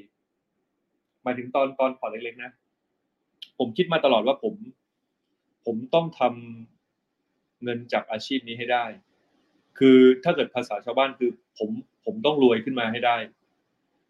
[1.23, 2.51] หมายถึงตอนตอนพอเล็กๆนะ
[3.59, 4.55] ผมคิดมาตลอดว่าผม
[5.65, 8.85] ผมต้องทำเงินจากอาชีพนี้ให้ได้
[9.79, 11.71] คือถ้าเกิดภาษาชาวบ้านคือ ผม
[12.05, 13.17] ผมต้องรวยขึ้นมาให้ได้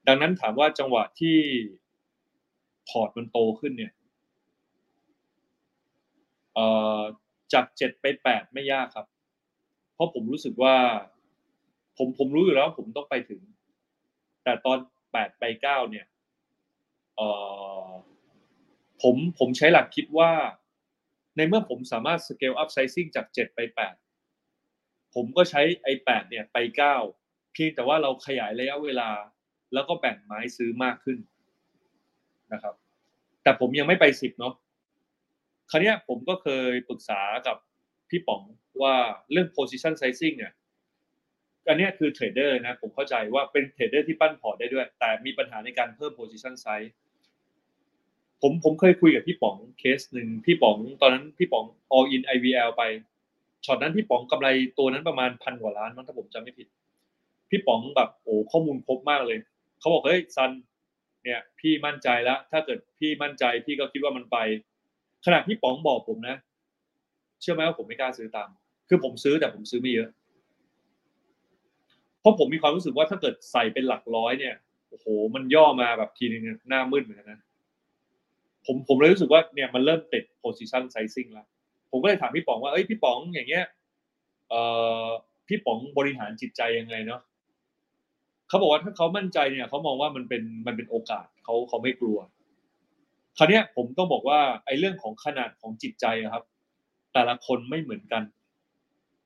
[0.08, 1.36] ดังนั้นถามว่าจังหวะที่
[2.88, 3.92] พอร์ตมันโตขึ้นเนี่ย
[7.52, 9.06] จากเจ็ดไปแปดไม่ยากครับ
[9.94, 10.76] เพราะผมรู้สึกว่า
[11.98, 13.40] ผมผมรู้อยู่แล้วว่าผมต้องไปถึง
[14.44, 14.78] แต่ตอน
[15.12, 16.06] แปดไปเก้าเนี่ย
[19.02, 20.32] ผมผมใช้หลักคิดว่า
[21.36, 23.94] ในเมื่อผมสามารถ scale up sizing จากเจ็ดไปแปด
[25.14, 26.96] ผมก็ใช้ i8 เนี่ยไปเก้า
[27.52, 29.10] เพียงแต่ว่าเราขยายระยะเวลา
[29.72, 31.18] แล้วก็แบ่งไม้ซื้อมากขึ้น
[32.52, 32.74] นะครับ
[33.42, 34.54] แต่ผมยังไม่ไปสิบเนาะ
[35.70, 37.56] คราวนี้ผมก็เคยปรึกษากับ
[38.10, 38.42] พี่ป๋อง
[38.82, 38.94] ว่า
[39.32, 40.52] เรื่อง position sizing เนี่ย
[41.68, 46.90] อันนี้คือ trader นะผมเข้าใจว่าเป็น trader ที่ปั้นพอร์ตได้ด้วย แต่มีปัญหาในการเพิ่ม position size
[48.42, 51.64] ผมผมเคยคุยกับพี่ป๋องเคสหนึ่งพี่ป๋องตอนนั้นพี่ป๋อง
[51.96, 52.82] all in IVL ไป
[53.64, 56.68] ช็อตนั้นพี่ป๋องกำไรตัวนั้นประมาณพันกว่าล้านมั้งถ้าผมจำไม่ผิด
[57.50, 59.38] พี่ป๋องแบบโอ้ข้อมูลครบมากเลย
[59.80, 60.50] เขาบอกเฮ้ยซัน
[61.24, 64.38] เนี่ยพี่มั่นใจแล้ว ถ้าเกิดพี่มั่นใจพี่ก็คิดว่ามันไป
[65.24, 66.36] ขณะพี่ป๋องบอกผมนะ
[67.40, 68.48] เชื่อไหมว่าผมไม่กล้าซื้อตาม
[68.88, 70.08] คือผมซื้อแต่ผมซื้อไม่เยอะ
[72.20, 74.54] เพราะผมมีความรู้สึกว่าถ้าเกิดใส่เป็นหลักร้อยเนี่ย
[74.88, 77.40] โอ้โห มันย่อมาแบบทีนึงหน้ามืดเหมือนกันนะ
[78.66, 81.46] ผมผมเลยรู้สึกว่าเนี่ยมันเริ่มติด position sizing แล้ว
[81.90, 83.64] ผมก็เลยถามพี่ป๋องว่าเอ้ยพี่ป๋องอย่างเงี้ย
[84.48, 84.60] เอ่
[85.04, 85.06] อ
[85.48, 87.20] พี่ป๋องบริหารจิตใจยังไงเนาะ
[88.48, 92.18] เขาบอกว่าถ้าเขามั่นใจเนี่ยเขามองว่ามันเป็นมันเป็นโอกาสเขาเขาไม่กลัว
[93.36, 96.44] คราวเนี้ยผมต้องบอกว่าไอ้เรื่องของขนาดของจิตใจอะครับ
[97.14, 98.22] แต่ละคนไม่เหมือนกัน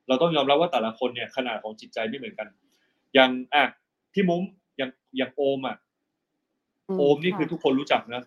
[0.08, 2.48] เราต้องยอมรับว่าแต่ละคนเนี่ยขนาดของจิตใจไม่เหมือนกัน
[3.14, 3.64] อย่างอะ
[4.12, 4.42] พี่มุ้ม
[4.76, 5.76] อย่างอย่างโอมอะ
[6.98, 8.22] โอมนี่คือทุกคนรู้จักนะ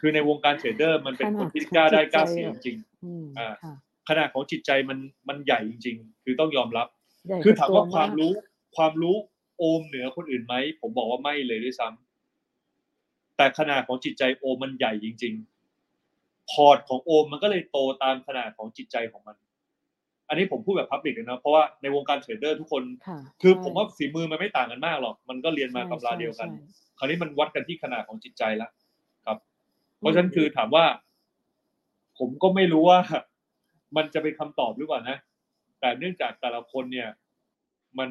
[0.00, 6.86] คือในวงการเทรดเดอร์มันเป็นคนที่กล้าได้กล้าเสียจริงอืมอ่าค่ะๆขนาดของจิตใจมันมันใหญ่จริง ๆ คือต้องยอมรับ
[7.26, 8.32] ใหญ่คือถามว่าบความรู้
[8.76, 9.16] ความรู้
[9.58, 12.09] โอมเหนือคนอื่นไหมผมบอกว่าไม่เลยด้วยซ้ำ
[13.40, 15.34] แต่ขนาดของจิตใจโอมมันใหญ่จริง
[15.92, 19.36] ๆ พอร์ตของโอมมันก็เลยโตตามขนาดของจิตใจของมัน
[20.28, 26.66] อันนี้ผมพูดแบบพับลิกเลยนะ เพราะว่าในวงการเทรดเดอร์ทุกคนค่ะคือใช่ผมว่าฝีมือมันไม่ต่างกันมากหรอก มันก็เรียนมาใช่ตำราเดียวกันใช่
[26.98, 28.70] คราวนี้มันวัดกันที่ขนาดของจิตใจแล้ว
[29.26, 29.38] ครับ
[29.98, 30.84] เพราะฉะนั้นคือถามว่า
[32.18, 33.00] ผมก็ไม่รู้ว่า
[33.96, 35.16] มันจะเป็นคำตอบหรือเปล่านะ
[35.80, 37.08] แต่เนื่องจากแต่ละคนเนี่ย
[37.98, 38.10] มัน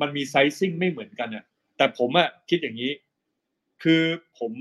[0.00, 1.44] มันมีไซซิ่งไม่เหมือนกันอะ
[1.76, 2.90] แต่ผมอะคิดอย่างนี้
[3.82, 4.02] คือ
[4.38, 4.52] ผม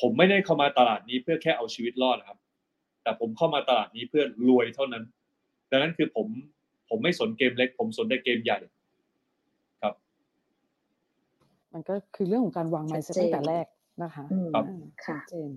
[0.00, 2.38] ผมไม่ได้เข้ามาตลาดนี้เพื่อแค่เอาชีวิตรอดนะครับ
[3.02, 5.04] แต่ผมเข้ามาตลาดนี้เพื่อรวยเท่านั้น
[5.70, 6.26] ดังนั้นคือผม
[6.88, 8.58] ผมไม่สนเกมเล็ก ผมสนแต่เกมใหญ่
[9.82, 9.94] ครับ
[11.72, 13.66] มันก็คือเรื่องของการวาง mindset ชัดเจนตั้งแต่แรก
[14.02, 15.50] นะคะอืมครับอ่าค่ะชัดเจน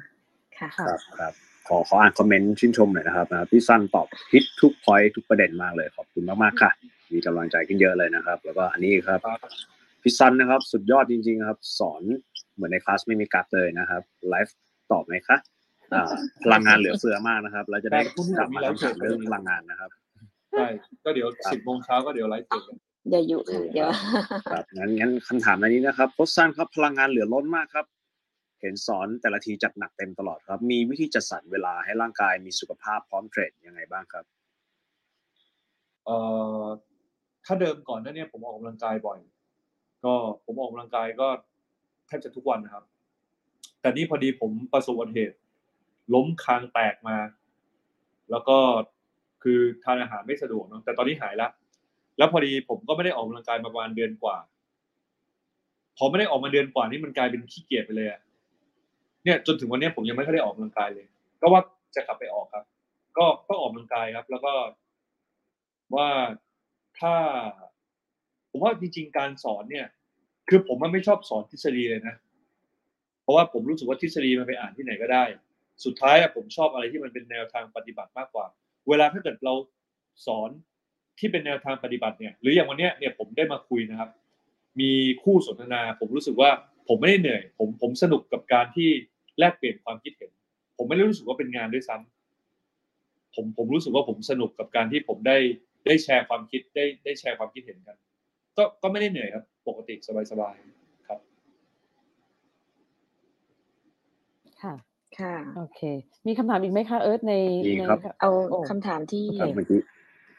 [0.58, 1.34] ค่ะค่ะครับครับ
[1.68, 6.72] ขอขออ่านคอมเมนต์ชื่นชมหน่อยนะครับนะพี่สั้นตอบฮิตทุกพอยทุกประเด็นมากเลยขอบคุณมากๆค่ะ
[7.14, 9.40] มีกำลังใจขึ้นเยอะเลยนะครับ แล้วก็อันนี้ครับครับ
[10.04, 12.02] พี่สั้นนะครับ สุดยอดจริง ๆ ครับ สอน
[12.60, 14.56] เหมือนในคลาสไม่มีกักเลยนะครับไลฟ์
[14.92, 15.38] ตอบไหมคะ
[15.94, 16.04] อ่า
[16.44, 18.00] พลังงานเหลือเฟือมากนะครับ เราจะได้
[18.38, 19.90] กลับมาคำถามเรื่องพลังงานนะครับ
[20.52, 20.68] ใช่
[21.04, 22.78] ก็เดี๋ยวสิบโมงเช้าก็เดี๋ยวไลฟ์สดกัน
[23.12, 23.90] อย่าอยู่ค่ะเดี๋ยว
[24.52, 27.86] ครับงั้นงั้นคำถามในนี้นะครับโค้ชสั้นครับพลังงานเหลือล้นมากครับ
[28.62, 34.26] เห็นสอนแต่ละทีจัดหนักเต็มตลอดครับ มีวิธีจัดสรรเวลาให้ร่างกายมีสุขภาพพร้อมเทรดยังไงบ้างครับ
[36.06, 36.18] เอ่
[36.62, 36.66] อ
[37.46, 39.20] ถ้าเดิมก่อนหนั้นเนี่ยผมออกกำลังกายบ่อย
[40.04, 40.14] ก็
[40.46, 41.28] ผมออกกำลังกายก็
[42.10, 42.84] แทบจะทุกวันนะครับ
[43.82, 45.36] แต่นี่พอดีผมประสบอุบัติเหตุ
[46.14, 47.18] ล้มคางแตกมา
[48.32, 48.58] แล้วก็
[49.44, 51.52] คือทานอาหารไม่สะดวกเนอะแต่ตอนนี้หายแล้ว
[52.18, 54.38] แล้วพอดีผมก็ไม่ได้ออกกำลังกายมาประมาณเดือนกว่า
[55.98, 58.20] พอไม่ได้ออกมาเดือนกว่านี่มันกลายเป็นขี้เกียจไปเลยอะ
[59.24, 61.06] เนี่ยจนถึงวันนี้ผมยังไม่ค่อยได้ออกกำลังกายเลย
[61.42, 61.62] ก็ว่า
[61.96, 62.66] จะกลับไปออกครับ
[63.18, 64.54] ก็ก็ออกกำลังกายครับ แล้วก็
[65.96, 66.10] ว่า
[67.00, 67.14] ถ้า
[68.52, 69.88] ผมว่าจริงๆการสอนเนี่ย
[70.50, 72.16] คือผมมันไม่ชอบสอนทฤษฎีเลยนะ
[73.24, 75.24] เพราะว่าผมรู้สึกว่าทฤษฎีมันไปอ่านที่ไหนก็ได้
[75.86, 78.46] สุดท้ายอะผมชอบอะไรที่มันเป็นแนวทางปฏิบัติมากกว่า
[78.90, 79.54] เวลาถ้าเกิดเรา
[80.26, 80.50] สอน
[81.20, 84.10] ที่เป็นแนวทางปฏิบัติเนี่ย หรืออย่างวันเนี้ยเนี่ยผมได้มาคุยนะครับ
[84.80, 84.92] มี
[85.24, 86.50] คู่สนทนา ผมรู้สึกว่า
[86.88, 88.90] ผมไม่ได้เหนื่อย ผมผมสนุกกับการที่
[89.40, 90.32] แลกเปลี่ยนความคิดเห็น
[90.78, 95.38] ผมไม่ได้รู้สึกว่าเป็นงานด้วยซ้ำผมผมรู้สึกว่าผมสนุกกับการที่ผมได้
[95.86, 97.98] ได้แชร์ความคิดได้ได้แชร์ความคิดเห็นกัน
[98.58, 99.96] ก็ก็ไม่ได้เหนื่อยครับ ปกติ
[100.32, 101.20] สบายๆครับ
[104.62, 104.74] ค่ะ
[105.20, 105.82] ค่ะ โอเค
[106.28, 107.34] มีคำถามอีกไหมคะเอิร์ธใน
[107.66, 109.82] มีในครับเอาโอ้คำถามที่ครับเมื่อกี้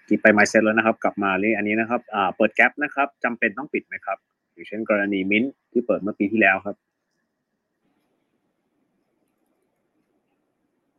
[0.06, 4.18] ที่ไปไมเซ็ตแล้วนะครับ กลับมาเรื่องอันนี้นะครับอ่าเปิดแก๊ปนะครับจำเป็นต้องปิดไหมครับ
[4.52, 6.76] อย่างเช่นกรณีมิ้นท์ที่เปิดเมื่อปีที่แล้วครับ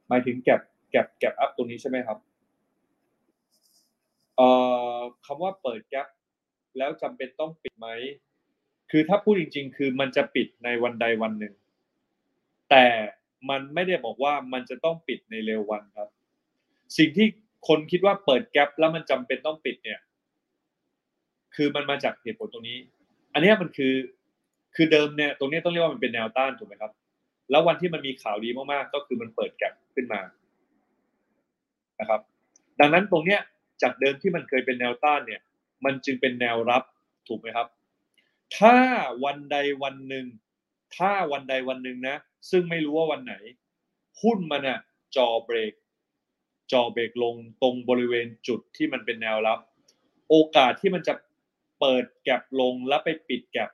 [0.07, 0.59] หมายถึงแก็บ
[0.91, 2.17] แก็บแก็บอัพตรงนี้ใช่ไหมครับ
[4.37, 4.47] เอ่
[4.95, 6.07] อคำว่าเปิดแก๊ป
[6.77, 7.87] แล้วจำเป็นต้องปิดไหม
[8.91, 11.53] คือถ้าพูดจริง ๆ คือมันจะปิดในวันใดวันหนึ่ง
[12.69, 12.85] แต่
[13.49, 16.09] มันไม่ได้บอกว่ามันจะต้องปิดในเร็ววันครับ
[16.97, 17.27] สิ่งที่
[17.67, 19.99] คนคิดว่าเปิดแก๊ปแล้วมันจำเป็นต้องปิดเนี่ย
[21.55, 22.77] คือมันมาจากเหตุผลตรงนี้
[23.33, 23.93] อันนี้มันคือ
[24.75, 26.91] คือเดิมเนี่ยตรงนี้ต้องเรียกว่ามันเป็นแนวต้านถูกไหมครับ
[27.51, 30.21] แล้ววันที่มันมีข่าวดีมากๆ ก็คือมันเปิดแก็บขึ้นมา
[31.99, 32.21] นะครับ
[32.79, 33.41] ดังนั้นตรงเนี้ย
[33.81, 35.41] จากเดิมที่มันเคยเป็นแนวต้านเนี่ย
[35.85, 36.83] มันจึงเป็นแนวรับ
[37.27, 37.67] ถูกไหมครับ
[38.57, 38.77] ถ้า
[39.23, 40.25] วันใดวันหนึ่ง
[40.97, 42.15] ถ้าวันใดวันหนึ่งนะ
[42.49, 43.35] ซึ่งไม่รู้ว่าวันไหน
[44.21, 44.79] หุ้นมันอะ
[45.15, 45.73] จอเบรก
[46.71, 49.59] จอเบรกลงตรงบริเวณจุดที่มันเป็นแนวรับ
[50.29, 51.13] โอกาสที่มันจะ
[51.79, 53.69] เปิดแก็บลงแล้วไปปิดแก็บ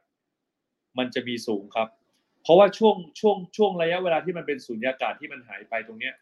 [0.98, 1.88] มันจะมีสูงครับ
[2.42, 6.16] เพราะว่าช่วงช่วงช่วงระยะเวลาที่มันเป็นสุญญากาศที่มันหายไปตรงเนี้ย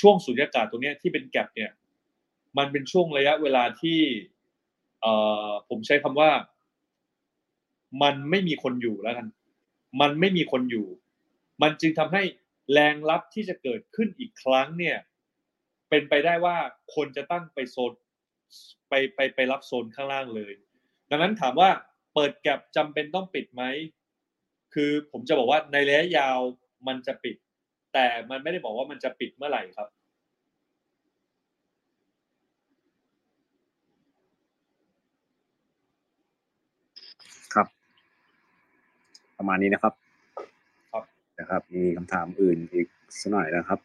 [0.00, 1.70] ช่วงสุญญากาศตรงเนี้ยที่เป็นแก็บเนี่ย
[2.58, 4.00] มันเป็นช่วงระยะเวลาที่
[5.00, 5.12] เอ่
[5.46, 6.30] อผมใช้คำว่า
[8.02, 9.26] มันไม่มีคนอยู่แล้วกัน
[10.00, 10.86] มันไม่มีคนอยู่
[11.62, 12.22] มันจึงทำให้
[12.72, 14.96] แรงรับที่จะเกิดขึ้นอีกครั้งเนี่ย
[15.88, 16.56] เป็นไปได้ว่า
[16.94, 17.92] คนจะตั้งไปโซน
[18.88, 20.52] ไปไปไปรับโซนข้างล่างเลย
[21.10, 21.70] ดังนั้นถามว่า
[22.14, 23.62] เปิดแก็บจำเป็นต้องปิดไหม
[24.74, 26.38] คือผมจะบอกว่าในระยะยาว
[26.86, 27.36] มันจะปิด
[27.92, 30.03] แต่มันไม่ได้บอกว่ามันจะปิดเมื่อไหร่ครับครับ
[39.38, 39.94] ประมาณนี้นะครับ
[40.92, 41.04] ครับ
[41.40, 42.86] นะครับ มีคำถามอื่นอีก
[43.20, 43.78] สักหน่อยนะครับ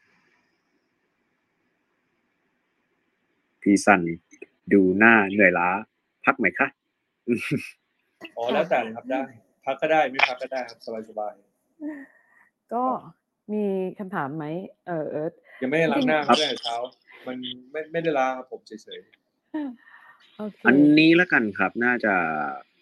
[3.61, 4.01] พี่สัน
[4.73, 5.69] ดูหน้าเหนื่อยล้า
[6.25, 6.67] พักไหมคะ
[8.37, 9.21] อ๋อแล้วแต่เลยครับได้
[9.65, 11.33] พักก็ได้ไม่พักก็ได้ครับสบายสบาย
[12.73, 12.83] ก็
[13.53, 13.63] มี
[13.99, 14.45] คำถามไหม
[14.87, 16.75] เออเอิร์ธๆยังไม่ได้ล้างหน้าครับตั้งแต่เช้า
[17.27, 17.37] มัน
[17.71, 18.99] ไม่ไม่ได้ล้างครับผมเฉย
[20.37, 22.13] โอเคอันนี้แล้วกันครับ น่าจะ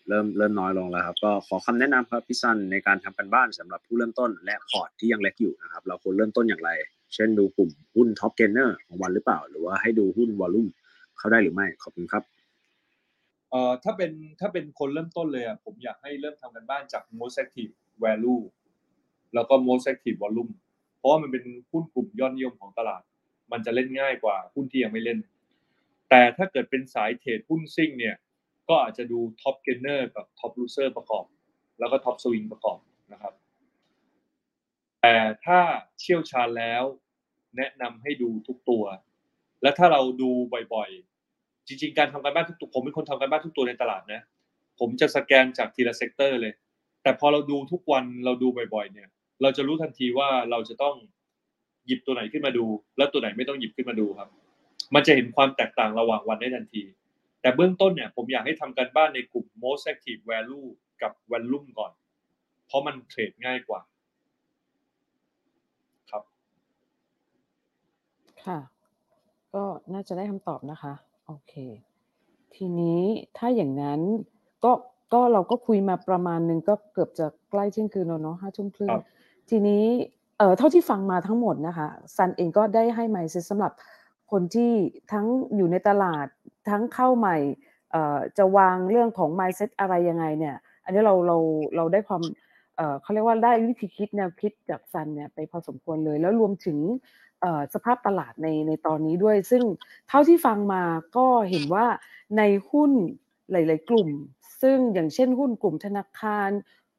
[0.07, 6.71] เริ่มเริ่มน้อยลงแล้วครับ ก็ขอคำแนะนำครับพี่ซันในการทำการบ้านสำหรับผู้เริ่มต้นและพอร์ตที่ยังเล็กอยู่นะครับ เราควรเริ่มต้นอย่างไร
[7.13, 10.67] เช่นดูกลุ่มหุ้น top gainer ของวันหรือเปล่า หรือว่าให้ดูหุ้น volume
[11.17, 12.23] เข้าได้หรือไม่ขอบคุณครับ
[13.51, 17.71] เอ่อถ้าเป็นถ้าเป็นคนเริ่มต้นเลยอะผมอยากให้เริ่มทำกันบ้านจาก most active
[18.03, 18.41] value
[19.33, 20.51] แล้วก็ most active volume
[20.97, 23.01] เพราะว่ามันเป็นหุ้นกลุ่มยอดนิยมของตลาด
[23.51, 25.19] มันจะเล่นง่ายกว่าหุ้นที่ยังไม่เล่น
[26.09, 28.15] แต่ถ้าเกิดเป็นสายเทรดหุ้นซิ่งเนี่ย
[28.69, 31.25] ก็อาจจะดู top gainer กับ top loser ประกอบ
[31.79, 32.79] แล้วก็ top swing ประกอบ
[33.13, 33.33] นะครับ
[35.01, 35.15] แต่
[35.45, 35.59] ถ้า
[35.99, 36.83] เชี่ยวชาญแล้ว
[37.57, 38.83] แนะนำให้ดูทุกตัว
[39.61, 40.31] และถ้าเราดู
[40.73, 44.21] บ่อยๆ จริงๆ การทำการบ้านทุกตัวผมเป็นคนทำการบ้านทุกตัวในตลาดนะ
[44.79, 46.53] ผมจะสแกนจากทีละ sector เลย
[47.03, 49.09] แต่พอเราดูทุกวันเราดูบ่อยๆ เนี่ย
[49.41, 50.95] เราจะรู้ทันทีว่าเราจะต้อง
[51.85, 52.65] หยิบตัวไหนขึ้นมาดู
[52.97, 54.29] แล้วตัวไหนไม่ต้องหยิบขึ้นมาดูครับ
[54.95, 56.81] มันจะเห็นความแตกต่างระหว่างวันได้ทันที
[57.41, 60.67] แต่เบื้องต้นเนี่ยผมอยากให้ทำการบ้านในกลุ่ม most active value
[61.01, 61.91] กับ volume ก่อน
[62.67, 63.81] เพราะมันเทรดง่ายกว่า
[66.11, 66.23] ครับ
[68.45, 68.59] ค่ะ
[69.53, 70.93] ก็น่าจะได้คำตอบนะคะ
[71.27, 71.53] โอเค
[72.55, 73.01] ทีนี้
[73.37, 74.01] ถ้าอย่างนั้น
[74.63, 74.71] ก็
[75.13, 79.03] ก็เราก็คุยมาประมาณหนึงก็เกือบจะใกล้เที่ยงคืนแล้วเนาะห้าทุ่มครึ่งครับ
[79.49, 79.83] ทีนี้
[80.37, 83.71] เอ่อเท่าที่ฟังมาทั้งหมดนะคะซันเองก็ได้ให้ไมซ์สำหรับ
[84.31, 84.71] คนที่
[85.11, 86.27] ทั้งอยู่ในตลาด
[86.69, 87.37] ทั้งเข้าใหม่
[88.37, 91.37] จะวางเรื่องของ mindset อะไรยังไงเนี่ย อันนี้เราเรา
[91.75, 92.21] เราได้ความ
[93.01, 96.77] เขาเรียกว่าได้วิธีคิดแนวคิดจากซันเนี่ยไปพอสมควรเลย แล้วรวมถึง
[97.73, 99.63] สภาพตลาดในในตอนนี้ด้วย ซึ่ง
[100.07, 100.83] เท่าที่ฟังมา
[101.17, 101.85] ก็เห็นว่า
[102.37, 102.91] ในหุ้น
[103.51, 104.09] หลาย ๆ กลุ่ม
[104.61, 106.49] ซึ่งอย่างเช่นหุ้นกลุ่มธนาคาร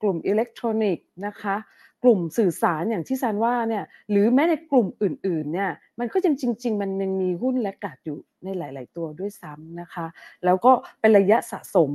[0.02, 1.56] กลุ่มอิเล็กทรอนิกส์นะคะ
[2.02, 10.06] กลุ่มสื่อสารอย่างที่ซันว่าเนี่ยหรือแม้ในกลุ่มอื่นๆเนี่ยมันก็ยังจริงๆมันยังมีหุ้นและกาดอยู่ในหลาย ๆ ตัวด้วยซ้ำนะคะ
[10.44, 11.92] แล้วก็เป็นระยะสะสม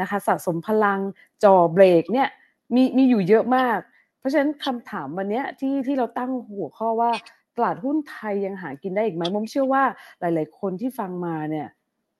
[0.00, 1.00] นะคะสะสมพลัง
[1.44, 2.28] จอเบรกเนี่ย
[2.74, 3.78] มีมีอยู่เยอะมาก
[4.18, 7.12] เพราะฉะนั้นคำถามวันนี้ที่ที่เราตั้งหัวข้อว่า
[7.56, 9.84] ตลาดหุ้นไทยยังหากินได้อีกไหมผมเชื่อว่า
[10.20, 11.68] หลาย ๆ คนที่ฟังมาเนี่ย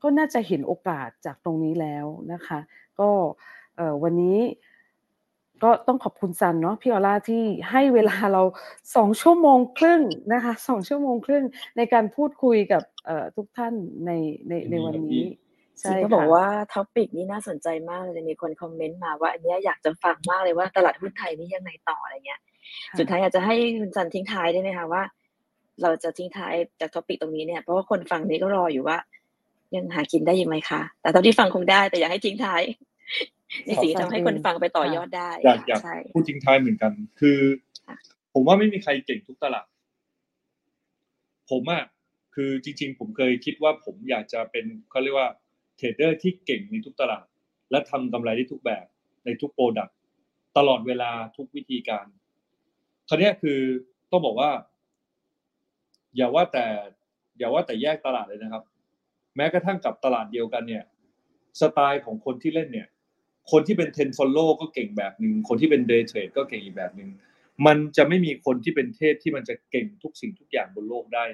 [0.02, 2.58] ก็น่าจะเห็นโอกาสจากตรงนี้แล้วนะคะ
[3.00, 3.10] ก็
[4.02, 4.38] วันนี้
[5.64, 8.42] ก็ต้องขอบคุณซันเนาะพี่ออล่าที่ให้เวลาเรา
[8.96, 11.44] สองชั่วโมงครึ่งนะคะสองชั่วโมงครึ่ง
[11.76, 13.74] ในการพูดคุยกับเอ่อทุกท่าน
[14.06, 14.10] ใน
[14.48, 15.24] ในในวันนี้
[15.80, 25.02] จริงก็บอกว่า topic นี้น่าสนใจมากเลยมีคน comment มาว่าอันเนี้ยอยากจะฟังมากเลยว่าตลาดหุ้นไทยนี่ยังไงต่ออะไรเงี้ยค่ะสุดท้ายอยากจะให้คุณซันทิ้งท้ายได้ไหมคะว่า
[25.82, 28.98] เราจะทิ้งท้ายจาก topic ตรงนี้เนี่ยเพราะว่าคนฟังนี้ก็รออยู่ว่า
[29.74, 32.62] ยังหากินได้ยังไหมคะแต่ตอนที่ฟังคงได้แต่อยากให้ทิ้งท้าย
[33.66, 37.38] ในสิ่งที่ทำให้คนฟังไปต่อยอดได้ อยากอยากใช่พูดทิ้งท้ายเหมือนกัน คือ
[37.86, 37.96] ค่ะ
[38.34, 39.66] ผมว่าไม่มีใครเก่งทุกตลาด
[41.50, 41.84] ผมอะ
[42.34, 45.28] คือจริง ๆ ผมเคยคิดว่าผมอยากจะเป็นเขาเรียกว่า
[45.76, 47.24] trader ที่เก่งในทุกตลาด
[47.70, 48.86] และทำกำไรได้ทุกแบบ
[49.24, 49.96] ในทุก product
[50.58, 52.06] ตลอดเวลาทุกวิธีการ
[53.08, 53.60] คราวเนี้ยคือ
[54.10, 54.50] ต้องบอกว่า
[56.16, 56.66] อย่าว่าแต่
[57.38, 58.62] อย่าว่าแต่แยกตลาดเลยนะครับ
[59.36, 60.84] แม้กระทั่งกับตลาดเดียวกันเนี่ย
[61.60, 62.88] สไตล์ของคนที่เล่นเนี่ย
[63.50, 67.10] คนที่เป็น trend follow ก็เก่งแบบหนึ่งคนที่เป็น day trade ก็เก่งอีกแบบหนึ่ง
[67.66, 71.24] มันจะไม่มีคนที่เป็นเทพที่มันจะเก่งทุกสิ่งทุกอย่างบนโลกได้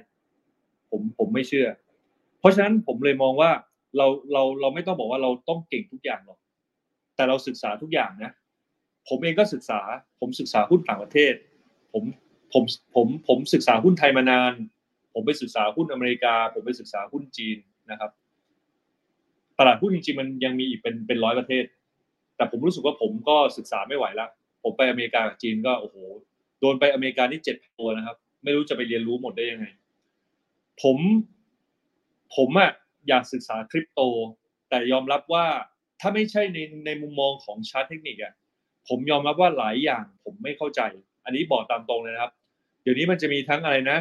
[0.91, 1.69] ผมผมไม่เชื่อ
[2.39, 3.51] เพราะฉะนั้นผมเลยมองว่า
[3.97, 6.39] เราเราเราไม่ต้องบอกว่าเราต้องเก่งทุกอย่างหรอก
[7.17, 8.33] แต่เราศึกษาทุกอย่างนะ
[9.09, 9.81] ผมเองก็ศึกษา
[10.21, 11.35] ผมศึกษาหุ้นต่างประเทศ
[11.93, 12.05] ผม
[12.53, 14.53] ผมผมผมศึกษาหุ้นไทยมานาน
[15.15, 17.59] ผมไปศึกษาหุ้นอเมริกา ผมไปศึกษาหุ้นจีน
[17.91, 18.11] นะครับ
[19.59, 21.65] ตลาดหุ้นจริงๆมันยังมีอีกเป็นเป็นร้อยประเทศ
[22.37, 24.31] แต่ผมรู้สึกว่าผมก็ศึกษาไม่ไหวแล้ว
[24.63, 25.97] ผมไปอเมริกากับจีนก็โอ้โห
[26.61, 29.67] โดนไปอเมริกานี่เจ็ดตัวนะครับ ไม่รู้จะไปเรียนรู้หมดได้ยังไง
[30.83, 30.97] ผม
[32.37, 32.71] ผมอะ
[33.09, 34.01] อยากศึกษาคริปโต
[34.69, 35.47] แต่ยอมรับว่า
[36.01, 38.35] ถ้าไม่ใช่ในในมุมมองของชาร์ตเทคนิคอะ
[38.89, 40.81] ผมยอมรับว่าหลายอย่างผมไม่เข้าใจ
[41.25, 42.33] อันนี้บอกตามตรงเลยนะครับ
[42.83, 43.99] เดี๋ยวนี้มันจะมีทั้งอะไรนะ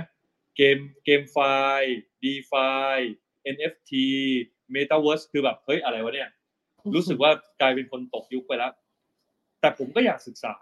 [0.57, 1.37] เกมเกมไฟ
[1.79, 2.95] ล์ DeFi
[3.53, 3.91] NFT
[4.75, 6.29] Metaverse คือแบบ เฮ้ย อะไรวะเนี่ย
[6.95, 7.31] รู้สึกว่า
[7.61, 8.71] กลายเป็นคนตกยุคไปแล้ว
[9.61, 10.53] แต่ผมก็อยากศึกษา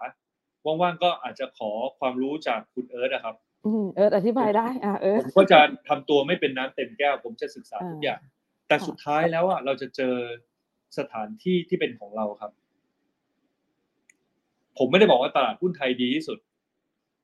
[0.64, 3.34] ว่างๆก็อาจจะขอความรู้จากคุณเอิร์ธนะครับ
[3.66, 8.20] อืมเอิร์ธอธิบายได้อะเอิผร์ธมก็จะทำตัวไม่เป็นน้ำเต็มแก้ว ผมจะศึกษาอ่าทุกอย่าง
[8.68, 10.14] แต่ค่ะสุดท้ายแล้วอะเราจะเจอ
[10.98, 12.52] สถานที่ที่เป็นของเราครับ
[14.78, 16.38] ผมไม่ได้บอกว่าตลาดหุ้นไทยดีที่สุด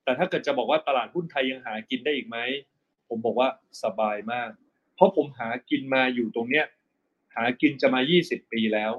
[0.04, 2.36] แต่ถ้าเกิดจะบอกว่าตลาดหุ้นไทยยังหากินได้อีกไหม
[3.08, 3.48] ผมบอกว่า
[3.82, 4.50] สบายมาก
[4.94, 6.66] เพราะผมหากินมาอยู่ตรงเนี้ย
[7.34, 8.92] หากินจะมา 20 ปีแล้ว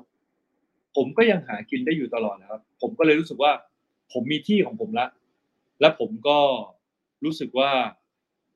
[0.95, 3.51] ผมก็ยังหากินได้อยู่ตลอดนะครับ ผมก็เลยรู้สึกว่า
[4.13, 5.07] ผมมีที่ของผมละ
[5.81, 6.39] และผมก็
[7.23, 7.71] รู้สึกว่า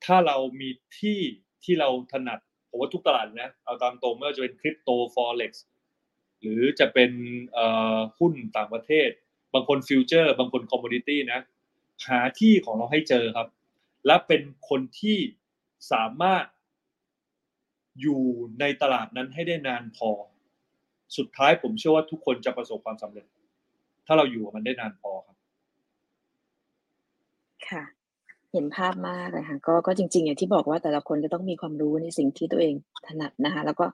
[0.04, 1.20] ถ้าเรามีที่
[1.64, 2.38] ที่เราถนัด
[2.70, 5.64] ผมว่าทุกตลาดนะ เอาตามตรงไม่ว่าจะเป็นคริปโตฟอเร็กซ์
[6.40, 7.10] หรือจะเป็น
[8.18, 9.08] หุ้นต่างประเทศ
[9.54, 11.40] บางคน future บางคน commodity นะ
[12.08, 13.48] หาที่ของเราให้เจอครับ
[14.06, 15.18] และเป็นคนที่
[15.92, 16.44] สามารถ
[18.00, 18.22] อยู่
[18.60, 20.10] ในตลาดนั้นให้ได้นานพอ
[21.16, 23.26] สุดท้ายผมเชื่อว่าทุกคนจะประสบความสำเร็จ
[24.06, 25.36] ถ้าเราอยู่กับมันได้นานพอครับ
[27.68, 27.84] ค่ะ
[28.52, 32.74] เห็นภาพมากเลยค่ะก็ก็จริง ๆ อย่างที่บอกว่าแต่ละคนก็ต้องมีความรู้ในสิ่งที่ตัวเอง
[33.06, 33.86] ถนัดนะคะ แล้วก็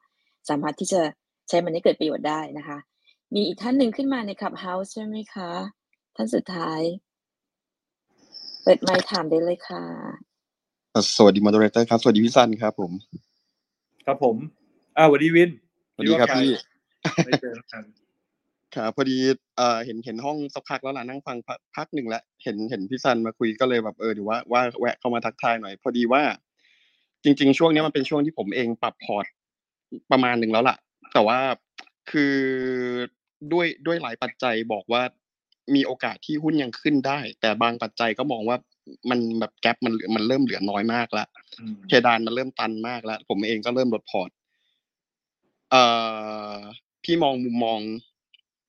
[0.48, 1.00] สามารถที่จะ
[1.48, 2.78] ใช้มันให้เกิดประโยชน์ได้นะคะ
[3.34, 5.50] มีอีกท่านหนึ่งขึ้นมาในขับเฮาส์ใช่ไหมคะ
[6.16, 6.80] ท่านสุดท้าย
[8.62, 9.84] เปิดไมค์ถามได้เลยค่ะ
[10.94, 12.92] อะสวัสดีมอดเรเตอร์ครับ สวัสดีพี่ซันครับผม
[14.10, 14.38] ครับผม
[14.98, 15.50] อ้าวสวัสดีวิน
[15.94, 16.50] สวัสดีครับว่าใพี่
[17.24, 17.84] ไม่เจอกัน
[18.76, 19.16] ครับพอดี
[19.56, 26.22] เอ่อเห็นเห็นห้องสักพักแล้วล่ะนั่งฟังพักพักหนึ่งแล้วเห็นเห็นพี่ซันมาคุยก็เลยแบบเออเดี๋ยวว่าว่าแวะเข้ามาทักทายหน่อย พอดีว่า
[27.24, 29.26] จริง ๆ ช่วงเนี้ยมันเป็นช่วงที่ผมเองปรับพอร์ต
[30.12, 30.76] ประมาณหนึ่งแล้วล่ะ
[31.12, 31.38] แต่ว่า
[32.10, 32.34] คือ
[33.52, 35.02] ด้วยด้วยหลายปัจจัยบอกว่า
[35.74, 38.56] มีโอกาสที่หุ้นยังขึ้นได้ แต่บางปัจจัยก็มองว่า
[39.10, 41.28] มันแบบ gap มันเหลือมันเริ่มเหลือน้อยมากแล้ว
[41.60, 44.30] อืมเพดานมันเริ่มตันมากแล้วผมเองก็เริ่มลดพอร์ต
[45.70, 45.82] เอ่
[46.52, 46.54] อ
[47.04, 47.80] พี่มองมุมมอง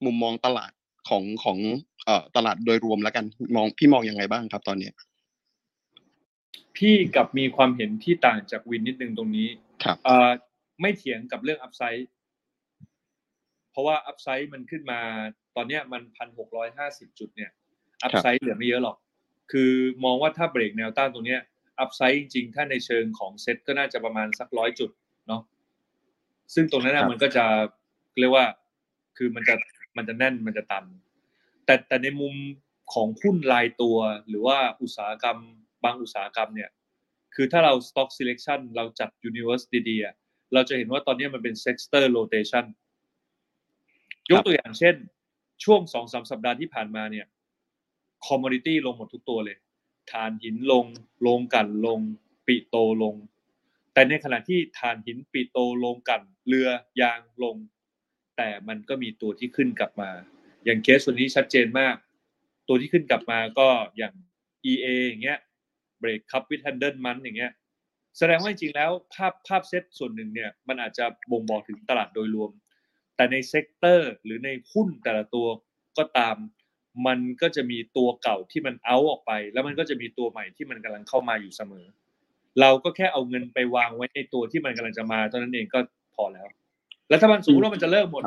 [0.05, 0.71] มุมมองตลาด
[1.09, 1.57] ของของ
[2.05, 3.25] เอ่อตลาดโดยรวมแล้วกัน
[3.55, 4.93] มองพี่มองยังไงบ้างครับตอนเนี้ย
[6.77, 9.47] พี่กลับมีความเห็นที่ต่างจากวินนิดนึงตรงนี้
[9.83, 10.29] ครับเอ่อ
[10.81, 12.09] ไม่เถียงกับเรื่อง upside
[13.71, 14.99] เพราะว่า upside มันขึ้นมา
[15.55, 17.51] ตอนเนี้ยมันพันหกร้อยห้าสิบจุดเนี่ย
[18.03, 18.97] upside เหลือไม่เยอะหรอก
[19.51, 19.71] คือ
[20.03, 21.41] มองว่าถ้าเบรกแนวต้านตรงเนี้ย
[21.79, 24.91] upside จริงๆ ถ้าในเชิงของเซ็ตก็น่าจะประมาณสักร้อยจุด
[25.27, 25.41] เนาะ
[26.53, 27.45] ซึ่งตรงนั้นนะครับมันก็จะ
[28.19, 28.45] เรียกว่า
[29.17, 29.55] คือมันจะ
[29.97, 30.85] มันจะแน่นมันจะตัน
[31.65, 32.33] แต่แต่ในมุม
[32.93, 33.97] ของหุ้นรายตัว
[34.27, 35.37] หรือว่าอุตสาหกรรม
[35.83, 36.69] บางอุตสาหกรรมเนี่ย
[37.35, 40.15] คือถ้าเรา stock selection เราจัด universe ดีๆอะ
[40.53, 42.65] เราจะเห็นว่าตอนนี้มันเป็น sector rotation
[44.31, 44.95] ยกตัวอย่างเช่น
[45.63, 47.25] ช่วงสองสามสัปดาห์ที่ผ่านมาเนี่ย
[48.27, 49.57] commodity ลงหมดทุกตัวเลย
[50.11, 50.85] ถ่านหินลง
[51.27, 51.99] ลงกันลง
[52.47, 53.15] ปิโตลง
[53.93, 56.69] แต่ในขณะที่ถ่านหินปิโตลงกัน เรือ
[57.01, 57.55] ยางลง
[58.37, 60.09] แต่มันก็มีตัวที่ขึ้นกลับมา
[60.65, 61.95] อย่างเคสส่วนนี้ชัดเจนมาก
[62.67, 63.67] ตัวที่ขึ้นกลับมาก็
[63.97, 64.13] อย่าง
[64.71, 65.39] EA อย่างเงี้ย
[65.99, 67.51] เบรกคัพวิ t แฮนเดิลมันอย่างเงี้ย
[68.17, 72.51] แสดงว่าจริงๆแล้วภาพภาพเซตส่วนหนึ่งเนี่ยมันอาจจะบ่งบอกถึงตลาดโดยรวม
[73.15, 75.47] แต่ใน sector หรือในหุ้นแต่ละตัว
[75.97, 76.35] ก็ตาม
[77.07, 81.85] มันก็จะมีตัวเก่าที่มันเอาออกไป แล้วมันก็จะมีตัวใหม่ที่มันกำลังเข้ามาอยู่เสมอ
[82.61, 85.79] เราก็แค่เอาเงินไปวางไว้ในตัวที่มันกำลังจะมาเท่านั้นเองก็
[86.15, 86.47] พอแล้ว
[87.09, 88.23] แล้วถ้ามันสูงแล้วมันจะเลิกหมด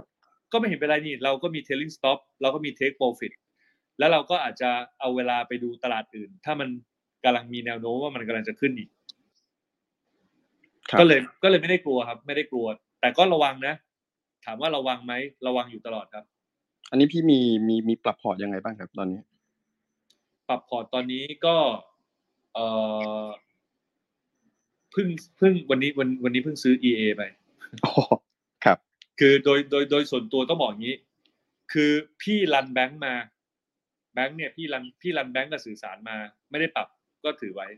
[0.52, 3.32] ก็ไม่เห็นเป็นไรนี่ เราก็มี trailing stop เราก็มี take profit
[3.98, 4.70] แล้วเราก็อาจจะ
[5.00, 6.68] เอาเวลาไปดูตลาดอื่น ถ้ามัน
[7.24, 8.88] กำลังมีแนวโน้มว่ามันกำลังจะขึ้นอีก
[10.90, 12.66] ครับก็เลยก็เลยไม่ได้กลัวครับ ไม่ได้กลัว
[13.00, 13.74] แต่ก็ระวังนะ
[14.44, 15.12] ถามว่าระวังไหม
[15.46, 16.24] ระวังอยู่ตลอดครับ
[16.90, 17.38] อันนี้พี่มี
[17.68, 19.20] มีมีปรับพอร์ตยังไงบ้างครับ ตอนนี้
[20.48, 21.56] ปรับพอร์ตตอนนี้ก็
[22.54, 22.66] เอ่
[23.22, 23.24] อ
[24.92, 27.22] เพิ่งเพิ่งวันนี้วันวันนี้เพิ่งซื้อ EA ไป
[27.84, 27.92] อ๋อ
[28.64, 28.78] ครับ
[29.20, 30.96] คือโดยโดยโดยส่วนตัวต้องบอกอย่างนี้
[31.72, 31.90] คือ
[32.22, 33.14] พี่รันแบงค์มา
[34.14, 36.16] แบงค์เนี่ยพี่รันพี่รันแบงค์กับสื่อสารมา
[36.50, 36.88] ไม่ได้ปรับ
[37.24, 37.68] ก็ถือไว้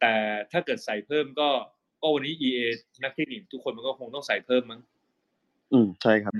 [0.00, 0.14] แต่
[0.52, 1.48] ถ้าเกิดใส่เพิ่มก็
[2.02, 2.60] ก็วันนี้ EA
[3.02, 4.80] นักเทคนิคทุกคนมันก็คงต้องใส่เพิ่มมั้ง
[5.72, 6.32] อืมใช่ครับ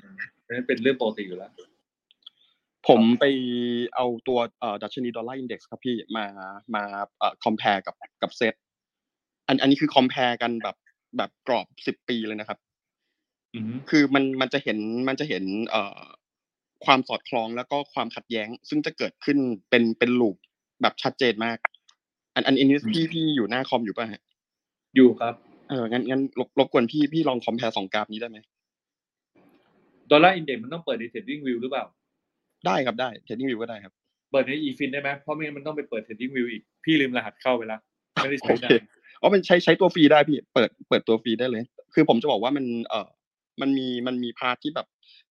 [0.42, 1.52] เพราะฉะนั้นเป็นเรื่องปกติอยู่แล้ว
[2.88, 3.24] ผมไป
[3.94, 6.24] เอาตัวเอ่อดัชนี dollar index ครับพี่มา
[6.74, 6.82] มา
[7.18, 8.54] เอ่อ compare กับกับเซต
[9.48, 10.76] อันอันนี้คือ compare กันแบบ
[11.16, 12.58] แบบกรอบสิบปีเลยนะครับ
[13.54, 14.78] อือฮึคือมันมันจะเห็น
[15.08, 16.00] มันจะเห็น เอ่อ
[16.84, 19.38] ความสอดคล้องแล้วก็ความขัดแย้ง ซึ่งจะเกิดขึ้น
[19.70, 20.36] เป็นเป็น loop
[20.82, 21.58] แบบชัดเจนมาก
[22.34, 24.22] อันอันอันนี้พี่พี่อยู่หน้าคอมอยู่ป่ะฮะ
[24.96, 25.34] อยู่ครับ
[25.70, 28.38] เอองั้นงั้นรบรบกวนพี่พี่ลอง compare สองกราฟนี้ได้ไหม
[30.10, 31.84] dollar index มันต้องเปิดใน Trading View หรือเปล่า
[32.66, 33.92] ได้ครับได้ Trading View ก็ได้ครับ
[34.32, 37.80] เปิดใน eFin ได้ไหมเพราะไม่งั้นมันต้องไปเปิด Trading View อีก พี่ลืมรหัสเข้าไปแล้ว
[38.22, 38.82] ไม่ได้โอใช้เคนาน
[39.20, 41.62] อ๋อมันใช้ใช้ตัวฟรีได้พี่ เปิดเปิดตัวฟรีได้เลย
[41.94, 43.08] คือผมจะบอกว่ามันเอ่อ
[43.60, 44.86] มันมีมันมี part ที่แบบ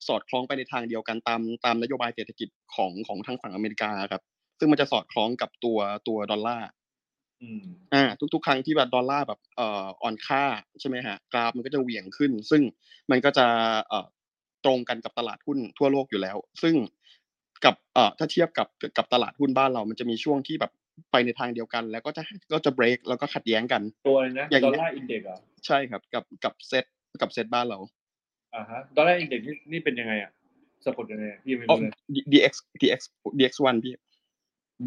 [0.07, 4.21] สอดคล้องไปในทางเดียวกันตามตามนโยบายเศรษฐกิจของของทางฝั่งอเมริกาครับ
[4.59, 6.69] ซึ่งมันจะสอดคล้องกับตัวตัวดอลลาร์
[7.41, 8.03] อืมอ่า
[8.33, 10.43] ทุกๆ ครั้งที่แบบดอลลาร์แบบเอ่ออ่อนค่า
[10.79, 12.61] ใช่ไหมฮะกราฟมันก็จะเหวี่ยงขึ้น ซึ่ง
[13.11, 13.45] มันก็จะ
[13.87, 14.07] เอ่อ
[14.65, 16.75] ตรงกันกับตลาดหุ้นทั่วโลกอยู่แล้ว ซึ่ง
[17.65, 18.67] กับเอ่อถ้าเทียบกับ
[18.97, 20.71] กับตลาดหุ้นบ้านเรา มันจะมีช่วงที่แบบ
[21.11, 26.85] ไปในทางเดียวกัน แล้วก็จะก็จะเบรกแล้วก็ขัดแย้งกันตัวอะไรนะอย่างดอเงี้ลยลาร์อินเด็กอะใช่ครับ กับกับเซต
[27.21, 27.79] กับเซตบ้านเรา
[28.55, 30.31] อ่าฮะ dollar index นี่นี่เป็นยังไงอะ
[30.85, 33.01] สะกดยังไงอะพี่ไม่อ๋อรู้เลย D- DX DX
[33.39, 33.93] DX1 พี่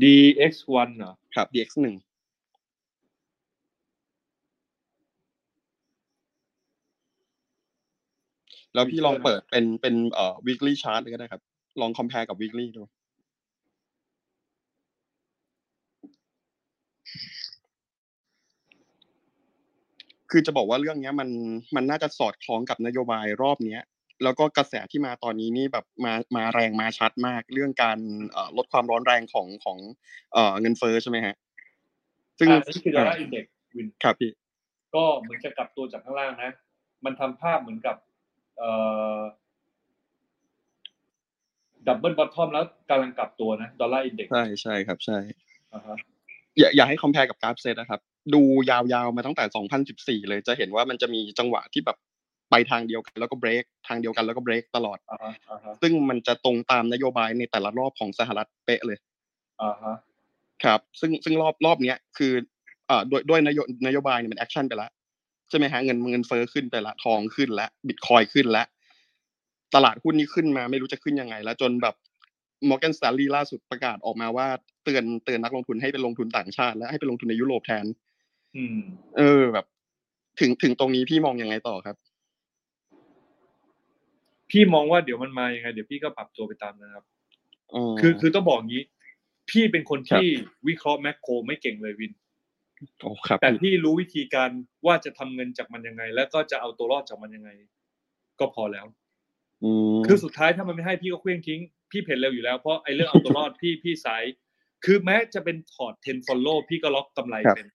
[0.03, 1.87] DX1 เหรอครับ DX1
[8.77, 11.43] แล้วพี่ลองเปิดเป็นเป็นเอ่อ weekly chart เลยก็ได้ครับ
[11.81, 12.83] ลอง compare กับ weekly ดู
[20.31, 21.29] คือจะบอกว่าเรื่องเนี้ยมัน
[21.77, 23.83] มันน่าจะสอดคล้องกับนโยบายรอบเนี้ย
[24.25, 27.99] แล้วก็กระแสที่มาตอนนี้นี่แบบมามาแรงมาชัดมาก เรื่องการ
[28.33, 29.79] เอ่อลดความร้อนแรงของของ
[30.33, 31.35] เอ่อเงินเฟ้อใช่ไหมฮะ
[32.39, 33.45] ซึ่งอ่านี่คือ dollar index
[33.77, 34.31] วินครับพี่
[34.95, 36.51] ก็เหมือนจะกลับตัวจากข้างล่างนะ
[37.05, 38.06] มันทำภาพเหมือนกับเอ่อ
[41.87, 45.19] double bottom แล้วกำลังกลับตัวนะ dollar index ใช่ใช่ครับใช่
[45.75, 45.97] อ่าฮะ
[46.59, 48.01] อย่าอย่าให้ compare กับกราฟเซตนะครับ
[48.35, 49.45] ดูยาวๆมาตั้งแต่
[50.23, 51.97] 2014 เลยจะเห็นว่ามันจะมีจังหวะที่แบบ
[52.51, 58.99] ไปทางเดียวกันแล้วก็เบรกทางเดียวกันแล้วก็เบรกตลอดอ่าฮะอ่าฮะซึ่งมันจะตรงตามนโยบายในแต่ละรอบของสหรัฐเป๊ะเลย
[59.63, 59.95] อ่าฮะ
[60.65, 62.33] ครับ ซึ่งซึ่งรอบรอบเนี้ยคือ
[62.87, 64.91] เอ่อด้วยด้วยนโยนโยบายเนี่ยมัน action ไปแล้ว
[65.49, 68.67] ใช่ไหมฮะเงินเงินเฟ้อขึ้นไปละทองขึ้นแล้วบิตคอยน์ขึ้นแล้ว
[69.75, 71.95] ตลาดหุ้นนี่ขึ้นมาไม่รู้จะขึ้นยังไง แล้วจนแบบ
[72.69, 74.47] มอร์แกนส a ต l ลีล่าสุดประกาศออกมาว่า
[74.85, 77.85] เตือนเตือนนักลงทุนให้ไปลงทุนต่างชาติ และให้ไปลงทุนในยุโรปแทน
[78.57, 78.79] อืม
[79.17, 79.67] เออแบบ
[80.41, 81.97] ถึงถึงตรงนี้พี่มองยังไงต่อครับ
[84.51, 87.05] พี่มองว่าเดี๋ยวมันมายังไง เดี๋ยวพี่ก็ปรับตัวไปตามนะครับ
[87.75, 88.83] อ๋อคือคือต้องบอกงี้
[89.51, 90.29] พี่เป็นคนครับที่
[90.69, 92.26] วิเคราะห์แมคโครไม่เก่งเลยวินโอ้ครับ
[93.43, 94.51] แต่พี่รู้วิธีการ
[94.87, 97.51] ว่าจะทำเงินจากมันยังไง แล้วก็จะเอาตัวรอดจากมันยังไง
[98.41, 98.87] ก็พอแล้ว
[99.63, 104.25] อืมคือสุดท้ายถ้ามันไม่ให้พี่ก็เคว้งทิ้ง พี่เพ่นเร็วอยู่แล้วเพราะไอ้เรื่องเอาตัวรอดพี่พี่สาย
[104.85, 107.69] คือแม้จะเป็นพอร์ต10 follow พี่ก็ล็อกกำไรครับเป็น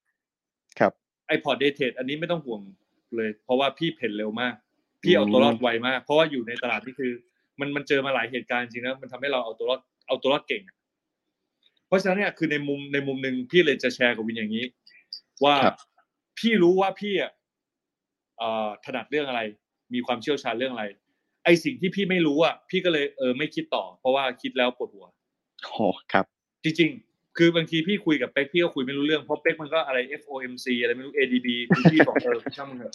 [0.79, 0.91] ครับ
[1.27, 2.61] ไอ้พอร์ตเดทเทดอันนี้ไม่ต้องห่วง
[3.15, 4.53] เลย เพราะว่าพี่เพ่นเร็วมาก
[5.03, 7.11] พี่เอาตัวรอดไวมาก เพราะว่าอยู่ในตลาดนี่คือ
[7.59, 10.77] มันมันเจอมาหลายเหตุการณ์จริงนะมันทำให้เราเอาตัวรอดเอาตัวรอดเก่งอะ
[11.87, 14.65] เพราะฉะนั้นเนี่ยคือในมุมในมุมหนึ่งพี่เลยจะแชร์กับวินอย่างนี้
[15.43, 15.77] ว่าครับ
[16.39, 17.31] พี่รู้ว่าพี่อะ
[18.37, 19.41] เอ่อถนัดเรื่องอะไร
[19.93, 20.85] มีความเชี่ยวชาญเรื่องอะไร
[21.45, 25.07] ไอ้สิ่งที่พี่ไม่รู้อะพี่ก็เลยเออไม่คิดต่อ เพราะว่าคิดแล้วปวดหัว
[25.63, 26.25] โอ้ครับ
[26.63, 32.93] จริง ๆ คือบางทีพี่คุยกับเป๊กพี่ก็คุยไม่รู้เรื่องเพราะเป๊กมันก็อะไร FOMC อะไรไม่รู้ ADB คือพี่บอกเออช่างมันเถอะ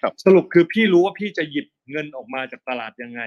[0.00, 3.22] ครับสรุปคือพี่รู้ว่าพี่จะหยิบเงินออกมาจากตลาดยังไง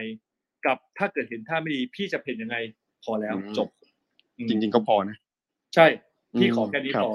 [0.66, 2.58] กับถ้าเกิดเห็นท่าไม่ดีพี่จะเพ่นยังไง
[3.03, 3.69] พอแล้วจบ
[4.38, 5.18] อืมจริง ๆ ก็พอนะ
[5.76, 5.85] ใช่
[6.40, 7.11] พี่ขออืมแค่นี้ครับพอ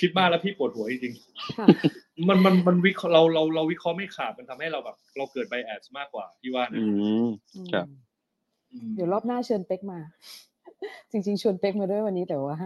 [0.00, 1.14] คิดมากแล้วพี่ปวดหัวจริง
[1.58, 6.84] ค่ะๆมันมันมันวิเคราะห์เราเราเราวิเคราะห์ไม่ขาดมันทำให้เราแบบ เราเกิดไบแอสมากกว่าพี่ว่านะอื
[7.24, 7.26] ม
[7.72, 7.86] ครับ
[8.72, 9.98] อืมเดี๋ยวรอบหน้าเชิญเป๊กมา
[11.10, 12.56] จริง ๆชวนเป๊กมาด้วยวันนี้แต่ว่า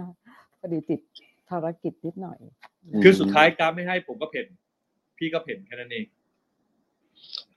[0.60, 1.00] พอดีติด
[1.48, 2.38] ภารกิจนิดหน่อย
[3.02, 4.46] คือสุดท้ายกราฟไม่ให้ผมก็เพ่น
[5.18, 6.06] พี่ก็เพ่นแค่นั้นเอง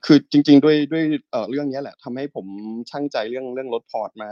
[0.05, 2.45] คือจริง ๆ ด้วยด้วยเอ่อเรื่องเนี้ยแหละทำให้ผม
[2.89, 4.29] ชั่งใจเรื่องเรื่องลดพอร์ตมา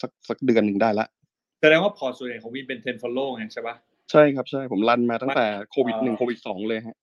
[0.00, 1.06] สักสักเดือนหนึ่งได้ละ
[1.60, 3.76] แสดงว่าพอร์ตส่วนใหญ่ของวินเป็น10 follow ไงใช่ปะ
[4.10, 6.96] ใช่ครับใช่ผมรันมาตั้งแต่โควิดอ่าหนึ่งโควิดสองเลยฮะ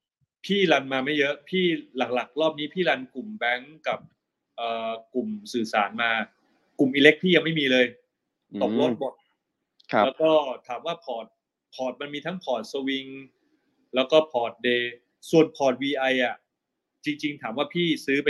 [0.45, 1.63] พี่รันมาไม่เยอะ พี่
[1.97, 3.99] หลักๆ รอบนี้พี่รันกลุ่มแบงก์กับ
[4.55, 6.11] เอ่อกลุ่มสื่อสารมา
[6.79, 7.85] กลุ่มอิเล็กพี่ยังไม่มีเลย
[8.61, 9.13] ตกรถหมด
[9.91, 10.31] ครับแล้วก็
[10.67, 11.25] ถามว่าพอร์ต
[11.75, 13.05] พอร์ตมันมีทั้งพอร์ตสวิง
[13.95, 14.93] แล้วก็พอร์ต day
[15.29, 16.35] ส่วนพอร์ต VI อะ
[17.05, 18.29] จริง ๆ ถามว่าพี่ซื้อไป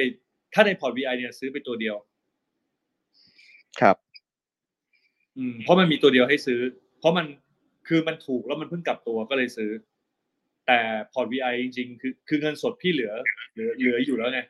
[0.54, 1.96] ถ้าในพอร์ต VI เนี่ยซื้อไปตัวเดียว
[3.82, 3.96] ครับ
[5.38, 6.60] อืมเพราะมันมีตัวเดียวให้ซื้อ
[7.00, 7.26] เพราะมัน
[7.88, 9.72] คือมันถูกแล้วมันเพิ่งกลับตัวก็เลยซื้อ
[10.68, 10.80] แต่
[11.14, 13.14] พอร์ต VI จริงๆ คือคือเงินสดพี่เหลือ
[13.54, 14.42] เหลือเหลืออยู่แล้วไง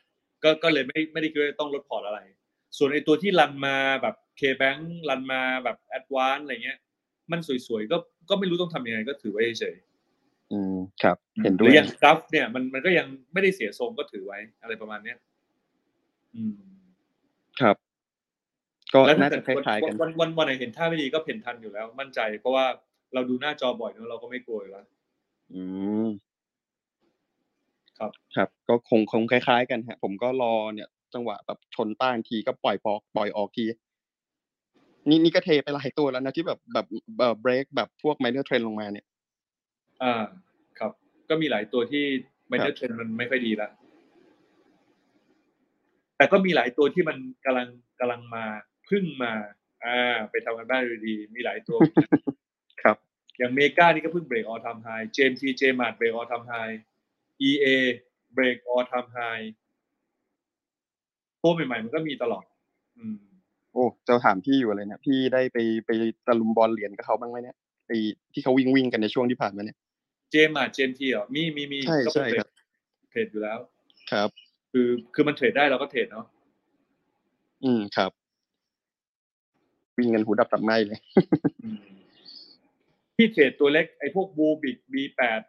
[0.44, 2.20] ก็ก็เลยไม่ไม่ได้คิดว่าต้องลดพอร์ตอะไร
[2.78, 6.78] ส่วนไอ้ตัวที่รันมาแบบ K-Bank รันมาแบบ Advance อะไรเงี้ย
[7.32, 7.98] มันสวยๆ ก็
[8.30, 9.76] ก็ไม่รู้ต้องทำยังไงก็ถือไว้เฉย
[10.52, 15.18] อืมครับๆเห็นหด้รืวยออย่างกราฟเนี่ยมันมันก็ยังไม่ได้เสียทรงก็ถือไว้อะไรประมาณเนี้ย
[16.36, 16.56] อืม
[17.62, 17.76] ครับ
[18.94, 22.66] ก็แล้วถ้าน่าเกิจะดคล้ายๆกันวันวันวันไหนเห็นท่าไม่ดีก็เพ่นทันอยู่แล้ว มั่นใจเพราะว่า
[23.14, 24.86] เราดูหน้าจอบ่อยเนอะเราก็ไม่กลัวอยู่แล้ว
[25.54, 25.64] อื
[26.06, 26.08] ม
[27.98, 33.66] ครับ ครับ ก็คงคงคล้ายๆ กันฮะ ผมก็รอเนี่ย จังหวะแบบชนต้านทีก็ปล่อยปอกปล่อยออกที
[35.10, 36.86] นี่นี่ก็เทไปหลายตัวแล้วนะที่แบบแบบ
[37.18, 39.06] แบบเบรกแบบพวก minor trend ลงมาเนี่ย
[40.04, 40.24] อ่า
[40.80, 40.92] ครับ
[41.30, 42.04] ก็มีหลายตัวที่
[42.48, 43.72] ไมเนคอรับร์เทรนมันไม่ค่อยดีแล้ว
[46.18, 47.68] แต่ก็มีหลายตัวที่มันกำลัง
[48.00, 48.44] กำลังมา
[48.86, 49.34] เพึ่งมา
[49.84, 52.37] อ่า ไปทำกันบ้านดีๆมีหลายตัวครับ
[53.38, 56.54] อย่าง MEGA นี่ก็เพิ่ง break all time high JMT JMART break all time high
[57.50, 57.66] EA
[58.34, 59.20] break all time high
[61.42, 62.44] ตัวใหม่ๆมันก็มีตลอด
[62.98, 63.18] อืม
[63.74, 65.92] โอ้จะถามพี่อยู่เลยเนี่ยพี่ได้ไปไป
[66.28, 67.58] ตะลุมบอนเหรียญกับเขาบ้างไหมเนี่ย
[67.88, 67.92] ไป
[68.34, 69.78] ที่เขาวิ่งวิ่งกันในช่วงที่ผ่านมาเนี่ย
[70.32, 72.50] JMART JMT เหรอมีมีมีใช่ก็เป็นใช่ครับ
[73.10, 73.60] เทรดอยู่แล้ว
[74.12, 74.30] ครับ
[74.72, 76.26] คือคือมันเทรดได้เราก็เทรดเนาะ
[77.64, 78.12] อืมครับ
[79.98, 81.00] วิ่งกันหูดับตับไหมเลย
[81.64, 81.78] อืม
[83.18, 85.42] พี่เทรดตัวเล็กไอ้พวกบูบิกบีแปด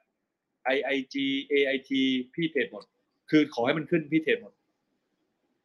[0.76, 1.14] IIG
[1.52, 1.90] AIT
[2.34, 2.84] พี่เทรดหมด
[3.30, 4.52] คือขอให้มันขึ้นพี่เทรดหมด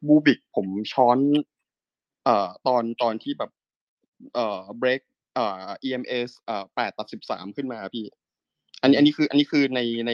[0.06, 1.18] บูบิกผมช้อน
[2.24, 3.50] เอ่อตอนตอนที่แบบ
[4.34, 5.00] เอ่อ break
[5.34, 8.04] เอ่อ EMS เอ่อแปดตัดสิบสามขึ้นมาพี่
[8.82, 10.12] อันนี้อันนี้คือ อันนี้คือในใน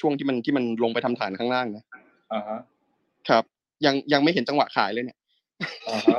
[0.00, 1.84] ช่วงที่มันที่มันลงไปทำฐานข้างล่างนะ
[2.32, 2.58] อ่าฮะ
[3.28, 3.44] ครับ
[3.86, 5.18] ยังยังไม่เห็นจังหวะขายเลยเนี่ย
[5.88, 6.18] อ่าฮะ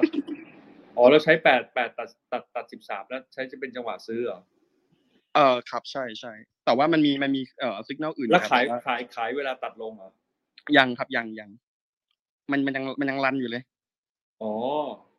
[0.97, 4.39] อ๋อเราใช้แปดแปดตัดตัดตัดสิบสามแล้วใช้จะเป็นจังหวะซื้อเหรอ
[5.35, 6.33] เออครับใช่ใช่
[6.65, 10.09] แต่ว่ามันมีมันมีเอ่อสัญญาณอื่นแล้วครับขายต่ขายขายเวลาตัดลงเหรอ
[10.77, 11.49] ยังครับยังยัง
[12.51, 13.63] มันมันยังมันยังรันอยู่เลย
[14.41, 14.53] อ๋อ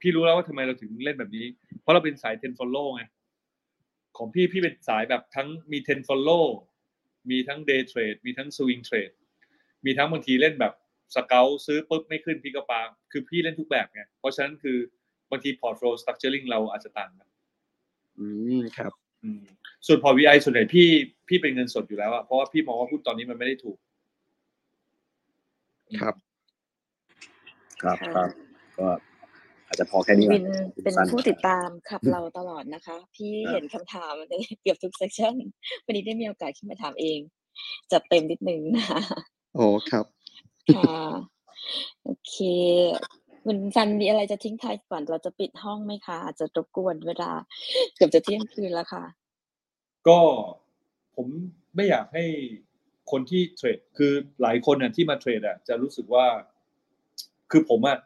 [0.01, 1.47] พี่รู้แล้วว่าทำไมเราถึงเล่นแบบนี้
[1.81, 3.03] เพราะเราเป็นสาย10 follow ไง
[4.17, 6.45] ของพี่พี่เป็นสายแบบทั้งมี10 follow
[7.31, 9.15] มีทั้ง day trade มีทั้ง swing trade
[9.85, 10.73] มีทั้งบางทีเล่นแบบ
[11.15, 12.81] สเกลซื้อปุ๊บไม่ขึ้นพี่ก็ปา
[13.13, 14.77] คือพี่เล่นทุกแบบไง เพราะฉะนั้นคือ
[15.31, 17.29] บางที portfolio structuring เราอาจจะต่างกัน
[18.19, 18.27] อื
[18.57, 18.93] มครับ
[19.25, 19.43] อืม
[19.87, 20.89] ส่วนพอ VI ส่วนใหญ่พี่
[21.29, 23.79] พี่เป็นเงินสดอยู่แล้วอะเพราะว่าพี่มองว่าหุ้นตอนนี้มันไม่ได้ถูก
[26.01, 26.15] ครับ
[27.83, 28.29] ครับค่ะครับ
[28.79, 28.87] ก็
[29.67, 30.43] อาจจะพอแค่นี้ก่อวิน
[30.81, 34.33] นเป็นสั้นผู้ติดตามขับเราตลอดนะคะ พี่เห็นคำถามใน
[34.63, 35.35] เกือบทุกเซสชัน
[35.85, 37.19] วันนี้ได้มีโอกาสขึ้นมาถามเอง
[37.93, 39.01] จัดเต็มนิดนึงนะคะ
[39.55, 40.07] โอ้ครับ
[40.77, 41.01] ค่ะ
[42.05, 42.35] โอเค
[43.45, 47.31] คุณซันมีอะไรจะทิ้งท้ายก่อนเราจะปิดห้องไหมคะอาจจะรบกวนเวลา
[47.95, 49.05] เกือบจะเที่ยงคืนแล้วค่ะ
[50.09, 50.21] ก็
[51.17, 51.27] ผม
[51.77, 52.25] ไม่อยากให้
[53.11, 56.27] คนที่เทรดคือหลายคนน่ะที่มาเทรดอะจะรู้สึกว่า
[57.51, 57.99] คือผมอะ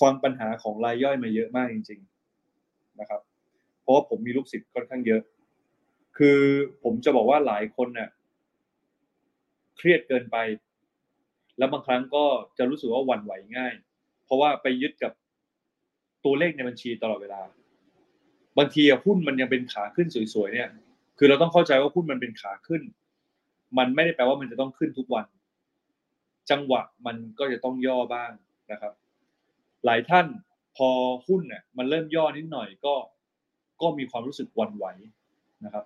[0.00, 2.00] ฟังปัญหาของรายย่อยมาเยอะมากจริง
[2.50, 3.20] ๆนะครับ
[3.80, 5.22] เพราะว่าผมมีลูกศิษย์ค่อนข้างเยอะ
[6.18, 6.38] คือ
[6.82, 8.08] ผมจะบอกว่าหลายคนน่ะ
[9.76, 10.36] เครียดเกินไป
[11.58, 12.24] แล้วบางครั้งก็
[12.58, 13.74] จะรู้สึกว่าหวั่นไหวง่าย
[14.24, 15.12] เพราะว่าไปยึดกับ
[16.24, 17.42] ตัวเลขในบัญชีตลอดเวลา
[18.58, 20.68] บางทีหุ้นมันยังเป็นขาขึ้นสวยๆเนี่ย
[21.18, 22.82] คือเราต้องเข้าใจว่าหุ้นมันเป็นขาขึ้น
[23.78, 25.26] มันไม่ได้แปลว่ามันจะต้องขึ้นทุกวัน
[26.50, 28.30] จังหวะมันก็จะต้องย่อบ้าง
[28.72, 28.92] นะครับ
[29.84, 30.26] หลายท่าน
[30.76, 30.88] พอ
[31.26, 32.94] หุ้นเนี่ยมันเริ่มย่อนิดหน่อยก็
[33.82, 34.86] ก็มีความรู้สึกวันไหว
[35.64, 35.84] นะครับ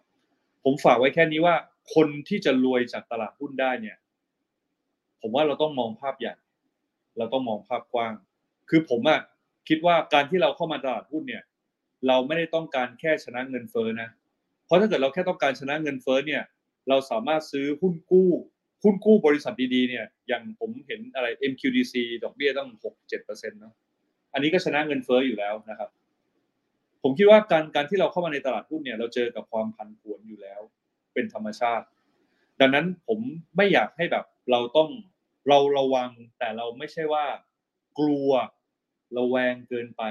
[0.65, 1.55] ผมฝากไว้แค่นี้ว่า
[1.95, 3.97] คนที่จะรวยจากตลาดหุ้นได้เนี่ย
[5.21, 6.35] ผมว่าเราต้องมองภาพใหญ่
[7.19, 8.15] เราต้องมองภาพกว้าง
[8.71, 9.21] คือผมอะ
[9.69, 11.43] คิดว่าการที่เราเข้ามาตลาดหุ้นเนี่ย
[12.07, 14.09] เราไม่ได้ต้องการแค่ชนะเงินเฟ้อนะ
[14.69, 16.43] เพราะถ้าเกิดเราแค่ต้องการชนะเงินเฟ้อเนี่ย
[16.89, 18.31] เราสามารถซื้อหุ้นกู้
[18.85, 23.75] หุ้นกู้บริษัทดีๆเนี่ยอย่างผมเห็นอะไร MQDC ดอกเบี้ยต้องหกเจ็ดเปอร์เซ็นต์เนาะ
[24.33, 25.91] อันนี้ก็ชนะเงินเฟ้ออยู่แล้วนะครับ
[27.03, 30.61] ผมคิดว่าการการที่เราเข้ามาในตลาดหุ้นเนี่ย เราเจอกับความผันผวนอยู่แล้ว
[31.15, 31.87] เป็นธรรมชาติ
[32.61, 33.21] ดังนั้นผม
[33.57, 34.91] ไม่อยากให้แบบเราต้อง
[35.49, 37.27] เราระวังแต่เราไม่ใช่ว่า
[37.99, 38.31] กลัว
[39.19, 40.03] ระแวงเกินไป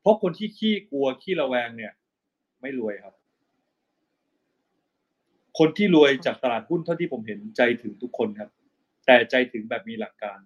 [0.00, 1.92] เพราะคนที่ขี้กลัวขี้ระแวงเนี่ย
[2.60, 3.14] ไม่รวยครับ
[5.58, 8.50] คนที่รวยจากตลาดหุ้นเท่าที่ผมเห็นใจถึงทุกคนครับ
[9.06, 10.38] แต่ใจถึงแบบมีหลักการ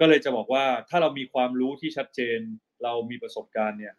[0.00, 2.38] ก็เลยจะบอกว่าถ้าเรามีความรู้ที่ชัดเจน
[2.82, 3.94] เรามีประสบการณ์เนี่ย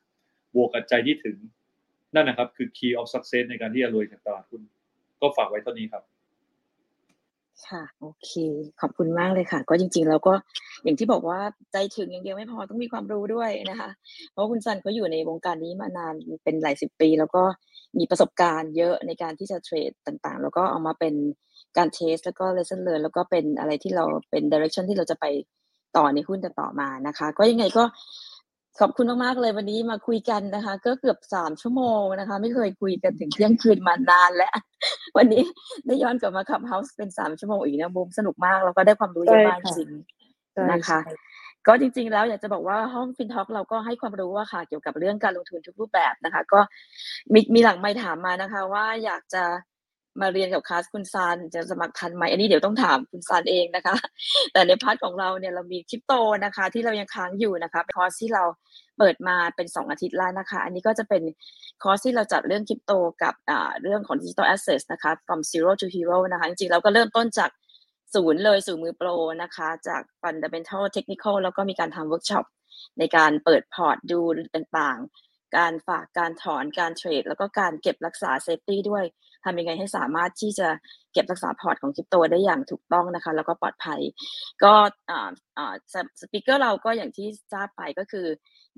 [0.56, 1.38] บวกกับใจที่ถึง
[2.16, 4.62] นั่นนะครับ คือ key of success ในการที่จะรวยจากตลาดหุ้น
[5.22, 6.04] ก็ฝากไว้เท่านี้ครับ
[7.64, 8.32] ค่ะ โอเค
[8.82, 10.34] ขอบคุณมากเลยค่ะ ก็จริง ๆ แล้วก็
[10.84, 11.40] อย่างที่บอกว่า
[11.72, 13.90] ใจถึงอย่างเดียวไม่พอต้องมีความรู้ด้วยนะคะ
[14.32, 17.44] เพราะคุณซันเขาอยู่ในวงการนี้มานานเป็นหลายสิบปี แล้วก็
[17.98, 21.14] มีประสบการณ์เยอะในการที่จะเทรดต่างๆ แล้วก็เอามาเป็น
[21.78, 25.26] การเทสแล้วก็ lesson learn แล้วก็เป็นอะไรที่เราเป็น direction ที่เราจะไป
[25.98, 27.84] ต่อในหุ้นต่อมานะคะ ก็ยังไงก็
[28.80, 34.56] ขอบคุณมากๆเลยวันนี้มาคุยกันนะคะ ก็เกือบสามชั่วโมงนะคะ ไม่เคยคุยกันถึงเที่ยงคืนมานานแล้ว
[35.18, 35.44] วันนี้
[35.86, 39.90] ได้ย้อนกลับมา Clubhouse เป็นสามชั่วโมงอีกนะบูมสนุกมากแล้วก็ได้ความรู้เยอะมากจใช่ค่ะ
[40.54, 41.14] ใช่นะคะใช่
[41.68, 46.60] ก็จริง ๆ แล้วอยากจะบอกว่าห้อง FinTalk เราก็ให้ความรู้ว่าค่ะเกี่ยวกับเรื่องการลงทุนทุกรูปแบบนะคะ ก็
[47.34, 49.44] มีมีหลังไม่ถามมานะคะ ว่าอยากจะ
[50.22, 53.96] มาเรียนกับคลาสคุณซานจะสมัครทันไหมอันนี้เดี๋ยวต้องถามคุณซานเองนะคะ
[54.54, 56.14] แต่ใน part ของเราเนี่ยเรามีคริปโต
[56.46, 58.44] นะคะ ที่เรายังค้างอยู่นะคะเป็นคอร์สที่เรา
[58.98, 61.24] เปิดมาเป็นสองอาทิตย์แล้วนะคะ อันนี้ก็จะเป็น
[61.84, 62.92] คอร์สที่เราจัดเรื่องคริปโต
[63.24, 63.34] กับ
[63.82, 67.50] เรื่องของ digital assets นะคะ from zero to hero นะคะจริงๆเราก็เริ่มต้นจาก
[68.14, 69.10] ศูนย์เลยสู่มือโปร
[69.44, 72.46] นะคะ จาก fundamental technical แล้วก็มีการทำเวิร์กช็อป
[73.00, 74.20] ในการเปิดพอร์ตดู
[74.56, 79.06] ต่างๆ การฝากการถอนการเทรด แล้วก็การเก็บรักษา safety ด้วย
[79.46, 80.68] ทำยังไงให้สามารถที่จะ
[81.14, 84.02] เก็บรักษาพอร์ตของคริปโตได้อย่างถูกต้องนะคะ แล้วก็ปลอดภัย
[84.64, 84.74] ก็
[86.22, 88.28] speaker เราก็อย่างที่ทราบไปก็คือ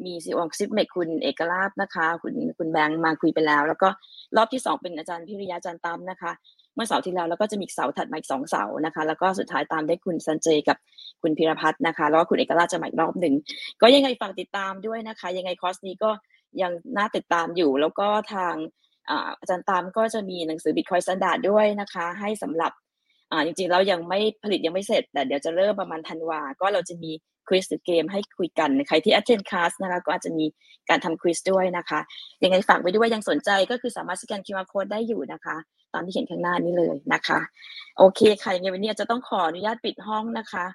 [0.06, 3.90] มี CEO Zipmex คุณเอกลาภนะคะ คุณคุณแบงค์มาคุยไปแล้ว แล้วก็
[4.38, 6.32] รอบที่สองเป็นอาจารย์พิริยะอาจารย์ตั้มนะคะ
[6.76, 10.78] เมื่อเสาร์ที่แล้วแล้วก็จะมีเสาร์ถัดมาอีกสองเสาร์นะคะ แล้วก็สุดท้ายตามด้วยคุณซันเจย์กับ
[11.22, 13.34] คุณพิรพัฒน์นะคะ แล้วก็คุณเอกลาภจะมาอีกรอบหนึ่ง
[13.82, 16.12] ก็ยังไงฝากติดตามด้วยนะคะ ยังไงคอร์สนี้ก็
[16.62, 18.56] ยังน่าติดตามอยู่ แล้วก็ทาง
[19.40, 22.72] อาจารย์ตั้มก็จะมีหนังสือ Bitcoin Standard ด้วยนะคะ ให้สำหรับ
[23.46, 27.12] จริงๆแล้วยังไม่ผลิตยังไม่เสร็จ แต่เดี๋ยวจะเริ่มประมาณธันวา ก็เราจะมี
[27.48, 30.46] ควิสหรือเกมให้คุยกัน ใครที่ attend class นะคะก็อาจจะมี
[30.90, 32.00] การทำควิสด้วยนะคะ
[32.44, 35.56] ยังไงฝากไว้ด้วยยังสนใจก็คือสามารถสแกน QR code ได้อยู่นะคะ
[35.94, 37.40] ตามที่เห็นข้างหน้านี้เลยนะคะ
[37.98, 40.66] โอเคค่ะยังไงวันนี้จะต้องขออนุญาตปิดห้องนะคะ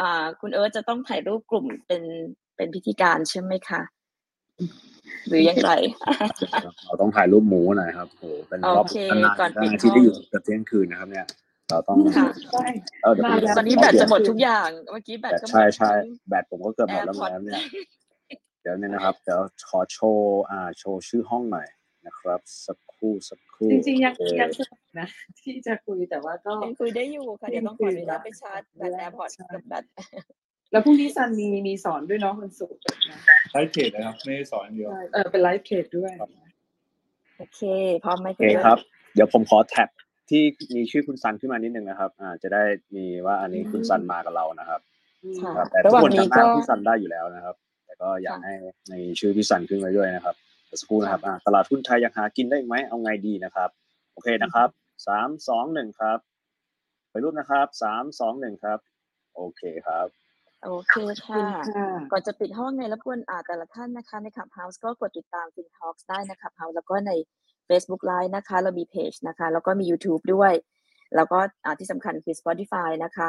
[0.00, 2.02] อ่าคุณเอิร์ธจะต้องถ่ายรูปกลุ่มเป็น
[2.56, 3.80] เป็นพิธีการใช่ไหมคะ
[5.28, 5.70] หรือยังไง
[6.86, 11.26] เราต้องถ่ายรูปหมูหน่อยครับโหเป็นรอบโอเคนานก่อนๆปิดอาที่ได้อยู่ห้องเกือบเที่ยงคืนนะครับ เนี่ย
[11.70, 12.66] เราต้องค่ะใช่
[13.02, 17.62] เออเดี๋ยวผมมาแล้วตอนนี้แบตจะหมดทุกอย่างเมื่อกี้แบตแบตก็หมดใช่ใช่ทั้งแบตผมก็เกือบหมดแล้ว AirPods แล้วเนี่ย
[18.62, 21.68] เดี๋ยวเนี่ยนะครับเดี๋ยวขอโชว์อ่าโชว์ชื่อห้องหน่อย
[22.06, 25.08] นะครับ สักครู่สักครู่จริงๆยังโอเคยังสนุกนะ
[25.40, 29.84] ที่จะคุยแต่ว่าก็ยังคุยได้อยู่ค่ะเดี๋ยวต้องขออนุญาตไปชาร์จแบต AirPods ใช่กับแบต
[30.72, 33.18] แล้วพรุ่งนี้ซันมีมีสอนด้วยเนาะวันศุกร์นะ
[33.50, 36.12] ใช้เทรดนะครับ ไม่ได้สอนอย่างเดียวใช่เออเป็น live trade ด้วย
[37.38, 37.60] โอเค
[38.04, 38.78] พร้อมไหมโอคุณเอิร์ธครับ
[39.14, 39.88] เดี๋ยวผมขอแท็บ
[40.30, 40.42] ที่
[40.74, 42.62] มีชื่อคุณซันขึ้นมานิดนึงนะครับ อ่า จะได้
[42.96, 44.80] มีว่าอันนี้คุณซันมากับเรานะครับ
[45.42, 47.54] ค่ะครับแต่ระทุหกว่างทุกคนนี้จำหน้าก็พี่ซันได้อยู่แล้วนะครับ
[47.86, 48.54] แต่ก็อยากค่ะให้
[48.90, 50.34] ในชื่อพี่ซันขึ้นมาด้วยนะครับ
[50.66, 53.70] เดี๋ยวสักครู่นะครับอ่าตลาดหุ้นไทยยังหากินได้อีกไหมเอาไงดีนะครับ
[54.12, 54.68] โอเคนะครับ
[55.06, 56.18] สามสองหนึ่งครับ
[57.10, 58.78] ถ่ายรูปนะครับสามสองหนึ่งครับ
[59.36, 60.06] โอเคครับ
[60.64, 61.44] โอเคขอบคุณ
[61.76, 67.12] ค่ะค่ะ ก่อนจะปิดห้องไงรบกวนอ่าแต่ละท่านนะคะ ใน Clubhouse ก็กดติดตาม Fin Talks ได้ใน Clubhouse แล้วก็ใน
[67.68, 70.52] Facebook Live นะคะ เรามีเพจนะคะ แล้วก็มี YouTube ด้วย
[71.16, 73.28] แล้วก็อ่าที่สำคัญคือ Spotify นะคะ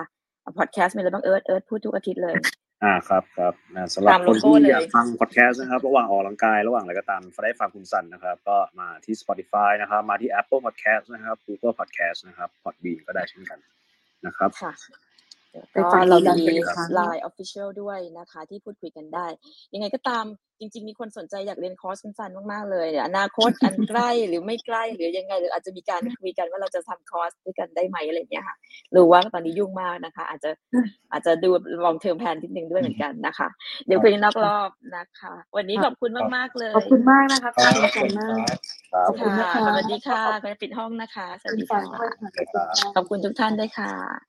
[0.58, 2.36] พอดแคสต์มีอะไรบ้างเอิร์ธเอิร์ธพูดทุกอาทิตย์เลย
[2.84, 13.60] อ่าครับครับอ่าสำหรับตามคโลนโก้ที่เลยอยากฟังพอดแคสต์นะครับ ระหว่างออกกำลังกายระหว่างอะไรก็ตามได้ฟังคุณซันนะครับ ก็มาที่ Spotify นะครับ มาที่ Apple Podcast นะครับ Google Podcast นะครับ Podbean ก็ได้เช่นกัน
[14.26, 14.50] นะครับ
[15.54, 19.28] ค่ะไปก็ฟังเรากันมีเป็นอีกครั้ง Line Official ด้วยนะคะ ที่พูดคุยกันได้
[19.74, 20.26] ยังไงก็ตาม
[20.60, 28.56] จริง ๆ มีคนสนใจอยากเรียนคอร์สคุณซันมาก ๆ เลยเดี๋ยวอนาคตอันใกล้หรือไม่ใกล้หรือยังไง หรืออาจจะมีการคุยกันว่าเราจะทำคอร์สด้วยกันได้ไหมอะไรอย่างเงี้ยค่ะ
[28.96, 30.52] รู้ว่าตอนนี้ยุ่งมากนะคะ อาจจะ
[31.12, 31.50] อาจจะดู
[31.86, 33.48] ลองเทอมแพนนิดนึงด้วยเหมือนกันนะคะ
[33.86, 38.48] เดี๋ยวคุยกันนอกรอบนะคะ วันนี้ขอบคุณมากๆเลยขอบคุณมากนะคะขคอรับบคุณมาก
[38.94, 42.32] ครับขอบคุณค่ะนะคะสวัสดีค่ะคุณปิดห้องนะคะสวัสคุณดีฟัค่ะงด้วยค่ะ
[42.96, 44.29] ขอบคุณทุกท่านด้วยค่ะ